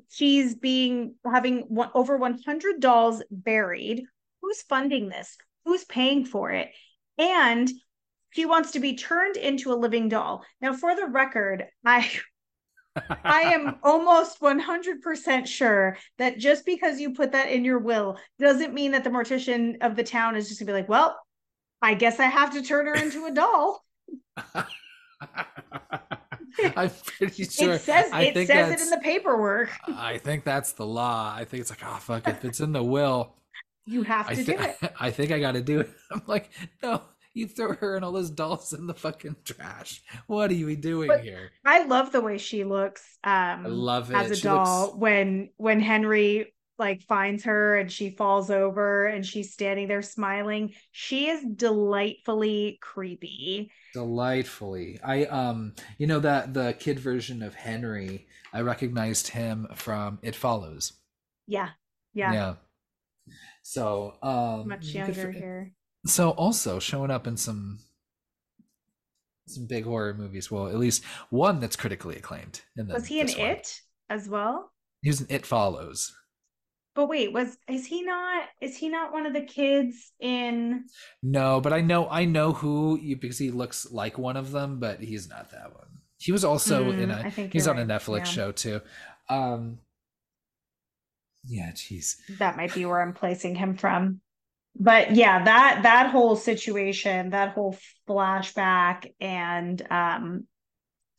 she's 0.10 0.56
being 0.56 1.16
having 1.26 1.62
one, 1.62 1.90
over 1.94 2.18
100 2.18 2.80
dolls 2.80 3.24
buried. 3.32 4.04
Who's 4.42 4.62
funding 4.64 5.10
this? 5.10 5.38
Who's 5.66 5.86
paying 5.86 6.26
for 6.26 6.52
it? 6.52 6.70
And 7.18 7.70
she 8.32 8.46
wants 8.46 8.72
to 8.72 8.80
be 8.80 8.96
turned 8.96 9.38
into 9.38 9.72
a 9.72 9.76
living 9.76 10.10
doll. 10.10 10.44
Now 10.62 10.74
for 10.74 10.96
the 10.96 11.06
record 11.06 11.66
i 11.86 12.10
I 13.24 13.42
am 13.54 13.78
almost 13.84 14.40
100% 14.40 15.48
sure 15.48 15.98
that 16.18 16.38
just 16.38 16.66
because 16.66 17.00
you 17.00 17.14
put 17.14 17.32
that 17.32 17.50
in 17.50 17.66
your 17.66 17.80
will 17.80 18.18
doesn't 18.40 18.74
mean 18.74 18.92
that 18.92 19.04
the 19.04 19.10
mortician 19.10 19.78
of 19.82 19.96
the 19.96 20.04
town 20.04 20.36
is 20.36 20.48
just 20.48 20.60
gonna 20.60 20.72
be 20.72 20.74
like, 20.74 20.90
well, 20.90 21.20
I 21.82 21.94
guess 21.96 22.20
I 22.20 22.26
have 22.26 22.54
to 22.54 22.62
turn 22.62 22.86
her 22.86 22.96
into 22.96 23.26
a 23.26 23.32
doll. 23.32 23.84
I'm 26.76 26.92
pretty 27.06 27.46
sure. 27.46 27.74
It 27.74 27.82
says 27.82 28.12
I 28.12 28.26
it 28.26 28.48
says 28.48 28.72
it 28.72 28.82
in 28.82 28.90
the 28.90 29.00
paperwork. 29.04 29.72
I 29.88 30.18
think 30.18 30.44
that's 30.44 30.74
the 30.74 30.86
law. 30.86 31.34
I 31.36 31.46
think 31.46 31.62
it's 31.62 31.70
like, 31.70 31.84
oh 31.84 31.98
fuck, 31.98 32.28
if 32.28 32.46
it's 32.46 32.60
in 32.60 32.72
the 32.72 32.84
will, 32.84 33.36
you 33.86 34.04
have 34.04 34.30
to 34.30 34.36
th- 34.36 34.46
do 34.46 34.64
it. 34.64 34.78
I 35.00 35.12
think 35.12 35.32
I 35.32 35.40
got 35.40 35.54
to 35.54 35.62
do 35.62 35.82
it. 35.82 35.90
I'm 36.12 36.22
like, 36.28 36.52
no, 36.82 37.02
you 37.34 37.48
throw 37.48 37.74
her 37.74 37.96
and 37.96 38.06
all 38.06 38.12
those 38.12 38.30
dolls 38.30 38.74
in 38.74 38.88
the 38.88 38.94
fucking 38.94 39.36
trash. 39.44 40.02
What 40.28 40.52
are 40.52 40.56
you 40.56 40.76
doing 40.76 41.08
but 41.08 41.22
here? 41.22 41.52
I 41.66 41.86
love 41.86 42.12
the 42.12 42.22
way 42.22 42.38
she 42.38 42.64
looks. 42.64 43.02
Um, 43.24 43.66
I 43.66 43.68
love 43.68 44.12
it 44.12 44.16
as 44.16 44.32
a 44.32 44.36
she 44.36 44.44
doll 44.44 44.88
looks... 44.88 44.98
when 44.98 45.50
when 45.58 45.80
Henry 45.80 46.54
like 46.80 47.02
finds 47.04 47.44
her 47.44 47.78
and 47.78 47.92
she 47.92 48.10
falls 48.10 48.50
over 48.50 49.06
and 49.06 49.26
she's 49.26 49.54
standing 49.54 49.88
there 49.88 50.02
smiling. 50.02 50.74
She 50.92 51.30
is 51.30 51.44
delightfully 51.56 52.80
creepy. 52.82 53.72
Delightfully. 53.94 55.00
I 55.04 55.26
um 55.26 55.74
you 55.98 56.08
know 56.08 56.20
that 56.20 56.54
the 56.54 56.76
kid 56.80 57.00
version 57.00 57.44
of 57.44 57.56
Henry, 57.56 58.28
I 58.52 58.62
recognized 58.62 59.28
him 59.30 59.68
from 59.76 60.20
It 60.24 60.36
Follows. 60.36 60.94
Yeah. 61.48 61.70
Yeah. 62.14 62.34
Yeah. 62.34 62.54
So 63.62 64.16
um 64.22 64.68
much 64.68 64.86
younger 64.88 65.32
here 65.32 65.74
so 66.06 66.32
also 66.32 66.80
showing 66.80 67.12
up 67.12 67.28
in 67.28 67.38
some 67.38 67.80
some 69.48 69.66
big 69.68 69.84
horror 69.86 70.14
movies. 70.14 70.50
Well, 70.50 70.68
at 70.68 70.78
least 70.78 71.04
one 71.30 71.60
that's 71.60 71.76
critically 71.76 72.16
acclaimed. 72.16 72.62
In 72.78 72.88
the, 72.88 72.94
was 72.94 73.08
he 73.08 73.20
in 73.20 73.28
one. 73.28 73.40
It 73.40 73.82
as 74.10 74.30
well? 74.30 74.72
He 75.02 75.10
was 75.10 75.22
in 75.22 75.28
It 75.30 75.46
Follows. 75.46 76.14
But 76.96 77.10
wait, 77.10 77.34
was 77.34 77.58
is 77.68 77.86
he 77.86 78.04
not? 78.04 78.44
Is 78.62 78.78
he 78.78 78.88
not 78.88 79.12
one 79.12 79.26
of 79.26 79.34
the 79.34 79.42
kids 79.42 80.12
in? 80.20 80.86
No, 81.24 81.60
but 81.60 81.74
I 81.74 81.82
know 81.82 82.08
I 82.08 82.26
know 82.26 82.54
who 82.54 83.00
you 83.00 83.16
because 83.16 83.40
he 83.40 83.50
looks 83.50 83.92
like 83.92 84.18
one 84.18 84.38
of 84.38 84.52
them, 84.52 84.80
but 84.80 85.02
he's 85.02 85.28
not 85.28 85.50
that 85.52 85.74
one. 85.74 85.88
He 86.18 86.32
was 86.32 86.46
also 86.46 86.92
mm, 86.92 87.00
in 87.00 87.12
a. 87.12 87.30
he's 87.30 87.68
on 87.68 87.78
right. 87.78 87.84
a 87.84 87.88
Netflix 87.88 88.18
yeah. 88.20 88.24
show 88.26 88.52
too. 88.52 88.82
Um, 89.28 89.80
yeah, 91.46 91.72
jeez. 91.72 92.16
That 92.38 92.58
might 92.58 92.74
be 92.74 92.86
where 92.86 93.02
I'm 93.02 93.14
placing 93.14 93.56
him 93.56 93.76
from 93.76 94.22
but 94.76 95.16
yeah 95.16 95.44
that 95.44 95.82
that 95.84 96.10
whole 96.10 96.36
situation 96.36 97.30
that 97.30 97.54
whole 97.54 97.78
flashback 98.08 99.12
and 99.20 99.86
um 99.92 100.48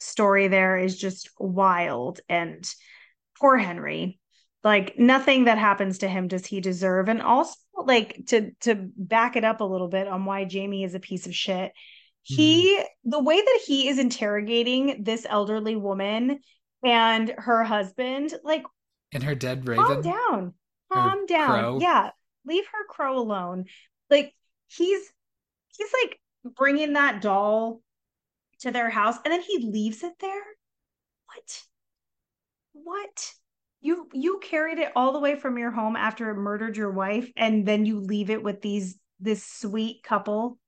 story 0.01 0.49
there 0.49 0.77
is 0.77 0.99
just 0.99 1.31
wild. 1.39 2.21
And 2.29 2.69
poor 3.41 3.57
henry 3.57 4.19
like 4.63 4.99
nothing 4.99 5.45
that 5.45 5.59
happens 5.59 5.99
to 5.99 6.09
him 6.09 6.29
does 6.29 6.47
he 6.47 6.61
deserve. 6.61 7.09
And 7.09 7.21
also 7.21 7.57
like 7.77 8.27
to 8.29 8.53
to 8.61 8.89
back 8.97 9.37
it 9.37 9.45
up 9.45 9.61
a 9.61 9.65
little 9.65 9.89
bit 9.89 10.09
on 10.09 10.25
why 10.25 10.45
jamie 10.45 10.85
is 10.85 10.95
a 10.95 11.01
piece 11.01 11.27
of 11.27 11.35
shit 11.35 11.73
he 12.23 12.77
mm-hmm. 12.79 13.11
the 13.11 13.23
way 13.23 13.37
that 13.37 13.61
he 13.67 13.89
is 13.89 13.99
interrogating 13.99 15.03
this 15.03 15.27
elderly 15.29 15.77
woman 15.77 16.39
and 16.83 17.35
her 17.37 17.65
husband 17.65 18.33
like 18.45 18.63
and 19.13 19.23
her 19.23 19.35
dead 19.35 19.67
raven? 19.69 19.85
calm 19.85 20.03
down 20.03 20.55
calm 20.93 21.27
down. 21.27 21.49
crow. 21.49 21.79
yeah 21.81 22.11
leave 22.47 22.64
her 22.66 22.86
crow 22.88 23.18
alone. 23.18 23.66
Like 24.11 24.34
he's 24.68 25.12
he's 25.76 25.90
like 26.03 26.20
bringing 26.57 26.95
that 26.95 27.22
doll 27.22 27.80
to 28.61 28.70
their 28.70 28.90
house 28.90 29.16
and 29.24 29.32
then 29.32 29.42
he 29.42 29.59
leaves 29.59 30.03
it 30.03 30.14
there? 30.20 30.42
What? 31.26 31.62
What? 32.72 33.32
You 33.80 34.09
you 34.12 34.40
carried 34.42 34.78
it 34.78 34.92
all 34.97 35.12
the 35.12 35.20
way 35.20 35.36
from 35.36 35.59
your 35.59 35.70
home 35.70 35.97
after 35.97 36.30
it 36.30 36.36
murdered 36.36 36.76
your 36.76 36.90
wife 36.90 37.30
and 37.36 37.66
then 37.66 37.84
you 37.84 38.01
leave 38.01 38.30
it 38.30 38.42
with 38.42 38.62
these 38.62 38.99
this 39.20 39.45
sweet 39.45 40.03
couple? 40.03 40.59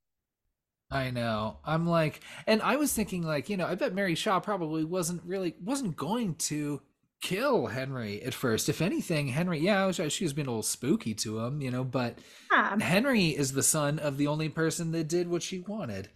I 0.89 1.11
know. 1.11 1.57
I'm 1.65 1.85
like, 1.85 2.21
and 2.45 2.61
I 2.61 2.77
was 2.77 2.93
thinking, 2.93 3.23
like, 3.23 3.49
you 3.49 3.57
know, 3.57 3.65
I 3.65 3.75
bet 3.75 3.93
Mary 3.93 4.15
Shaw 4.15 4.39
probably 4.39 4.85
wasn't 4.85 5.21
really 5.25 5.55
wasn't 5.59 5.97
going 5.97 6.35
to 6.35 6.81
kill 7.21 7.67
Henry 7.67 8.21
at 8.21 8.33
first. 8.33 8.69
If 8.69 8.81
anything, 8.81 9.27
Henry, 9.27 9.59
yeah, 9.59 9.91
she 9.91 10.23
was 10.23 10.33
being 10.33 10.47
a 10.47 10.51
little 10.51 10.63
spooky 10.63 11.13
to 11.15 11.39
him, 11.39 11.61
you 11.61 11.71
know, 11.71 11.83
but 11.83 12.19
yeah. 12.51 12.79
Henry 12.79 13.27
is 13.27 13.53
the 13.53 13.63
son 13.63 13.99
of 13.99 14.17
the 14.17 14.27
only 14.27 14.49
person 14.49 14.91
that 14.91 15.07
did 15.07 15.27
what 15.27 15.43
she 15.43 15.59
wanted. 15.59 16.09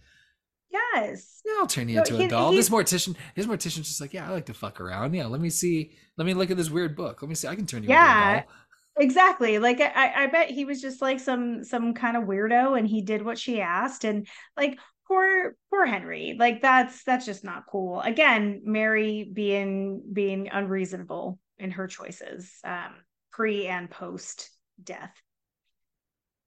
Yes. 0.70 1.42
Yeah, 1.44 1.54
I'll 1.58 1.66
turn 1.66 1.88
you 1.88 1.98
into 1.98 2.16
he, 2.16 2.24
a 2.24 2.28
doll. 2.28 2.52
This 2.52 2.70
mortician, 2.70 3.14
his 3.34 3.46
mortician's 3.46 3.88
just 3.88 4.00
like, 4.00 4.14
yeah, 4.14 4.28
I 4.28 4.32
like 4.32 4.46
to 4.46 4.54
fuck 4.54 4.80
around. 4.80 5.14
Yeah, 5.14 5.26
let 5.26 5.40
me 5.40 5.50
see. 5.50 5.92
Let 6.16 6.24
me 6.26 6.34
look 6.34 6.50
at 6.50 6.56
this 6.56 6.70
weird 6.70 6.96
book. 6.96 7.20
Let 7.20 7.28
me 7.28 7.34
see. 7.34 7.48
I 7.48 7.56
can 7.56 7.66
turn 7.66 7.82
you 7.82 7.90
yeah. 7.90 8.28
into 8.28 8.38
a 8.38 8.42
doll. 8.42 8.52
Exactly. 8.98 9.58
Like 9.58 9.80
I, 9.80 10.24
I 10.24 10.26
bet 10.26 10.50
he 10.50 10.64
was 10.64 10.80
just 10.80 11.00
like 11.00 11.18
some 11.18 11.64
some 11.64 11.94
kind 11.94 12.16
of 12.16 12.24
weirdo 12.24 12.78
and 12.78 12.86
he 12.86 13.00
did 13.00 13.24
what 13.24 13.38
she 13.38 13.60
asked. 13.60 14.04
And 14.04 14.26
like 14.56 14.78
poor 15.12 15.56
poor 15.70 15.86
Henry. 15.86 16.36
Like 16.38 16.62
that's 16.62 17.04
that's 17.04 17.26
just 17.26 17.44
not 17.44 17.64
cool. 17.70 18.00
Again, 18.00 18.62
Mary 18.64 19.30
being 19.32 20.02
being 20.12 20.48
unreasonable 20.50 21.38
in 21.58 21.70
her 21.72 21.86
choices, 21.86 22.50
um, 22.64 22.94
pre 23.30 23.66
and 23.66 23.90
post 23.90 24.50
death. 24.82 25.14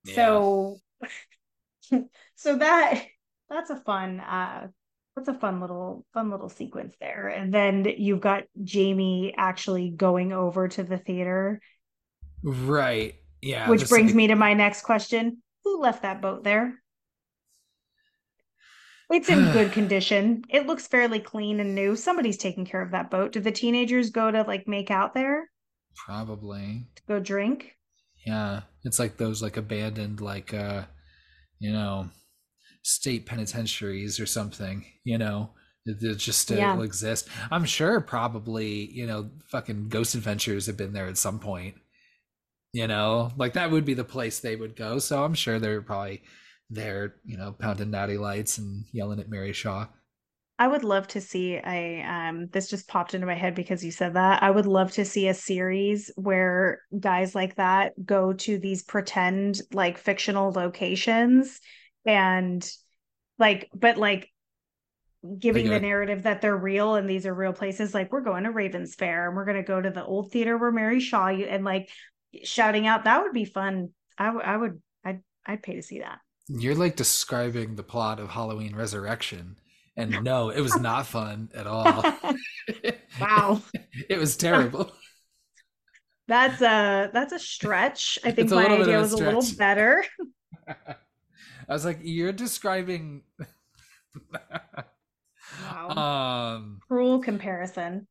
Yeah. 0.04 0.16
So 0.16 0.78
so 2.36 2.56
that 2.58 3.04
that's 3.50 3.70
a 3.70 3.78
fun 3.78 4.20
uh 4.20 4.68
that's 5.16 5.30
a 5.30 5.34
fun 5.34 5.62
little 5.62 6.06
fun 6.14 6.32
little 6.32 6.50
sequence 6.50 6.96
there. 7.00 7.28
And 7.28 7.54
then 7.54 7.86
you've 7.98 8.22
got 8.22 8.44
Jamie 8.64 9.34
actually 9.38 9.90
going 9.92 10.34
over 10.34 10.68
to 10.68 10.84
the 10.84 10.98
theater 10.98 11.62
Right. 12.46 13.16
Yeah. 13.42 13.70
Which 13.70 13.90
brings 13.90 14.12
like... 14.12 14.16
me 14.16 14.28
to 14.28 14.36
my 14.36 14.54
next 14.54 14.84
question. 14.84 15.42
Who 15.64 15.82
left 15.82 16.04
that 16.04 16.22
boat 16.22 16.44
there? 16.44 16.82
It's 19.10 19.30
in 19.30 19.52
good 19.52 19.72
condition. 19.72 20.44
It 20.50 20.68
looks 20.68 20.88
fairly 20.88 21.20
clean 21.20 21.60
and 21.60 21.76
new. 21.76 21.96
Somebody's 21.96 22.38
taking 22.38 22.66
care 22.66 22.82
of 22.82 22.92
that 22.92 23.12
boat. 23.12 23.32
Did 23.32 23.44
the 23.44 23.52
teenagers 23.52 24.10
go 24.10 24.32
to 24.32 24.44
like 24.44 24.68
make 24.68 24.92
out 24.92 25.14
there? 25.14 25.50
Probably. 26.06 26.88
To 26.96 27.04
go 27.08 27.20
drink? 27.20 27.76
Yeah. 28.26 28.62
It's 28.84 29.00
like 29.00 29.18
those 29.18 29.42
like 29.42 29.58
abandoned 29.58 30.22
like 30.22 30.54
uh 30.54 30.84
you 31.60 31.72
know 31.72 32.10
state 32.84 33.26
penitentiaries 33.26 34.20
or 34.20 34.26
something, 34.26 34.86
you 35.04 35.18
know. 35.18 35.52
It, 35.88 36.18
just 36.18 36.42
still 36.42 36.58
yeah. 36.58 36.82
exist. 36.82 37.30
I'm 37.52 37.64
sure 37.64 38.02
probably, 38.02 38.92
you 38.92 39.06
know, 39.06 39.30
fucking 39.52 39.90
ghost 39.90 40.16
adventures 40.16 40.66
have 40.66 40.78
been 40.78 40.94
there 40.94 41.06
at 41.06 41.18
some 41.18 41.38
point 41.38 41.76
you 42.76 42.88
know 42.88 43.32
like 43.38 43.54
that 43.54 43.72
would 43.72 43.86
be 43.86 43.94
the 43.94 44.04
place 44.04 44.40
they 44.40 44.58
would 44.58 44.76
go 44.76 45.00
so 45.00 45.24
i'm 45.24 45.34
sure 45.34 45.60
they're 45.60 45.82
probably 45.82 46.22
there 46.70 47.16
you 47.26 47.38
know 47.38 47.52
pounding 47.52 47.92
natty 47.92 48.18
lights 48.18 48.58
and 48.58 48.86
yelling 48.92 49.20
at 49.20 49.30
mary 49.30 49.54
shaw. 49.54 49.88
I 50.58 50.68
would 50.68 50.86
love 50.86 51.08
to 51.10 51.22
see 51.22 51.56
a 51.56 52.02
um 52.02 52.48
this 52.48 52.70
just 52.70 52.88
popped 52.88 53.14
into 53.14 53.28
my 53.28 53.36
head 53.36 53.56
because 53.56 53.84
you 53.84 53.92
said 53.92 54.14
that. 54.14 54.42
I 54.42 54.52
would 54.52 54.66
love 54.66 54.92
to 54.94 55.06
see 55.06 55.28
a 55.28 55.34
series 55.34 56.12
where 56.16 56.82
guys 56.98 57.36
like 57.36 57.56
that 57.56 57.94
go 58.06 58.34
to 58.34 58.58
these 58.58 58.84
pretend 58.84 59.62
like 59.74 59.98
fictional 59.98 60.52
locations 60.52 61.60
and 62.06 62.68
like 63.38 63.70
but 63.74 63.98
like 63.98 64.30
giving 65.40 65.70
the 65.70 65.80
narrative 65.80 66.24
that 66.24 66.42
they're 66.42 66.56
real 66.56 66.96
and 66.96 67.10
these 67.10 67.26
are 67.26 67.34
real 67.34 67.54
places 67.54 67.94
like 67.94 68.12
we're 68.12 68.22
going 68.22 68.44
to 68.44 68.52
ravens 68.52 68.94
fair 68.94 69.28
and 69.28 69.36
we're 69.36 69.46
going 69.46 69.58
to 69.58 69.64
go 69.64 69.82
to 69.82 69.90
the 69.90 70.06
old 70.06 70.32
theater 70.32 70.56
where 70.56 70.72
mary 70.72 71.00
shaw 71.00 71.30
you 71.30 71.46
and 71.46 71.66
like 71.66 71.90
shouting 72.44 72.86
out 72.86 73.06
that 73.06 73.24
would 73.24 73.34
be 73.34 73.46
fun. 73.46 73.90
I, 74.18 74.26
w- 74.28 74.46
I 74.46 74.56
would 74.56 74.82
I'd, 75.04 75.22
I'd 75.46 75.64
pay 75.64 75.76
to 75.76 75.82
see 75.82 76.00
that 76.00 76.20
you're 76.48 76.76
like 76.76 76.96
describing 76.96 77.76
the 77.76 77.84
plot 77.84 78.20
of 78.20 78.30
halloween 78.30 78.76
resurrection 78.76 79.56
and 79.98 80.24
no 80.24 80.50
it 80.50 80.62
was 80.62 80.78
not 80.80 81.08
fun 81.08 81.50
at 81.54 81.68
all. 81.68 82.04
Wow. 83.20 83.62
It 84.10 84.18
was 84.18 84.36
terrible. 84.36 84.92
That's 86.28 86.62
a 86.62 87.12
that's 87.14 87.32
a 87.34 87.40
stretch. 87.40 88.18
I 88.26 88.32
think 88.32 88.50
my 88.50 88.66
idea 88.66 88.98
was 88.98 89.14
a 89.14 89.18
little 89.18 89.46
better. 89.58 90.04
I 90.68 90.96
was 91.70 91.86
like 91.86 92.00
you're 92.02 92.34
describing 92.34 93.22
wow. 95.64 95.90
um 96.56 96.80
cruel 96.88 97.20
comparison. 97.20 98.08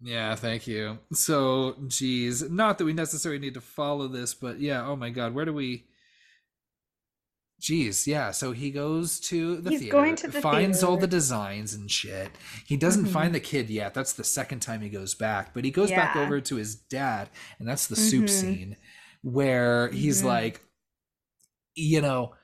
Yeah, 0.00 0.34
thank 0.36 0.66
you. 0.66 0.98
So, 1.12 1.76
geez, 1.86 2.48
not 2.50 2.78
that 2.78 2.86
we 2.86 2.94
necessarily 2.94 3.38
need 3.38 3.54
to 3.54 3.60
follow 3.60 4.08
this, 4.08 4.34
but 4.34 4.58
yeah, 4.58 4.86
oh 4.86 4.96
my 4.96 5.10
god, 5.10 5.34
where 5.34 5.44
do 5.44 5.52
we? 5.52 5.84
Geez, 7.64 8.06
yeah. 8.06 8.30
So 8.30 8.52
he 8.52 8.70
goes 8.70 9.18
to 9.20 9.56
the 9.56 9.70
He's 9.70 9.80
theater, 9.80 9.92
going 9.92 10.16
to 10.16 10.28
the 10.28 10.42
finds 10.42 10.80
theater. 10.80 10.90
all 10.90 10.98
the 10.98 11.06
designs 11.06 11.72
and 11.72 11.90
shit. 11.90 12.30
He 12.66 12.76
doesn't 12.76 13.04
mm-hmm. 13.04 13.12
find 13.14 13.34
the 13.34 13.40
kid 13.40 13.70
yet. 13.70 13.94
That's 13.94 14.12
the 14.12 14.22
second 14.22 14.60
time 14.60 14.82
he 14.82 14.90
goes 14.90 15.14
back, 15.14 15.54
but 15.54 15.64
he 15.64 15.70
goes 15.70 15.88
yeah. 15.88 16.12
back 16.12 16.16
over 16.16 16.42
to 16.42 16.56
his 16.56 16.74
dad, 16.74 17.30
and 17.58 17.66
that's 17.66 17.86
the 17.86 17.96
soup 17.96 18.26
mm-hmm. 18.26 18.26
scene 18.26 18.76
where 19.22 19.88
he's 19.88 20.18
mm-hmm. 20.18 20.28
like, 20.28 20.60
you 21.74 22.02
know, 22.02 22.34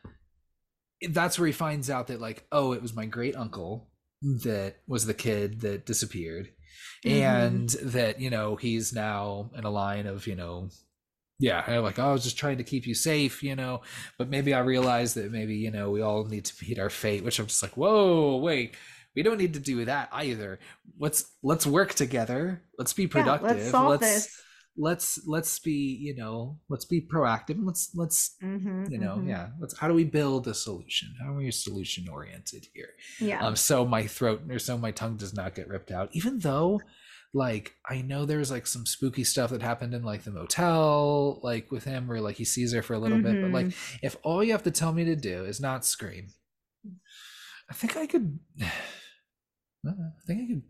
that's 1.11 1.39
where 1.39 1.49
he 1.49 1.53
finds 1.53 1.91
out 1.91 2.07
that 2.07 2.18
like, 2.18 2.47
oh, 2.51 2.73
it 2.73 2.81
was 2.81 2.97
my 2.97 3.05
great 3.05 3.37
uncle 3.37 3.91
that 4.23 4.77
was 4.87 5.05
the 5.05 5.12
kid 5.12 5.61
that 5.61 5.85
disappeared 5.85 6.49
mm-hmm. 7.05 7.23
and 7.23 7.68
that 7.83 8.21
you 8.21 8.31
know 8.31 8.57
he's 8.57 8.95
now 8.95 9.51
in 9.55 9.64
a 9.64 9.71
line 9.71 10.07
of 10.07 10.27
you 10.27 10.35
know 10.35 10.71
yeah 11.41 11.78
like 11.80 11.99
oh, 11.99 12.11
i 12.11 12.12
was 12.12 12.22
just 12.22 12.38
trying 12.38 12.58
to 12.58 12.64
keep 12.64 12.87
you 12.87 12.95
safe 12.95 13.42
you 13.42 13.57
know? 13.57 13.80
But 14.18 14.29
maybe 14.29 14.54
i 14.54 14.61
realized 14.61 15.17
that 15.17 15.33
maybe 15.33 15.57
you 15.57 15.72
know 15.72 15.91
we 15.91 16.00
all 16.00 16.25
need 16.25 16.45
to 16.45 16.64
meet 16.64 16.79
our 16.79 16.91
fate 16.91 17.25
which 17.25 17.41
i'm 17.41 17.46
just 17.46 17.62
like 17.62 17.76
whoa 17.76 18.37
wait 18.37 18.76
we 19.14 19.22
don't 19.22 19.38
need 19.38 19.54
to 19.54 19.61
do 19.61 19.84
that 19.84 20.08
either. 20.12 20.58
Let's 20.99 21.25
let's 21.42 21.67
work 21.67 21.95
together. 21.95 22.62
Let's 22.79 22.92
be 22.92 23.07
productive 23.07 23.49
yeah, 23.50 23.57
let's, 23.57 23.71
solve 23.71 23.91
let's 23.91 24.03
this. 24.03 24.42
let's 24.76 25.21
let's 25.26 25.58
be 25.58 25.99
you 26.00 26.14
know 26.14 26.58
let's 26.68 26.84
be 26.84 27.00
proactive 27.00 27.58
let's 27.61 27.91
let's 27.95 28.37
mm-hmm, 28.42 28.84
you 28.88 28.99
know 28.99 29.17
mm-hmm. 29.17 29.29
yeah 29.29 29.49
let's 29.58 29.76
how 29.76 29.88
do 29.88 29.95
we 29.95 30.04
build 30.04 30.46
a 30.46 30.54
solution? 30.54 31.14
How 31.21 31.33
are 31.33 31.37
we 31.37 31.50
solution 31.50 32.08
oriented 32.08 32.67
here? 32.72 32.91
Yeah. 33.18 33.45
Um 33.45 33.57
so 33.57 33.84
my 33.84 34.07
throat 34.07 34.42
or 34.49 34.58
so 34.58 34.79
my 34.79 34.91
tongue 34.91 35.17
does 35.17 35.34
not 35.34 35.54
get 35.54 35.68
ripped 35.68 35.91
out 35.91 36.11
even 36.12 36.38
though 36.38 36.80
like 37.33 37.75
i 37.89 38.03
know 38.03 38.25
there's 38.25 38.51
like 38.51 38.67
some 38.67 38.85
spooky 38.85 39.23
stuff 39.23 39.51
that 39.51 39.63
happened 39.63 39.95
in 39.95 40.03
like 40.03 40.25
the 40.25 40.31
motel 40.31 41.39
like 41.43 41.71
with 41.71 41.85
him 41.85 42.09
where 42.09 42.21
like 42.21 42.37
he 42.37 42.45
sees 42.45 42.73
her 42.73 42.83
for 42.83 42.95
a 42.95 42.99
little 42.99 43.19
mm-hmm. 43.19 43.33
bit 43.33 43.43
but 43.43 43.53
like 43.53 43.67
mm-hmm. 43.67 43.97
if 44.03 44.17
all 44.23 44.43
you 44.43 44.53
have 44.53 44.65
to 44.65 44.71
tell 44.71 44.93
me 44.93 45.05
to 45.05 45.15
do 45.15 45.45
is 45.45 45.61
not 45.61 45.85
scream 45.85 46.29
i 47.71 47.75
think 47.75 47.97
i 47.97 48.07
could 48.07 48.39
i 48.61 49.93
think 50.27 50.43
i 50.43 50.47
could 50.47 50.63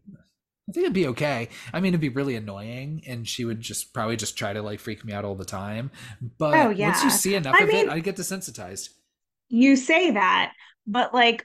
I 0.69 0.73
think 0.73 0.85
it'd 0.85 0.95
be 0.95 1.09
okay. 1.09 1.49
I 1.73 1.81
mean, 1.81 1.89
it'd 1.89 2.01
be 2.01 2.11
really 2.11 2.37
annoying, 2.37 3.03
and 3.05 3.27
she 3.27 3.45
would 3.45 3.61
just 3.61 3.93
probably 3.93 4.15
just 4.15 4.39
try 4.39 4.53
to 4.53 4.63
like 4.63 4.79
freak 4.79 5.05
me 5.05 5.13
out 5.13 5.25
all 5.25 5.35
the 5.35 5.45
time. 5.45 5.91
But 6.39 6.55
oh, 6.55 6.71
yeah. 6.71 6.91
once 6.91 7.03
you 7.03 7.11
see 7.11 7.35
enough 7.35 7.57
I 7.59 7.65
of 7.65 7.69
mean, 7.69 7.89
it, 7.89 7.91
I 7.91 7.99
get 7.99 8.15
desensitized. 8.15 8.91
You 9.49 9.75
say 9.75 10.13
that, 10.13 10.53
but 10.87 11.13
like 11.13 11.45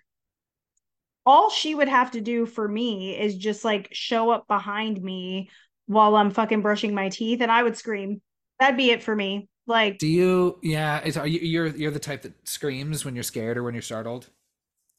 all 1.25 1.49
she 1.49 1.73
would 1.75 1.87
have 1.87 2.11
to 2.11 2.21
do 2.21 2.45
for 2.45 2.67
me 2.67 3.17
is 3.17 3.35
just 3.35 3.65
like 3.65 3.89
show 3.91 4.29
up 4.29 4.47
behind 4.47 5.01
me 5.01 5.49
while 5.87 6.15
I'm 6.15 6.31
fucking 6.31 6.61
brushing 6.61 6.93
my 6.93 7.09
teeth, 7.09 7.41
and 7.41 7.51
I 7.51 7.63
would 7.63 7.77
scream. 7.77 8.21
That'd 8.59 8.77
be 8.77 8.91
it 8.91 9.03
for 9.03 9.15
me. 9.15 9.49
Like, 9.67 9.97
do 9.97 10.07
you? 10.07 10.59
Yeah, 10.61 11.03
is, 11.03 11.17
are 11.17 11.27
you? 11.27 11.39
You're 11.39 11.67
you're 11.67 11.91
the 11.91 11.99
type 11.99 12.21
that 12.23 12.47
screams 12.47 13.03
when 13.03 13.15
you're 13.15 13.23
scared 13.23 13.57
or 13.57 13.63
when 13.63 13.73
you're 13.73 13.81
startled. 13.81 14.29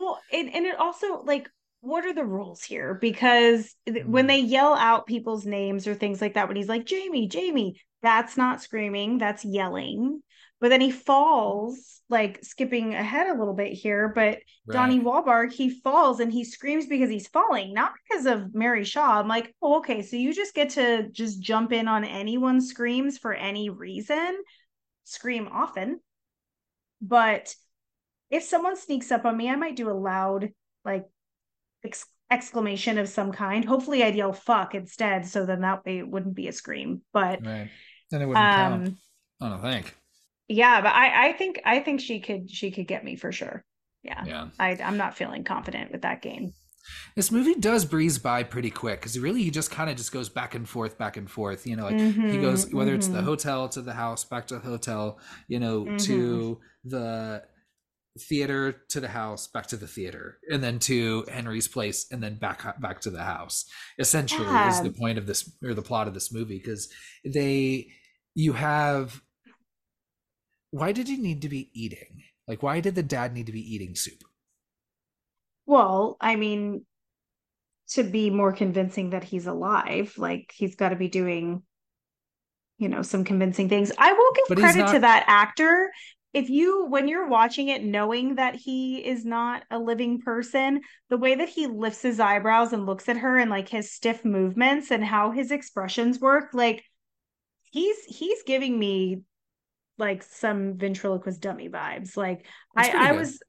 Well, 0.01 0.21
and 0.33 0.53
and 0.53 0.67
it 0.67 0.79
also 0.79 1.23
like 1.23 1.49
what 1.87 2.05
are 2.05 2.13
the 2.13 2.25
rules 2.25 2.65
here? 2.65 2.95
Because 2.95 3.75
when 3.87 4.25
mm. 4.25 4.29
they 4.29 4.41
yell 4.41 4.75
out 4.75 5.07
people's 5.07 5.47
names 5.47 5.87
or 5.87 5.95
things 5.95 6.21
like 6.21 6.35
that, 6.35 6.49
when 6.49 6.57
he's 6.57 6.69
like, 6.69 6.85
Jamie, 6.85 7.29
Jamie, 7.29 7.81
that's 8.03 8.37
not 8.37 8.61
screaming, 8.61 9.19
that's 9.19 9.45
yelling. 9.45 10.21
But 10.61 10.71
then 10.71 10.81
he 10.81 10.91
falls, 10.91 12.01
like 12.09 12.43
skipping 12.45 12.95
ahead 12.95 13.27
a 13.27 13.39
little 13.39 13.55
bit 13.55 13.73
here. 13.73 14.13
But 14.15 14.39
right. 14.39 14.43
Donnie 14.71 15.01
Wahlberg, 15.01 15.53
he 15.53 15.71
falls 15.71 16.21
and 16.21 16.33
he 16.33 16.45
screams 16.45 16.87
because 16.87 17.11
he's 17.11 17.29
falling, 17.29 17.75
not 17.75 17.93
because 18.09 18.27
of 18.27 18.55
Mary 18.55 18.85
Shaw. 18.85 19.21
I'm 19.21 19.29
like, 19.29 19.55
oh, 19.61 19.79
okay, 19.79 20.03
so 20.03 20.17
you 20.17 20.33
just 20.33 20.55
get 20.55 20.71
to 20.71 21.09
just 21.11 21.41
jump 21.41 21.73
in 21.73 21.89
on 21.89 22.05
anyone's 22.05 22.69
screams 22.69 23.19
for 23.19 23.35
any 23.35 23.71
reason, 23.71 24.39
scream 25.05 25.49
often. 25.51 26.01
But 27.03 27.55
if 28.31 28.43
someone 28.43 28.77
sneaks 28.77 29.13
up 29.13 29.25
on 29.25 29.37
me, 29.37 29.51
I 29.51 29.57
might 29.57 29.77
do 29.77 29.91
a 29.91 29.93
loud 29.93 30.51
like 30.85 31.05
ex- 31.85 32.07
exclamation 32.31 32.99
of 32.99 33.09
some 33.09 33.33
kind. 33.33 33.65
Hopefully, 33.65 34.03
I'd 34.03 34.17
yell 34.17 34.33
"fuck" 34.33 34.75
instead, 34.75 35.27
so 35.27 35.45
then 35.45 35.61
that 35.61 35.85
way 35.85 35.99
it 35.99 36.09
wouldn't 36.09 36.35
be 36.35 36.49
a 36.49 36.53
scream. 36.53 37.03
But 37.13 37.45
right, 37.45 37.69
then 38.11 38.23
it 38.23 38.27
wouldn't 38.27 38.45
um, 38.45 38.85
count. 38.85 38.95
I 39.41 39.49
don't 39.51 39.61
think. 39.61 39.95
Yeah, 40.49 40.81
but 40.81 40.93
I 40.93 41.29
I 41.29 41.33
think 41.33 41.61
I 41.65 41.81
think 41.81 42.01
she 42.01 42.21
could 42.21 42.51
she 42.51 42.71
could 42.71 42.87
get 42.87 43.05
me 43.05 43.17
for 43.17 43.33
sure. 43.33 43.65
Yeah, 44.03 44.25
yeah. 44.25 44.49
I 44.59 44.79
I'm 44.83 44.97
not 44.97 45.17
feeling 45.17 45.45
confident 45.45 45.93
with 45.93 46.03
that 46.03 46.23
game. 46.23 46.53
This 47.17 47.33
movie 47.33 47.55
does 47.55 47.85
breeze 47.85 48.19
by 48.19 48.43
pretty 48.43 48.71
quick 48.71 49.01
because 49.01 49.19
really 49.19 49.43
he 49.43 49.51
just 49.51 49.71
kind 49.71 49.91
of 49.91 49.97
just 49.97 50.13
goes 50.13 50.29
back 50.29 50.55
and 50.55 50.69
forth, 50.69 50.99
back 50.99 51.17
and 51.17 51.31
forth. 51.31 51.67
You 51.67 51.77
know, 51.77 51.85
like 51.85 51.97
mm-hmm, 51.97 52.29
he 52.29 52.39
goes 52.39 52.73
whether 52.73 52.91
mm-hmm. 52.91 52.99
it's 52.99 53.09
the 53.09 53.19
mm-hmm. 53.19 53.27
hotel 53.27 53.69
to 53.71 53.83
the 53.83 53.93
house, 53.93 54.25
back 54.25 54.47
to 54.49 54.55
the 54.55 54.61
hotel, 54.61 55.19
you 55.49 55.59
know, 55.59 55.85
mm-hmm. 55.85 55.97
to 55.97 56.61
the 56.85 57.43
theater 58.19 58.83
to 58.89 59.01
the 59.01 59.09
house, 59.09 59.47
back 59.49 59.67
to 59.69 59.77
the 59.77 59.87
theater, 59.87 60.39
and 60.51 60.63
then 60.63 60.79
to 60.81 61.25
Henry's 61.31 61.69
place, 61.69 62.07
and 62.11 62.23
then 62.23 62.37
back 62.37 62.81
back 62.81 63.01
to 63.01 63.11
the 63.11 63.23
house. 63.23 63.65
Essentially, 63.99 64.45
yeah. 64.45 64.69
is 64.69 64.81
the 64.81 64.91
point 64.91 65.19
of 65.19 65.27
this 65.27 65.51
or 65.65 65.75
the 65.75 65.83
plot 65.83 66.09
of 66.09 66.15
this 66.15 66.33
movie 66.33 66.59
because 66.59 66.89
they 67.25 67.89
you 68.35 68.53
have. 68.53 69.21
Why 70.71 70.93
did 70.93 71.09
he 71.09 71.17
need 71.17 71.43
to 71.43 71.49
be 71.49 71.71
eating? 71.73 72.23
Like, 72.47 72.63
why 72.63 72.81
did 72.81 72.95
the 72.95 73.03
dad 73.03 73.33
need 73.33 73.47
to 73.47 73.53
be 73.53 73.75
eating 73.75 73.95
soup? 73.95 74.23
Well, 75.67 76.17
I 76.21 76.37
mean, 76.37 76.85
to 77.91 78.05
be 78.05 78.31
more 78.31 78.53
convincing 78.53 79.11
that 79.11 79.25
he's 79.25 79.47
alive, 79.47 80.15
like 80.17 80.53
he's 80.55 80.77
got 80.77 80.91
to 80.91 80.97
be 80.97 81.09
doing, 81.09 81.63
you 82.79 82.89
know, 82.89 83.03
some 83.03 83.25
convincing 83.25 83.69
things. 83.69 83.93
I 83.99 84.13
will 84.13 84.33
give 84.35 84.45
but 84.49 84.59
credit 84.59 84.79
not... 84.79 84.93
to 84.93 84.99
that 85.01 85.25
actor. 85.27 85.91
If 86.33 86.51
you, 86.51 86.87
when 86.87 87.09
you're 87.09 87.29
watching 87.29 87.69
it, 87.69 87.83
knowing 87.83 88.35
that 88.35 88.55
he 88.55 88.99
is 88.99 89.25
not 89.25 89.63
a 89.71 89.79
living 89.79 90.21
person, 90.21 90.83
the 91.09 91.17
way 91.17 91.35
that 91.35 91.49
he 91.49 91.67
lifts 91.67 92.03
his 92.03 92.21
eyebrows 92.21 92.73
and 92.73 92.85
looks 92.85 93.09
at 93.09 93.17
her 93.17 93.39
and 93.39 93.51
like 93.51 93.69
his 93.69 93.91
stiff 93.91 94.25
movements 94.25 94.91
and 94.91 95.03
how 95.03 95.31
his 95.31 95.51
expressions 95.51 96.21
work, 96.21 96.51
like 96.53 96.85
he's 97.73 97.97
he's 98.05 98.43
giving 98.43 98.79
me 98.79 99.23
like 99.99 100.23
some 100.23 100.77
ventriloquist 100.77 101.41
dummy 101.41 101.69
vibes. 101.69 102.17
Like 102.17 102.47
I, 102.77 103.11
I 103.11 103.13
was 103.13 103.41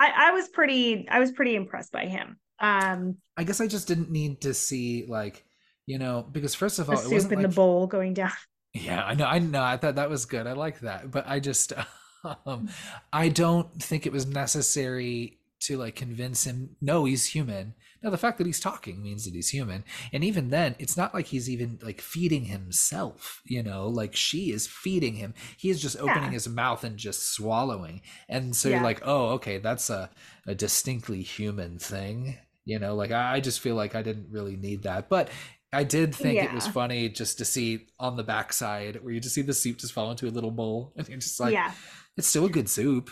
I, 0.00 0.12
I 0.16 0.30
was 0.32 0.48
pretty 0.48 1.08
I 1.08 1.20
was 1.20 1.32
pretty 1.32 1.54
impressed 1.54 1.92
by 1.92 2.06
him. 2.06 2.38
Um 2.58 3.16
I 3.36 3.44
guess 3.44 3.60
I 3.60 3.66
just 3.66 3.88
didn't 3.88 4.10
need 4.10 4.42
to 4.42 4.54
see 4.54 5.04
like, 5.08 5.44
you 5.86 5.98
know, 5.98 6.26
because 6.30 6.54
first 6.54 6.78
of 6.78 6.88
all, 6.90 6.96
the 6.96 7.20
soup 7.20 7.32
in 7.32 7.42
like, 7.42 7.48
the 7.48 7.54
bowl 7.54 7.86
going 7.86 8.14
down. 8.14 8.32
Yeah, 8.74 9.04
I 9.04 9.12
know, 9.12 9.26
I 9.26 9.38
know. 9.38 9.62
I 9.62 9.76
thought 9.76 9.96
that 9.96 10.08
was 10.08 10.24
good. 10.24 10.46
I 10.46 10.54
like 10.54 10.80
that. 10.80 11.10
But 11.10 11.28
I 11.28 11.40
just 11.40 11.74
um 12.46 12.70
I 13.12 13.28
don't 13.28 13.70
think 13.82 14.06
it 14.06 14.12
was 14.12 14.26
necessary 14.26 15.40
to 15.60 15.76
like 15.76 15.94
convince 15.94 16.44
him 16.44 16.70
no 16.80 17.04
he's 17.04 17.26
human 17.26 17.74
now 18.02 18.10
the 18.10 18.18
fact 18.18 18.38
that 18.38 18.46
he's 18.46 18.60
talking 18.60 19.02
means 19.02 19.24
that 19.24 19.34
he's 19.34 19.50
human 19.50 19.84
and 20.12 20.24
even 20.24 20.50
then 20.50 20.74
it's 20.78 20.96
not 20.96 21.14
like 21.14 21.26
he's 21.26 21.48
even 21.48 21.78
like 21.82 22.00
feeding 22.00 22.46
himself 22.46 23.42
you 23.44 23.62
know 23.62 23.86
like 23.86 24.14
she 24.14 24.50
is 24.50 24.66
feeding 24.66 25.14
him 25.14 25.34
he 25.56 25.70
is 25.70 25.80
just 25.80 25.98
opening 25.98 26.24
yeah. 26.24 26.30
his 26.30 26.48
mouth 26.48 26.84
and 26.84 26.96
just 26.96 27.32
swallowing 27.32 28.00
and 28.28 28.54
so 28.54 28.68
yeah. 28.68 28.76
you're 28.76 28.84
like 28.84 29.00
oh 29.04 29.30
okay 29.30 29.58
that's 29.58 29.90
a, 29.90 30.10
a 30.46 30.54
distinctly 30.54 31.22
human 31.22 31.78
thing 31.78 32.38
you 32.64 32.78
know 32.78 32.94
like 32.94 33.10
I, 33.10 33.34
I 33.34 33.40
just 33.40 33.60
feel 33.60 33.74
like 33.74 33.94
i 33.94 34.02
didn't 34.02 34.28
really 34.30 34.56
need 34.56 34.82
that 34.84 35.08
but 35.08 35.28
I 35.72 35.84
did 35.84 36.14
think 36.14 36.34
yeah. 36.34 36.44
it 36.44 36.52
was 36.52 36.66
funny 36.66 37.08
just 37.08 37.38
to 37.38 37.46
see 37.46 37.86
on 37.98 38.16
the 38.16 38.22
backside 38.22 39.02
where 39.02 39.12
you 39.12 39.20
just 39.20 39.34
see 39.34 39.42
the 39.42 39.54
soup 39.54 39.78
just 39.78 39.94
fall 39.94 40.10
into 40.10 40.28
a 40.28 40.30
little 40.30 40.50
bowl 40.50 40.92
and 40.96 41.08
you're 41.08 41.16
just 41.16 41.40
like, 41.40 41.54
yeah. 41.54 41.72
it's 42.16 42.28
still 42.28 42.44
a 42.44 42.50
good 42.50 42.68
soup. 42.68 43.10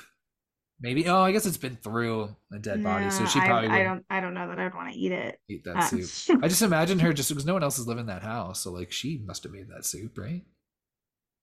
Maybe. 0.82 1.06
Oh, 1.08 1.20
I 1.20 1.32
guess 1.32 1.44
it's 1.44 1.58
been 1.58 1.76
through 1.76 2.34
a 2.52 2.58
dead 2.58 2.82
body, 2.82 3.10
so 3.10 3.26
she 3.26 3.38
probably. 3.40 3.68
I, 3.68 3.80
I 3.80 3.82
don't. 3.82 4.04
I 4.08 4.20
don't 4.20 4.32
know 4.32 4.48
that 4.48 4.58
I'd 4.58 4.74
want 4.74 4.92
to 4.92 4.98
eat 4.98 5.12
it. 5.12 5.38
Eat 5.48 5.64
that 5.64 5.76
uh. 5.76 5.82
soup. 5.82 6.40
I 6.42 6.48
just 6.48 6.62
imagine 6.62 6.98
her 7.00 7.12
just 7.12 7.28
because 7.28 7.44
no 7.44 7.52
one 7.52 7.62
else 7.62 7.78
is 7.78 7.86
living 7.86 8.02
in 8.02 8.06
that 8.06 8.22
house, 8.22 8.60
so 8.60 8.72
like 8.72 8.90
she 8.90 9.22
must 9.26 9.42
have 9.42 9.52
made 9.52 9.68
that 9.68 9.84
soup, 9.84 10.16
right? 10.16 10.42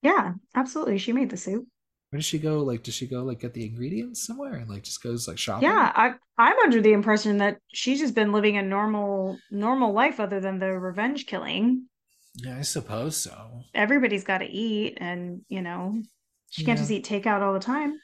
Yeah, 0.02 0.34
absolutely. 0.56 0.98
She 0.98 1.14
made 1.14 1.30
the 1.30 1.38
soup. 1.38 1.68
Where 2.10 2.18
does 2.18 2.26
she 2.26 2.40
go? 2.40 2.60
Like, 2.60 2.84
does 2.84 2.94
she 2.94 3.06
go 3.06 3.24
like 3.24 3.42
get 3.42 3.54
the 3.54 3.66
ingredients 3.66 4.26
somewhere 4.26 4.54
and 4.54 4.70
like 4.70 4.84
just 4.84 5.04
goes 5.04 5.28
like 5.28 5.38
shopping? 5.38 5.68
Yeah, 5.68 5.92
I 5.94 6.14
I'm 6.38 6.58
under 6.60 6.82
the 6.82 6.94
impression 6.94 7.38
that 7.38 7.58
she's 7.74 8.00
just 8.00 8.16
been 8.16 8.32
living 8.32 8.58
a 8.58 8.62
normal 8.64 9.38
normal 9.52 9.94
life 9.94 10.20
other 10.20 10.40
than 10.40 10.58
the 10.58 10.72
revenge 10.80 11.28
killing. 11.28 11.88
Yeah, 12.36 12.58
I 12.58 12.62
suppose 12.62 13.18
so. 13.18 13.64
Everybody's 13.74 14.24
got 14.24 14.40
to 14.40 14.46
eat, 14.46 14.98
and 15.02 15.42
you 15.50 15.62
know, 15.62 16.02
she 16.50 16.64
can't 16.64 16.78
yeah. 16.78 16.84
just 16.84 16.92
eat 16.92 17.06
takeout 17.06 17.42
all 17.42 17.54
the 17.54 17.60
time. 17.60 18.00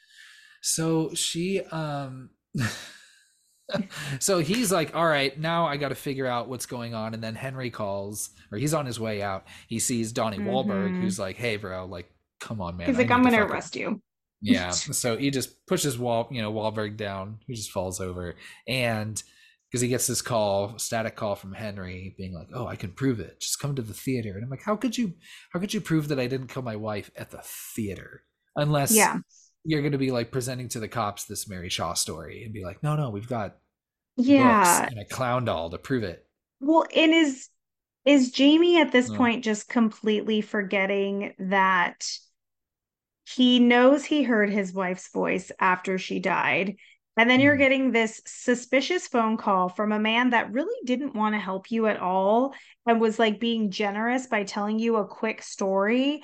So 0.64 1.14
she 1.14 1.62
um 1.62 2.30
so 4.20 4.40
he's 4.40 4.72
like, 4.72 4.96
all 4.96 5.06
right, 5.06 5.38
now 5.38 5.66
I 5.66 5.78
got 5.78 5.90
to 5.90 5.96
figure 5.96 6.26
out 6.26 6.48
what's 6.48 6.66
going 6.66 6.94
on. 6.94 7.14
And 7.14 7.22
then 7.22 7.36
Henry 7.36 7.70
calls, 7.70 8.30
or 8.52 8.58
he's 8.58 8.74
on 8.74 8.86
his 8.86 9.00
way 9.00 9.22
out. 9.22 9.46
He 9.68 9.80
sees 9.80 10.12
Donnie 10.12 10.38
mm-hmm. 10.38 10.50
Wahlberg, 10.50 11.02
who's 11.02 11.20
like, 11.20 11.36
hey, 11.36 11.58
bro, 11.58 11.86
like, 11.86 12.10
come 12.40 12.62
on, 12.62 12.78
man. 12.78 12.88
He's 12.88 12.98
like, 12.98 13.12
I'm 13.12 13.22
going 13.22 13.34
to 13.34 13.42
arrest 13.42 13.76
you. 13.76 14.02
Yeah. 14.46 14.72
so 14.72 15.16
he 15.16 15.32
just 15.32 15.66
pushes 15.68 15.98
Wall, 15.98 16.28
you 16.30 16.42
know, 16.42 16.52
Wahlberg 16.52 16.98
down. 16.98 17.40
He 17.48 17.54
just 17.54 17.72
falls 17.72 18.02
over. 18.02 18.36
And 18.68 19.24
because 19.72 19.80
he 19.80 19.88
gets 19.88 20.06
this 20.06 20.22
call, 20.22 20.78
static 20.78 21.16
call 21.16 21.36
from 21.36 21.54
Henry 21.54 22.14
being 22.18 22.34
like, 22.34 22.50
oh, 22.54 22.68
I 22.68 22.76
can 22.76 22.92
prove 22.92 23.22
it. 23.22 23.40
Just 23.40 23.62
come 23.62 23.74
to 23.76 23.82
the 23.82 23.94
theater. 23.94 24.34
And 24.34 24.44
I'm 24.44 24.50
like, 24.50 24.64
how 24.64 24.76
could 24.76 24.98
you, 24.98 25.14
how 25.54 25.62
could 25.62 25.74
you 25.74 25.80
prove 25.80 26.10
that 26.10 26.20
I 26.20 26.28
didn't 26.28 26.48
kill 26.48 26.62
my 26.62 26.76
wife 26.76 27.10
at 27.16 27.32
the 27.32 27.40
theater? 27.42 28.24
Unless, 28.58 28.94
yeah 28.94 29.20
you're 29.64 29.82
going 29.82 29.94
to 29.94 29.98
be 29.98 30.12
like 30.12 30.32
presenting 30.32 30.68
to 30.70 30.80
the 30.80 30.88
cops 30.88 31.26
this 31.26 31.48
Mary 31.48 31.70
Shaw 31.70 31.94
story 31.94 32.44
and 32.44 32.54
be 32.54 32.64
like, 32.64 32.84
no, 32.84 32.96
no, 32.96 33.10
we've 33.10 33.28
got 33.28 33.58
yeah 34.16 34.88
and 34.88 35.00
a 35.00 35.06
clown 35.06 35.46
doll 35.46 35.70
to 35.70 35.78
prove 35.78 36.04
it. 36.04 36.26
Well, 36.60 36.86
and 36.96 37.14
is 37.14 37.50
is 38.06 38.32
Jamie 38.32 38.80
at 38.80 38.92
this 38.92 39.10
mm. 39.10 39.18
point 39.18 39.44
just 39.44 39.70
completely 39.70 40.42
forgetting 40.42 41.34
that 41.40 42.06
he 43.26 43.60
knows 43.60 44.04
he 44.04 44.24
heard 44.24 44.50
his 44.50 44.74
wife's 44.74 45.10
voice 45.12 45.52
after 45.60 45.98
she 45.98 46.20
died. 46.20 46.76
And 47.16 47.30
then 47.30 47.40
mm. 47.40 47.44
you're 47.44 47.56
getting 47.56 47.92
this 47.92 48.22
suspicious 48.26 49.08
phone 49.08 49.38
call 49.38 49.70
from 49.70 49.94
a 49.94 50.00
man 50.00 50.32
that 50.32 50.52
really 50.52 50.76
didn't 50.84 51.16
want 51.16 51.36
to 51.36 51.40
help 51.40 51.72
you 51.72 51.88
at 51.88 52.00
all 52.00 52.54
and 52.86 53.00
was 53.00 53.20
like 53.20 53.40
being 53.40 53.72
generous 53.72 54.28
by 54.28 54.44
telling 54.44 54.80
you 54.80 54.98
a 54.98 55.08
quick 55.08 55.42
story 55.42 56.22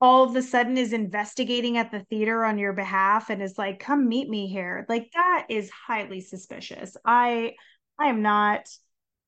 all 0.00 0.24
of 0.24 0.36
a 0.36 0.42
sudden 0.42 0.76
is 0.76 0.92
investigating 0.92 1.78
at 1.78 1.90
the 1.90 2.00
theater 2.00 2.44
on 2.44 2.58
your 2.58 2.72
behalf 2.72 3.30
and 3.30 3.42
is 3.42 3.56
like 3.56 3.78
come 3.78 4.08
meet 4.08 4.28
me 4.28 4.46
here. 4.46 4.84
Like 4.88 5.10
that 5.14 5.46
is 5.48 5.70
highly 5.70 6.20
suspicious. 6.20 6.96
I 7.04 7.54
i 7.98 8.08
am 8.08 8.20
not 8.20 8.68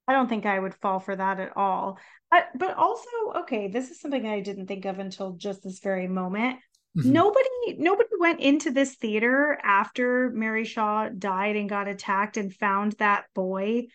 i 0.07 0.12
don't 0.12 0.28
think 0.28 0.45
i 0.45 0.59
would 0.59 0.74
fall 0.74 1.01
for 1.01 1.16
that 1.16 1.40
at 1.40 1.57
all. 1.57 1.99
But 2.31 2.49
but 2.55 2.77
also 2.77 3.09
okay 3.36 3.69
this 3.69 3.90
is 3.90 4.01
something 4.01 4.27
i 4.27 4.40
didn't 4.40 4.66
think 4.66 4.85
of 4.85 4.99
until 4.99 5.32
just 5.32 5.62
this 5.62 5.81
very 5.81 6.09
moment. 6.09 6.59
Mm-hmm. 6.97 7.12
nobody 7.12 7.77
nobody 7.78 8.09
went 8.19 8.40
into 8.40 8.70
this 8.70 8.95
theater 8.95 9.59
after 9.62 10.31
mary 10.31 10.65
shaw 10.65 11.11
died 11.11 11.55
and 11.55 11.69
got 11.69 11.86
attacked 11.86 12.39
and 12.39 12.53
found 12.53 12.93
that 12.93 13.27
boy 13.35 13.89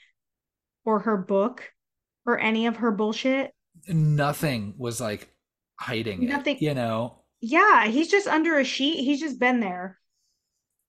or 0.85 0.99
her 0.99 1.17
book 1.17 1.71
or 2.25 2.39
any 2.39 2.67
of 2.67 2.77
her 2.77 2.91
bullshit. 2.91 3.51
Nothing 3.87 4.75
was 4.77 5.01
like 5.01 5.32
hiding 5.79 6.27
Nothing, 6.27 6.57
it, 6.57 6.61
you 6.61 6.73
know? 6.73 7.19
Yeah, 7.41 7.87
he's 7.87 8.09
just 8.09 8.27
under 8.27 8.57
a 8.57 8.63
sheet. 8.63 9.03
He's 9.03 9.19
just 9.19 9.39
been 9.39 9.59
there. 9.59 9.99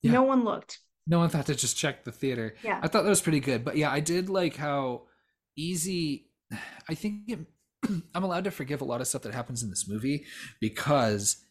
Yeah. 0.02 0.12
No 0.12 0.22
one 0.22 0.44
looked. 0.44 0.78
No 1.06 1.18
one 1.18 1.28
thought 1.28 1.46
to 1.46 1.54
just 1.54 1.76
check 1.76 2.04
the 2.04 2.12
theater. 2.12 2.54
Yeah. 2.62 2.80
I 2.82 2.88
thought 2.88 3.02
that 3.02 3.08
was 3.08 3.20
pretty 3.20 3.40
good. 3.40 3.64
But 3.64 3.76
yeah, 3.76 3.90
I 3.90 4.00
did 4.00 4.28
like 4.28 4.56
how 4.56 5.02
easy 5.56 6.28
I 6.88 6.94
think 6.94 7.22
it, 7.28 7.38
I'm 8.14 8.24
allowed 8.24 8.44
to 8.44 8.50
forgive 8.50 8.80
a 8.80 8.84
lot 8.84 9.00
of 9.00 9.06
stuff 9.06 9.22
that 9.22 9.34
happens 9.34 9.62
in 9.62 9.70
this 9.70 9.88
movie 9.88 10.24
because 10.60 11.44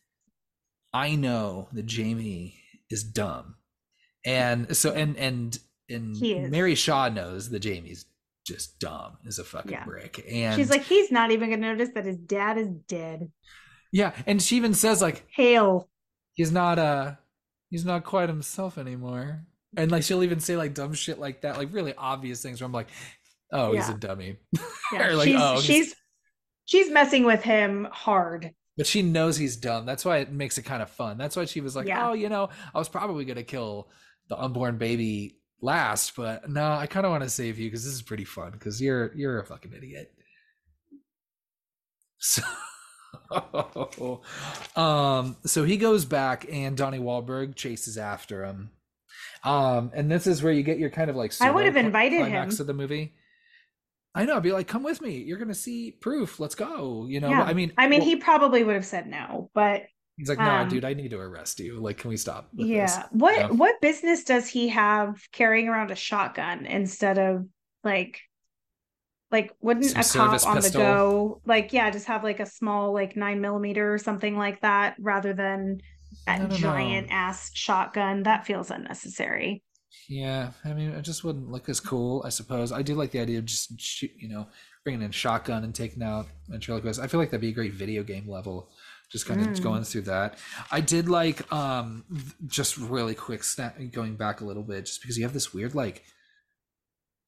I 0.94 1.16
know 1.16 1.68
that 1.74 1.86
Jamie 1.86 2.56
is 2.90 3.04
dumb. 3.04 3.56
And 4.26 4.76
so 4.76 4.94
and 4.94 5.18
and 5.18 5.60
and 5.90 6.50
Mary 6.50 6.76
Shaw 6.76 7.10
knows 7.10 7.50
that 7.50 7.60
Jamie's 7.60 8.06
just 8.46 8.80
dumb 8.80 9.18
as 9.28 9.40
a 9.40 9.44
fucking 9.44 9.72
yeah. 9.72 9.86
brick. 9.86 10.26
And 10.30 10.56
she's 10.56 10.70
like, 10.70 10.84
he's 10.84 11.12
not 11.12 11.32
even 11.32 11.50
gonna 11.50 11.74
notice 11.74 11.90
that 11.96 12.06
his 12.06 12.18
dad 12.18 12.58
is 12.58 12.68
dead. 12.88 13.32
Yeah, 13.92 14.14
and 14.26 14.42
she 14.42 14.58
even 14.58 14.74
says 14.74 15.02
like, 15.02 15.26
"Hail." 15.30 15.90
He's 16.34 16.52
not 16.52 16.80
uh 16.80 17.14
he's 17.70 17.86
not 17.86 18.04
quite 18.04 18.30
himself 18.30 18.78
anymore. 18.78 19.46
And 19.78 19.92
like 19.92 20.04
she'll 20.04 20.24
even 20.24 20.40
say 20.40 20.58
like 20.58 20.74
dumb 20.74 20.94
shit 20.94 21.20
like 21.20 21.42
that, 21.42 21.58
like 21.58 21.70
really 21.72 21.94
obvious 21.96 22.42
things 22.42 22.60
where 22.60 22.66
I'm 22.66 22.72
like, 22.72 22.90
oh, 23.52 23.72
yeah. 23.72 23.80
he's 23.80 23.90
a 23.90 23.98
dummy. 23.98 24.38
Yeah, 24.92 25.10
like, 25.14 25.28
she's, 25.28 25.40
oh, 25.40 25.62
she's 25.62 25.96
she's 26.66 26.90
messing 26.92 27.24
with 27.24 27.44
him 27.44 27.88
hard. 27.92 28.52
But 28.78 28.88
she 28.88 29.04
knows 29.04 29.38
he's 29.38 29.58
dumb. 29.58 29.86
That's 29.86 30.04
why 30.04 30.18
it 30.18 30.32
makes 30.32 30.58
it 30.58 30.64
kind 30.64 30.82
of 30.82 30.90
fun. 30.90 31.18
That's 31.18 31.36
why 31.36 31.46
she 31.46 31.62
was 31.62 31.76
like, 31.76 31.88
yeah. 31.88 32.10
oh, 32.10 32.14
you 32.14 32.30
know, 32.30 32.50
I 32.74 32.80
was 32.80 32.90
probably 32.90 33.26
gonna 33.26 33.44
kill 33.44 33.90
the 34.30 34.40
unborn 34.40 34.78
baby 34.78 35.38
last, 35.64 36.16
but 36.16 36.50
no, 36.50 36.74
I 36.74 36.86
kind 36.86 37.06
of 37.06 37.12
want 37.12 37.24
to 37.24 37.30
save 37.30 37.58
you 37.58 37.68
because 37.68 37.84
this 37.84 37.94
is 37.94 38.02
pretty 38.02 38.26
fun 38.26 38.52
because 38.52 38.82
you're 38.82 39.16
you're 39.16 39.40
a 39.40 39.46
fucking 39.46 39.74
idiot. 39.74 40.12
So, 42.20 42.42
um, 44.76 45.38
so 45.46 45.64
he 45.64 45.78
goes 45.78 46.06
back 46.06 46.46
and 46.52 46.78
Donnie 46.78 47.00
Wahlberg 47.00 47.56
chases 47.56 47.98
after 47.98 48.46
him, 48.46 48.72
Um, 49.44 49.92
and 49.94 50.10
this 50.10 50.26
is 50.26 50.42
where 50.42 50.54
you 50.54 50.64
get 50.64 50.80
your 50.80 50.90
kind 50.90 51.10
of 51.10 51.16
like 51.16 51.34
I 51.42 51.52
would 51.52 51.66
have 51.66 51.76
invited 51.76 52.26
him 52.26 52.50
of 52.50 52.68
the 52.68 52.74
movie. 52.74 53.14
I 54.16 54.26
know. 54.26 54.38
I'd 54.38 54.44
be 54.44 54.52
like, 54.52 54.68
come 54.68 54.84
with 54.84 55.02
me. 55.02 55.18
You're 55.18 55.38
gonna 55.40 55.54
see 55.54 55.92
proof. 55.92 56.40
Let's 56.40 56.56
go. 56.56 57.08
You 57.10 57.20
know. 57.20 57.30
Yeah. 57.30 57.44
I 57.44 57.54
mean, 57.54 57.74
I 57.78 57.88
mean, 57.88 58.00
well, 58.00 58.10
he 58.10 58.16
probably 58.18 58.64
would 58.64 58.76
have 58.76 58.86
said 58.86 59.08
no, 59.08 59.50
but 59.54 59.84
he's 60.18 60.30
like, 60.30 60.40
no, 60.40 60.46
um, 60.46 60.70
dude, 60.70 60.86
I 60.86 60.94
need 60.94 61.12
to 61.12 61.20
arrest 61.20 61.60
you. 61.60 61.80
Like, 61.80 61.98
can 61.98 62.10
we 62.10 62.18
stop? 62.18 62.50
yeah. 62.54 62.86
This? 62.86 63.06
What 63.12 63.40
know? 63.40 63.56
What 63.56 63.82
business 63.82 64.24
does 64.24 64.48
he 64.48 64.70
have 64.70 65.22
carrying 65.32 65.68
around 65.70 65.92
a 65.92 65.96
shotgun 65.96 66.66
instead 66.66 67.18
of 67.18 67.48
like, 67.84 68.22
like 69.32 69.52
wouldn't 69.62 69.86
Some 69.86 70.02
a 70.02 70.04
cop 70.04 70.48
on 70.48 70.56
pistol. 70.58 70.62
the 70.62 70.78
go 70.78 71.42
like 71.44 71.74
yeah 71.74 71.90
just 71.90 72.06
have 72.06 72.24
like 72.24 72.40
a 72.40 72.46
small 72.46 72.94
like 72.94 73.16
nine 73.16 73.42
millimeter 73.42 73.92
or 73.92 73.98
something 73.98 74.38
like 74.38 74.62
that 74.62 74.96
rather 75.00 75.34
than 75.34 75.80
a 76.28 76.48
giant 76.50 77.10
know. 77.10 77.16
ass 77.16 77.50
shotgun 77.56 78.24
that 78.24 78.46
feels 78.46 78.72
unnecessary. 78.72 79.64
Yeah, 80.10 80.52
I 80.66 80.74
mean, 80.74 80.90
it 80.90 81.02
just 81.04 81.24
wouldn't 81.24 81.50
look 81.50 81.70
as 81.70 81.80
cool, 81.80 82.24
I 82.26 82.30
suppose. 82.30 82.72
I 82.72 82.82
do 82.82 82.96
like 82.96 83.12
the 83.12 83.20
idea 83.20 83.40
of 83.40 83.46
just 83.46 83.80
shoot, 83.80 84.12
you 84.18 84.28
know, 84.28 84.48
bringing 84.84 85.02
in 85.02 85.12
shotgun 85.12 85.64
and 85.64 85.74
taking 85.74 86.04
out 86.04 86.28
ventriloquist. 86.50 87.00
I 87.00 87.08
feel 87.08 87.20
like 87.20 87.30
that'd 87.30 87.42
be 87.42 87.50
a 87.50 87.54
great 87.54 87.74
video 87.74 88.04
game 88.04 88.28
level, 88.28 88.70
just 89.14 89.28
kind 89.28 89.40
of 89.40 89.48
mm. 89.48 89.62
going 89.62 89.84
through 89.84 90.02
that. 90.02 90.40
I 90.72 90.82
did 90.82 91.08
like, 91.08 91.50
um, 91.54 92.04
just 92.48 92.78
really 92.78 93.14
quick 93.14 93.44
snap 93.44 93.78
going 93.92 94.16
back 94.16 94.42
a 94.42 94.46
little 94.46 94.64
bit, 94.64 94.88
just 94.88 95.02
because 95.02 95.18
you 95.18 95.24
have 95.24 95.34
this 95.34 95.54
weird 95.54 95.76
like 95.76 96.04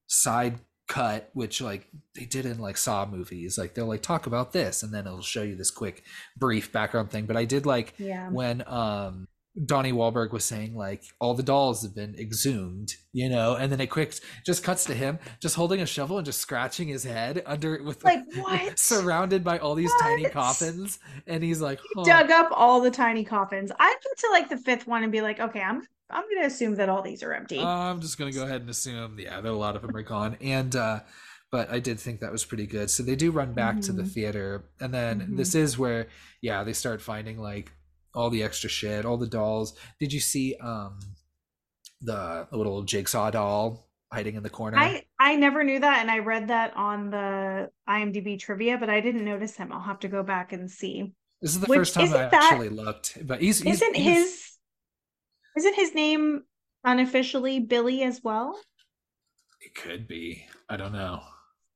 side 0.08 0.60
cut, 0.88 1.30
which 1.34 1.62
like 1.62 1.88
they 2.16 2.26
did 2.26 2.48
in 2.48 2.58
like 2.58 2.78
Saw 2.78 3.06
movies. 3.06 3.58
Like 3.58 3.76
they'll 3.76 3.86
like 3.86 4.02
talk 4.02 4.26
about 4.26 4.52
this, 4.52 4.82
and 4.82 4.92
then 4.92 5.06
it'll 5.06 5.22
show 5.22 5.44
you 5.44 5.56
this 5.56 5.70
quick 5.70 6.04
brief 6.36 6.72
background 6.72 7.12
thing. 7.12 7.28
But 7.28 7.38
I 7.38 7.46
did 7.46 7.68
like 7.68 7.94
yeah. 8.00 8.30
when 8.30 8.68
um 8.68 9.28
Donnie 9.64 9.94
Wahlberg 9.94 10.32
was 10.32 10.44
saying 10.44 10.76
like 10.76 11.04
all 11.20 11.34
the 11.34 11.44
dolls 11.44 11.82
have 11.84 11.96
been 11.96 12.16
exhumed, 12.16 12.96
you 13.14 13.30
know, 13.30 13.56
and 13.56 13.72
then 13.72 13.80
it 13.80 13.88
quick 13.88 14.14
just 14.46 14.64
cuts 14.64 14.84
to 14.86 14.94
him 14.94 15.18
just 15.42 15.56
holding 15.56 15.82
a 15.82 15.86
shovel 15.86 16.18
and 16.18 16.26
just 16.26 16.42
scratching 16.42 16.90
his 16.90 17.04
head 17.04 17.42
under 17.46 17.82
with 17.82 18.04
like 18.04 18.22
what 18.36 18.78
surrounded 18.80 19.44
by 19.44 19.58
all 19.60 19.76
these 19.76 19.92
what? 19.92 20.02
tiny 20.02 20.26
coffins, 20.26 21.00
and 21.26 21.42
he's 21.44 21.62
like 21.62 21.80
he 21.96 22.04
dug 22.04 22.32
up 22.32 22.50
all 22.52 22.82
the 22.82 22.92
tiny 22.92 23.24
coffins. 23.24 23.72
I 23.80 23.96
get 24.04 24.18
to 24.18 24.30
like 24.32 24.50
the 24.50 24.58
fifth 24.58 24.88
one 24.88 25.04
and 25.04 25.12
be 25.12 25.22
like, 25.22 25.40
okay, 25.40 25.62
I'm 25.62 25.82
I'm 26.10 26.24
gonna 26.34 26.48
assume 26.48 26.76
that 26.76 26.90
all 26.90 27.02
these 27.02 27.24
are 27.24 27.34
empty. 27.34 27.60
Uh, 27.60 27.68
I'm 27.68 28.02
just 28.02 28.18
gonna 28.18 28.34
go 28.34 28.44
ahead 28.44 28.62
and 28.62 28.70
assume, 28.70 29.18
yeah, 29.20 29.40
that 29.40 29.50
a 29.50 29.56
lot 29.56 29.78
of 29.78 29.82
them 29.84 29.96
are 29.96 30.04
gone, 30.04 30.38
and 30.42 30.76
uh 30.76 31.00
but 31.52 31.72
I 31.72 31.80
did 31.80 32.02
think 32.02 32.20
that 32.20 32.34
was 32.34 32.44
pretty 32.44 32.68
good. 32.68 32.90
So 32.90 33.02
they 33.02 33.16
do 33.16 33.32
run 33.32 33.54
back 33.54 33.76
mm-hmm. 33.76 33.82
to 33.82 33.94
the 33.94 34.02
mm-hmm. 34.02 34.12
theater, 34.12 34.66
and 34.82 34.94
then 34.94 35.22
mm-hmm. 35.22 35.36
this 35.38 35.56
is 35.56 35.78
where, 35.78 36.08
yeah, 36.42 36.66
they 36.66 36.74
start 36.74 37.02
finding 37.02 37.40
like 37.40 37.72
all 38.16 38.30
the 38.30 38.44
extra 38.44 38.70
shit, 38.70 39.06
all 39.06 39.18
the 39.18 39.28
dolls. 39.28 39.78
Did 40.00 40.14
you 40.14 40.20
see 40.20 40.56
um 40.56 41.00
the 42.02 42.48
little 42.52 42.84
jigsaw 42.84 43.32
doll 43.32 43.90
hiding 44.12 44.36
in 44.36 44.44
the 44.44 44.50
corner? 44.50 44.78
I 44.78 45.04
I 45.20 45.36
never 45.36 45.64
knew 45.64 45.80
that, 45.80 46.00
and 46.02 46.10
I 46.10 46.20
read 46.20 46.48
that 46.48 46.76
on 46.76 47.10
the 47.10 47.70
IMDb 47.88 48.40
trivia, 48.40 48.78
but 48.78 48.90
I 48.90 49.02
didn't 49.02 49.26
notice 49.26 49.56
him. 49.56 49.72
I'll 49.72 49.82
have 49.82 50.00
to 50.00 50.08
go 50.08 50.24
back 50.24 50.54
and 50.54 50.70
see. 50.70 51.14
This 51.42 51.52
is 51.52 51.60
the 51.60 51.68
Which, 51.68 51.80
first 51.80 51.94
time 51.94 52.06
I 52.06 52.30
that, 52.30 52.34
actually 52.34 52.70
looked, 52.70 53.28
but 53.28 53.42
he's, 53.42 53.62
he's 53.62 53.76
isn't 53.82 53.96
he's, 53.96 54.18
his 54.18 54.52
isn't 55.58 55.76
his 55.76 55.94
name 55.94 56.44
unofficially 56.84 57.60
Billy 57.60 58.04
as 58.04 58.22
well? 58.24 58.60
It 59.62 59.76
could 59.76 60.08
be. 60.08 60.46
I 60.70 60.78
don't 60.78 60.94
know. 60.94 61.22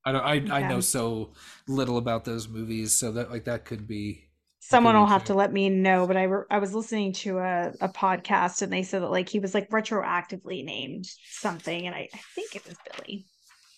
I 0.05 0.11
don't. 0.11 0.23
I, 0.23 0.37
okay. 0.37 0.51
I 0.51 0.69
know 0.69 0.79
so 0.79 1.33
little 1.67 1.97
about 1.97 2.23
those 2.23 2.47
movies, 2.47 2.93
so 2.93 3.11
that 3.13 3.29
like 3.29 3.45
that 3.45 3.65
could 3.65 3.87
be 3.87 4.28
someone 4.69 4.95
will 4.95 5.07
have 5.07 5.23
to 5.23 5.33
let 5.33 5.51
me 5.51 5.69
know 5.69 6.05
but 6.05 6.17
i 6.17 6.23
re- 6.23 6.45
i 6.49 6.57
was 6.59 6.73
listening 6.73 7.11
to 7.11 7.39
a, 7.39 7.71
a 7.81 7.89
podcast 7.89 8.61
and 8.61 8.71
they 8.71 8.83
said 8.83 9.01
that 9.01 9.11
like 9.11 9.27
he 9.27 9.39
was 9.39 9.53
like 9.53 9.69
retroactively 9.69 10.63
named 10.63 11.05
something 11.31 11.87
and 11.87 11.95
i, 11.95 12.07
I 12.13 12.19
think 12.35 12.55
it 12.55 12.65
was 12.65 12.77
billy 12.91 13.25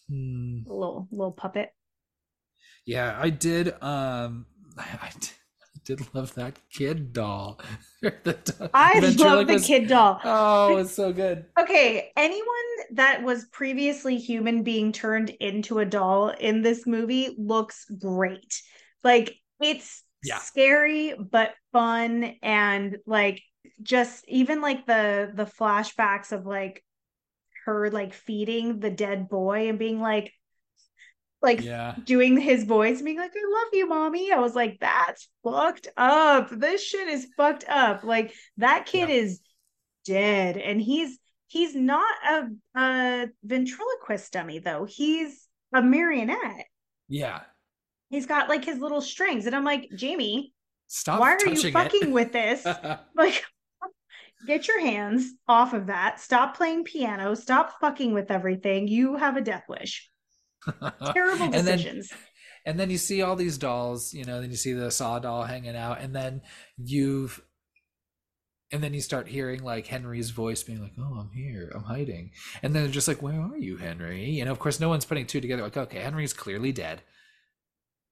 hmm. 0.10 0.60
a 0.70 0.74
little 0.74 1.08
little 1.12 1.32
puppet 1.32 1.70
yeah 2.86 3.18
i 3.20 3.30
did 3.30 3.74
um 3.82 4.46
I, 4.78 4.88
I 5.02 5.12
did 5.84 6.14
love 6.14 6.34
that 6.36 6.58
kid 6.72 7.14
doll. 7.14 7.60
the, 8.02 8.70
I 8.74 9.00
love 9.00 9.48
the 9.48 9.60
kid 9.60 9.88
doll. 9.88 10.20
Oh, 10.24 10.78
it's 10.78 10.94
so 10.94 11.12
good. 11.12 11.46
Okay, 11.60 12.12
anyone 12.16 12.46
that 12.94 13.24
was 13.24 13.46
previously 13.46 14.18
human 14.18 14.64
being 14.64 14.92
turned 14.92 15.32
into 15.32 15.80
a 15.80 15.86
doll 15.86 16.30
in 16.30 16.62
this 16.62 16.86
movie 16.86 17.36
looks 17.38 17.86
great. 18.00 18.62
Like 19.04 19.36
it's 19.60 20.04
yeah. 20.24 20.40
scary 20.40 21.14
but 21.14 21.54
fun 21.72 22.36
and 22.42 22.98
like 23.06 23.42
just 23.82 24.24
even 24.28 24.62
like 24.62 24.86
the 24.86 25.32
the 25.34 25.46
flashbacks 25.46 26.32
of 26.32 26.46
like 26.46 26.84
her 27.66 27.90
like 27.90 28.14
feeding 28.14 28.80
the 28.80 28.90
dead 28.90 29.30
boy 29.30 29.70
and 29.70 29.80
being 29.80 30.00
like 30.00 30.34
like 31.42 31.62
yeah. 31.62 31.96
doing 32.04 32.38
his 32.38 32.64
voice 32.64 32.98
and 32.98 33.06
being 33.06 33.18
like 33.18 33.34
i 33.36 33.60
love 33.60 33.68
you 33.74 33.88
mommy 33.88 34.32
i 34.32 34.40
was 34.40 34.56
like 34.56 34.78
that's 34.80 35.28
fucked 35.44 35.88
up 35.98 36.50
this 36.52 36.84
shit 36.84 37.08
is 37.08 37.28
fucked 37.36 37.66
up 37.68 38.04
like 38.04 38.34
that 38.58 38.86
kid 38.86 39.10
yeah. 39.10 39.16
is 39.16 39.40
dead 40.06 40.58
and 40.58 40.82
he's 40.82 41.18
he's 41.48 41.76
not 41.76 42.16
a, 42.30 42.48
a 42.80 43.28
ventriloquist 43.44 44.32
dummy 44.32 44.60
though 44.60 44.86
he's 44.86 45.48
a 45.74 45.82
marionette 45.82 46.66
yeah 47.08 47.42
he's 48.12 48.28
got 48.28 48.50
like 48.50 48.64
his 48.64 48.78
little 48.78 49.02
strings. 49.02 49.48
And 49.48 49.56
i'm 49.56 49.64
like 49.64 49.90
jamie 49.96 50.54
stop 50.88 51.20
why 51.20 51.34
are 51.34 51.48
you 51.48 51.72
fucking 51.72 52.10
it? 52.10 52.12
with 52.12 52.32
this? 52.32 52.66
Like 53.16 53.44
get 54.48 54.68
your 54.68 54.82
hands 54.82 55.34
off 55.48 55.74
of 55.74 55.88
that. 55.88 56.20
Stop 56.20 56.58
playing 56.58 56.84
piano. 56.84 57.36
Stop 57.36 57.80
fucking 57.80 58.14
with 58.14 58.32
everything. 58.32 58.88
You 58.88 59.16
have 59.16 59.38
a 59.38 59.42
death 59.42 59.66
wish. 59.70 60.10
Terrible 61.14 61.50
decisions 61.50 61.54
and 61.54 61.68
then, 61.68 61.96
and 62.66 62.80
then 62.80 62.90
you 62.90 62.98
see 62.98 63.22
all 63.22 63.36
these 63.36 63.58
dolls 63.58 64.14
you 64.14 64.24
know 64.26 64.40
then 64.42 64.52
you 64.52 64.56
see 64.56 64.74
the 64.74 64.92
saw 64.92 65.20
doll 65.20 65.44
hanging 65.44 65.76
out. 65.76 66.02
And 66.02 66.16
then 66.16 66.42
you've 66.78 67.42
and 68.72 68.82
then 68.82 68.94
you 68.94 69.02
start 69.02 69.28
hearing 69.28 69.64
like 69.64 69.86
Henry's 69.88 70.30
voice 70.30 70.64
being 70.64 70.82
like, 70.82 70.94
"Oh, 70.98 71.20
I'm 71.20 71.32
here, 71.32 71.72
I'm 71.76 71.84
hiding," 71.84 72.32
and 72.64 72.74
then 72.74 72.84
they're 72.84 72.92
just 72.92 73.08
like, 73.08 73.22
"Where 73.22 73.40
are 73.40 73.58
you, 73.58 73.78
Henry?" 73.78 74.30
You 74.30 74.46
know, 74.46 74.52
of 74.52 74.60
course, 74.60 74.80
no 74.80 74.88
one's 74.88 75.06
putting 75.06 75.28
two 75.28 75.42
together. 75.42 75.62
Like, 75.62 75.76
okay, 75.76 76.00
Henry's 76.00 76.34
clearly 76.34 76.72
dead 76.72 77.02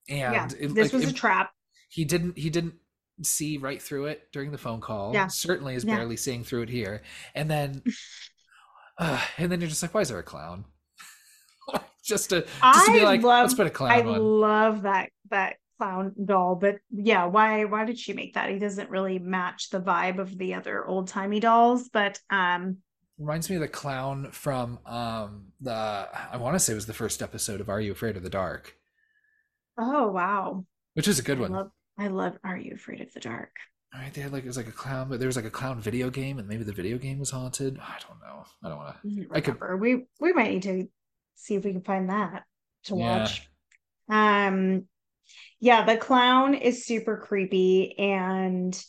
and 0.09 0.51
yeah, 0.51 0.57
it, 0.59 0.73
this 0.73 0.85
like, 0.85 0.93
was 0.93 1.03
it, 1.03 1.11
a 1.11 1.13
trap. 1.13 1.51
he 1.89 2.05
didn't 2.05 2.37
he 2.37 2.49
didn't 2.49 2.75
see 3.21 3.57
right 3.57 3.81
through 3.81 4.05
it 4.05 4.31
during 4.31 4.51
the 4.51 4.57
phone 4.57 4.81
call. 4.81 5.13
Yeah. 5.13 5.27
Certainly 5.27 5.75
is 5.75 5.83
yeah. 5.83 5.95
barely 5.95 6.17
seeing 6.17 6.43
through 6.43 6.63
it 6.63 6.69
here. 6.69 7.01
And 7.35 7.49
then 7.49 7.83
uh, 8.97 9.21
and 9.37 9.51
then 9.51 9.59
you're 9.61 9.69
just 9.69 9.81
like 9.81 9.93
why 9.93 10.01
is 10.01 10.09
there 10.09 10.19
a 10.19 10.23
clown? 10.23 10.65
Just 12.03 12.31
to 12.31 12.41
just 12.41 12.51
I 12.63 12.85
to 12.87 12.91
be 12.91 13.01
like 13.01 13.21
love, 13.21 13.43
let's 13.43 13.53
put 13.53 13.67
a 13.67 13.69
clown 13.69 13.91
i 13.91 14.01
on. 14.01 14.19
love 14.19 14.81
that 14.81 15.11
that 15.29 15.57
clown 15.77 16.11
doll 16.25 16.55
but 16.55 16.77
yeah 16.89 17.25
why 17.25 17.65
why 17.65 17.85
did 17.85 17.99
she 17.99 18.13
make 18.13 18.33
that? 18.33 18.49
He 18.49 18.57
doesn't 18.57 18.89
really 18.89 19.19
match 19.19 19.69
the 19.69 19.79
vibe 19.79 20.17
of 20.17 20.35
the 20.35 20.55
other 20.55 20.83
old-timey 20.83 21.39
dolls 21.39 21.89
but 21.89 22.19
um 22.31 22.77
reminds 23.19 23.47
me 23.49 23.57
of 23.57 23.61
the 23.61 23.67
clown 23.67 24.31
from 24.31 24.79
um 24.87 25.47
the 25.61 25.71
i 25.71 26.37
want 26.37 26.55
to 26.55 26.59
say 26.59 26.71
it 26.71 26.75
was 26.75 26.87
the 26.87 26.93
first 26.93 27.21
episode 27.21 27.61
of 27.61 27.69
are 27.69 27.81
you 27.81 27.91
afraid 27.91 28.17
of 28.17 28.23
the 28.23 28.29
dark 28.29 28.78
Oh 29.79 30.11
wow. 30.11 30.65
Which 30.93 31.07
is 31.07 31.19
a 31.19 31.23
good 31.23 31.37
I 31.37 31.41
one. 31.41 31.51
Love, 31.53 31.71
I 31.97 32.07
love 32.07 32.37
Are 32.43 32.57
You 32.57 32.75
Afraid 32.75 33.01
of 33.01 33.13
the 33.13 33.21
Dark? 33.21 33.51
All 33.93 34.01
right, 34.01 34.13
they 34.13 34.21
had 34.21 34.33
like 34.33 34.43
it 34.43 34.47
was 34.47 34.57
like 34.57 34.67
a 34.67 34.71
clown, 34.71 35.09
but 35.09 35.19
there 35.19 35.27
was 35.27 35.35
like 35.35 35.45
a 35.45 35.49
clown 35.49 35.79
video 35.79 36.09
game, 36.09 36.37
and 36.37 36.47
maybe 36.47 36.63
the 36.63 36.73
video 36.73 36.97
game 36.97 37.17
was 37.17 37.31
haunted. 37.31 37.79
I 37.79 37.97
don't 38.07 38.19
know. 38.19 38.43
I 38.63 38.69
don't 38.69 38.77
want 38.77 38.95
to. 39.01 39.27
I 39.31 39.41
could. 39.41 39.57
We 39.79 40.05
we 40.19 40.33
might 40.33 40.51
need 40.51 40.63
to 40.63 40.87
see 41.35 41.55
if 41.55 41.63
we 41.63 41.71
can 41.71 41.81
find 41.81 42.09
that 42.09 42.43
to 42.85 42.95
yeah. 42.95 43.19
watch. 43.19 43.49
Um, 44.09 44.85
yeah, 45.59 45.85
the 45.85 45.97
clown 45.97 46.53
is 46.53 46.85
super 46.85 47.17
creepy, 47.17 47.97
and 47.97 48.79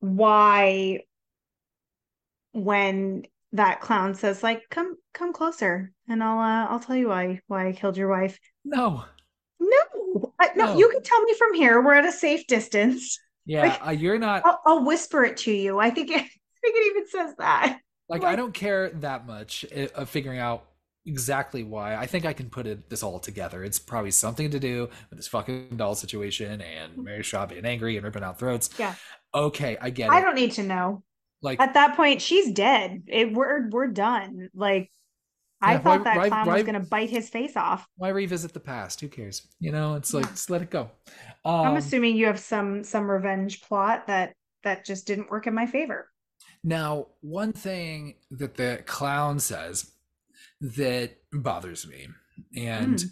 why 0.00 1.00
when 2.52 3.22
that 3.52 3.80
clown 3.80 4.14
says 4.14 4.42
like 4.42 4.62
come 4.70 4.96
come 5.12 5.32
closer 5.32 5.92
and 6.08 6.22
i'll 6.22 6.38
uh, 6.38 6.66
i'll 6.66 6.80
tell 6.80 6.96
you 6.96 7.08
why 7.08 7.40
why 7.46 7.68
i 7.68 7.72
killed 7.72 7.96
your 7.96 8.08
wife 8.08 8.38
no 8.64 9.04
no, 9.62 10.32
I, 10.38 10.50
no, 10.56 10.66
no, 10.66 10.78
you 10.78 10.88
can 10.90 11.02
tell 11.02 11.22
me 11.22 11.34
from 11.34 11.54
here. 11.54 11.80
We're 11.80 11.94
at 11.94 12.04
a 12.04 12.12
safe 12.12 12.46
distance. 12.46 13.18
Yeah, 13.44 13.62
like, 13.62 13.86
uh, 13.86 13.90
you're 13.90 14.18
not. 14.18 14.42
I'll, 14.44 14.60
I'll, 14.66 14.84
whisper 14.84 15.24
it 15.24 15.36
to 15.38 15.52
you. 15.52 15.78
I 15.78 15.90
think 15.90 16.10
it, 16.10 16.16
I 16.16 16.20
think 16.20 16.76
it 16.76 16.90
even 16.90 17.08
says 17.08 17.34
that. 17.38 17.78
Like, 18.08 18.22
like 18.22 18.32
I 18.32 18.36
don't 18.36 18.54
care 18.54 18.90
that 18.90 19.26
much 19.26 19.64
eh, 19.72 19.88
of 19.94 20.08
figuring 20.08 20.38
out 20.38 20.64
exactly 21.06 21.64
why. 21.64 21.96
I 21.96 22.06
think 22.06 22.24
I 22.24 22.32
can 22.32 22.50
put 22.50 22.66
it 22.66 22.88
this 22.88 23.02
all 23.02 23.18
together. 23.18 23.64
It's 23.64 23.78
probably 23.78 24.10
something 24.10 24.50
to 24.50 24.60
do 24.60 24.88
with 25.10 25.18
this 25.18 25.28
fucking 25.28 25.76
doll 25.76 25.94
situation 25.94 26.60
and 26.60 26.96
Mary 26.98 27.22
Shaw 27.22 27.46
being 27.46 27.64
angry 27.64 27.96
and 27.96 28.04
ripping 28.04 28.22
out 28.22 28.38
throats. 28.38 28.70
Yeah. 28.78 28.94
Okay, 29.34 29.76
I 29.80 29.90
get 29.90 30.10
I 30.10 30.16
it. 30.16 30.18
I 30.18 30.20
don't 30.22 30.34
need 30.34 30.52
to 30.52 30.62
know. 30.62 31.02
Like 31.40 31.60
at 31.60 31.74
that 31.74 31.96
point, 31.96 32.22
she's 32.22 32.52
dead. 32.52 33.02
It, 33.08 33.32
we're 33.32 33.68
we're 33.70 33.88
done. 33.88 34.48
Like 34.54 34.90
I 35.62 35.78
thought 35.78 36.00
why, 36.00 36.04
that 36.04 36.16
why, 36.16 36.28
clown 36.28 36.46
why, 36.46 36.54
was 36.54 36.62
going 36.64 36.74
to 36.74 36.88
bite 36.88 37.10
his 37.10 37.28
face 37.28 37.56
off. 37.56 37.86
Why 37.96 38.08
revisit 38.08 38.52
the 38.52 38.60
past? 38.60 39.00
Who 39.00 39.08
cares? 39.08 39.46
You 39.60 39.72
know, 39.72 39.94
it's 39.94 40.12
like 40.12 40.24
yeah. 40.24 40.30
just 40.30 40.50
let 40.50 40.62
it 40.62 40.70
go. 40.70 40.90
Um, 41.44 41.66
I'm 41.66 41.76
assuming 41.76 42.16
you 42.16 42.26
have 42.26 42.38
some 42.38 42.84
some 42.84 43.10
revenge 43.10 43.62
plot 43.62 44.06
that 44.08 44.34
that 44.64 44.84
just 44.84 45.06
didn't 45.06 45.30
work 45.30 45.46
in 45.46 45.54
my 45.54 45.66
favor. 45.66 46.08
Now, 46.64 47.08
one 47.20 47.52
thing 47.52 48.14
that 48.30 48.56
the 48.56 48.82
clown 48.86 49.40
says 49.40 49.90
that 50.60 51.16
bothers 51.32 51.86
me, 51.88 52.08
and 52.56 52.96
mm. 52.96 53.10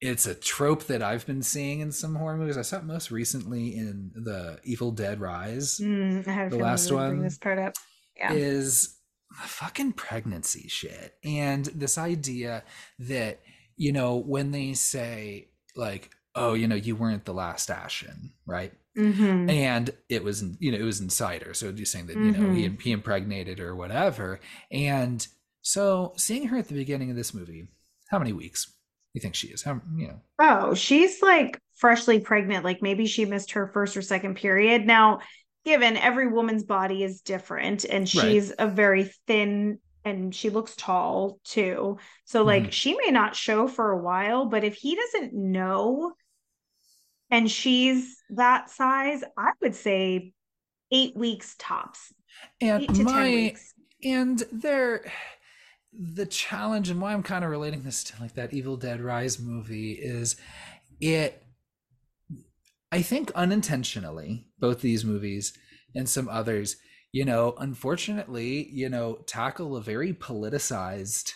it's 0.00 0.26
a 0.26 0.34
trope 0.34 0.84
that 0.84 1.02
I've 1.02 1.26
been 1.26 1.42
seeing 1.42 1.80
in 1.80 1.92
some 1.92 2.14
horror 2.14 2.36
movies. 2.36 2.58
I 2.58 2.62
saw 2.62 2.78
it 2.78 2.84
most 2.84 3.10
recently 3.10 3.76
in 3.76 4.10
the 4.14 4.60
Evil 4.64 4.90
Dead 4.90 5.20
Rise, 5.20 5.78
mm, 5.78 6.50
the 6.50 6.58
last 6.58 6.92
one. 6.92 7.22
This 7.22 7.38
part 7.38 7.58
up. 7.58 7.74
Yeah. 8.16 8.32
Is 8.32 8.98
fucking 9.34 9.92
pregnancy 9.92 10.68
shit, 10.68 11.14
and 11.24 11.66
this 11.66 11.98
idea 11.98 12.64
that 12.98 13.40
you 13.76 13.92
know 13.92 14.16
when 14.16 14.50
they 14.50 14.74
say 14.74 15.48
like, 15.76 16.10
"Oh, 16.34 16.54
you 16.54 16.68
know, 16.68 16.74
you 16.76 16.96
weren't 16.96 17.24
the 17.24 17.34
last 17.34 17.70
Ashen," 17.70 18.32
right? 18.46 18.72
Mm-hmm. 18.96 19.48
And 19.48 19.90
it 20.08 20.22
was, 20.22 20.44
you 20.58 20.70
know, 20.70 20.78
it 20.78 20.82
was 20.82 21.00
inside 21.00 21.42
her. 21.42 21.54
So 21.54 21.70
you're 21.70 21.86
saying 21.86 22.06
that, 22.06 22.16
you 22.16 22.32
mm-hmm. 22.32 22.42
know, 22.42 22.52
he, 22.52 22.68
mm-hmm. 22.68 22.80
he 22.80 22.92
impregnated 22.92 23.58
her 23.58 23.68
or 23.68 23.76
whatever. 23.76 24.40
And 24.70 25.26
so 25.62 26.12
seeing 26.16 26.48
her 26.48 26.58
at 26.58 26.68
the 26.68 26.74
beginning 26.74 27.10
of 27.10 27.16
this 27.16 27.32
movie, 27.32 27.68
how 28.10 28.18
many 28.18 28.32
weeks 28.32 28.70
you 29.14 29.20
think 29.20 29.34
she 29.34 29.48
is? 29.48 29.62
How, 29.62 29.80
you 29.96 30.08
know? 30.08 30.20
Oh, 30.38 30.74
she's 30.74 31.22
like 31.22 31.58
freshly 31.74 32.20
pregnant. 32.20 32.64
Like 32.64 32.82
maybe 32.82 33.06
she 33.06 33.24
missed 33.24 33.52
her 33.52 33.68
first 33.68 33.96
or 33.96 34.02
second 34.02 34.36
period. 34.36 34.86
Now, 34.86 35.20
given 35.64 35.96
every 35.96 36.28
woman's 36.28 36.64
body 36.64 37.02
is 37.02 37.20
different 37.20 37.84
and 37.84 38.08
she's 38.08 38.48
right. 38.50 38.66
a 38.66 38.68
very 38.68 39.10
thin 39.26 39.78
and 40.04 40.34
she 40.34 40.50
looks 40.50 40.74
tall 40.76 41.38
too. 41.44 41.98
So 42.24 42.42
like 42.42 42.64
mm-hmm. 42.64 42.70
she 42.70 42.96
may 42.96 43.10
not 43.10 43.36
show 43.36 43.68
for 43.68 43.92
a 43.92 44.02
while, 44.02 44.46
but 44.46 44.64
if 44.64 44.74
he 44.74 44.96
doesn't 44.96 45.32
know 45.32 46.12
and 47.30 47.50
she's 47.50 48.18
that 48.30 48.70
size, 48.70 49.22
I 49.38 49.52
would 49.60 49.74
say 49.74 50.32
eight 50.90 51.16
weeks 51.16 51.54
tops. 51.58 52.12
And 52.60 53.04
my 53.04 53.54
and 54.02 54.42
there 54.52 55.10
the 55.92 56.26
challenge 56.26 56.88
and 56.90 57.00
why 57.00 57.12
I'm 57.12 57.22
kind 57.22 57.44
of 57.44 57.50
relating 57.50 57.82
this 57.82 58.02
to 58.04 58.20
like 58.20 58.34
that 58.34 58.52
Evil 58.52 58.76
Dead 58.76 59.00
Rise 59.00 59.38
movie 59.38 59.92
is 59.92 60.36
it 61.00 61.41
I 62.92 63.00
think 63.00 63.32
unintentionally, 63.34 64.46
both 64.58 64.82
these 64.82 65.04
movies 65.04 65.54
and 65.94 66.08
some 66.08 66.28
others, 66.28 66.76
you 67.10 67.24
know, 67.24 67.54
unfortunately, 67.58 68.68
you 68.70 68.90
know, 68.90 69.14
tackle 69.26 69.76
a 69.76 69.82
very 69.82 70.12
politicized 70.12 71.32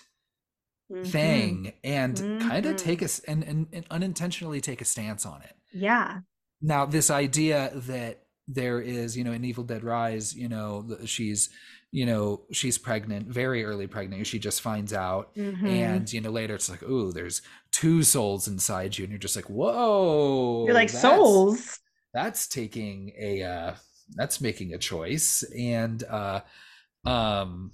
mm-hmm. 0.93 1.05
thing 1.05 1.73
and 1.83 2.17
mm-hmm. 2.17 2.49
kind 2.49 2.67
of 2.67 2.77
take 2.77 3.03
us 3.03 3.21
and, 3.21 3.43
and, 3.43 3.67
and 3.73 3.87
unintentionally 3.91 4.61
take 4.61 4.83
a 4.83 4.85
stance 4.85 5.25
on 5.25 5.41
it. 5.43 5.57
Yeah. 5.73 6.21
Now, 6.61 6.85
this 6.85 7.11
idea 7.11 7.73
that 7.75 8.23
there 8.47 8.81
is, 8.81 9.17
you 9.17 9.25
know, 9.25 9.33
in 9.33 9.45
Evil 9.45 9.65
Dead 9.65 9.83
Rise, 9.83 10.35
you 10.35 10.49
know, 10.49 10.99
she's, 11.07 11.49
you 11.93 12.05
know, 12.05 12.43
she's 12.53 12.79
pregnant, 12.79 13.29
very 13.29 13.65
early 13.65 13.87
pregnant. 13.87 14.27
She 14.27 14.39
just 14.39 14.61
finds 14.61 14.93
out, 14.93 15.35
mm-hmm. 15.35 15.67
and 15.67 16.13
you 16.13 16.21
know, 16.21 16.31
later 16.31 16.55
it's 16.55 16.69
like, 16.69 16.83
oh, 16.87 17.13
there's 17.13 17.43
two 17.73 18.03
souls 18.03 18.49
inside 18.49 18.99
you, 18.99 19.05
and 19.05 19.13
you're 19.13 19.19
just 19.19 19.37
like, 19.37 19.49
whoa, 19.49 20.65
you're 20.67 20.75
like 20.75 20.91
souls. 20.91 21.79
That's 22.13 22.49
taking 22.49 23.13
a, 23.19 23.43
uh, 23.43 23.75
that's 24.15 24.41
making 24.41 24.75
a 24.75 24.79
choice, 24.79 25.45
and 25.57 26.03
uh, 26.05 26.41
um, 27.05 27.73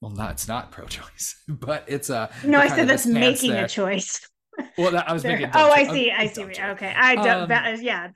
well, 0.00 0.10
not 0.10 0.32
it's 0.32 0.48
not 0.48 0.70
pro-choice, 0.70 1.42
but 1.48 1.84
it's 1.86 2.10
a 2.10 2.30
no. 2.44 2.58
I 2.58 2.68
said 2.68 2.88
that's 2.88 3.06
making 3.06 3.52
there. 3.52 3.64
a 3.64 3.68
choice. 3.68 4.20
Well, 4.76 4.90
that, 4.90 5.08
I 5.08 5.12
was 5.12 5.24
making. 5.24 5.50
oh, 5.54 5.70
I 5.70 5.84
see. 5.84 6.10
I 6.10 6.26
see. 6.26 6.42
Okay, 6.42 6.94
I 6.94 7.14
don't. 7.14 7.50
Um, 7.50 7.80
yeah, 7.80 8.08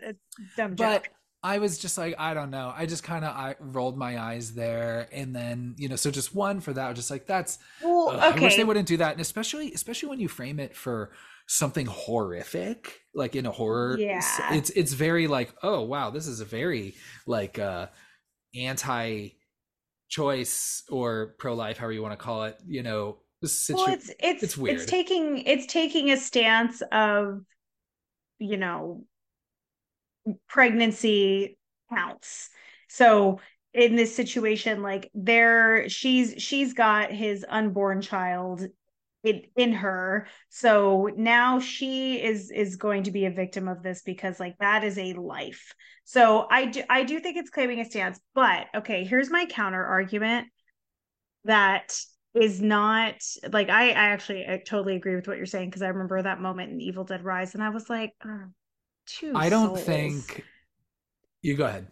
dumb 0.56 0.76
joke. 0.76 0.76
But 0.76 1.08
I 1.42 1.58
was 1.58 1.78
just 1.78 1.96
like, 1.96 2.14
I 2.18 2.34
don't 2.34 2.50
know. 2.50 2.72
I 2.74 2.86
just 2.86 3.04
kind 3.04 3.24
of 3.24 3.34
I 3.34 3.54
rolled 3.60 3.96
my 3.96 4.18
eyes 4.18 4.54
there, 4.54 5.08
and 5.12 5.34
then 5.34 5.74
you 5.78 5.88
know, 5.88 5.96
so 5.96 6.10
just 6.10 6.34
one 6.34 6.60
for 6.60 6.72
that. 6.72 6.96
Just 6.96 7.10
like 7.10 7.26
that's. 7.26 7.58
Well, 7.82 8.10
okay. 8.10 8.38
I 8.38 8.40
wish 8.40 8.56
they 8.56 8.64
wouldn't 8.64 8.88
do 8.88 8.96
that, 8.96 9.12
and 9.12 9.20
especially 9.20 9.72
especially 9.72 10.08
when 10.08 10.20
you 10.20 10.28
frame 10.28 10.58
it 10.58 10.74
for 10.74 11.12
something 11.46 11.86
horrific, 11.86 13.00
like 13.14 13.36
in 13.36 13.46
a 13.46 13.52
horror. 13.52 13.96
Yeah. 13.98 14.22
It's 14.54 14.70
it's 14.70 14.92
very 14.92 15.28
like, 15.28 15.54
oh 15.62 15.82
wow, 15.82 16.10
this 16.10 16.26
is 16.26 16.40
a 16.40 16.44
very 16.44 16.94
like 17.26 17.58
uh 17.58 17.88
anti 18.54 19.30
choice 20.08 20.82
or 20.88 21.34
pro 21.38 21.54
life, 21.54 21.78
however 21.78 21.92
you 21.92 22.02
want 22.02 22.12
to 22.12 22.24
call 22.24 22.44
it. 22.44 22.58
You 22.66 22.82
know, 22.82 23.18
situ- 23.44 23.78
well, 23.78 23.92
it's 23.92 24.10
it's 24.18 24.42
it's 24.42 24.56
weird. 24.56 24.76
It's 24.76 24.90
taking 24.90 25.38
it's 25.38 25.66
taking 25.66 26.10
a 26.10 26.16
stance 26.16 26.82
of, 26.92 27.42
you 28.38 28.56
know, 28.56 29.04
pregnancy 30.48 31.58
counts. 31.92 32.50
So 32.88 33.40
in 33.72 33.96
this 33.96 34.14
situation, 34.14 34.82
like 34.82 35.10
there, 35.14 35.88
she's 35.88 36.34
she's 36.42 36.72
got 36.72 37.10
his 37.10 37.44
unborn 37.48 38.00
child 38.00 38.66
in, 39.22 39.42
in 39.56 39.72
her. 39.72 40.28
So 40.48 41.10
now 41.16 41.60
she 41.60 42.22
is 42.22 42.50
is 42.50 42.76
going 42.76 43.04
to 43.04 43.10
be 43.10 43.26
a 43.26 43.30
victim 43.30 43.68
of 43.68 43.82
this 43.82 44.02
because 44.02 44.40
like 44.40 44.56
that 44.58 44.84
is 44.84 44.98
a 44.98 45.12
life. 45.14 45.74
So 46.04 46.46
i 46.48 46.66
do 46.66 46.82
i 46.88 47.02
do 47.02 47.18
think 47.18 47.36
it's 47.36 47.50
claiming 47.50 47.80
a 47.80 47.84
stance 47.84 48.20
but 48.32 48.68
okay 48.76 49.04
here's 49.04 49.28
my 49.28 49.44
counter 49.46 49.84
argument 49.84 50.46
that 51.46 51.98
is 52.34 52.60
not 52.60 53.14
like 53.50 53.70
I, 53.70 53.90
I 53.90 53.92
actually 53.92 54.46
I 54.46 54.58
totally 54.58 54.96
agree 54.96 55.16
with 55.16 55.26
what 55.26 55.36
you're 55.38 55.46
saying 55.46 55.70
because 55.70 55.82
I 55.82 55.88
remember 55.88 56.20
that 56.20 56.40
moment 56.40 56.70
in 56.70 56.80
Evil 56.80 57.04
Dead 57.04 57.24
Rise 57.24 57.54
and 57.54 57.62
I 57.62 57.70
was 57.70 57.88
like, 57.88 58.12
oh, 58.24 58.48
two. 59.06 59.32
I 59.34 59.48
don't 59.48 59.76
souls. 59.76 59.82
think. 59.82 60.44
You 61.42 61.54
go 61.54 61.66
ahead. 61.66 61.88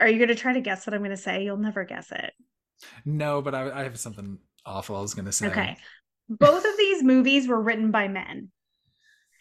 Are 0.00 0.08
you 0.08 0.18
going 0.18 0.28
to 0.28 0.34
try 0.34 0.54
to 0.54 0.60
guess 0.60 0.86
what 0.86 0.94
I'm 0.94 1.00
going 1.00 1.10
to 1.10 1.16
say? 1.16 1.44
You'll 1.44 1.56
never 1.56 1.84
guess 1.84 2.10
it. 2.10 2.32
No, 3.04 3.42
but 3.42 3.54
I, 3.54 3.80
I 3.80 3.82
have 3.84 3.98
something 3.98 4.38
awful 4.66 4.96
I 4.96 5.00
was 5.00 5.14
going 5.14 5.26
to 5.26 5.32
say. 5.32 5.46
Okay, 5.48 5.76
both 6.28 6.64
of 6.64 6.76
these 6.78 7.02
movies 7.02 7.46
were 7.46 7.60
written 7.60 7.90
by 7.90 8.08
men. 8.08 8.50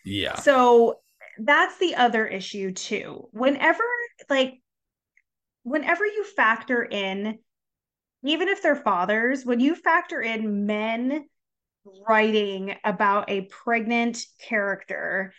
Yeah. 0.06 0.36
So 0.36 1.00
that's 1.40 1.78
the 1.78 1.96
other 1.96 2.28
issue 2.28 2.72
too. 2.72 3.30
Whenever 3.32 3.84
like 4.30 4.62
whenever 5.64 6.06
you 6.06 6.24
factor 6.24 6.84
in 6.84 7.40
even 8.26 8.48
if 8.48 8.62
they're 8.62 8.76
fathers, 8.76 9.46
when 9.46 9.60
you 9.60 9.76
factor 9.76 10.22
in 10.22 10.66
men 10.66 11.26
writing 12.08 12.76
about 12.84 13.30
a 13.30 13.42
pregnant 13.42 14.26
character, 14.40 15.34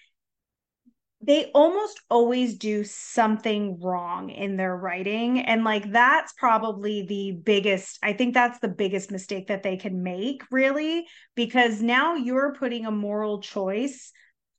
they 1.26 1.50
almost 1.54 2.00
always 2.10 2.58
do 2.58 2.84
something 2.84 3.80
wrong 3.80 4.28
in 4.30 4.56
their 4.56 4.76
writing. 4.76 5.40
And 5.40 5.64
like 5.64 5.90
that's 5.90 6.32
probably 6.34 7.06
the 7.06 7.32
biggest, 7.42 7.98
I 8.02 8.12
think 8.12 8.34
that's 8.34 8.58
the 8.58 8.68
biggest 8.68 9.10
mistake 9.10 9.48
that 9.48 9.62
they 9.62 9.76
can 9.76 10.02
make, 10.02 10.42
really, 10.50 11.06
because 11.34 11.80
now 11.80 12.14
you're 12.16 12.54
putting 12.54 12.84
a 12.84 12.90
moral 12.90 13.40
choice 13.40 14.12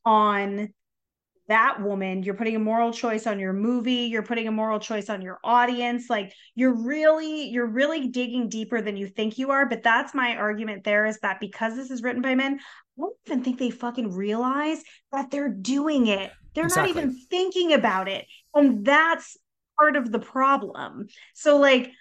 on 0.03 0.69
that 1.47 1.83
woman. 1.83 2.23
You're 2.23 2.33
putting 2.33 2.55
a 2.55 2.59
moral 2.59 2.91
choice 2.91 3.27
on 3.27 3.37
your 3.37 3.53
movie. 3.53 4.07
You're 4.09 4.23
putting 4.23 4.47
a 4.47 4.51
moral 4.51 4.79
choice 4.79 5.09
on 5.11 5.21
your 5.21 5.39
audience. 5.43 6.09
Like 6.09 6.33
you're 6.55 6.73
really 6.73 7.49
you're 7.49 7.67
really 7.67 8.07
digging 8.07 8.49
deeper 8.49 8.81
than 8.81 8.97
you 8.97 9.07
think 9.07 9.37
you 9.37 9.51
are. 9.51 9.67
But 9.67 9.83
that's 9.83 10.15
my 10.15 10.35
argument 10.35 10.83
there 10.83 11.05
is 11.05 11.19
that 11.19 11.39
because 11.39 11.75
this 11.75 11.91
is 11.91 12.01
written 12.01 12.23
by 12.23 12.33
men 12.33 12.59
I 12.97 13.01
don't 13.01 13.15
even 13.27 13.43
think 13.43 13.59
they 13.59 13.69
fucking 13.69 14.13
realize 14.13 14.81
that 15.11 15.29
they're 15.29 15.49
doing 15.49 16.07
it 16.07 16.31
they're 16.56 16.65
exactly. 16.65 16.94
not 16.94 16.99
even 16.99 17.19
thinking 17.30 17.73
about 17.73 18.07
it 18.07 18.26
and 18.53 18.86
that's 18.86 19.38
part 19.77 19.95
of 19.95 20.11
the 20.11 20.19
problem 20.19 21.07
so 21.34 21.57
like 21.57 21.91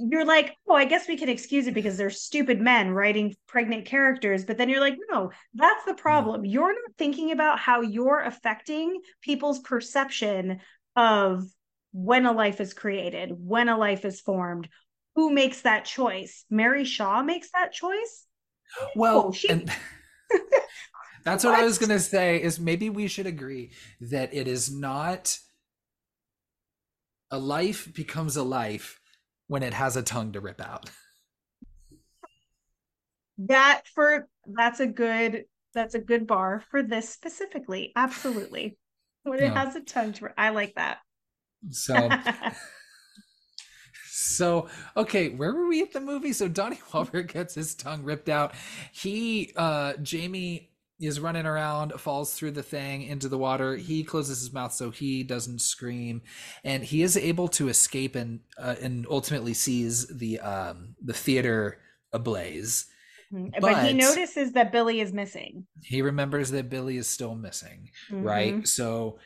you're 0.00 0.24
like, 0.24 0.56
oh, 0.66 0.74
I 0.74 0.86
guess 0.86 1.06
we 1.06 1.16
can 1.16 1.28
excuse 1.28 1.66
it 1.66 1.74
because 1.74 1.96
they're 1.96 2.10
stupid 2.10 2.60
men 2.60 2.90
writing 2.90 3.36
pregnant 3.46 3.84
characters. 3.84 4.44
But 4.44 4.56
then 4.56 4.68
you're 4.68 4.80
like, 4.80 4.96
no, 5.10 5.30
that's 5.54 5.84
the 5.84 5.92
mm-hmm. 5.92 6.00
problem. 6.00 6.44
You're 6.44 6.72
not 6.72 6.96
thinking 6.96 7.32
about 7.32 7.58
how 7.58 7.82
you're 7.82 8.20
affecting 8.20 9.00
people's 9.20 9.58
perception 9.58 10.60
of 10.96 11.44
when 11.92 12.24
a 12.24 12.32
life 12.32 12.60
is 12.60 12.72
created, 12.72 13.30
when 13.36 13.68
a 13.68 13.76
life 13.76 14.04
is 14.04 14.20
formed. 14.20 14.68
Who 15.16 15.30
makes 15.30 15.62
that 15.62 15.84
choice? 15.84 16.44
Mary 16.48 16.84
Shaw 16.84 17.22
makes 17.22 17.50
that 17.52 17.72
choice. 17.72 18.26
Well, 18.96 19.26
oh, 19.26 19.32
she... 19.32 19.48
and- 19.48 19.70
that's 21.24 21.44
what, 21.44 21.52
what 21.52 21.60
I 21.60 21.64
was 21.64 21.78
going 21.78 21.90
to 21.90 22.00
say 22.00 22.42
is 22.42 22.60
maybe 22.60 22.90
we 22.90 23.08
should 23.08 23.26
agree 23.26 23.70
that 24.00 24.32
it 24.34 24.48
is 24.48 24.72
not 24.72 25.38
a 27.30 27.38
life 27.38 27.92
becomes 27.94 28.36
a 28.36 28.42
life 28.42 29.00
when 29.46 29.62
it 29.62 29.74
has 29.74 29.96
a 29.96 30.02
tongue 30.02 30.32
to 30.32 30.40
rip 30.40 30.60
out. 30.60 30.90
That 33.44 33.84
for 33.94 34.28
that's 34.44 34.80
a 34.80 34.86
good 34.86 35.46
that's 35.72 35.94
a 35.94 35.98
good 35.98 36.26
bar 36.26 36.62
for 36.70 36.82
this 36.82 37.08
specifically. 37.08 37.90
Absolutely. 37.96 38.76
When 39.22 39.42
it 39.42 39.50
has 39.54 39.74
a 39.76 39.80
tongue 39.80 40.12
to 40.12 40.28
I 40.36 40.50
like 40.50 40.74
that. 40.74 40.98
So 41.70 42.10
So 44.30 44.68
okay, 44.96 45.30
where 45.30 45.52
were 45.52 45.68
we 45.68 45.82
at 45.82 45.92
the 45.92 46.00
movie? 46.00 46.32
So 46.32 46.48
Donnie 46.48 46.80
Wahlberg 46.90 47.32
gets 47.32 47.54
his 47.54 47.74
tongue 47.74 48.04
ripped 48.04 48.28
out. 48.28 48.54
He 48.92 49.52
uh 49.56 49.94
Jamie 50.02 50.69
is 51.00 51.20
running 51.20 51.46
around, 51.46 51.92
falls 51.94 52.34
through 52.34 52.50
the 52.52 52.62
thing 52.62 53.02
into 53.02 53.28
the 53.28 53.38
water. 53.38 53.76
He 53.76 54.04
closes 54.04 54.40
his 54.40 54.52
mouth 54.52 54.72
so 54.72 54.90
he 54.90 55.22
doesn't 55.22 55.60
scream, 55.60 56.22
and 56.64 56.84
he 56.84 57.02
is 57.02 57.16
able 57.16 57.48
to 57.48 57.68
escape 57.68 58.14
and 58.14 58.40
uh, 58.58 58.76
and 58.80 59.06
ultimately 59.10 59.54
sees 59.54 60.06
the 60.06 60.40
um, 60.40 60.94
the 61.02 61.14
theater 61.14 61.78
ablaze. 62.12 62.86
But, 63.32 63.60
but, 63.60 63.86
he 63.86 63.92
notices 63.92 64.52
that 64.54 64.72
Billy 64.72 65.00
is 65.00 65.12
missing. 65.12 65.66
He 65.84 66.02
remembers 66.02 66.50
that 66.50 66.68
Billy 66.68 66.96
is 66.96 67.06
still 67.06 67.36
missing, 67.36 67.90
mm-hmm. 68.10 68.24
right? 68.24 68.68
So 68.68 69.18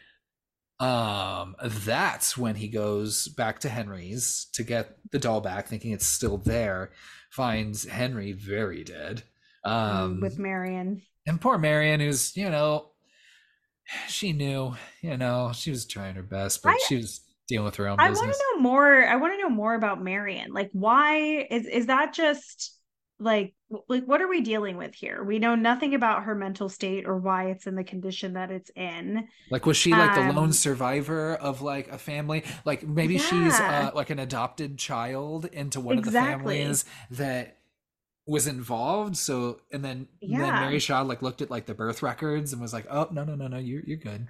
um 0.81 1.55
that's 1.63 2.37
when 2.37 2.57
he 2.57 2.67
goes 2.67 3.29
back 3.29 3.61
to 3.61 3.69
Henry's 3.69 4.47
to 4.53 4.65
get 4.65 4.97
the 5.13 5.21
doll 5.21 5.41
back 5.41 5.69
thinking 5.69 5.93
it's 5.93 6.05
still 6.05 6.37
there 6.37 6.91
finds 7.31 7.85
Henry 7.85 8.33
very 8.33 8.83
dead 8.83 9.23
um 9.65 10.19
with 10.21 10.37
Marion 10.37 11.01
and 11.27 11.41
poor 11.41 11.59
Marion, 11.59 12.01
who's 12.01 12.37
you 12.37 12.51
know, 12.51 12.91
she 14.09 14.33
knew, 14.33 14.75
you 15.03 15.17
know, 15.17 15.53
she 15.55 15.71
was 15.71 15.87
trying 15.87 16.15
her 16.15 16.23
best, 16.23 16.63
but 16.63 16.71
I, 16.71 16.79
she 16.89 16.97
was 16.97 17.21
dealing 17.49 17.65
with 17.65 17.77
her 17.77 17.89
own. 17.89 18.01
I 18.01 18.11
want 18.11 18.33
to 18.33 18.45
know 18.55 18.61
more. 18.61 19.05
I 19.05 19.17
want 19.17 19.35
to 19.35 19.39
know 19.39 19.51
more 19.51 19.75
about 19.75 20.03
Marion. 20.03 20.53
Like, 20.53 20.71
why 20.73 21.47
is 21.51 21.67
is 21.67 21.87
that 21.87 22.15
just 22.15 22.79
like 23.21 23.55
like 23.89 24.05
what 24.05 24.21
are 24.21 24.29
we 24.29 24.41
dealing 24.41 24.77
with 24.77 24.95
here? 24.95 25.23
We 25.23 25.39
know 25.39 25.55
nothing 25.55 25.95
about 25.95 26.25
her 26.25 26.35
mental 26.35 26.69
state 26.69 27.07
or 27.07 27.19
why 27.19 27.51
it's 27.51 27.67
in 27.67 27.75
the 27.75 27.85
condition 27.85 28.35
that 28.35 28.51
it's 28.51 28.71
in. 28.75 29.29
Like, 29.51 29.67
was 29.67 29.77
she 29.77 29.91
like 29.91 30.17
um, 30.17 30.29
the 30.29 30.33
lone 30.33 30.45
um, 30.47 30.53
survivor 30.53 31.35
of 31.35 31.63
like 31.63 31.89
a 31.89 31.99
family? 31.99 32.45
Like, 32.65 32.87
maybe 32.87 33.15
yeah. 33.15 33.21
she's 33.21 33.55
uh, 33.61 33.91
like 33.95 34.11
an 34.11 34.19
adopted 34.19 34.79
child 34.79 35.47
into 35.47 35.81
one 35.81 35.99
exactly. 35.99 36.21
of 36.21 36.25
the 36.25 36.31
families 36.31 36.85
that 37.11 37.59
was 38.27 38.47
involved 38.47 39.17
so 39.17 39.61
and 39.73 39.85
then 39.85 40.09
yeah. 40.21 40.39
then 40.39 40.53
mary 40.55 40.79
shaw 40.79 41.03
like 41.03 41.21
looked 41.21 41.43
at 41.43 41.51
like 41.51 41.67
the 41.67 41.75
birth 41.75 42.03
records 42.03 42.53
and 42.53 42.63
was 42.63 42.73
like 42.73 42.87
oh 42.91 43.07
no 43.11 43.25
no 43.25 43.35
no 43.35 43.47
no 43.49 43.59
you're, 43.59 43.83
you're 43.87 43.97
good. 43.97 44.27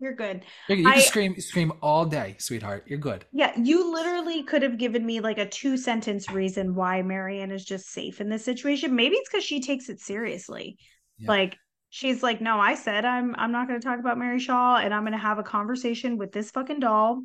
You're 0.00 0.14
good. 0.14 0.44
You, 0.68 0.76
you 0.76 0.88
I, 0.88 0.94
can 0.94 1.02
scream 1.02 1.40
scream 1.40 1.72
all 1.80 2.04
day 2.04 2.34
sweetheart. 2.38 2.84
You're 2.86 2.98
good. 2.98 3.24
Yeah 3.32 3.52
you 3.58 3.92
literally 3.92 4.42
could 4.42 4.62
have 4.62 4.76
given 4.76 5.06
me 5.06 5.20
like 5.20 5.38
a 5.38 5.48
two 5.48 5.76
sentence 5.76 6.30
reason 6.30 6.74
why 6.74 7.00
marion 7.02 7.50
is 7.50 7.64
just 7.64 7.90
safe 7.90 8.20
in 8.20 8.28
this 8.28 8.44
situation. 8.44 8.94
Maybe 8.94 9.16
it's 9.16 9.30
because 9.30 9.44
she 9.44 9.60
takes 9.60 9.88
it 9.88 10.00
seriously. 10.00 10.76
Yeah. 11.18 11.28
like 11.28 11.56
she's 11.90 12.24
like 12.24 12.40
no 12.40 12.58
i 12.58 12.74
said 12.74 13.04
i'm 13.04 13.36
i'm 13.38 13.52
not 13.52 13.68
going 13.68 13.80
to 13.80 13.86
talk 13.86 14.00
about 14.00 14.18
mary 14.18 14.40
shaw 14.40 14.78
and 14.78 14.92
i'm 14.92 15.02
going 15.02 15.12
to 15.12 15.18
have 15.18 15.38
a 15.38 15.44
conversation 15.44 16.18
with 16.18 16.32
this 16.32 16.50
fucking 16.50 16.80
doll 16.80 17.22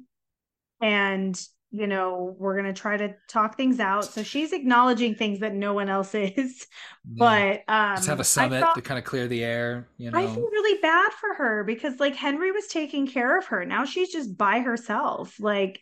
and 0.79 1.41
you 1.71 1.85
know, 1.85 2.35
we're 2.39 2.59
going 2.59 2.73
to 2.73 2.79
try 2.79 2.97
to 2.97 3.13
talk 3.27 3.55
things 3.55 3.79
out. 3.79 4.05
So 4.05 4.23
she's 4.23 4.53
acknowledging 4.53 5.13
things 5.15 5.39
that 5.39 5.53
no 5.53 5.73
one 5.73 5.87
else 5.87 6.15
is. 6.15 6.65
Yeah. 7.11 7.61
But 7.67 7.73
um 7.73 7.95
Just 7.97 8.07
have 8.07 8.19
a 8.19 8.23
summit 8.23 8.61
thought, 8.61 8.75
to 8.75 8.81
kind 8.81 8.97
of 8.97 9.03
clear 9.05 9.27
the 9.27 9.43
air, 9.43 9.87
you 9.97 10.09
know. 10.09 10.17
I 10.17 10.25
feel 10.25 10.43
really 10.43 10.81
bad 10.81 11.11
for 11.13 11.33
her 11.35 11.63
because 11.63 11.99
like 11.99 12.15
Henry 12.15 12.51
was 12.51 12.67
taking 12.67 13.07
care 13.07 13.37
of 13.37 13.45
her. 13.47 13.65
Now 13.65 13.85
she's 13.85 14.11
just 14.11 14.37
by 14.37 14.59
herself. 14.61 15.39
Like 15.39 15.79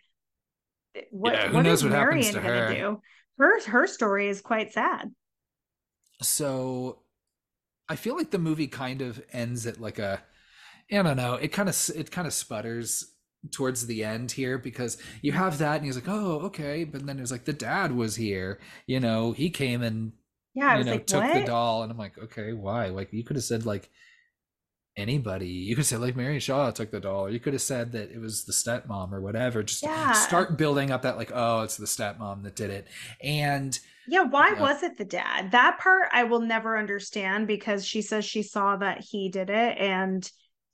what, 1.11 1.33
yeah, 1.33 1.47
who 1.47 1.55
what 1.55 1.63
knows 1.63 1.83
what 1.83 1.91
Marion 1.91 2.23
happens 2.23 2.31
to 2.31 2.41
her? 2.41 2.73
Do? 2.73 3.01
Her 3.37 3.61
her 3.67 3.87
story 3.87 4.27
is 4.27 4.41
quite 4.41 4.73
sad. 4.73 5.13
So 6.21 6.99
I 7.87 7.95
feel 7.95 8.15
like 8.15 8.31
the 8.31 8.39
movie 8.39 8.67
kind 8.67 9.01
of 9.01 9.21
ends 9.31 9.65
at 9.65 9.79
like 9.79 9.99
a 9.99 10.21
I 10.91 11.01
don't 11.03 11.17
know, 11.17 11.35
it 11.35 11.49
kind 11.49 11.69
of 11.69 11.91
it 11.95 12.11
kind 12.11 12.27
of 12.27 12.33
sputters 12.33 13.05
towards 13.51 13.85
the 13.85 14.03
end 14.03 14.31
here 14.31 14.57
because 14.57 14.97
you 15.21 15.31
have 15.31 15.57
that 15.59 15.77
and 15.77 15.85
he's 15.85 15.95
like 15.95 16.07
oh 16.07 16.41
okay. 16.41 16.83
But 16.83 17.05
then 17.05 17.17
it 17.17 17.21
was 17.21 17.31
like 17.31 17.45
the 17.45 17.53
dad 17.53 17.91
was 17.91 18.15
here. 18.15 18.59
You 18.85 18.99
know 18.99 19.31
he 19.31 19.49
came 19.49 19.81
and 19.81 20.13
yeah 20.53 20.77
you 20.77 20.83
know 20.83 20.93
like, 20.93 21.05
took 21.05 21.23
what? 21.23 21.33
the 21.35 21.43
doll 21.43 21.83
and 21.83 21.91
i'm 21.91 21.97
like 21.97 22.17
okay 22.17 22.53
why? 22.53 22.87
Like 22.87 23.13
you 23.13 23.23
could 23.23 23.35
have 23.35 23.43
said 23.43 23.65
like 23.65 23.89
anybody. 24.95 25.49
You 25.49 25.75
could 25.75 25.85
say 25.85 25.97
like 25.97 26.15
mary 26.15 26.39
shaw 26.39 26.71
took 26.71 26.91
the 26.91 26.99
doll. 26.99 27.25
Or 27.25 27.29
you 27.29 27.39
could 27.39 27.53
have 27.53 27.61
said 27.61 27.91
that 27.93 28.11
it 28.11 28.19
was 28.19 28.45
the 28.45 28.53
stepmom 28.53 29.11
or 29.11 29.21
whatever 29.21 29.63
just 29.63 29.83
yeah. 29.83 30.13
start 30.13 30.57
building 30.57 30.91
up 30.91 31.03
that 31.03 31.17
like 31.17 31.31
oh 31.33 31.61
it's 31.61 31.77
the 31.77 31.85
stepmom 31.85 32.43
that 32.43 32.55
did 32.55 32.71
it. 32.71 32.87
And 33.21 33.77
yeah 34.07 34.23
why 34.23 34.53
was 34.53 34.83
it 34.83 34.97
the 34.97 35.05
dad? 35.05 35.51
That 35.51 35.79
part 35.79 36.09
i 36.11 36.23
will 36.23 36.41
never 36.41 36.77
understand 36.77 37.47
because 37.47 37.85
she 37.85 38.01
says 38.01 38.25
she 38.25 38.43
saw 38.43 38.77
that 38.77 39.01
he 39.01 39.29
did 39.29 39.49
it 39.49 39.77
and 39.77 40.29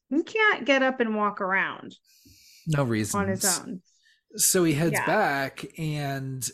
he 0.10 0.24
can't 0.24 0.66
get 0.66 0.84
up 0.84 1.00
and 1.00 1.16
walk 1.16 1.42
around 1.42 1.96
no 2.68 2.84
reason 2.84 3.20
on 3.20 3.28
his 3.28 3.60
own. 3.60 3.82
So 4.36 4.64
he 4.64 4.74
heads 4.74 4.94
yeah. 4.94 5.06
back 5.06 5.66
and 5.78 6.48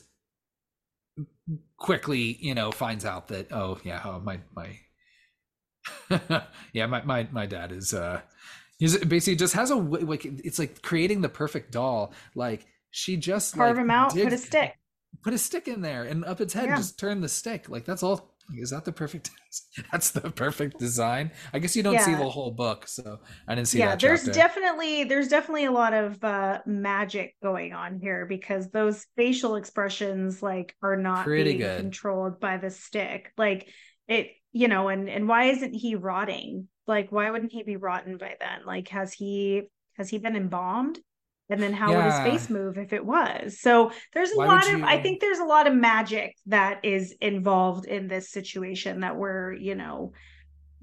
quickly, 1.77 2.37
you 2.39 2.53
know, 2.53 2.71
finds 2.71 3.05
out 3.05 3.29
that 3.29 3.51
oh 3.51 3.79
yeah, 3.83 4.01
oh, 4.05 4.19
my 4.19 4.39
my 4.55 4.79
yeah, 6.73 6.85
my 6.85 7.01
my 7.03 7.27
my 7.31 7.45
dad 7.45 7.71
is 7.71 7.93
uh 7.93 8.21
he's 8.77 8.97
basically 8.97 9.35
just 9.35 9.53
has 9.53 9.71
a 9.71 9.75
like 9.75 10.25
it's 10.25 10.59
like 10.59 10.81
creating 10.81 11.21
the 11.21 11.29
perfect 11.29 11.71
doll. 11.71 12.13
Like 12.35 12.65
she 12.91 13.17
just 13.17 13.55
carve 13.55 13.77
like, 13.77 13.83
him 13.83 13.91
out, 13.91 14.11
put 14.11 14.33
a 14.33 14.37
stick, 14.37 14.75
put 15.23 15.33
a 15.33 15.37
stick 15.37 15.67
in 15.67 15.81
there, 15.81 16.03
and 16.03 16.25
up 16.25 16.41
its 16.41 16.53
head, 16.53 16.69
yeah. 16.69 16.77
just 16.77 16.99
turn 16.99 17.21
the 17.21 17.29
stick. 17.29 17.69
Like 17.69 17.85
that's 17.85 18.03
all 18.03 18.35
is 18.55 18.69
that 18.71 18.85
the 18.85 18.91
perfect 18.91 19.31
that's 19.91 20.11
the 20.11 20.31
perfect 20.31 20.79
design 20.79 21.31
i 21.53 21.59
guess 21.59 21.75
you 21.75 21.83
don't 21.83 21.93
yeah. 21.93 22.05
see 22.05 22.15
the 22.15 22.29
whole 22.29 22.51
book 22.51 22.87
so 22.87 23.19
i 23.47 23.55
didn't 23.55 23.67
see 23.67 23.79
that. 23.79 23.83
yeah 23.85 23.95
there's 23.95 24.23
definitely 24.25 25.03
there's 25.03 25.27
definitely 25.27 25.65
a 25.65 25.71
lot 25.71 25.93
of 25.93 26.23
uh 26.23 26.59
magic 26.65 27.35
going 27.41 27.73
on 27.73 27.99
here 27.99 28.25
because 28.25 28.69
those 28.69 29.05
facial 29.15 29.55
expressions 29.55 30.41
like 30.41 30.75
are 30.81 30.97
not 30.97 31.25
Pretty 31.25 31.51
being 31.51 31.59
good. 31.59 31.79
controlled 31.79 32.39
by 32.39 32.57
the 32.57 32.69
stick 32.69 33.31
like 33.37 33.67
it 34.07 34.31
you 34.51 34.67
know 34.67 34.89
and 34.89 35.09
and 35.09 35.27
why 35.27 35.45
isn't 35.45 35.73
he 35.73 35.95
rotting 35.95 36.67
like 36.87 37.11
why 37.11 37.29
wouldn't 37.29 37.51
he 37.51 37.63
be 37.63 37.75
rotten 37.75 38.17
by 38.17 38.35
then 38.39 38.65
like 38.65 38.87
has 38.89 39.13
he 39.13 39.63
has 39.93 40.09
he 40.09 40.17
been 40.17 40.35
embalmed 40.35 40.99
and 41.49 41.61
then 41.61 41.73
how 41.73 41.91
yeah. 41.91 41.97
would 41.97 42.05
his 42.05 42.41
face 42.41 42.49
move 42.49 42.77
if 42.77 42.93
it 42.93 43.05
was? 43.05 43.59
So 43.59 43.91
there's 44.13 44.31
a 44.31 44.37
Why 44.37 44.45
lot 44.45 44.69
of 44.71 44.79
you... 44.79 44.85
i 44.85 45.01
think 45.01 45.19
there's 45.19 45.39
a 45.39 45.45
lot 45.45 45.67
of 45.67 45.73
magic 45.73 46.35
that 46.47 46.83
is 46.83 47.15
involved 47.21 47.85
in 47.85 48.07
this 48.07 48.29
situation 48.29 49.01
that 49.01 49.15
we're 49.15 49.53
you 49.53 49.75
know 49.75 50.13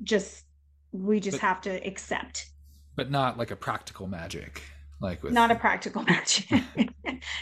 just 0.03 0.45
we 0.93 1.21
just 1.21 1.41
but, 1.41 1.47
have 1.47 1.61
to 1.63 1.87
accept. 1.87 2.47
But 2.97 3.11
not 3.11 3.39
like 3.39 3.51
a 3.51 3.57
practical 3.57 4.07
magic 4.07 4.63
like 5.01 5.23
with 5.23 5.33
not 5.33 5.51
a 5.51 5.57
practical 5.57 6.03
magic. 6.09 6.49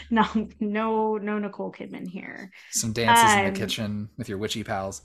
No 0.09 0.25
no 0.59 1.17
no 1.17 1.39
nicole 1.39 1.71
kidman 1.71 2.07
here. 2.07 2.51
Some 2.71 2.93
dances 2.93 3.33
um, 3.33 3.39
in 3.39 3.45
the 3.45 3.49
um, 3.49 3.55
kitchen 3.55 4.09
with 4.17 4.29
your 4.29 4.37
witchy 4.37 4.63
pals. 4.63 5.01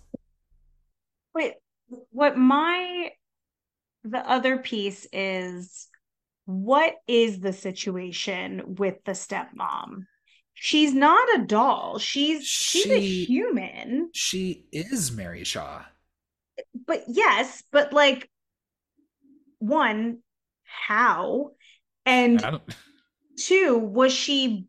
Wait 1.35 1.55
what 2.11 2.37
my 2.37 3.11
the 4.05 4.29
other 4.29 4.59
piece 4.59 5.07
is 5.13 5.89
what 6.51 6.95
is 7.07 7.41
the 7.41 7.53
situation 7.53 8.75
with 8.77 8.97
the 9.05 9.13
stepmom? 9.13 10.07
She's 10.55 10.93
not 10.93 11.41
a 11.41 11.47
doll. 11.47 11.99
She's 11.99 12.45
she, 12.45 12.83
she's 12.83 12.93
a 12.93 13.01
human. 13.01 14.11
She 14.13 14.67
is 14.73 15.13
Mary 15.13 15.45
Shaw. 15.45 15.85
But 16.87 17.05
yes, 17.09 17.63
but 17.73 17.93
like 17.93 18.29
one, 19.61 20.19
how? 20.65 21.53
And 22.05 22.61
two, 23.39 23.79
was 23.79 24.13
she 24.13 24.67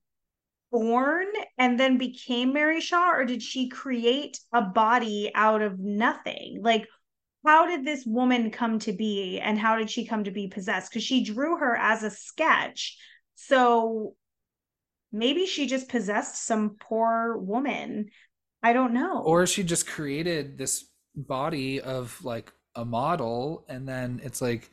born 0.71 1.27
and 1.57 1.79
then 1.79 1.97
became 1.97 2.53
Mary 2.53 2.79
Shaw, 2.79 3.11
or 3.11 3.25
did 3.25 3.43
she 3.43 3.67
create 3.67 4.39
a 4.53 4.61
body 4.61 5.31
out 5.35 5.61
of 5.61 5.79
nothing? 5.79 6.59
Like, 6.61 6.87
how 7.45 7.65
did 7.65 7.85
this 7.85 8.05
woman 8.05 8.51
come 8.51 8.79
to 8.79 8.93
be 8.93 9.39
and 9.39 9.57
how 9.57 9.77
did 9.77 9.89
she 9.89 10.05
come 10.05 10.23
to 10.25 10.31
be 10.31 10.47
possessed? 10.47 10.91
Because 10.91 11.03
she 11.03 11.23
drew 11.23 11.57
her 11.57 11.75
as 11.75 12.03
a 12.03 12.11
sketch. 12.11 12.97
So 13.35 14.15
maybe 15.11 15.45
she 15.45 15.67
just 15.67 15.89
possessed 15.89 16.45
some 16.45 16.77
poor 16.79 17.37
woman. 17.37 18.09
I 18.61 18.73
don't 18.73 18.93
know. 18.93 19.23
Or 19.23 19.47
she 19.47 19.63
just 19.63 19.87
created 19.87 20.57
this 20.57 20.85
body 21.15 21.81
of 21.81 22.23
like 22.23 22.51
a 22.75 22.85
model 22.85 23.65
and 23.67 23.87
then 23.87 24.21
it's 24.23 24.41
like 24.41 24.69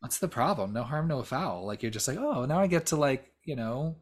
what's 0.00 0.18
the 0.18 0.28
problem? 0.28 0.72
No 0.72 0.82
harm 0.82 1.08
no 1.08 1.22
foul. 1.22 1.64
Like 1.64 1.82
you're 1.82 1.92
just 1.92 2.08
like 2.08 2.18
oh 2.18 2.44
now 2.44 2.58
i 2.60 2.66
get 2.66 2.86
to 2.86 2.96
like 2.96 3.30
you 3.44 3.54
know 3.54 3.96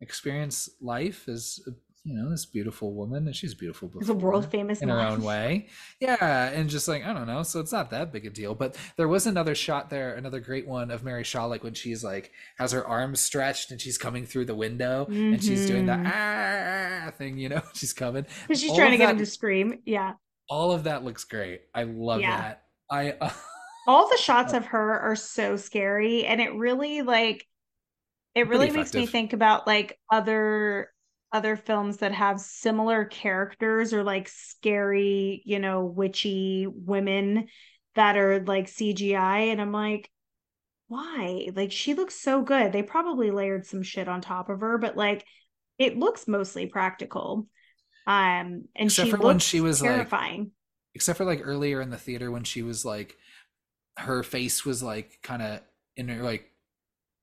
experience 0.00 0.68
life 0.80 1.28
as 1.28 1.60
you 2.04 2.14
know 2.14 2.28
this 2.30 2.44
beautiful 2.44 2.92
woman 2.94 3.26
and 3.26 3.36
she's 3.36 3.54
beautiful 3.54 3.88
before, 3.88 4.14
a 4.14 4.18
world 4.18 4.50
famous 4.50 4.82
in 4.82 4.88
her 4.88 5.00
own 5.00 5.22
way. 5.22 5.68
Yeah 6.00 6.48
and 6.48 6.68
just 6.68 6.88
like 6.88 7.04
i 7.04 7.12
don't 7.12 7.26
know 7.26 7.42
so 7.42 7.60
it's 7.60 7.72
not 7.72 7.90
that 7.90 8.12
big 8.12 8.26
a 8.26 8.30
deal. 8.30 8.54
But 8.54 8.76
there 8.96 9.08
was 9.08 9.26
another 9.26 9.54
shot 9.54 9.90
there 9.90 10.14
another 10.14 10.40
great 10.40 10.66
one 10.66 10.90
of 10.90 11.04
mary 11.04 11.24
shaw 11.24 11.46
like 11.46 11.62
when 11.62 11.74
she's 11.74 12.02
like 12.02 12.32
has 12.58 12.72
her 12.72 12.86
arms 12.86 13.20
stretched 13.20 13.70
and 13.70 13.80
she's 13.80 13.98
coming 13.98 14.26
through 14.26 14.46
the 14.46 14.54
window 14.54 15.04
mm-hmm. 15.04 15.34
and 15.34 15.42
she's 15.42 15.66
doing 15.66 15.86
that 15.86 16.00
mm-hmm. 16.00 17.08
ah 17.08 17.10
thing 17.10 17.38
you 17.38 17.48
know 17.48 17.62
she's 17.74 17.92
coming. 17.92 18.26
She's 18.48 18.70
all 18.70 18.76
trying 18.76 18.92
to 18.92 18.96
get 18.96 19.06
that, 19.06 19.12
him 19.12 19.18
to 19.18 19.26
scream. 19.26 19.78
Yeah. 19.84 20.14
All 20.48 20.72
of 20.72 20.84
that 20.84 21.04
looks 21.04 21.24
great. 21.24 21.62
I 21.74 21.84
love 21.84 22.20
yeah. 22.20 22.40
that. 22.40 22.62
I 22.90 23.12
uh, 23.20 23.30
all 23.86 24.08
the 24.08 24.18
shots 24.18 24.52
of 24.52 24.66
her 24.66 25.00
are 25.00 25.16
so 25.16 25.56
scary 25.56 26.24
and 26.24 26.40
it 26.40 26.54
really 26.54 27.02
like 27.02 27.46
it 28.34 28.48
really 28.48 28.70
makes 28.70 28.94
me 28.94 29.06
think 29.06 29.32
about 29.32 29.66
like 29.66 29.98
other 30.10 30.91
other 31.32 31.56
films 31.56 31.98
that 31.98 32.12
have 32.12 32.40
similar 32.40 33.04
characters 33.04 33.94
or 33.94 34.02
like 34.04 34.28
scary, 34.28 35.42
you 35.44 35.58
know, 35.58 35.84
witchy 35.84 36.66
women 36.68 37.48
that 37.94 38.16
are 38.16 38.44
like 38.44 38.66
CGI. 38.66 39.50
And 39.50 39.60
I'm 39.60 39.72
like, 39.72 40.10
why? 40.88 41.48
Like 41.54 41.72
she 41.72 41.94
looks 41.94 42.14
so 42.14 42.42
good. 42.42 42.72
They 42.72 42.82
probably 42.82 43.30
layered 43.30 43.66
some 43.66 43.82
shit 43.82 44.08
on 44.08 44.20
top 44.20 44.50
of 44.50 44.60
her, 44.60 44.78
but 44.78 44.96
like 44.96 45.24
it 45.78 45.98
looks 45.98 46.28
mostly 46.28 46.66
practical. 46.66 47.46
Um 48.06 48.64
and 48.76 48.88
except 48.88 49.06
she 49.06 49.10
for 49.10 49.18
when 49.18 49.38
she 49.38 49.60
was 49.60 49.80
terrifying. 49.80 50.40
Like, 50.40 50.50
except 50.94 51.16
for 51.16 51.24
like 51.24 51.40
earlier 51.42 51.80
in 51.80 51.90
the 51.90 51.96
theater 51.96 52.30
when 52.30 52.44
she 52.44 52.62
was 52.62 52.84
like 52.84 53.16
her 53.96 54.22
face 54.22 54.64
was 54.64 54.82
like 54.82 55.18
kind 55.22 55.42
of 55.42 55.60
in 55.96 56.08
her 56.08 56.22
like 56.22 56.51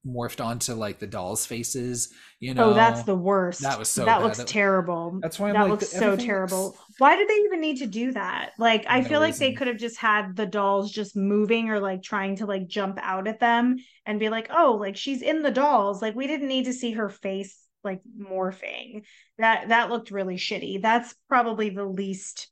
morphed 0.06 0.44
onto 0.44 0.74
like 0.74 0.98
the 0.98 1.06
dolls' 1.06 1.46
faces. 1.46 2.12
You 2.38 2.54
know, 2.54 2.70
oh, 2.70 2.74
that's 2.74 3.02
the 3.02 3.14
worst. 3.14 3.60
That 3.60 3.78
was 3.78 3.88
so. 3.88 4.04
That 4.04 4.18
bad. 4.18 4.24
looks 4.24 4.44
terrible. 4.44 5.18
That's 5.20 5.38
why 5.38 5.48
I'm 5.48 5.54
that 5.54 5.62
like, 5.62 5.70
looks 5.70 5.88
so 5.90 6.16
terrible. 6.16 6.64
Looks... 6.66 6.78
Why 6.98 7.16
did 7.16 7.28
they 7.28 7.34
even 7.34 7.60
need 7.60 7.78
to 7.78 7.86
do 7.86 8.12
that? 8.12 8.52
Like, 8.58 8.84
I 8.88 9.00
no 9.00 9.08
feel 9.08 9.20
like 9.20 9.36
they 9.36 9.52
could 9.52 9.66
have 9.66 9.76
just 9.76 9.98
had 9.98 10.36
the 10.36 10.46
dolls 10.46 10.90
just 10.90 11.16
moving 11.16 11.68
or 11.68 11.80
like 11.80 12.02
trying 12.02 12.36
to 12.36 12.46
like 12.46 12.66
jump 12.66 12.98
out 13.00 13.28
at 13.28 13.40
them 13.40 13.76
and 14.06 14.18
be 14.18 14.28
like, 14.28 14.50
oh, 14.50 14.76
like 14.80 14.96
she's 14.96 15.22
in 15.22 15.42
the 15.42 15.50
dolls. 15.50 16.00
Like 16.00 16.14
we 16.14 16.26
didn't 16.26 16.48
need 16.48 16.64
to 16.64 16.72
see 16.72 16.92
her 16.92 17.08
face 17.08 17.58
like 17.84 18.00
morphing. 18.18 19.04
That 19.38 19.68
that 19.68 19.90
looked 19.90 20.10
really 20.10 20.36
shitty. 20.36 20.80
That's 20.80 21.14
probably 21.28 21.70
the 21.70 21.84
least. 21.84 22.48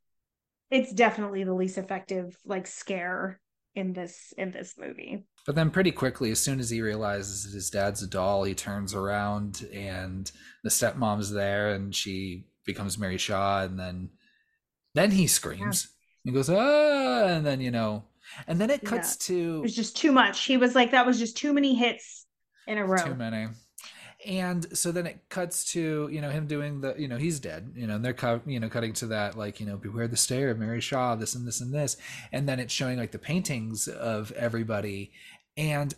It's 0.70 0.92
definitely 0.92 1.44
the 1.44 1.54
least 1.54 1.78
effective 1.78 2.36
like 2.44 2.66
scare 2.66 3.40
in 3.74 3.92
this 3.92 4.32
in 4.36 4.50
this 4.50 4.74
movie. 4.78 5.24
But 5.46 5.54
then 5.54 5.70
pretty 5.70 5.92
quickly, 5.92 6.30
as 6.30 6.40
soon 6.40 6.60
as 6.60 6.70
he 6.70 6.82
realizes 6.82 7.44
that 7.44 7.54
his 7.54 7.70
dad's 7.70 8.02
a 8.02 8.06
doll, 8.06 8.44
he 8.44 8.54
turns 8.54 8.94
around 8.94 9.66
and 9.72 10.30
the 10.62 10.70
stepmom's 10.70 11.30
there 11.30 11.70
and 11.70 11.94
she 11.94 12.46
becomes 12.64 12.98
Mary 12.98 13.18
Shaw 13.18 13.62
and 13.62 13.78
then 13.78 14.10
then 14.94 15.10
he 15.10 15.26
screams. 15.26 15.88
Yeah. 16.24 16.30
He 16.30 16.34
goes, 16.34 16.50
ah, 16.50 17.26
and 17.26 17.46
then 17.46 17.60
you 17.60 17.70
know, 17.70 18.04
and 18.46 18.60
then 18.60 18.70
it 18.70 18.84
cuts 18.84 19.16
yeah. 19.20 19.34
to 19.34 19.58
it 19.58 19.62
was 19.62 19.76
just 19.76 19.96
too 19.96 20.12
much. 20.12 20.44
He 20.44 20.56
was 20.56 20.74
like, 20.74 20.90
that 20.90 21.06
was 21.06 21.18
just 21.18 21.36
too 21.36 21.52
many 21.52 21.74
hits 21.74 22.26
in 22.66 22.78
a 22.78 22.84
row. 22.84 23.02
Too 23.02 23.14
many 23.14 23.48
and 24.26 24.76
so 24.76 24.90
then 24.90 25.06
it 25.06 25.20
cuts 25.28 25.70
to 25.72 26.08
you 26.10 26.20
know 26.20 26.30
him 26.30 26.46
doing 26.46 26.80
the 26.80 26.94
you 26.98 27.06
know 27.06 27.16
he's 27.16 27.38
dead 27.38 27.72
you 27.76 27.86
know 27.86 27.94
and 27.94 28.04
they're 28.04 28.42
you 28.46 28.58
know 28.58 28.68
cutting 28.68 28.92
to 28.92 29.06
that 29.06 29.38
like 29.38 29.60
you 29.60 29.66
know 29.66 29.76
beware 29.76 30.08
the 30.08 30.16
stare 30.16 30.50
of 30.50 30.58
mary 30.58 30.80
shaw 30.80 31.14
this 31.14 31.34
and 31.34 31.46
this 31.46 31.60
and 31.60 31.72
this. 31.72 31.96
And 32.32 32.48
then 32.48 32.60
it's 32.60 32.72
showing 32.72 32.98
like 32.98 33.12
the 33.12 33.18
paintings 33.18 33.88
of 33.88 34.32
everybody. 34.32 35.12
And 35.56 35.94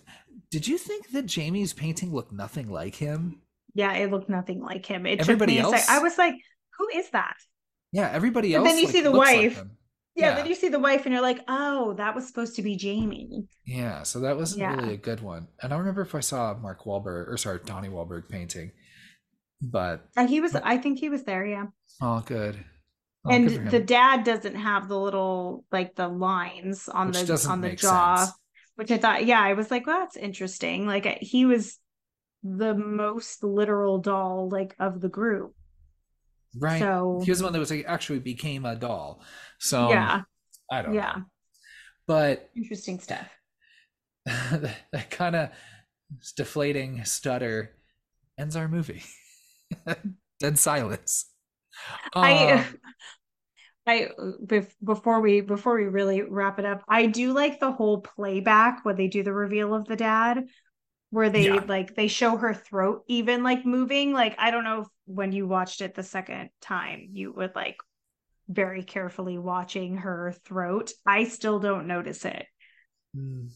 did 0.51 0.66
you 0.66 0.78
think 0.78 1.10
that 1.10 1.26
jamie's 1.26 1.72
painting 1.72 2.12
looked 2.12 2.32
nothing 2.32 2.70
like 2.70 2.94
him? 2.94 3.40
Yeah 3.74 3.92
it 3.94 4.10
looked 4.10 4.28
nothing 4.28 4.60
like 4.60 4.86
him. 4.86 5.06
It 5.06 5.20
everybody 5.20 5.56
took 5.56 5.70
me 5.70 5.76
else? 5.76 5.88
I 5.88 6.01
was 6.01 6.18
like 6.18 6.34
who 6.78 6.88
is 6.88 7.10
that? 7.10 7.36
Yeah 7.92 8.10
everybody 8.12 8.55
else 8.55 8.68
then 8.68 8.78
you 8.78 8.84
like, 8.84 8.92
see 8.92 9.01
the 9.02 9.12
wife. 9.12 9.59
like 9.59 9.66
yeah, 10.20 10.30
yeah, 10.30 10.34
then 10.36 10.47
you 10.47 10.55
see 10.55 10.68
the 10.68 10.78
wife 10.78 11.05
and 11.05 11.12
you're 11.12 11.22
like, 11.22 11.40
oh, 11.48 11.94
that 11.94 12.14
was 12.14 12.26
supposed 12.26 12.56
to 12.56 12.62
be 12.62 12.76
Jamie. 12.76 13.44
Yeah, 13.64 14.02
so 14.02 14.20
that 14.20 14.36
wasn't 14.36 14.60
yeah. 14.60 14.74
really 14.74 14.94
a 14.94 14.98
good 14.98 15.20
one. 15.20 15.48
And 15.62 15.72
I 15.72 15.78
remember 15.78 16.02
if 16.02 16.14
I 16.14 16.20
saw 16.20 16.55
Mark 16.55 16.84
Wahlberg 16.84 17.28
or 17.28 17.36
sorry, 17.36 17.60
Donnie 17.64 17.88
Wahlberg 17.88 18.28
painting, 18.28 18.72
but 19.62 20.06
uh, 20.16 20.26
he 20.26 20.40
was. 20.40 20.55
I 20.55 20.78
think 20.78 20.98
he 20.98 21.09
was 21.09 21.24
there. 21.24 21.44
Yeah. 21.44 21.66
Oh, 22.01 22.20
good. 22.20 22.64
Oh, 23.24 23.30
and 23.30 23.48
good 23.48 23.70
the 23.70 23.80
dad 23.80 24.24
doesn't 24.24 24.55
have 24.55 24.88
the 24.88 24.98
little 24.98 25.64
like 25.70 25.94
the 25.94 26.09
lines 26.09 26.88
on 26.88 27.09
which 27.09 27.22
the 27.22 27.47
on 27.48 27.60
the 27.60 27.76
jaw, 27.76 28.16
sense. 28.16 28.32
which 28.76 28.90
I 28.90 28.98
thought, 28.98 29.26
yeah, 29.26 29.40
I 29.40 29.52
was 29.52 29.70
like, 29.70 29.86
well, 29.86 30.01
that's 30.01 30.16
interesting. 30.16 30.86
Like 30.86 31.18
he 31.20 31.44
was 31.44 31.78
the 32.42 32.74
most 32.74 33.44
literal 33.44 33.98
doll 33.98 34.48
like 34.48 34.74
of 34.78 35.01
the 35.01 35.10
group. 35.10 35.55
Right. 36.59 36.81
So 36.81 37.20
he 37.24 37.31
was 37.31 37.39
the 37.39 37.44
one 37.44 37.52
that 37.52 37.59
was 37.59 37.70
like 37.70 37.85
actually 37.86 38.18
became 38.18 38.64
a 38.64 38.77
doll. 38.77 39.22
So 39.59 39.90
yeah, 39.90 40.22
I 40.70 40.82
don't 40.82 40.94
yeah. 40.94 41.14
know. 41.16 41.24
But 42.06 42.51
interesting 42.56 42.98
stuff. 42.98 43.28
that, 44.27 44.77
that 44.93 45.10
kind 45.10 45.36
of 45.36 45.51
deflating 46.36 47.05
stutter 47.05 47.77
ends 48.39 48.56
our 48.56 48.68
movie. 48.68 49.02
Dead 50.40 50.59
silence. 50.59 51.27
I 52.14 52.52
uh, 52.52 52.64
I 53.86 54.09
before 54.85 55.20
we 55.20 55.40
before 55.40 55.77
we 55.77 55.85
really 55.85 56.22
wrap 56.22 56.59
it 56.59 56.64
up, 56.64 56.82
I 56.89 57.06
do 57.06 57.32
like 57.32 57.60
the 57.60 57.72
whole 57.72 58.01
playback 58.01 58.85
when 58.85 58.97
they 58.97 59.09
do 59.09 59.22
the 59.22 59.32
reveal 59.32 59.74
of 59.74 59.86
the 59.86 59.97
dad 59.97 60.44
where 61.11 61.28
they 61.31 61.47
yeah. 61.47 61.65
like 61.66 61.95
they 61.95 62.09
show 62.09 62.37
her 62.37 62.55
throat 62.55 63.05
even 63.09 63.43
like 63.43 63.66
moving 63.66 64.12
like 64.12 64.35
I 64.39 64.51
don't 64.51 64.65
know 64.65 64.82
if 64.82 64.87
when 65.07 65.32
you 65.32 65.47
watched 65.47 65.81
it 65.81 65.95
the 65.95 66.03
second 66.03 66.51
time 66.61 67.09
you 67.12 67.32
would 67.32 67.55
like 67.55 67.77
very 68.51 68.82
carefully 68.82 69.39
watching 69.39 69.99
her 69.99 70.35
throat. 70.45 70.93
I 71.07 71.24
still 71.24 71.61
don't 71.61 71.87
notice 71.87 72.24
it. 72.24 72.47
Mm. 73.16 73.51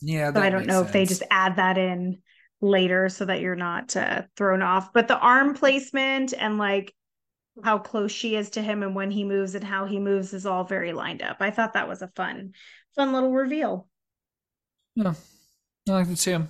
Yeah, 0.00 0.32
so 0.32 0.40
I 0.40 0.50
don't 0.50 0.66
know 0.66 0.80
sense. 0.80 0.86
if 0.88 0.92
they 0.92 1.04
just 1.04 1.22
add 1.30 1.56
that 1.56 1.78
in 1.78 2.22
later 2.60 3.08
so 3.08 3.26
that 3.26 3.40
you're 3.40 3.54
not 3.54 3.94
uh, 3.94 4.22
thrown 4.36 4.62
off. 4.62 4.92
But 4.92 5.06
the 5.06 5.18
arm 5.18 5.54
placement 5.54 6.32
and 6.36 6.58
like 6.58 6.94
how 7.62 7.78
close 7.78 8.10
she 8.10 8.34
is 8.34 8.50
to 8.50 8.62
him 8.62 8.82
and 8.82 8.94
when 8.94 9.10
he 9.10 9.24
moves 9.24 9.54
and 9.54 9.62
how 9.62 9.84
he 9.84 9.98
moves 9.98 10.32
is 10.32 10.46
all 10.46 10.64
very 10.64 10.92
lined 10.92 11.22
up. 11.22 11.36
I 11.40 11.50
thought 11.50 11.74
that 11.74 11.88
was 11.88 12.00
a 12.00 12.08
fun, 12.08 12.52
fun 12.96 13.12
little 13.12 13.32
reveal. 13.32 13.86
Yeah, 14.94 15.14
I 15.88 15.92
like 15.92 16.16
see 16.16 16.30
him. 16.30 16.48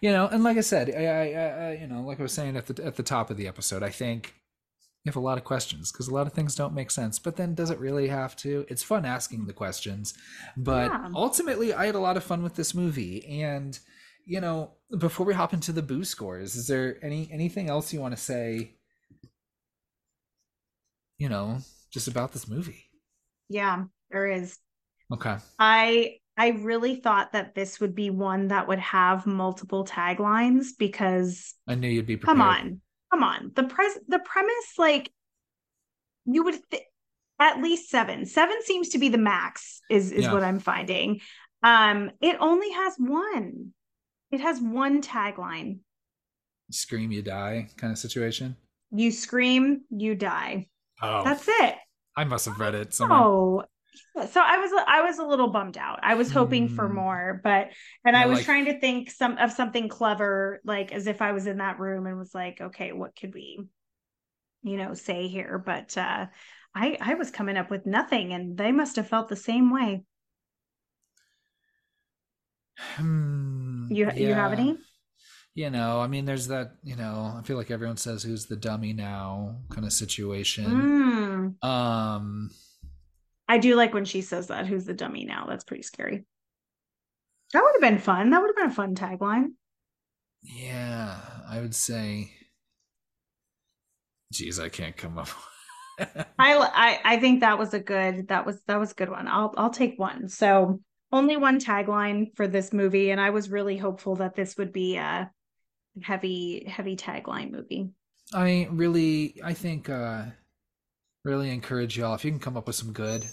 You 0.00 0.12
know, 0.12 0.26
and 0.26 0.44
like 0.44 0.56
I 0.56 0.62
said, 0.62 0.90
I, 0.90 1.04
I, 1.04 1.68
I, 1.68 1.72
you 1.80 1.86
know, 1.86 2.02
like 2.02 2.20
I 2.20 2.22
was 2.22 2.32
saying 2.32 2.56
at 2.56 2.66
the 2.66 2.84
at 2.84 2.96
the 2.96 3.02
top 3.02 3.30
of 3.30 3.36
the 3.36 3.48
episode, 3.48 3.82
I 3.82 3.90
think 3.90 4.34
you 5.04 5.10
have 5.10 5.16
a 5.16 5.20
lot 5.20 5.38
of 5.38 5.44
questions 5.44 5.92
because 5.92 6.08
a 6.08 6.14
lot 6.14 6.26
of 6.26 6.32
things 6.32 6.54
don't 6.54 6.74
make 6.74 6.90
sense. 6.90 7.18
But 7.18 7.36
then, 7.36 7.54
does 7.54 7.70
it 7.70 7.78
really 7.78 8.08
have 8.08 8.36
to? 8.36 8.66
It's 8.68 8.82
fun 8.82 9.04
asking 9.04 9.46
the 9.46 9.52
questions, 9.52 10.14
but 10.56 10.90
yeah. 10.90 11.08
ultimately, 11.14 11.72
I 11.72 11.86
had 11.86 11.94
a 11.94 12.00
lot 12.00 12.16
of 12.16 12.24
fun 12.24 12.42
with 12.42 12.56
this 12.56 12.74
movie. 12.74 13.24
And 13.26 13.78
you 14.26 14.40
know, 14.40 14.72
before 14.98 15.24
we 15.24 15.34
hop 15.34 15.54
into 15.54 15.72
the 15.72 15.82
boo 15.82 16.04
scores, 16.04 16.56
is 16.56 16.66
there 16.66 16.98
any 17.02 17.28
anything 17.32 17.70
else 17.70 17.92
you 17.92 18.00
want 18.00 18.16
to 18.16 18.22
say? 18.22 18.72
You 21.18 21.28
know, 21.28 21.58
just 21.90 22.08
about 22.08 22.32
this 22.32 22.48
movie. 22.48 22.90
Yeah, 23.48 23.84
there 24.10 24.26
is. 24.26 24.58
Okay. 25.12 25.36
I 25.58 26.18
I 26.36 26.48
really 26.48 26.96
thought 26.96 27.32
that 27.32 27.54
this 27.54 27.80
would 27.80 27.94
be 27.94 28.10
one 28.10 28.48
that 28.48 28.68
would 28.68 28.78
have 28.78 29.26
multiple 29.26 29.84
taglines 29.86 30.68
because 30.78 31.54
I 31.66 31.74
knew 31.74 31.88
you'd 31.88 32.06
be 32.06 32.16
prepared. 32.16 32.38
Come 32.38 32.46
on. 32.46 32.80
Come 33.10 33.22
on. 33.22 33.52
The 33.54 33.64
pres 33.64 33.98
the 34.08 34.18
premise 34.18 34.74
like 34.76 35.10
you 36.26 36.44
would 36.44 36.58
th- 36.70 36.82
at 37.38 37.62
least 37.62 37.88
seven. 37.88 38.26
Seven 38.26 38.56
seems 38.62 38.90
to 38.90 38.98
be 38.98 39.08
the 39.08 39.18
max 39.18 39.80
is 39.90 40.12
is 40.12 40.24
yeah. 40.24 40.32
what 40.32 40.44
i'm 40.44 40.58
finding. 40.58 41.20
Um 41.62 42.10
it 42.20 42.36
only 42.38 42.70
has 42.70 42.94
one. 42.98 43.72
It 44.30 44.40
has 44.40 44.60
one 44.60 45.00
tagline. 45.00 45.78
Scream 46.70 47.12
you 47.12 47.22
die 47.22 47.68
kind 47.78 47.92
of 47.92 47.98
situation? 47.98 48.56
You 48.90 49.10
scream 49.10 49.82
you 49.88 50.14
die. 50.14 50.68
Oh. 51.00 51.24
That's 51.24 51.46
it. 51.48 51.76
I 52.14 52.24
must 52.24 52.44
have 52.44 52.60
read 52.60 52.74
it 52.74 52.92
somewhere. 52.92 53.18
oh 53.18 53.64
so 54.30 54.40
i 54.40 54.58
was 54.58 54.84
i 54.86 55.02
was 55.02 55.18
a 55.18 55.24
little 55.24 55.48
bummed 55.48 55.76
out 55.76 55.98
i 56.02 56.14
was 56.14 56.30
hoping 56.30 56.68
mm. 56.68 56.74
for 56.74 56.88
hmm. 56.88 56.94
more 56.94 57.40
but 57.42 57.68
and 58.04 58.16
i 58.16 58.26
was 58.26 58.38
like, 58.38 58.44
trying 58.44 58.64
to 58.66 58.78
think 58.78 59.10
some 59.10 59.36
of 59.38 59.52
something 59.52 59.88
clever 59.88 60.60
like 60.64 60.92
as 60.92 61.06
if 61.06 61.22
i 61.22 61.32
was 61.32 61.46
in 61.46 61.58
that 61.58 61.78
room 61.78 62.06
and 62.06 62.18
was 62.18 62.34
like 62.34 62.60
okay 62.60 62.92
what 62.92 63.14
could 63.16 63.34
we 63.34 63.60
you 64.62 64.76
know 64.76 64.94
say 64.94 65.28
here 65.28 65.62
but 65.64 65.96
uh 65.96 66.26
i 66.74 66.96
i 67.00 67.14
was 67.14 67.30
coming 67.30 67.56
up 67.56 67.70
with 67.70 67.86
nothing 67.86 68.32
and 68.32 68.56
they 68.56 68.72
must 68.72 68.96
have 68.96 69.08
felt 69.08 69.28
the 69.28 69.36
same 69.36 69.72
way 69.72 70.04
hmm, 72.96 73.86
you 73.90 74.06
yeah. 74.06 74.14
you 74.14 74.34
have 74.34 74.52
any 74.52 74.76
you 75.54 75.70
know 75.70 76.00
i 76.00 76.06
mean 76.06 76.24
there's 76.24 76.48
that 76.48 76.72
you 76.84 76.94
know 76.94 77.34
i 77.36 77.42
feel 77.42 77.56
like 77.56 77.70
everyone 77.70 77.96
says 77.96 78.22
who's 78.22 78.46
the 78.46 78.56
dummy 78.56 78.92
now 78.92 79.56
kind 79.70 79.86
of 79.86 79.92
situation 79.92 81.56
mm. 81.62 81.66
um 81.66 82.50
I 83.48 83.58
do 83.58 83.74
like 83.74 83.94
when 83.94 84.04
she 84.04 84.22
says 84.22 84.48
that. 84.48 84.66
Who's 84.66 84.84
the 84.84 84.94
dummy 84.94 85.24
now? 85.24 85.46
That's 85.48 85.64
pretty 85.64 85.82
scary. 85.82 86.24
That 87.52 87.62
would 87.62 87.74
have 87.74 87.80
been 87.92 88.00
fun. 88.00 88.30
That 88.30 88.40
would 88.40 88.48
have 88.48 88.56
been 88.56 88.70
a 88.70 88.74
fun 88.74 88.94
tagline. 88.94 89.52
Yeah, 90.42 91.18
I 91.48 91.60
would 91.60 91.74
say. 91.74 92.32
Geez, 94.32 94.58
I 94.58 94.68
can't 94.68 94.96
come 94.96 95.18
up. 95.18 95.28
I, 95.98 96.56
I 96.56 97.00
I 97.04 97.20
think 97.20 97.40
that 97.40 97.58
was 97.58 97.72
a 97.72 97.80
good 97.80 98.28
that 98.28 98.44
was 98.44 98.60
that 98.66 98.78
was 98.78 98.92
a 98.92 98.94
good 98.94 99.08
one. 99.08 99.28
I'll 99.28 99.54
I'll 99.56 99.70
take 99.70 99.98
one. 99.98 100.28
So 100.28 100.80
only 101.12 101.36
one 101.36 101.58
tagline 101.58 102.36
for 102.36 102.46
this 102.46 102.72
movie, 102.72 103.10
and 103.10 103.20
I 103.20 103.30
was 103.30 103.50
really 103.50 103.76
hopeful 103.76 104.16
that 104.16 104.34
this 104.34 104.56
would 104.58 104.72
be 104.72 104.96
a 104.96 105.30
heavy 106.02 106.64
heavy 106.68 106.96
tagline 106.96 107.50
movie. 107.50 107.90
I 108.34 108.68
really 108.70 109.40
I 109.42 109.54
think 109.54 109.88
uh 109.88 110.26
really 111.26 111.50
encourage 111.50 111.98
y'all 111.98 112.14
if 112.14 112.24
you 112.24 112.30
can 112.30 112.40
come 112.40 112.56
up 112.56 112.66
with 112.66 112.76
some 112.76 112.92
good 112.92 113.24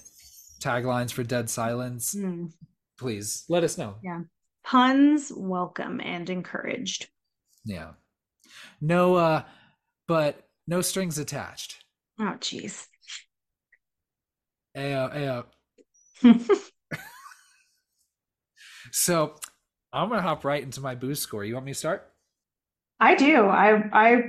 taglines 0.59 1.11
for 1.11 1.23
Dead 1.23 1.49
Silence, 1.49 2.15
mm. 2.15 2.51
please 2.99 3.45
let 3.49 3.63
us 3.63 3.77
know. 3.77 3.95
Yeah. 4.03 4.21
Puns 4.65 5.31
welcome 5.35 6.01
and 6.01 6.29
encouraged. 6.29 7.07
Yeah. 7.65 7.91
No 8.81 9.15
uh 9.15 9.43
but 10.07 10.47
no 10.67 10.81
strings 10.81 11.17
attached. 11.17 11.83
Oh 12.19 12.35
jeez. 12.39 12.87
Ayo, 14.75 15.45
ayo. 16.23 16.61
So 18.93 19.35
I'm 19.91 20.07
gonna 20.09 20.21
hop 20.21 20.45
right 20.45 20.61
into 20.61 20.79
my 20.79 20.93
boost 20.93 21.23
score. 21.23 21.43
You 21.43 21.55
want 21.55 21.65
me 21.65 21.71
to 21.73 21.77
start? 21.77 22.09
I 22.99 23.15
do. 23.15 23.47
I 23.47 23.89
I 23.91 24.23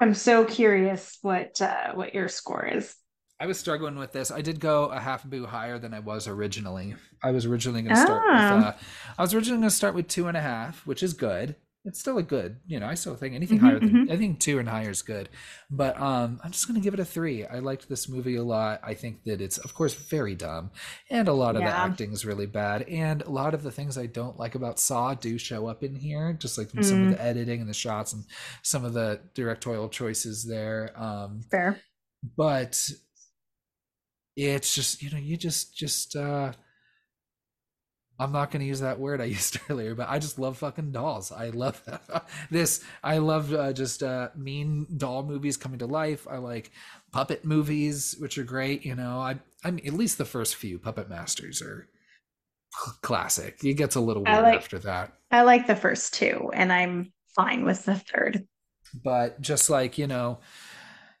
am 0.00 0.12
so 0.12 0.44
curious 0.44 1.18
what 1.22 1.60
uh, 1.62 1.92
what 1.94 2.14
your 2.14 2.28
score 2.28 2.64
is. 2.66 2.94
I 3.42 3.46
was 3.46 3.58
struggling 3.58 3.96
with 3.96 4.12
this. 4.12 4.30
I 4.30 4.40
did 4.40 4.60
go 4.60 4.84
a 4.84 5.00
half 5.00 5.24
boo 5.24 5.46
higher 5.46 5.76
than 5.76 5.92
I 5.92 5.98
was 5.98 6.28
originally. 6.28 6.94
I 7.24 7.32
was 7.32 7.44
originally 7.44 7.82
going 7.82 7.96
to 7.96 8.00
start 8.00 8.22
ah. 8.24 8.54
with. 8.56 8.64
Uh, 8.66 8.72
I 9.18 9.22
was 9.22 9.34
originally 9.34 9.58
going 9.58 9.68
to 9.68 9.74
start 9.74 9.96
with 9.96 10.06
two 10.06 10.28
and 10.28 10.36
a 10.36 10.40
half, 10.40 10.86
which 10.86 11.02
is 11.02 11.12
good. 11.12 11.56
It's 11.84 11.98
still 11.98 12.18
a 12.18 12.22
good, 12.22 12.60
you 12.68 12.78
know. 12.78 12.86
I 12.86 12.94
still 12.94 13.16
think 13.16 13.34
anything 13.34 13.58
mm-hmm, 13.58 13.66
higher 13.66 13.80
than 13.80 13.88
mm-hmm. 13.88 14.12
I 14.12 14.16
think 14.16 14.38
two 14.38 14.60
and 14.60 14.68
higher 14.68 14.90
is 14.90 15.02
good, 15.02 15.28
but 15.68 16.00
um, 16.00 16.40
I'm 16.44 16.52
just 16.52 16.68
going 16.68 16.80
to 16.80 16.84
give 16.84 16.94
it 16.94 17.00
a 17.00 17.04
three. 17.04 17.44
I 17.44 17.58
liked 17.58 17.88
this 17.88 18.08
movie 18.08 18.36
a 18.36 18.44
lot. 18.44 18.78
I 18.84 18.94
think 18.94 19.24
that 19.24 19.40
it's, 19.40 19.58
of 19.58 19.74
course, 19.74 19.92
very 19.92 20.36
dumb, 20.36 20.70
and 21.10 21.26
a 21.26 21.32
lot 21.32 21.56
of 21.56 21.62
yeah. 21.62 21.70
the 21.70 21.76
acting 21.76 22.12
is 22.12 22.24
really 22.24 22.46
bad, 22.46 22.82
and 22.82 23.22
a 23.22 23.30
lot 23.30 23.54
of 23.54 23.64
the 23.64 23.72
things 23.72 23.98
I 23.98 24.06
don't 24.06 24.38
like 24.38 24.54
about 24.54 24.78
Saw 24.78 25.14
do 25.14 25.36
show 25.36 25.66
up 25.66 25.82
in 25.82 25.96
here, 25.96 26.32
just 26.34 26.56
like 26.56 26.68
mm. 26.68 26.84
some 26.84 27.02
of 27.02 27.08
mm. 27.08 27.16
the 27.16 27.24
editing 27.24 27.58
and 27.58 27.68
the 27.68 27.74
shots 27.74 28.12
and 28.12 28.24
some 28.62 28.84
of 28.84 28.92
the 28.92 29.18
directorial 29.34 29.88
choices 29.88 30.44
there. 30.44 30.92
Um, 30.94 31.40
Fair, 31.50 31.80
but 32.36 32.88
it's 34.36 34.74
just 34.74 35.02
you 35.02 35.10
know 35.10 35.18
you 35.18 35.36
just 35.36 35.76
just 35.76 36.16
uh 36.16 36.52
I'm 38.18 38.30
not 38.30 38.50
going 38.52 38.60
to 38.60 38.66
use 38.66 38.80
that 38.80 39.00
word 39.00 39.20
I 39.20 39.24
used 39.36 39.58
earlier, 39.68 39.94
but 39.94 40.08
I 40.08 40.18
just 40.18 40.38
love 40.38 40.58
fucking 40.58 40.92
dolls. 40.92 41.32
I 41.32 41.48
love 41.48 41.82
this. 42.50 42.84
I 43.02 43.18
love 43.18 43.52
uh, 43.52 43.72
just 43.72 44.02
uh, 44.02 44.28
mean 44.36 44.86
doll 44.96 45.24
movies 45.24 45.56
coming 45.56 45.80
to 45.80 45.86
life. 45.86 46.26
I 46.30 46.36
like 46.36 46.70
puppet 47.10 47.44
movies, 47.44 48.14
which 48.18 48.38
are 48.38 48.44
great. 48.44 48.84
You 48.84 48.94
know, 48.94 49.18
I 49.18 49.38
I 49.64 49.70
mean, 49.70 49.86
at 49.86 49.94
least 49.94 50.18
the 50.18 50.24
first 50.24 50.56
few 50.56 50.78
Puppet 50.78 51.08
Masters 51.08 51.62
are 51.62 51.88
classic. 53.02 53.62
It 53.64 53.74
gets 53.74 53.96
a 53.96 54.00
little 54.00 54.24
weird 54.24 54.42
like, 54.42 54.56
after 54.56 54.78
that. 54.80 55.14
I 55.30 55.42
like 55.42 55.66
the 55.66 55.76
first 55.76 56.14
two, 56.14 56.50
and 56.54 56.72
I'm 56.72 57.12
fine 57.34 57.64
with 57.64 57.84
the 57.84 57.96
third. 57.96 58.46
But 59.02 59.40
just 59.40 59.70
like 59.70 59.98
you 59.98 60.06
know, 60.06 60.38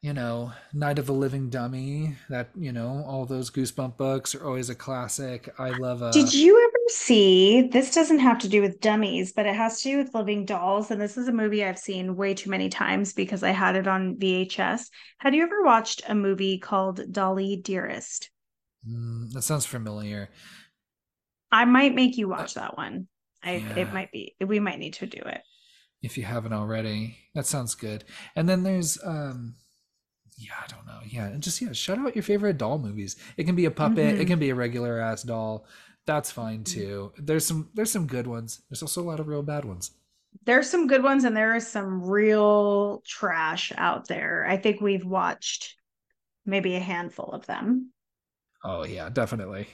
you 0.02 0.12
know, 0.12 0.52
Night 0.72 0.98
of 0.98 1.06
the 1.06 1.12
Living 1.12 1.48
Dummy, 1.48 2.16
that, 2.28 2.48
you 2.56 2.72
know, 2.72 3.04
all 3.06 3.24
those 3.24 3.52
Goosebump 3.52 3.96
books 3.96 4.34
are 4.34 4.44
always 4.44 4.68
a 4.68 4.74
classic. 4.74 5.48
I 5.60 5.70
love 5.70 6.02
a. 6.02 6.06
Uh, 6.06 6.12
Did 6.12 6.34
you 6.34 6.60
ever 6.60 6.88
see? 6.88 7.68
This 7.68 7.94
doesn't 7.94 8.18
have 8.18 8.40
to 8.40 8.48
do 8.48 8.60
with 8.60 8.80
dummies, 8.80 9.32
but 9.32 9.46
it 9.46 9.54
has 9.54 9.80
to 9.80 9.90
do 9.90 9.98
with 9.98 10.12
living 10.12 10.44
dolls. 10.44 10.90
And 10.90 11.00
this 11.00 11.16
is 11.16 11.28
a 11.28 11.32
movie 11.32 11.64
I've 11.64 11.78
seen 11.78 12.16
way 12.16 12.34
too 12.34 12.50
many 12.50 12.68
times 12.68 13.12
because 13.12 13.44
I 13.44 13.50
had 13.50 13.76
it 13.76 13.86
on 13.86 14.16
VHS. 14.16 14.86
Had 15.18 15.36
you 15.36 15.44
ever 15.44 15.62
watched 15.62 16.02
a 16.08 16.16
movie 16.16 16.58
called 16.58 17.12
Dolly 17.12 17.54
Dearest? 17.54 18.28
Mm, 18.88 19.30
that 19.32 19.42
sounds 19.42 19.66
familiar. 19.66 20.30
I 21.52 21.64
might 21.64 21.94
make 21.94 22.18
you 22.18 22.28
watch 22.28 22.56
uh, 22.56 22.62
that 22.62 22.76
one. 22.76 23.06
I 23.44 23.56
yeah. 23.56 23.76
it 23.76 23.92
might 23.92 24.10
be 24.10 24.34
we 24.44 24.58
might 24.58 24.80
need 24.80 24.94
to 24.94 25.06
do 25.06 25.20
it. 25.24 25.42
If 26.02 26.18
you 26.18 26.24
haven't 26.24 26.54
already. 26.54 27.18
That 27.36 27.46
sounds 27.46 27.76
good. 27.76 28.02
And 28.34 28.48
then 28.48 28.64
there's 28.64 28.98
um 29.04 29.54
yeah, 30.42 30.54
I 30.62 30.66
don't 30.66 30.86
know. 30.86 31.00
Yeah, 31.06 31.26
and 31.26 31.42
just 31.42 31.60
yeah, 31.60 31.72
shout 31.72 31.98
out 31.98 32.16
your 32.16 32.22
favorite 32.22 32.58
doll 32.58 32.78
movies. 32.78 33.16
It 33.36 33.44
can 33.44 33.54
be 33.54 33.66
a 33.66 33.70
puppet, 33.70 33.98
mm-hmm. 33.98 34.20
it 34.20 34.26
can 34.26 34.38
be 34.38 34.50
a 34.50 34.54
regular 34.54 34.98
ass 34.98 35.22
doll. 35.22 35.66
That's 36.06 36.30
fine 36.30 36.64
mm-hmm. 36.64 36.80
too. 36.80 37.12
There's 37.16 37.46
some 37.46 37.68
there's 37.74 37.92
some 37.92 38.06
good 38.06 38.26
ones. 38.26 38.62
There's 38.68 38.82
also 38.82 39.02
a 39.02 39.04
lot 39.04 39.20
of 39.20 39.28
real 39.28 39.42
bad 39.42 39.64
ones. 39.64 39.92
There's 40.44 40.68
some 40.68 40.86
good 40.86 41.02
ones 41.02 41.24
and 41.24 41.36
there 41.36 41.54
is 41.54 41.66
some 41.66 42.02
real 42.02 43.02
trash 43.06 43.70
out 43.76 44.08
there. 44.08 44.46
I 44.48 44.56
think 44.56 44.80
we've 44.80 45.04
watched 45.04 45.76
maybe 46.46 46.74
a 46.74 46.80
handful 46.80 47.30
of 47.32 47.46
them. 47.46 47.92
Oh 48.64 48.84
yeah, 48.84 49.08
definitely. 49.10 49.68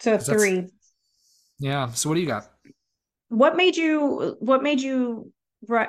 So 0.00 0.18
three. 0.18 0.68
Yeah. 1.58 1.90
So 1.92 2.08
what 2.08 2.14
do 2.14 2.20
you 2.20 2.26
got? 2.26 2.48
What 3.28 3.56
made 3.56 3.76
you 3.76 4.36
what 4.38 4.62
made 4.62 4.80
you 4.80 5.32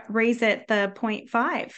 raise 0.10 0.42
it 0.42 0.68
the 0.68 0.92
0.5? 0.96 1.74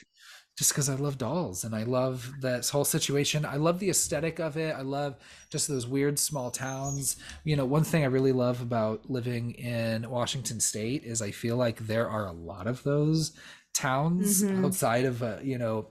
Just 0.59 0.73
because 0.73 0.89
I 0.89 0.95
love 0.95 1.17
dolls 1.17 1.63
and 1.63 1.73
I 1.73 1.83
love 1.83 2.33
this 2.41 2.69
whole 2.69 2.83
situation. 2.83 3.45
I 3.45 3.55
love 3.55 3.79
the 3.79 3.89
aesthetic 3.89 4.39
of 4.39 4.57
it. 4.57 4.75
I 4.75 4.81
love 4.81 5.15
just 5.49 5.69
those 5.69 5.87
weird 5.87 6.19
small 6.19 6.51
towns. 6.51 7.15
You 7.45 7.55
know, 7.55 7.63
one 7.63 7.85
thing 7.85 8.03
I 8.03 8.07
really 8.07 8.33
love 8.33 8.61
about 8.61 9.09
living 9.09 9.51
in 9.51 10.09
Washington 10.09 10.59
State 10.59 11.05
is 11.05 11.21
I 11.21 11.31
feel 11.31 11.55
like 11.55 11.87
there 11.87 12.09
are 12.09 12.27
a 12.27 12.33
lot 12.33 12.67
of 12.67 12.83
those 12.83 13.31
towns 13.73 14.43
mm-hmm. 14.43 14.65
outside 14.65 15.05
of, 15.05 15.23
uh, 15.23 15.37
you 15.41 15.57
know, 15.57 15.87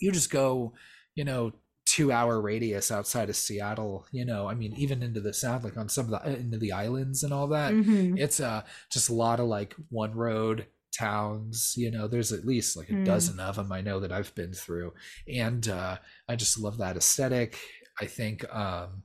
you 0.00 0.10
just 0.10 0.32
go, 0.32 0.72
you 1.14 1.22
know, 1.22 1.52
two 1.86 2.10
hour 2.10 2.40
radius 2.40 2.90
outside 2.90 3.30
of 3.30 3.36
Seattle, 3.36 4.06
you 4.10 4.24
know, 4.24 4.48
I 4.48 4.54
mean, 4.54 4.74
even 4.76 5.04
into 5.04 5.20
the 5.20 5.32
south, 5.32 5.62
like 5.62 5.76
on 5.76 5.88
some 5.88 6.12
of 6.12 6.20
the, 6.20 6.36
into 6.36 6.58
the 6.58 6.72
islands 6.72 7.22
and 7.22 7.32
all 7.32 7.46
that, 7.46 7.72
mm-hmm. 7.72 8.18
it's 8.18 8.40
uh, 8.40 8.62
just 8.90 9.08
a 9.08 9.14
lot 9.14 9.38
of 9.38 9.46
like 9.46 9.76
one 9.88 10.16
road 10.16 10.66
towns 10.92 11.74
you 11.76 11.90
know 11.90 12.08
there's 12.08 12.32
at 12.32 12.44
least 12.44 12.76
like 12.76 12.88
a 12.88 12.92
mm. 12.92 13.04
dozen 13.04 13.38
of 13.38 13.56
them 13.56 13.70
i 13.70 13.80
know 13.80 14.00
that 14.00 14.12
i've 14.12 14.34
been 14.34 14.52
through 14.52 14.92
and 15.32 15.68
uh 15.68 15.96
i 16.28 16.34
just 16.34 16.58
love 16.58 16.78
that 16.78 16.96
aesthetic. 16.96 17.58
I 18.00 18.06
think 18.06 18.44
um 18.54 19.02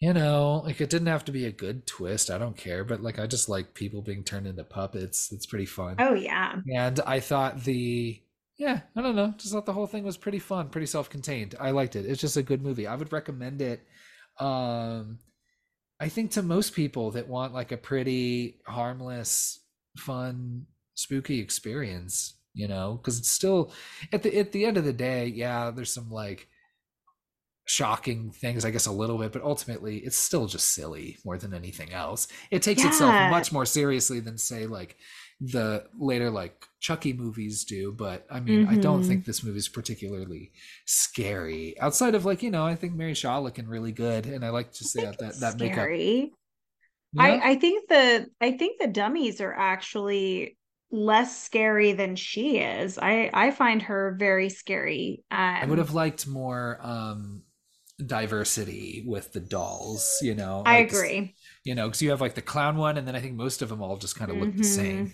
you 0.00 0.12
know 0.12 0.62
like 0.64 0.80
it 0.80 0.90
didn't 0.90 1.08
have 1.08 1.24
to 1.24 1.32
be 1.32 1.44
a 1.44 1.52
good 1.52 1.86
twist 1.86 2.30
i 2.30 2.38
don't 2.38 2.56
care 2.56 2.84
but 2.84 3.02
like 3.02 3.18
i 3.18 3.26
just 3.26 3.48
like 3.48 3.74
people 3.74 4.00
being 4.00 4.22
turned 4.22 4.46
into 4.46 4.64
puppets 4.64 5.32
it's 5.32 5.46
pretty 5.46 5.66
fun. 5.66 5.96
Oh 5.98 6.14
yeah. 6.14 6.60
And 6.72 7.00
i 7.00 7.20
thought 7.20 7.64
the 7.64 8.20
yeah 8.56 8.80
i 8.96 9.02
don't 9.02 9.16
know 9.16 9.34
just 9.36 9.52
thought 9.52 9.66
the 9.66 9.72
whole 9.72 9.86
thing 9.88 10.04
was 10.04 10.16
pretty 10.16 10.38
fun 10.38 10.68
pretty 10.68 10.86
self-contained. 10.86 11.56
I 11.60 11.72
liked 11.72 11.96
it 11.96 12.06
it's 12.06 12.20
just 12.20 12.36
a 12.36 12.42
good 12.42 12.62
movie. 12.62 12.86
I 12.86 12.94
would 12.94 13.12
recommend 13.12 13.60
it 13.60 13.86
um 14.38 15.18
i 16.00 16.08
think 16.08 16.30
to 16.30 16.42
most 16.42 16.74
people 16.74 17.10
that 17.10 17.26
want 17.26 17.52
like 17.52 17.72
a 17.72 17.76
pretty 17.76 18.60
harmless 18.66 19.58
fun, 19.98 20.66
spooky 20.94 21.40
experience, 21.40 22.34
you 22.54 22.68
know, 22.68 22.98
because 23.00 23.18
it's 23.18 23.30
still 23.30 23.72
at 24.12 24.22
the 24.22 24.36
at 24.38 24.52
the 24.52 24.64
end 24.64 24.76
of 24.76 24.84
the 24.84 24.92
day, 24.92 25.26
yeah, 25.26 25.70
there's 25.70 25.92
some 25.92 26.10
like 26.10 26.48
shocking 27.68 28.30
things, 28.30 28.64
I 28.64 28.70
guess 28.70 28.86
a 28.86 28.92
little 28.92 29.18
bit, 29.18 29.32
but 29.32 29.42
ultimately 29.42 29.98
it's 29.98 30.16
still 30.16 30.46
just 30.46 30.68
silly 30.68 31.18
more 31.24 31.36
than 31.36 31.52
anything 31.52 31.92
else. 31.92 32.26
It 32.50 32.62
takes 32.62 32.82
yeah. 32.82 32.88
itself 32.88 33.30
much 33.30 33.52
more 33.52 33.66
seriously 33.66 34.20
than 34.20 34.38
say 34.38 34.66
like 34.66 34.96
the 35.40 35.84
later 35.96 36.30
like 36.30 36.64
Chucky 36.80 37.12
movies 37.12 37.64
do, 37.64 37.92
but 37.92 38.26
I 38.30 38.40
mean, 38.40 38.64
mm-hmm. 38.64 38.74
I 38.74 38.78
don't 38.78 39.04
think 39.04 39.20
mm-hmm. 39.20 39.28
this 39.28 39.44
movie 39.44 39.58
is 39.58 39.68
particularly 39.68 40.52
scary. 40.86 41.78
Outside 41.78 42.14
of 42.14 42.24
like, 42.24 42.42
you 42.42 42.50
know, 42.50 42.64
I 42.64 42.74
think 42.74 42.94
Mary 42.94 43.14
Shaw 43.14 43.38
looking 43.38 43.68
really 43.68 43.92
good, 43.92 44.26
and 44.26 44.44
I 44.44 44.48
like 44.50 44.72
to 44.72 44.84
say 44.84 45.04
that 45.04 45.18
that, 45.18 45.40
that 45.40 45.58
makeup. 45.58 45.88
Yeah. 47.12 47.22
I, 47.22 47.50
I 47.50 47.54
think 47.56 47.88
the 47.88 48.26
I 48.40 48.52
think 48.52 48.80
the 48.80 48.86
dummies 48.86 49.40
are 49.40 49.54
actually 49.54 50.56
less 50.90 51.42
scary 51.42 51.92
than 51.92 52.16
she 52.16 52.58
is. 52.58 52.98
I 52.98 53.30
I 53.32 53.50
find 53.50 53.82
her 53.82 54.16
very 54.18 54.48
scary. 54.50 55.22
Um, 55.30 55.38
I 55.38 55.66
would 55.66 55.78
have 55.78 55.94
liked 55.94 56.26
more 56.26 56.78
um 56.82 57.42
diversity 58.04 59.04
with 59.06 59.32
the 59.32 59.40
dolls, 59.40 60.18
you 60.22 60.34
know. 60.34 60.62
I 60.64 60.78
agree. 60.78 61.34
You 61.64 61.74
know, 61.74 61.88
because 61.88 62.00
you 62.00 62.10
have 62.10 62.20
like 62.20 62.34
the 62.34 62.42
clown 62.42 62.76
one, 62.76 62.96
and 62.96 63.06
then 63.06 63.16
I 63.16 63.20
think 63.20 63.34
most 63.34 63.62
of 63.62 63.68
them 63.68 63.82
all 63.82 63.96
just 63.96 64.16
kind 64.16 64.30
of 64.30 64.36
look 64.36 64.50
mm-hmm. 64.50 64.58
the 64.58 64.64
same. 64.64 65.12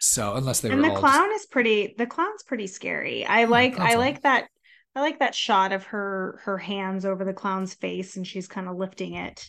So 0.00 0.34
unless 0.34 0.60
they 0.60 0.70
and 0.70 0.84
the 0.84 0.90
clown 0.90 1.30
just... 1.30 1.44
is 1.44 1.46
pretty. 1.46 1.94
The 1.96 2.06
clown's 2.06 2.42
pretty 2.42 2.66
scary. 2.66 3.24
I 3.24 3.44
like. 3.44 3.78
I 3.78 3.94
like 3.94 4.22
that. 4.22 4.48
I 4.94 5.00
like 5.00 5.18
that 5.18 5.34
shot 5.34 5.72
of 5.72 5.84
her 5.84 6.40
her 6.44 6.58
hands 6.58 7.04
over 7.04 7.24
the 7.24 7.32
clown's 7.32 7.74
face, 7.74 8.16
and 8.16 8.26
she's 8.26 8.48
kind 8.48 8.68
of 8.68 8.76
lifting 8.76 9.14
it, 9.14 9.48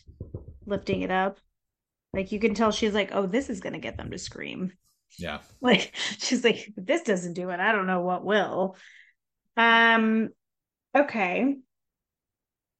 lifting 0.66 1.02
it 1.02 1.10
up. 1.10 1.38
Like 2.12 2.32
you 2.32 2.40
can 2.40 2.54
tell 2.54 2.70
she's 2.70 2.94
like, 2.94 3.10
oh, 3.12 3.26
this 3.26 3.50
is 3.50 3.60
gonna 3.60 3.78
get 3.78 3.96
them 3.96 4.10
to 4.10 4.18
scream. 4.18 4.72
Yeah. 5.18 5.38
Like 5.60 5.94
she's 6.18 6.44
like, 6.44 6.72
this 6.76 7.02
doesn't 7.02 7.34
do 7.34 7.50
it. 7.50 7.60
I 7.60 7.72
don't 7.72 7.86
know 7.86 8.02
what 8.02 8.24
will. 8.24 8.76
Um, 9.56 10.28
okay. 10.94 11.56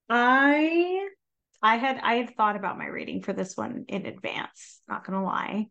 I 0.09 1.09
I 1.61 1.77
had 1.77 2.01
I 2.03 2.15
had 2.15 2.37
thought 2.37 2.57
about 2.57 2.79
my 2.79 2.87
rating 2.87 3.23
for 3.23 3.33
this 3.33 3.57
one 3.57 3.85
in 3.89 4.07
advance, 4.07 4.81
not 4.89 5.05
gonna 5.05 5.25
lie. 5.25 5.67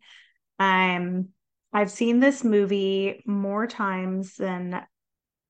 Um 0.60 1.30
I've 1.74 1.92
seen 1.92 2.20
this 2.20 2.44
movie 2.44 3.24
more 3.26 3.68
times 3.68 4.36
than 4.36 4.86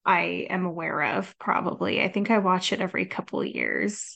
I 0.06 0.48
am 0.50 0.66
aware 0.66 1.18
of, 1.18 1.38
probably. 1.38 2.02
I 2.02 2.08
think 2.08 2.32
I 2.32 2.40
watch 2.40 2.72
it 2.72 2.82
every 2.82 3.06
couple 3.06 3.44
years. 3.44 4.16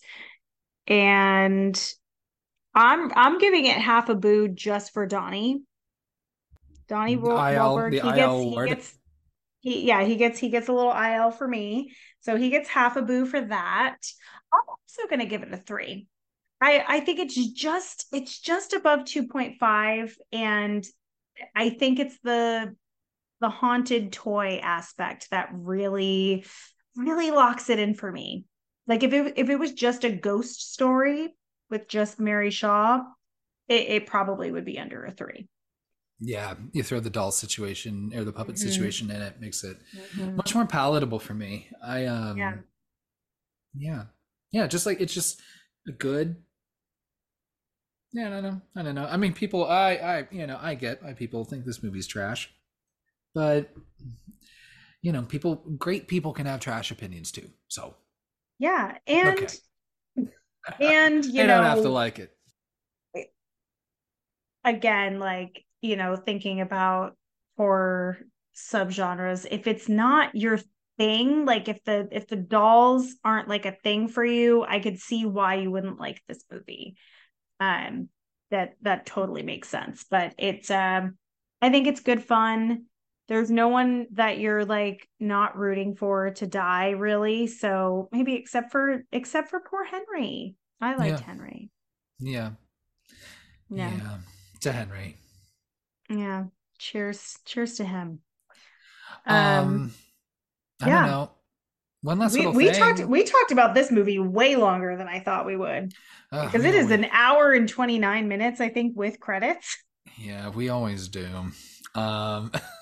And 0.88 1.93
I'm 2.73 3.11
I'm 3.15 3.38
giving 3.38 3.65
it 3.65 3.77
half 3.77 4.10
a 4.10 4.15
boo 4.15 4.48
just 4.48 4.93
for 4.93 5.06
Donnie. 5.06 5.64
Donnie 6.88 7.18
Wahlberg. 7.18 7.93
he 7.93 7.99
gets, 7.99 8.43
he 8.43 8.65
gets 8.65 8.98
he 9.61 9.88
yeah, 9.88 10.03
he 10.03 10.15
gets 10.15 10.39
he 10.39 10.49
gets 10.49 10.68
a 10.68 10.73
little 10.73 10.93
IL 10.93 11.31
for 11.31 11.48
me. 11.48 11.93
So 12.22 12.35
he 12.35 12.49
gets 12.49 12.69
half 12.69 12.95
a 12.95 13.02
boo 13.02 13.26
for 13.26 13.41
that. 13.41 13.98
I'm 14.53 14.61
also 14.68 15.07
gonna 15.10 15.26
give 15.26 15.43
it 15.43 15.53
a 15.53 15.57
three. 15.57 16.07
I, 16.61 16.84
I 16.88 16.99
think 16.99 17.19
it's 17.19 17.35
just 17.53 18.06
it's 18.11 18.39
just 18.39 18.73
above 18.73 19.02
2.5 19.02 20.14
and 20.31 20.85
I 21.56 21.72
think 21.72 21.99
it's 21.99 22.19
the 22.23 22.76
the 23.39 23.49
haunted 23.49 24.11
toy 24.11 24.60
aspect 24.61 25.30
that 25.31 25.49
really 25.52 26.45
really 26.95 27.31
locks 27.31 27.69
it 27.69 27.80
in 27.80 27.95
for 27.95 28.11
me. 28.11 28.45
Like 28.85 29.03
if 29.03 29.11
it 29.14 29.34
if 29.38 29.49
it 29.49 29.57
was 29.57 29.73
just 29.73 30.03
a 30.03 30.11
ghost 30.11 30.72
story, 30.72 31.35
with 31.72 31.88
just 31.88 32.19
Mary 32.19 32.52
Shaw, 32.52 33.02
it, 33.68 33.88
it 33.88 34.06
probably 34.06 34.52
would 34.52 34.65
be 34.65 34.77
under 34.77 35.06
a 35.06 35.11
three. 35.11 35.48
Yeah, 36.19 36.53
you 36.72 36.84
throw 36.84 36.99
the 36.99 37.10
doll 37.10 37.31
situation 37.31 38.11
or 38.15 38.23
the 38.23 38.31
puppet 38.31 38.56
mm-hmm. 38.56 38.69
situation 38.69 39.10
in 39.10 39.22
it 39.23 39.41
makes 39.41 39.64
it 39.64 39.77
mm-hmm. 40.15 40.35
much 40.35 40.53
more 40.53 40.68
palatable 40.68 41.18
for 41.18 41.34
me. 41.34 41.68
I 41.84 42.06
um 42.06 42.38
yeah. 42.38 42.53
Yeah. 43.76 44.03
Yeah, 44.52 44.68
just 44.68 44.85
like 44.85 45.02
it's 45.02 45.14
just 45.14 45.41
a 45.88 45.91
good 45.91 46.35
Yeah, 48.14 48.27
I 48.27 48.30
don't 48.30 48.43
know. 48.43 48.61
I 48.76 48.84
don't 48.84 48.93
know. 48.93 49.06
I 49.06 49.18
mean 49.18 49.34
people 49.34 49.65
I 49.65 49.93
I 49.93 50.27
you 50.30 50.45
know, 50.45 50.60
I 50.61 50.76
get 50.76 51.02
why 51.02 51.14
people 51.14 51.43
think 51.43 51.65
this 51.65 51.81
movie's 51.81 52.06
trash. 52.06 52.53
But 53.34 53.73
you 55.02 55.11
know, 55.11 55.23
people 55.23 55.56
great 55.80 56.07
people 56.07 56.34
can 56.34 56.45
have 56.45 56.60
trash 56.60 56.91
opinions 56.91 57.31
too. 57.31 57.49
So 57.68 57.95
Yeah, 58.60 58.95
and 59.07 59.39
okay. 59.39 59.48
And 60.79 61.23
you 61.25 61.33
they 61.33 61.47
know, 61.47 61.57
don't 61.57 61.65
have 61.65 61.81
to 61.81 61.89
like 61.89 62.19
it. 62.19 62.35
Again, 64.63 65.19
like 65.19 65.65
you 65.81 65.95
know, 65.95 66.15
thinking 66.15 66.61
about 66.61 67.17
horror 67.57 68.19
subgenres, 68.55 69.47
if 69.49 69.65
it's 69.65 69.89
not 69.89 70.35
your 70.35 70.59
thing, 70.97 71.45
like 71.45 71.67
if 71.67 71.83
the 71.83 72.07
if 72.11 72.27
the 72.27 72.35
dolls 72.35 73.15
aren't 73.23 73.47
like 73.47 73.65
a 73.65 73.75
thing 73.83 74.07
for 74.07 74.23
you, 74.23 74.63
I 74.63 74.79
could 74.79 74.99
see 74.99 75.25
why 75.25 75.55
you 75.55 75.71
wouldn't 75.71 75.99
like 75.99 76.21
this 76.27 76.43
movie. 76.51 76.95
Um 77.59 78.09
that 78.51 78.75
that 78.81 79.05
totally 79.05 79.43
makes 79.43 79.69
sense. 79.69 80.05
But 80.09 80.35
it's 80.38 80.69
um 80.69 81.17
I 81.61 81.69
think 81.69 81.88
it's 81.88 82.01
good 82.01 82.23
fun. 82.23 82.85
There's 83.27 83.49
no 83.49 83.69
one 83.69 84.07
that 84.14 84.39
you're 84.39 84.65
like 84.65 85.07
not 85.19 85.57
rooting 85.57 85.95
for 85.95 86.31
to 86.31 86.48
die 86.48 86.89
really. 86.89 87.48
So 87.48 88.10
maybe 88.11 88.35
except 88.35 88.72
for 88.72 89.03
except 89.11 89.49
for 89.49 89.61
poor 89.61 89.84
Henry. 89.84 90.56
I 90.81 90.95
liked 90.95 91.19
yeah. 91.19 91.26
Henry. 91.26 91.69
Yeah. 92.19 92.52
Yeah. 93.69 93.91
Yeah. 93.91 94.18
To 94.61 94.72
Henry. 94.72 95.18
Yeah. 96.10 96.45
Cheers. 96.77 97.38
Cheers 97.45 97.76
to 97.76 97.85
him. 97.85 98.19
Um, 99.26 99.38
um 99.38 99.93
I 100.81 100.88
yeah. 100.88 100.99
don't 100.99 101.07
know. 101.07 101.31
One 102.03 102.18
last 102.18 102.34
we, 102.34 102.48
we 102.48 102.72
talked 102.72 102.99
we 103.06 103.23
talked 103.23 103.52
about 103.52 103.76
this 103.76 103.91
movie 103.91 104.18
way 104.18 104.56
longer 104.56 104.98
than 104.98 105.07
I 105.07 105.19
thought 105.19 105.45
we 105.45 105.56
would. 105.56 105.93
Uh, 106.31 106.45
because 106.45 106.65
it 106.65 106.73
is 106.73 106.85
always... 106.85 106.99
an 106.99 107.06
hour 107.11 107.52
and 107.52 107.69
29 107.69 108.27
minutes, 108.27 108.60
I 108.60 108.69
think, 108.69 108.98
with 108.98 109.19
credits. 109.19 109.77
Yeah, 110.18 110.49
we 110.49 110.69
always 110.69 111.07
do. 111.07 111.27
Um 111.93 112.52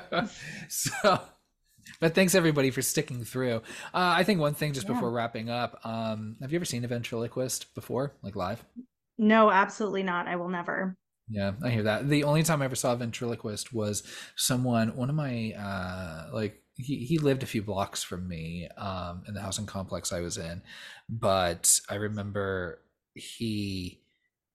so 0.68 1.20
but 2.00 2.14
thanks 2.14 2.34
everybody 2.34 2.70
for 2.70 2.82
sticking 2.82 3.24
through. 3.24 3.56
Uh, 3.92 4.14
I 4.16 4.24
think 4.24 4.40
one 4.40 4.54
thing 4.54 4.72
just 4.72 4.86
yeah. 4.86 4.94
before 4.94 5.10
wrapping 5.10 5.50
up, 5.50 5.80
um, 5.84 6.36
have 6.40 6.52
you 6.52 6.56
ever 6.56 6.64
seen 6.64 6.84
a 6.84 6.88
ventriloquist 6.88 7.74
before, 7.74 8.12
like 8.22 8.36
live? 8.36 8.64
No, 9.18 9.50
absolutely 9.50 10.02
not. 10.02 10.26
I 10.26 10.36
will 10.36 10.48
never. 10.48 10.96
Yeah, 11.28 11.52
I 11.62 11.70
hear 11.70 11.84
that. 11.84 12.08
The 12.08 12.24
only 12.24 12.42
time 12.42 12.60
I 12.60 12.66
ever 12.66 12.74
saw 12.74 12.92
a 12.92 12.96
ventriloquist 12.96 13.72
was 13.72 14.02
someone, 14.36 14.96
one 14.96 15.08
of 15.08 15.16
my, 15.16 15.52
uh, 15.58 16.34
like, 16.34 16.60
he, 16.76 16.98
he 16.98 17.18
lived 17.18 17.42
a 17.44 17.46
few 17.46 17.62
blocks 17.62 18.02
from 18.02 18.26
me 18.26 18.68
um, 18.76 19.22
in 19.28 19.34
the 19.34 19.40
housing 19.40 19.64
complex 19.64 20.12
I 20.12 20.20
was 20.20 20.36
in. 20.36 20.60
But 21.08 21.80
I 21.88 21.94
remember 21.94 22.80
he, 23.14 24.02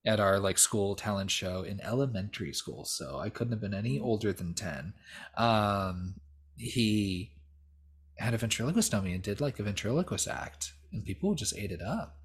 at 0.06 0.20
our 0.20 0.38
like 0.38 0.58
school 0.58 0.94
talent 0.96 1.30
show 1.30 1.62
in 1.62 1.80
elementary 1.80 2.52
school, 2.52 2.84
so 2.84 3.18
I 3.18 3.28
couldn't 3.28 3.52
have 3.52 3.60
been 3.60 3.74
any 3.74 3.98
older 3.98 4.32
than 4.32 4.54
10. 4.54 4.94
Um, 5.36 6.14
he 6.56 7.32
had 8.16 8.34
a 8.34 8.38
ventriloquist 8.38 8.92
dummy 8.92 9.12
and 9.12 9.22
did 9.22 9.40
like 9.40 9.58
a 9.58 9.62
ventriloquist 9.62 10.28
act, 10.28 10.72
and 10.92 11.04
people 11.04 11.34
just 11.34 11.56
ate 11.56 11.72
it 11.72 11.82
up. 11.82 12.16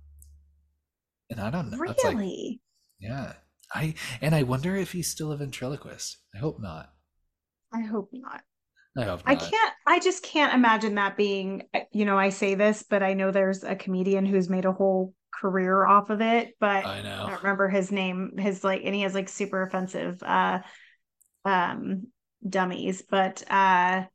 And 1.30 1.40
I 1.40 1.50
don't 1.50 1.72
know. 1.72 1.78
Really? 1.78 1.96
Like, 2.04 2.60
yeah. 3.00 3.34
I 3.74 3.96
and 4.22 4.36
I 4.36 4.44
wonder 4.44 4.76
if 4.76 4.92
he's 4.92 5.10
still 5.10 5.32
a 5.32 5.38
ventriloquist. 5.38 6.18
I 6.34 6.38
hope 6.38 6.60
not. 6.60 6.94
I 7.74 7.82
hope 7.82 8.10
not. 8.14 8.42
I 8.98 9.04
hope 9.04 9.26
not. 9.26 9.32
I 9.32 9.36
can't 9.36 9.74
I 9.88 10.00
just 10.00 10.24
can't 10.24 10.54
imagine 10.54 10.96
that 10.96 11.18
being 11.18 11.64
you 11.92 12.06
know, 12.06 12.18
I 12.18 12.30
say 12.30 12.56
this, 12.56 12.84
but 12.88 13.04
I 13.04 13.14
know 13.14 13.32
there's 13.32 13.64
a 13.64 13.76
comedian 13.76 14.26
who's 14.26 14.50
made 14.50 14.66
a 14.66 14.72
whole 14.72 15.14
career 15.40 15.86
off 15.86 16.10
of 16.10 16.22
it, 16.22 16.56
but 16.60 16.86
I 16.86 17.02
know. 17.02 17.24
I 17.26 17.30
don't 17.30 17.44
remember 17.44 17.68
his 17.70 17.92
name, 17.92 18.38
his 18.38 18.64
like 18.64 18.82
and 18.84 18.96
he 18.96 19.02
has 19.02 19.14
like 19.14 19.30
super 19.30 19.62
offensive 19.62 20.22
uh 20.24 20.60
um 21.44 22.08
dummies. 22.48 23.04
But 23.10 23.44
uh 23.50 24.06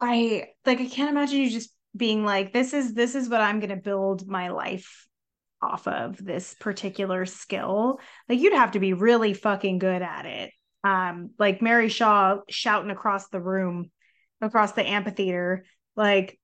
I 0.00 0.46
like 0.66 0.80
I 0.80 0.86
can't 0.86 1.10
imagine 1.10 1.40
you 1.40 1.50
just 1.50 1.74
being 1.96 2.24
like, 2.24 2.52
this 2.52 2.72
is 2.72 2.94
this 2.94 3.14
is 3.14 3.28
what 3.28 3.40
I'm 3.40 3.60
gonna 3.60 3.76
build 3.76 4.26
my 4.26 4.48
life 4.48 5.06
off 5.60 5.86
of 5.86 6.22
this 6.22 6.54
particular 6.58 7.24
skill. 7.24 8.00
Like 8.28 8.40
you'd 8.40 8.54
have 8.54 8.72
to 8.72 8.80
be 8.80 8.94
really 8.94 9.32
fucking 9.32 9.78
good 9.78 10.02
at 10.02 10.26
it. 10.26 10.50
Um, 10.84 11.30
like 11.38 11.62
Mary 11.62 11.88
Shaw 11.88 12.38
shouting 12.48 12.90
across 12.90 13.28
the 13.28 13.40
room, 13.40 13.90
across 14.40 14.72
the 14.72 14.86
amphitheater, 14.86 15.64
like 15.94 16.38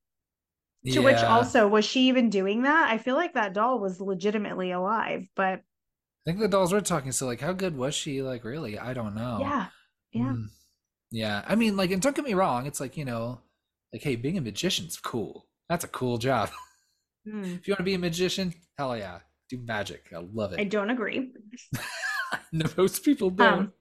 to 0.87 0.93
yeah. 0.93 1.01
which 1.01 1.23
also 1.23 1.67
was 1.69 1.85
she 1.85 2.09
even 2.09 2.31
doing 2.31 2.63
that? 2.63 2.91
I 2.91 2.99
feel 2.99 3.17
like 3.17 3.35
that 3.35 3.53
doll 3.53 3.79
was 3.81 4.01
legitimately 4.01 4.71
alive, 4.71 5.27
but 5.35 5.61
I 5.61 6.25
think 6.25 6.39
the 6.39 6.49
dolls 6.49 6.73
were 6.73 6.81
talking. 6.81 7.13
So 7.13 7.27
like, 7.27 7.41
how 7.41 7.53
good 7.53 7.77
was 7.77 7.95
she? 7.95 8.23
Like, 8.23 8.45
really? 8.45 8.79
I 8.79 8.95
don't 8.95 9.15
know. 9.15 9.39
Yeah, 9.41 9.67
yeah, 10.13 10.33
mm. 10.33 10.47
yeah. 11.11 11.43
I 11.47 11.55
mean, 11.55 11.77
like, 11.77 11.91
and 11.91 12.01
don't 12.01 12.15
get 12.15 12.25
me 12.25 12.35
wrong. 12.35 12.67
It's 12.67 12.81
like 12.81 12.97
you 12.97 13.05
know, 13.05 13.41
like, 13.93 14.03
hey, 14.03 14.17
being 14.17 14.39
a 14.39 14.41
magician's 14.41 14.99
cool. 14.99 15.47
That's 15.69 15.85
a 15.85 15.89
cool 15.89 16.19
job. 16.19 16.51
Mm. 17.27 17.59
If 17.59 17.69
you 17.69 17.73
want 17.73 17.79
to 17.79 17.85
be 17.85 17.95
a 17.95 17.99
magician, 17.99 18.55
hell 18.79 18.97
yeah, 18.97 19.19
do 19.51 19.59
magic. 19.59 20.07
I 20.15 20.25
love 20.33 20.55
it. 20.55 20.61
I 20.61 20.65
don't 20.65 20.89
agree. 20.89 21.31
most 22.77 23.05
people 23.05 23.29
don't. 23.29 23.53
Um, 23.53 23.73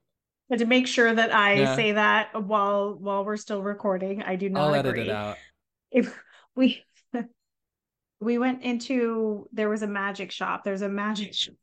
but 0.48 0.58
to 0.58 0.66
make 0.66 0.86
sure 0.86 1.14
that 1.14 1.34
I 1.34 1.54
yeah. 1.54 1.76
say 1.76 1.92
that 1.92 2.42
while 2.42 2.94
while 2.94 3.24
we're 3.24 3.36
still 3.36 3.62
recording, 3.62 4.22
I 4.22 4.36
do 4.36 4.48
not 4.48 4.64
I'll 4.64 4.74
agree. 4.74 5.02
edit 5.02 5.06
it 5.08 5.10
out. 5.10 5.36
If 5.90 6.18
we 6.56 6.84
we 8.20 8.38
went 8.38 8.62
into 8.62 9.48
there 9.52 9.68
was 9.68 9.82
a 9.82 9.86
magic 9.86 10.32
shop. 10.32 10.64
There's 10.64 10.82
a 10.82 10.88
magic 10.88 11.34
shop, 11.34 11.54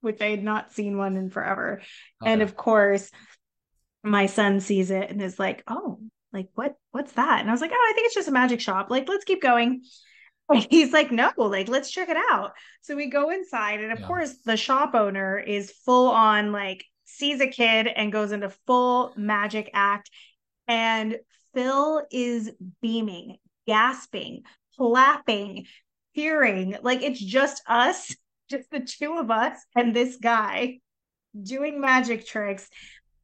which 0.00 0.20
I 0.20 0.26
had 0.26 0.44
not 0.44 0.72
seen 0.72 0.96
one 0.96 1.16
in 1.16 1.30
forever. 1.30 1.80
Okay. 2.22 2.32
And 2.32 2.42
of 2.42 2.56
course, 2.56 3.10
my 4.02 4.26
son 4.26 4.60
sees 4.60 4.90
it 4.90 5.10
and 5.10 5.20
is 5.20 5.38
like, 5.38 5.64
"Oh, 5.66 5.98
like 6.32 6.48
what? 6.54 6.76
What's 6.92 7.12
that?" 7.12 7.40
And 7.40 7.48
I 7.48 7.52
was 7.52 7.60
like, 7.60 7.72
"Oh, 7.72 7.88
I 7.90 7.92
think 7.94 8.06
it's 8.06 8.14
just 8.14 8.28
a 8.28 8.32
magic 8.32 8.60
shop. 8.60 8.90
Like, 8.90 9.08
let's 9.08 9.24
keep 9.24 9.42
going." 9.42 9.82
he's 10.70 10.92
like 10.92 11.12
no 11.12 11.30
like 11.36 11.68
let's 11.68 11.90
check 11.90 12.08
it 12.08 12.16
out 12.30 12.52
so 12.80 12.96
we 12.96 13.06
go 13.06 13.30
inside 13.30 13.80
and 13.80 13.92
of 13.92 14.00
yeah. 14.00 14.06
course 14.06 14.34
the 14.46 14.56
shop 14.56 14.94
owner 14.94 15.38
is 15.38 15.70
full 15.84 16.08
on 16.08 16.52
like 16.52 16.84
sees 17.04 17.40
a 17.40 17.46
kid 17.46 17.86
and 17.86 18.12
goes 18.12 18.32
into 18.32 18.48
full 18.66 19.12
magic 19.16 19.70
act 19.74 20.10
and 20.66 21.18
phil 21.54 22.02
is 22.10 22.50
beaming 22.80 23.36
gasping 23.66 24.42
clapping 24.78 25.66
hearing 26.12 26.76
like 26.82 27.02
it's 27.02 27.20
just 27.20 27.62
us 27.66 28.14
just 28.50 28.70
the 28.70 28.80
two 28.80 29.18
of 29.18 29.30
us 29.30 29.58
and 29.76 29.94
this 29.94 30.16
guy 30.16 30.78
doing 31.42 31.80
magic 31.80 32.26
tricks 32.26 32.68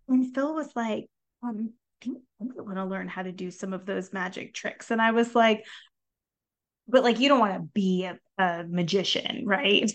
and 0.09 0.35
phil 0.35 0.55
was 0.55 0.71
like 0.77 1.07
um 1.43 1.73
I 2.07 2.63
want 2.63 2.77
to 2.77 2.85
learn 2.85 3.09
how 3.09 3.23
to 3.23 3.33
do 3.33 3.51
some 3.51 3.73
of 3.73 3.87
those 3.87 4.13
magic 4.13 4.55
tricks. 4.55 4.91
And 4.91 5.01
I 5.01 5.13
was 5.13 5.35
like, 5.35 5.65
but 6.87 7.03
like 7.03 7.19
you 7.19 7.29
don't 7.29 7.41
want 7.41 7.55
to 7.55 7.69
be 7.73 8.05
a, 8.05 8.19
a 8.43 8.65
magician, 8.65 9.45
right? 9.47 9.91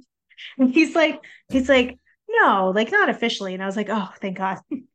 and 0.58 0.74
he's 0.74 0.94
like, 0.94 1.20
he's 1.48 1.68
like, 1.68 1.98
no, 2.28 2.72
like 2.74 2.90
not 2.90 3.08
officially. 3.08 3.54
And 3.54 3.62
I 3.62 3.66
was 3.66 3.76
like, 3.76 3.88
oh, 3.90 4.10
thank 4.20 4.38
God. 4.38 4.58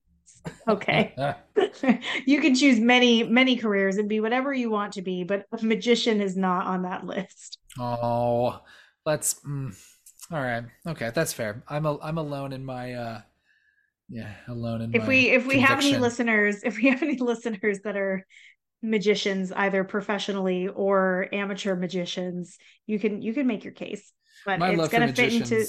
okay. 0.67 1.13
you 2.25 2.41
can 2.41 2.55
choose 2.55 2.79
many, 2.79 3.23
many 3.23 3.55
careers 3.55 3.97
and 3.97 4.09
be 4.09 4.19
whatever 4.19 4.53
you 4.53 4.69
want 4.69 4.93
to 4.93 5.01
be, 5.01 5.23
but 5.23 5.45
a 5.51 5.63
magician 5.63 6.21
is 6.21 6.35
not 6.35 6.67
on 6.67 6.83
that 6.83 7.05
list. 7.05 7.57
Oh, 7.79 8.61
let's 9.05 9.35
mm, 9.45 9.75
all 10.31 10.41
right. 10.41 10.63
Okay, 10.87 11.11
that's 11.13 11.33
fair. 11.33 11.63
I'm 11.67 11.85
a, 11.85 11.99
I'm 11.99 12.17
alone 12.17 12.53
in 12.53 12.65
my 12.65 12.93
uh 12.93 13.21
yeah, 14.09 14.33
alone 14.47 14.81
in 14.81 14.91
my 14.91 14.97
if 14.97 15.07
we 15.07 15.29
if 15.29 15.45
we 15.45 15.55
conviction. 15.55 15.75
have 15.75 15.79
any 15.79 15.97
listeners, 15.97 16.63
if 16.63 16.77
we 16.77 16.89
have 16.89 17.03
any 17.03 17.17
listeners 17.17 17.79
that 17.83 17.95
are 17.95 18.25
magicians 18.81 19.51
either 19.51 19.83
professionally 19.83 20.67
or 20.67 21.27
amateur 21.33 21.75
magicians 21.75 22.57
you 22.87 22.97
can 22.97 23.21
you 23.21 23.33
can 23.33 23.45
make 23.45 23.63
your 23.63 23.73
case 23.73 24.13
but 24.45 24.59
my 24.59 24.69
it's 24.69 24.87
going 24.87 25.05
to 25.05 25.13
fit 25.13 25.33
into 25.33 25.65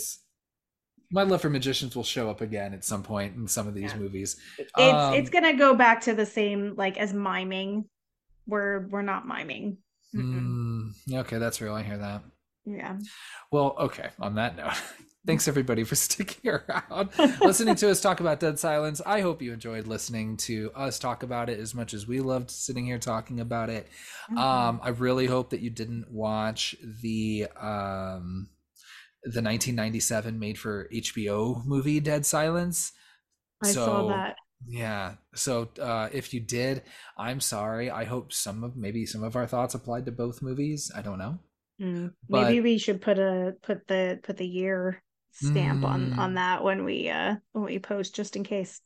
my 1.11 1.23
love 1.23 1.41
for 1.41 1.51
magicians 1.51 1.97
will 1.97 2.05
show 2.05 2.31
up 2.31 2.41
again 2.41 2.73
at 2.73 2.85
some 2.85 3.03
point 3.03 3.37
in 3.37 3.47
some 3.49 3.67
of 3.67 3.75
these 3.75 3.93
yeah. 3.93 3.99
movies 3.99 4.37
it's 4.59 4.71
um, 4.77 5.15
it's 5.15 5.31
going 5.31 5.45
to 5.45 5.55
go 5.55 5.75
back 5.75 6.01
to 6.01 6.15
the 6.15 6.27
same 6.27 6.75
like 6.77 6.97
as 6.97 7.13
miming 7.13 7.85
we're 8.47 8.87
we're 8.89 9.03
not 9.03 9.27
miming 9.27 9.77
mm, 10.15 10.91
okay 11.13 11.39
that's 11.39 11.61
real 11.61 11.75
i 11.75 11.83
hear 11.83 11.99
that 11.99 12.23
yeah 12.65 12.97
well 13.51 13.75
okay 13.79 14.11
on 14.21 14.35
that 14.35 14.57
note 14.57 14.73
Thanks 15.27 15.49
everybody 15.49 15.85
for 15.85 15.97
sticking 15.97 16.51
around, 16.51 17.11
listening 17.41 17.75
to 17.77 17.91
us 17.91 18.01
talk 18.01 18.21
about 18.21 18.41
Dead 18.41 18.59
Silence. 18.59 19.03
I 19.05 19.21
hope 19.21 19.43
you 19.43 19.53
enjoyed 19.53 19.87
listening 19.87 20.39
to 20.39 20.71
us 20.75 20.99
talk 20.99 21.23
about 21.23 21.51
it 21.51 21.61
as 21.61 21.75
much 21.75 21.93
as 21.93 22.07
we 22.07 22.21
loved 22.21 22.51
sitting 22.51 22.87
here 22.87 22.99
talking 22.99 23.41
about 23.41 23.69
it. 23.69 23.87
Mm-hmm. 24.31 24.39
Um, 24.39 24.81
I 24.83 24.91
really 24.91 25.27
hope 25.27 25.51
that 25.51 25.61
you 25.61 25.71
didn't 25.71 26.11
watch 26.11 26.75
the 27.03 27.49
um, 27.61 28.49
the 29.23 29.43
1997 29.43 30.39
made 30.39 30.59
for 30.59 30.89
HBO 30.93 31.65
movie 31.65 32.01
Dead 32.01 32.25
Silence. 32.25 32.93
I 33.63 33.69
so, 33.69 33.85
saw 33.85 34.09
that. 34.09 34.37
Yeah. 34.67 35.15
So 35.35 35.69
uh, 35.81 36.09
if 36.13 36.33
you 36.35 36.41
did, 36.41 36.83
I'm 37.17 37.41
sorry. 37.41 37.91
I 37.91 38.05
hope 38.05 38.33
some 38.33 38.65
of 38.65 38.77
maybe 38.77 39.07
some 39.07 39.23
of 39.23 39.37
our 39.37 39.47
thoughts 39.47 39.75
applied 39.75 40.07
to 40.07 40.13
both 40.13 40.43
movies. 40.43 40.91
I 40.95 41.03
don't 41.03 41.19
know. 41.19 41.39
Mm, 41.81 42.13
but, 42.29 42.43
maybe 42.43 42.61
we 42.61 42.79
should 42.79 43.01
put 43.01 43.19
a 43.19 43.55
put 43.63 43.87
the 43.89 44.21
put 44.23 44.37
the 44.37 44.47
year 44.47 45.03
stamp 45.33 45.83
mm, 45.83 45.89
on 45.89 46.19
on 46.19 46.35
that 46.35 46.63
when 46.63 46.85
we 46.85 47.09
uh 47.09 47.37
when 47.53 47.65
we 47.65 47.79
post 47.79 48.15
just 48.15 48.37
in 48.37 48.45
case. 48.45 48.81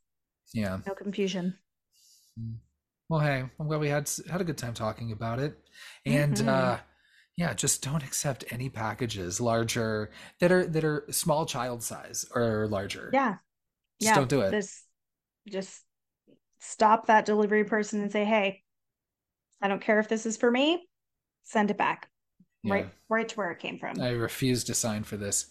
Yeah. 0.52 0.78
No 0.86 0.94
confusion. 0.94 1.56
Mm. 2.38 2.56
Well, 3.08 3.20
hey, 3.20 3.44
I'm 3.60 3.68
glad 3.68 3.80
we 3.80 3.88
had 3.88 4.10
had 4.30 4.40
a 4.40 4.44
good 4.44 4.58
time 4.58 4.74
talking 4.74 5.12
about 5.12 5.38
it, 5.38 5.58
and 6.06 6.34
mm-hmm. 6.34 6.48
uh, 6.48 6.78
yeah, 7.36 7.52
just 7.52 7.82
don't 7.82 8.04
accept 8.04 8.44
any 8.50 8.68
packages 8.68 9.40
larger 9.40 10.10
that 10.40 10.52
are 10.52 10.66
that 10.66 10.84
are 10.84 11.04
small 11.10 11.46
child 11.46 11.82
size 11.82 12.24
or 12.34 12.68
larger. 12.68 13.10
Yeah, 13.12 13.36
just 14.00 14.10
yeah, 14.10 14.14
don't 14.14 14.28
do 14.28 14.40
it. 14.42 14.50
This 14.50 14.84
just 15.48 15.82
stop 16.60 17.06
that 17.06 17.26
delivery 17.26 17.64
person 17.64 18.00
and 18.00 18.12
say, 18.12 18.24
"Hey, 18.24 18.62
I 19.60 19.68
don't 19.68 19.80
care 19.80 19.98
if 19.98 20.08
this 20.08 20.26
is 20.26 20.36
for 20.36 20.50
me. 20.50 20.88
Send 21.42 21.70
it 21.70 21.76
back, 21.76 22.08
yeah. 22.62 22.74
right, 22.74 22.88
right 23.08 23.28
to 23.28 23.36
where 23.36 23.50
it 23.50 23.58
came 23.58 23.78
from." 23.78 24.00
I 24.00 24.10
refuse 24.10 24.62
to 24.64 24.74
sign 24.74 25.02
for 25.02 25.16
this. 25.16 25.50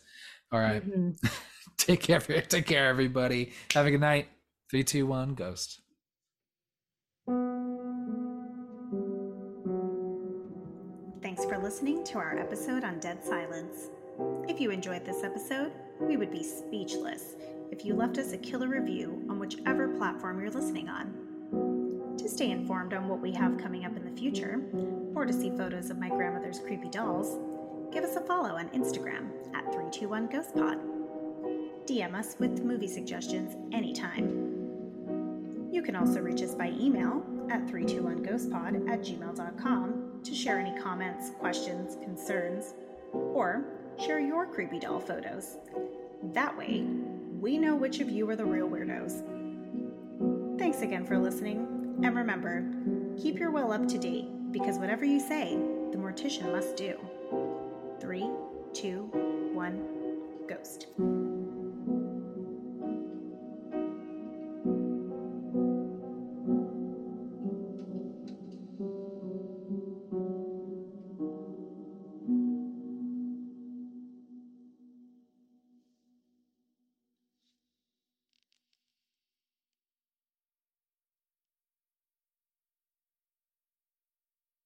All 0.53 0.59
right. 0.59 0.87
mm-hmm. 0.87 1.27
take 1.77 2.01
care. 2.01 2.19
Take 2.21 2.65
care, 2.65 2.87
everybody. 2.87 3.51
Have 3.73 3.87
a 3.87 3.91
good 3.91 3.99
night. 3.99 4.29
Three, 4.69 4.83
two, 4.83 5.05
one. 5.05 5.33
Ghost. 5.33 5.82
Listening 11.63 12.03
to 12.03 12.17
our 12.17 12.37
episode 12.37 12.83
on 12.83 12.99
Dead 12.99 13.23
Silence. 13.23 13.87
If 14.49 14.59
you 14.59 14.69
enjoyed 14.69 15.05
this 15.05 15.23
episode, 15.23 15.71
we 15.97 16.17
would 16.17 16.29
be 16.29 16.43
speechless 16.43 17.37
if 17.71 17.85
you 17.85 17.93
left 17.93 18.17
us 18.17 18.33
a 18.33 18.37
killer 18.37 18.67
review 18.67 19.25
on 19.29 19.39
whichever 19.39 19.87
platform 19.87 20.41
you're 20.41 20.51
listening 20.51 20.89
on. 20.89 22.17
To 22.17 22.27
stay 22.27 22.51
informed 22.51 22.93
on 22.93 23.07
what 23.07 23.21
we 23.21 23.31
have 23.31 23.57
coming 23.57 23.85
up 23.85 23.95
in 23.95 24.03
the 24.03 24.19
future, 24.19 24.61
or 25.15 25.25
to 25.25 25.31
see 25.31 25.51
photos 25.51 25.89
of 25.89 25.97
my 25.97 26.09
grandmother's 26.09 26.59
creepy 26.59 26.89
dolls, 26.89 27.39
give 27.93 28.03
us 28.03 28.17
a 28.17 28.21
follow 28.21 28.57
on 28.57 28.67
Instagram 28.71 29.29
at 29.55 29.65
321GhostPod. 29.67 30.81
DM 31.85 32.13
us 32.13 32.35
with 32.39 32.61
movie 32.61 32.89
suggestions 32.89 33.55
anytime. 33.71 35.69
You 35.71 35.81
can 35.81 35.95
also 35.95 36.19
reach 36.19 36.41
us 36.41 36.55
by 36.55 36.71
email 36.77 37.25
at 37.49 37.65
321ghostpod 37.67 38.89
at 38.89 38.99
gmail.com 38.99 40.12
to 40.23 40.33
share 40.33 40.59
any 40.59 40.79
comments, 40.79 41.31
questions, 41.39 41.97
concerns, 42.03 42.73
or 43.13 43.63
share 43.99 44.19
your 44.19 44.45
creepy 44.45 44.79
doll 44.79 44.99
photos. 44.99 45.57
That 46.33 46.57
way, 46.57 46.85
we 47.39 47.57
know 47.57 47.75
which 47.75 47.99
of 47.99 48.09
you 48.09 48.29
are 48.29 48.35
the 48.35 48.45
real 48.45 48.69
weirdos. 48.69 49.21
Thanks 50.57 50.81
again 50.81 51.05
for 51.05 51.17
listening, 51.17 51.99
and 52.03 52.15
remember, 52.15 52.63
keep 53.21 53.37
your 53.37 53.51
will 53.51 53.71
up 53.71 53.87
to 53.89 53.97
date 53.97 54.51
because 54.51 54.77
whatever 54.77 55.03
you 55.03 55.19
say, 55.19 55.57
the 55.91 55.97
mortician 55.97 56.51
must 56.51 56.75
do. 56.77 56.97
Three, 57.99 58.29
two, 58.73 59.09
one, 59.53 59.85
ghost. 60.47 60.87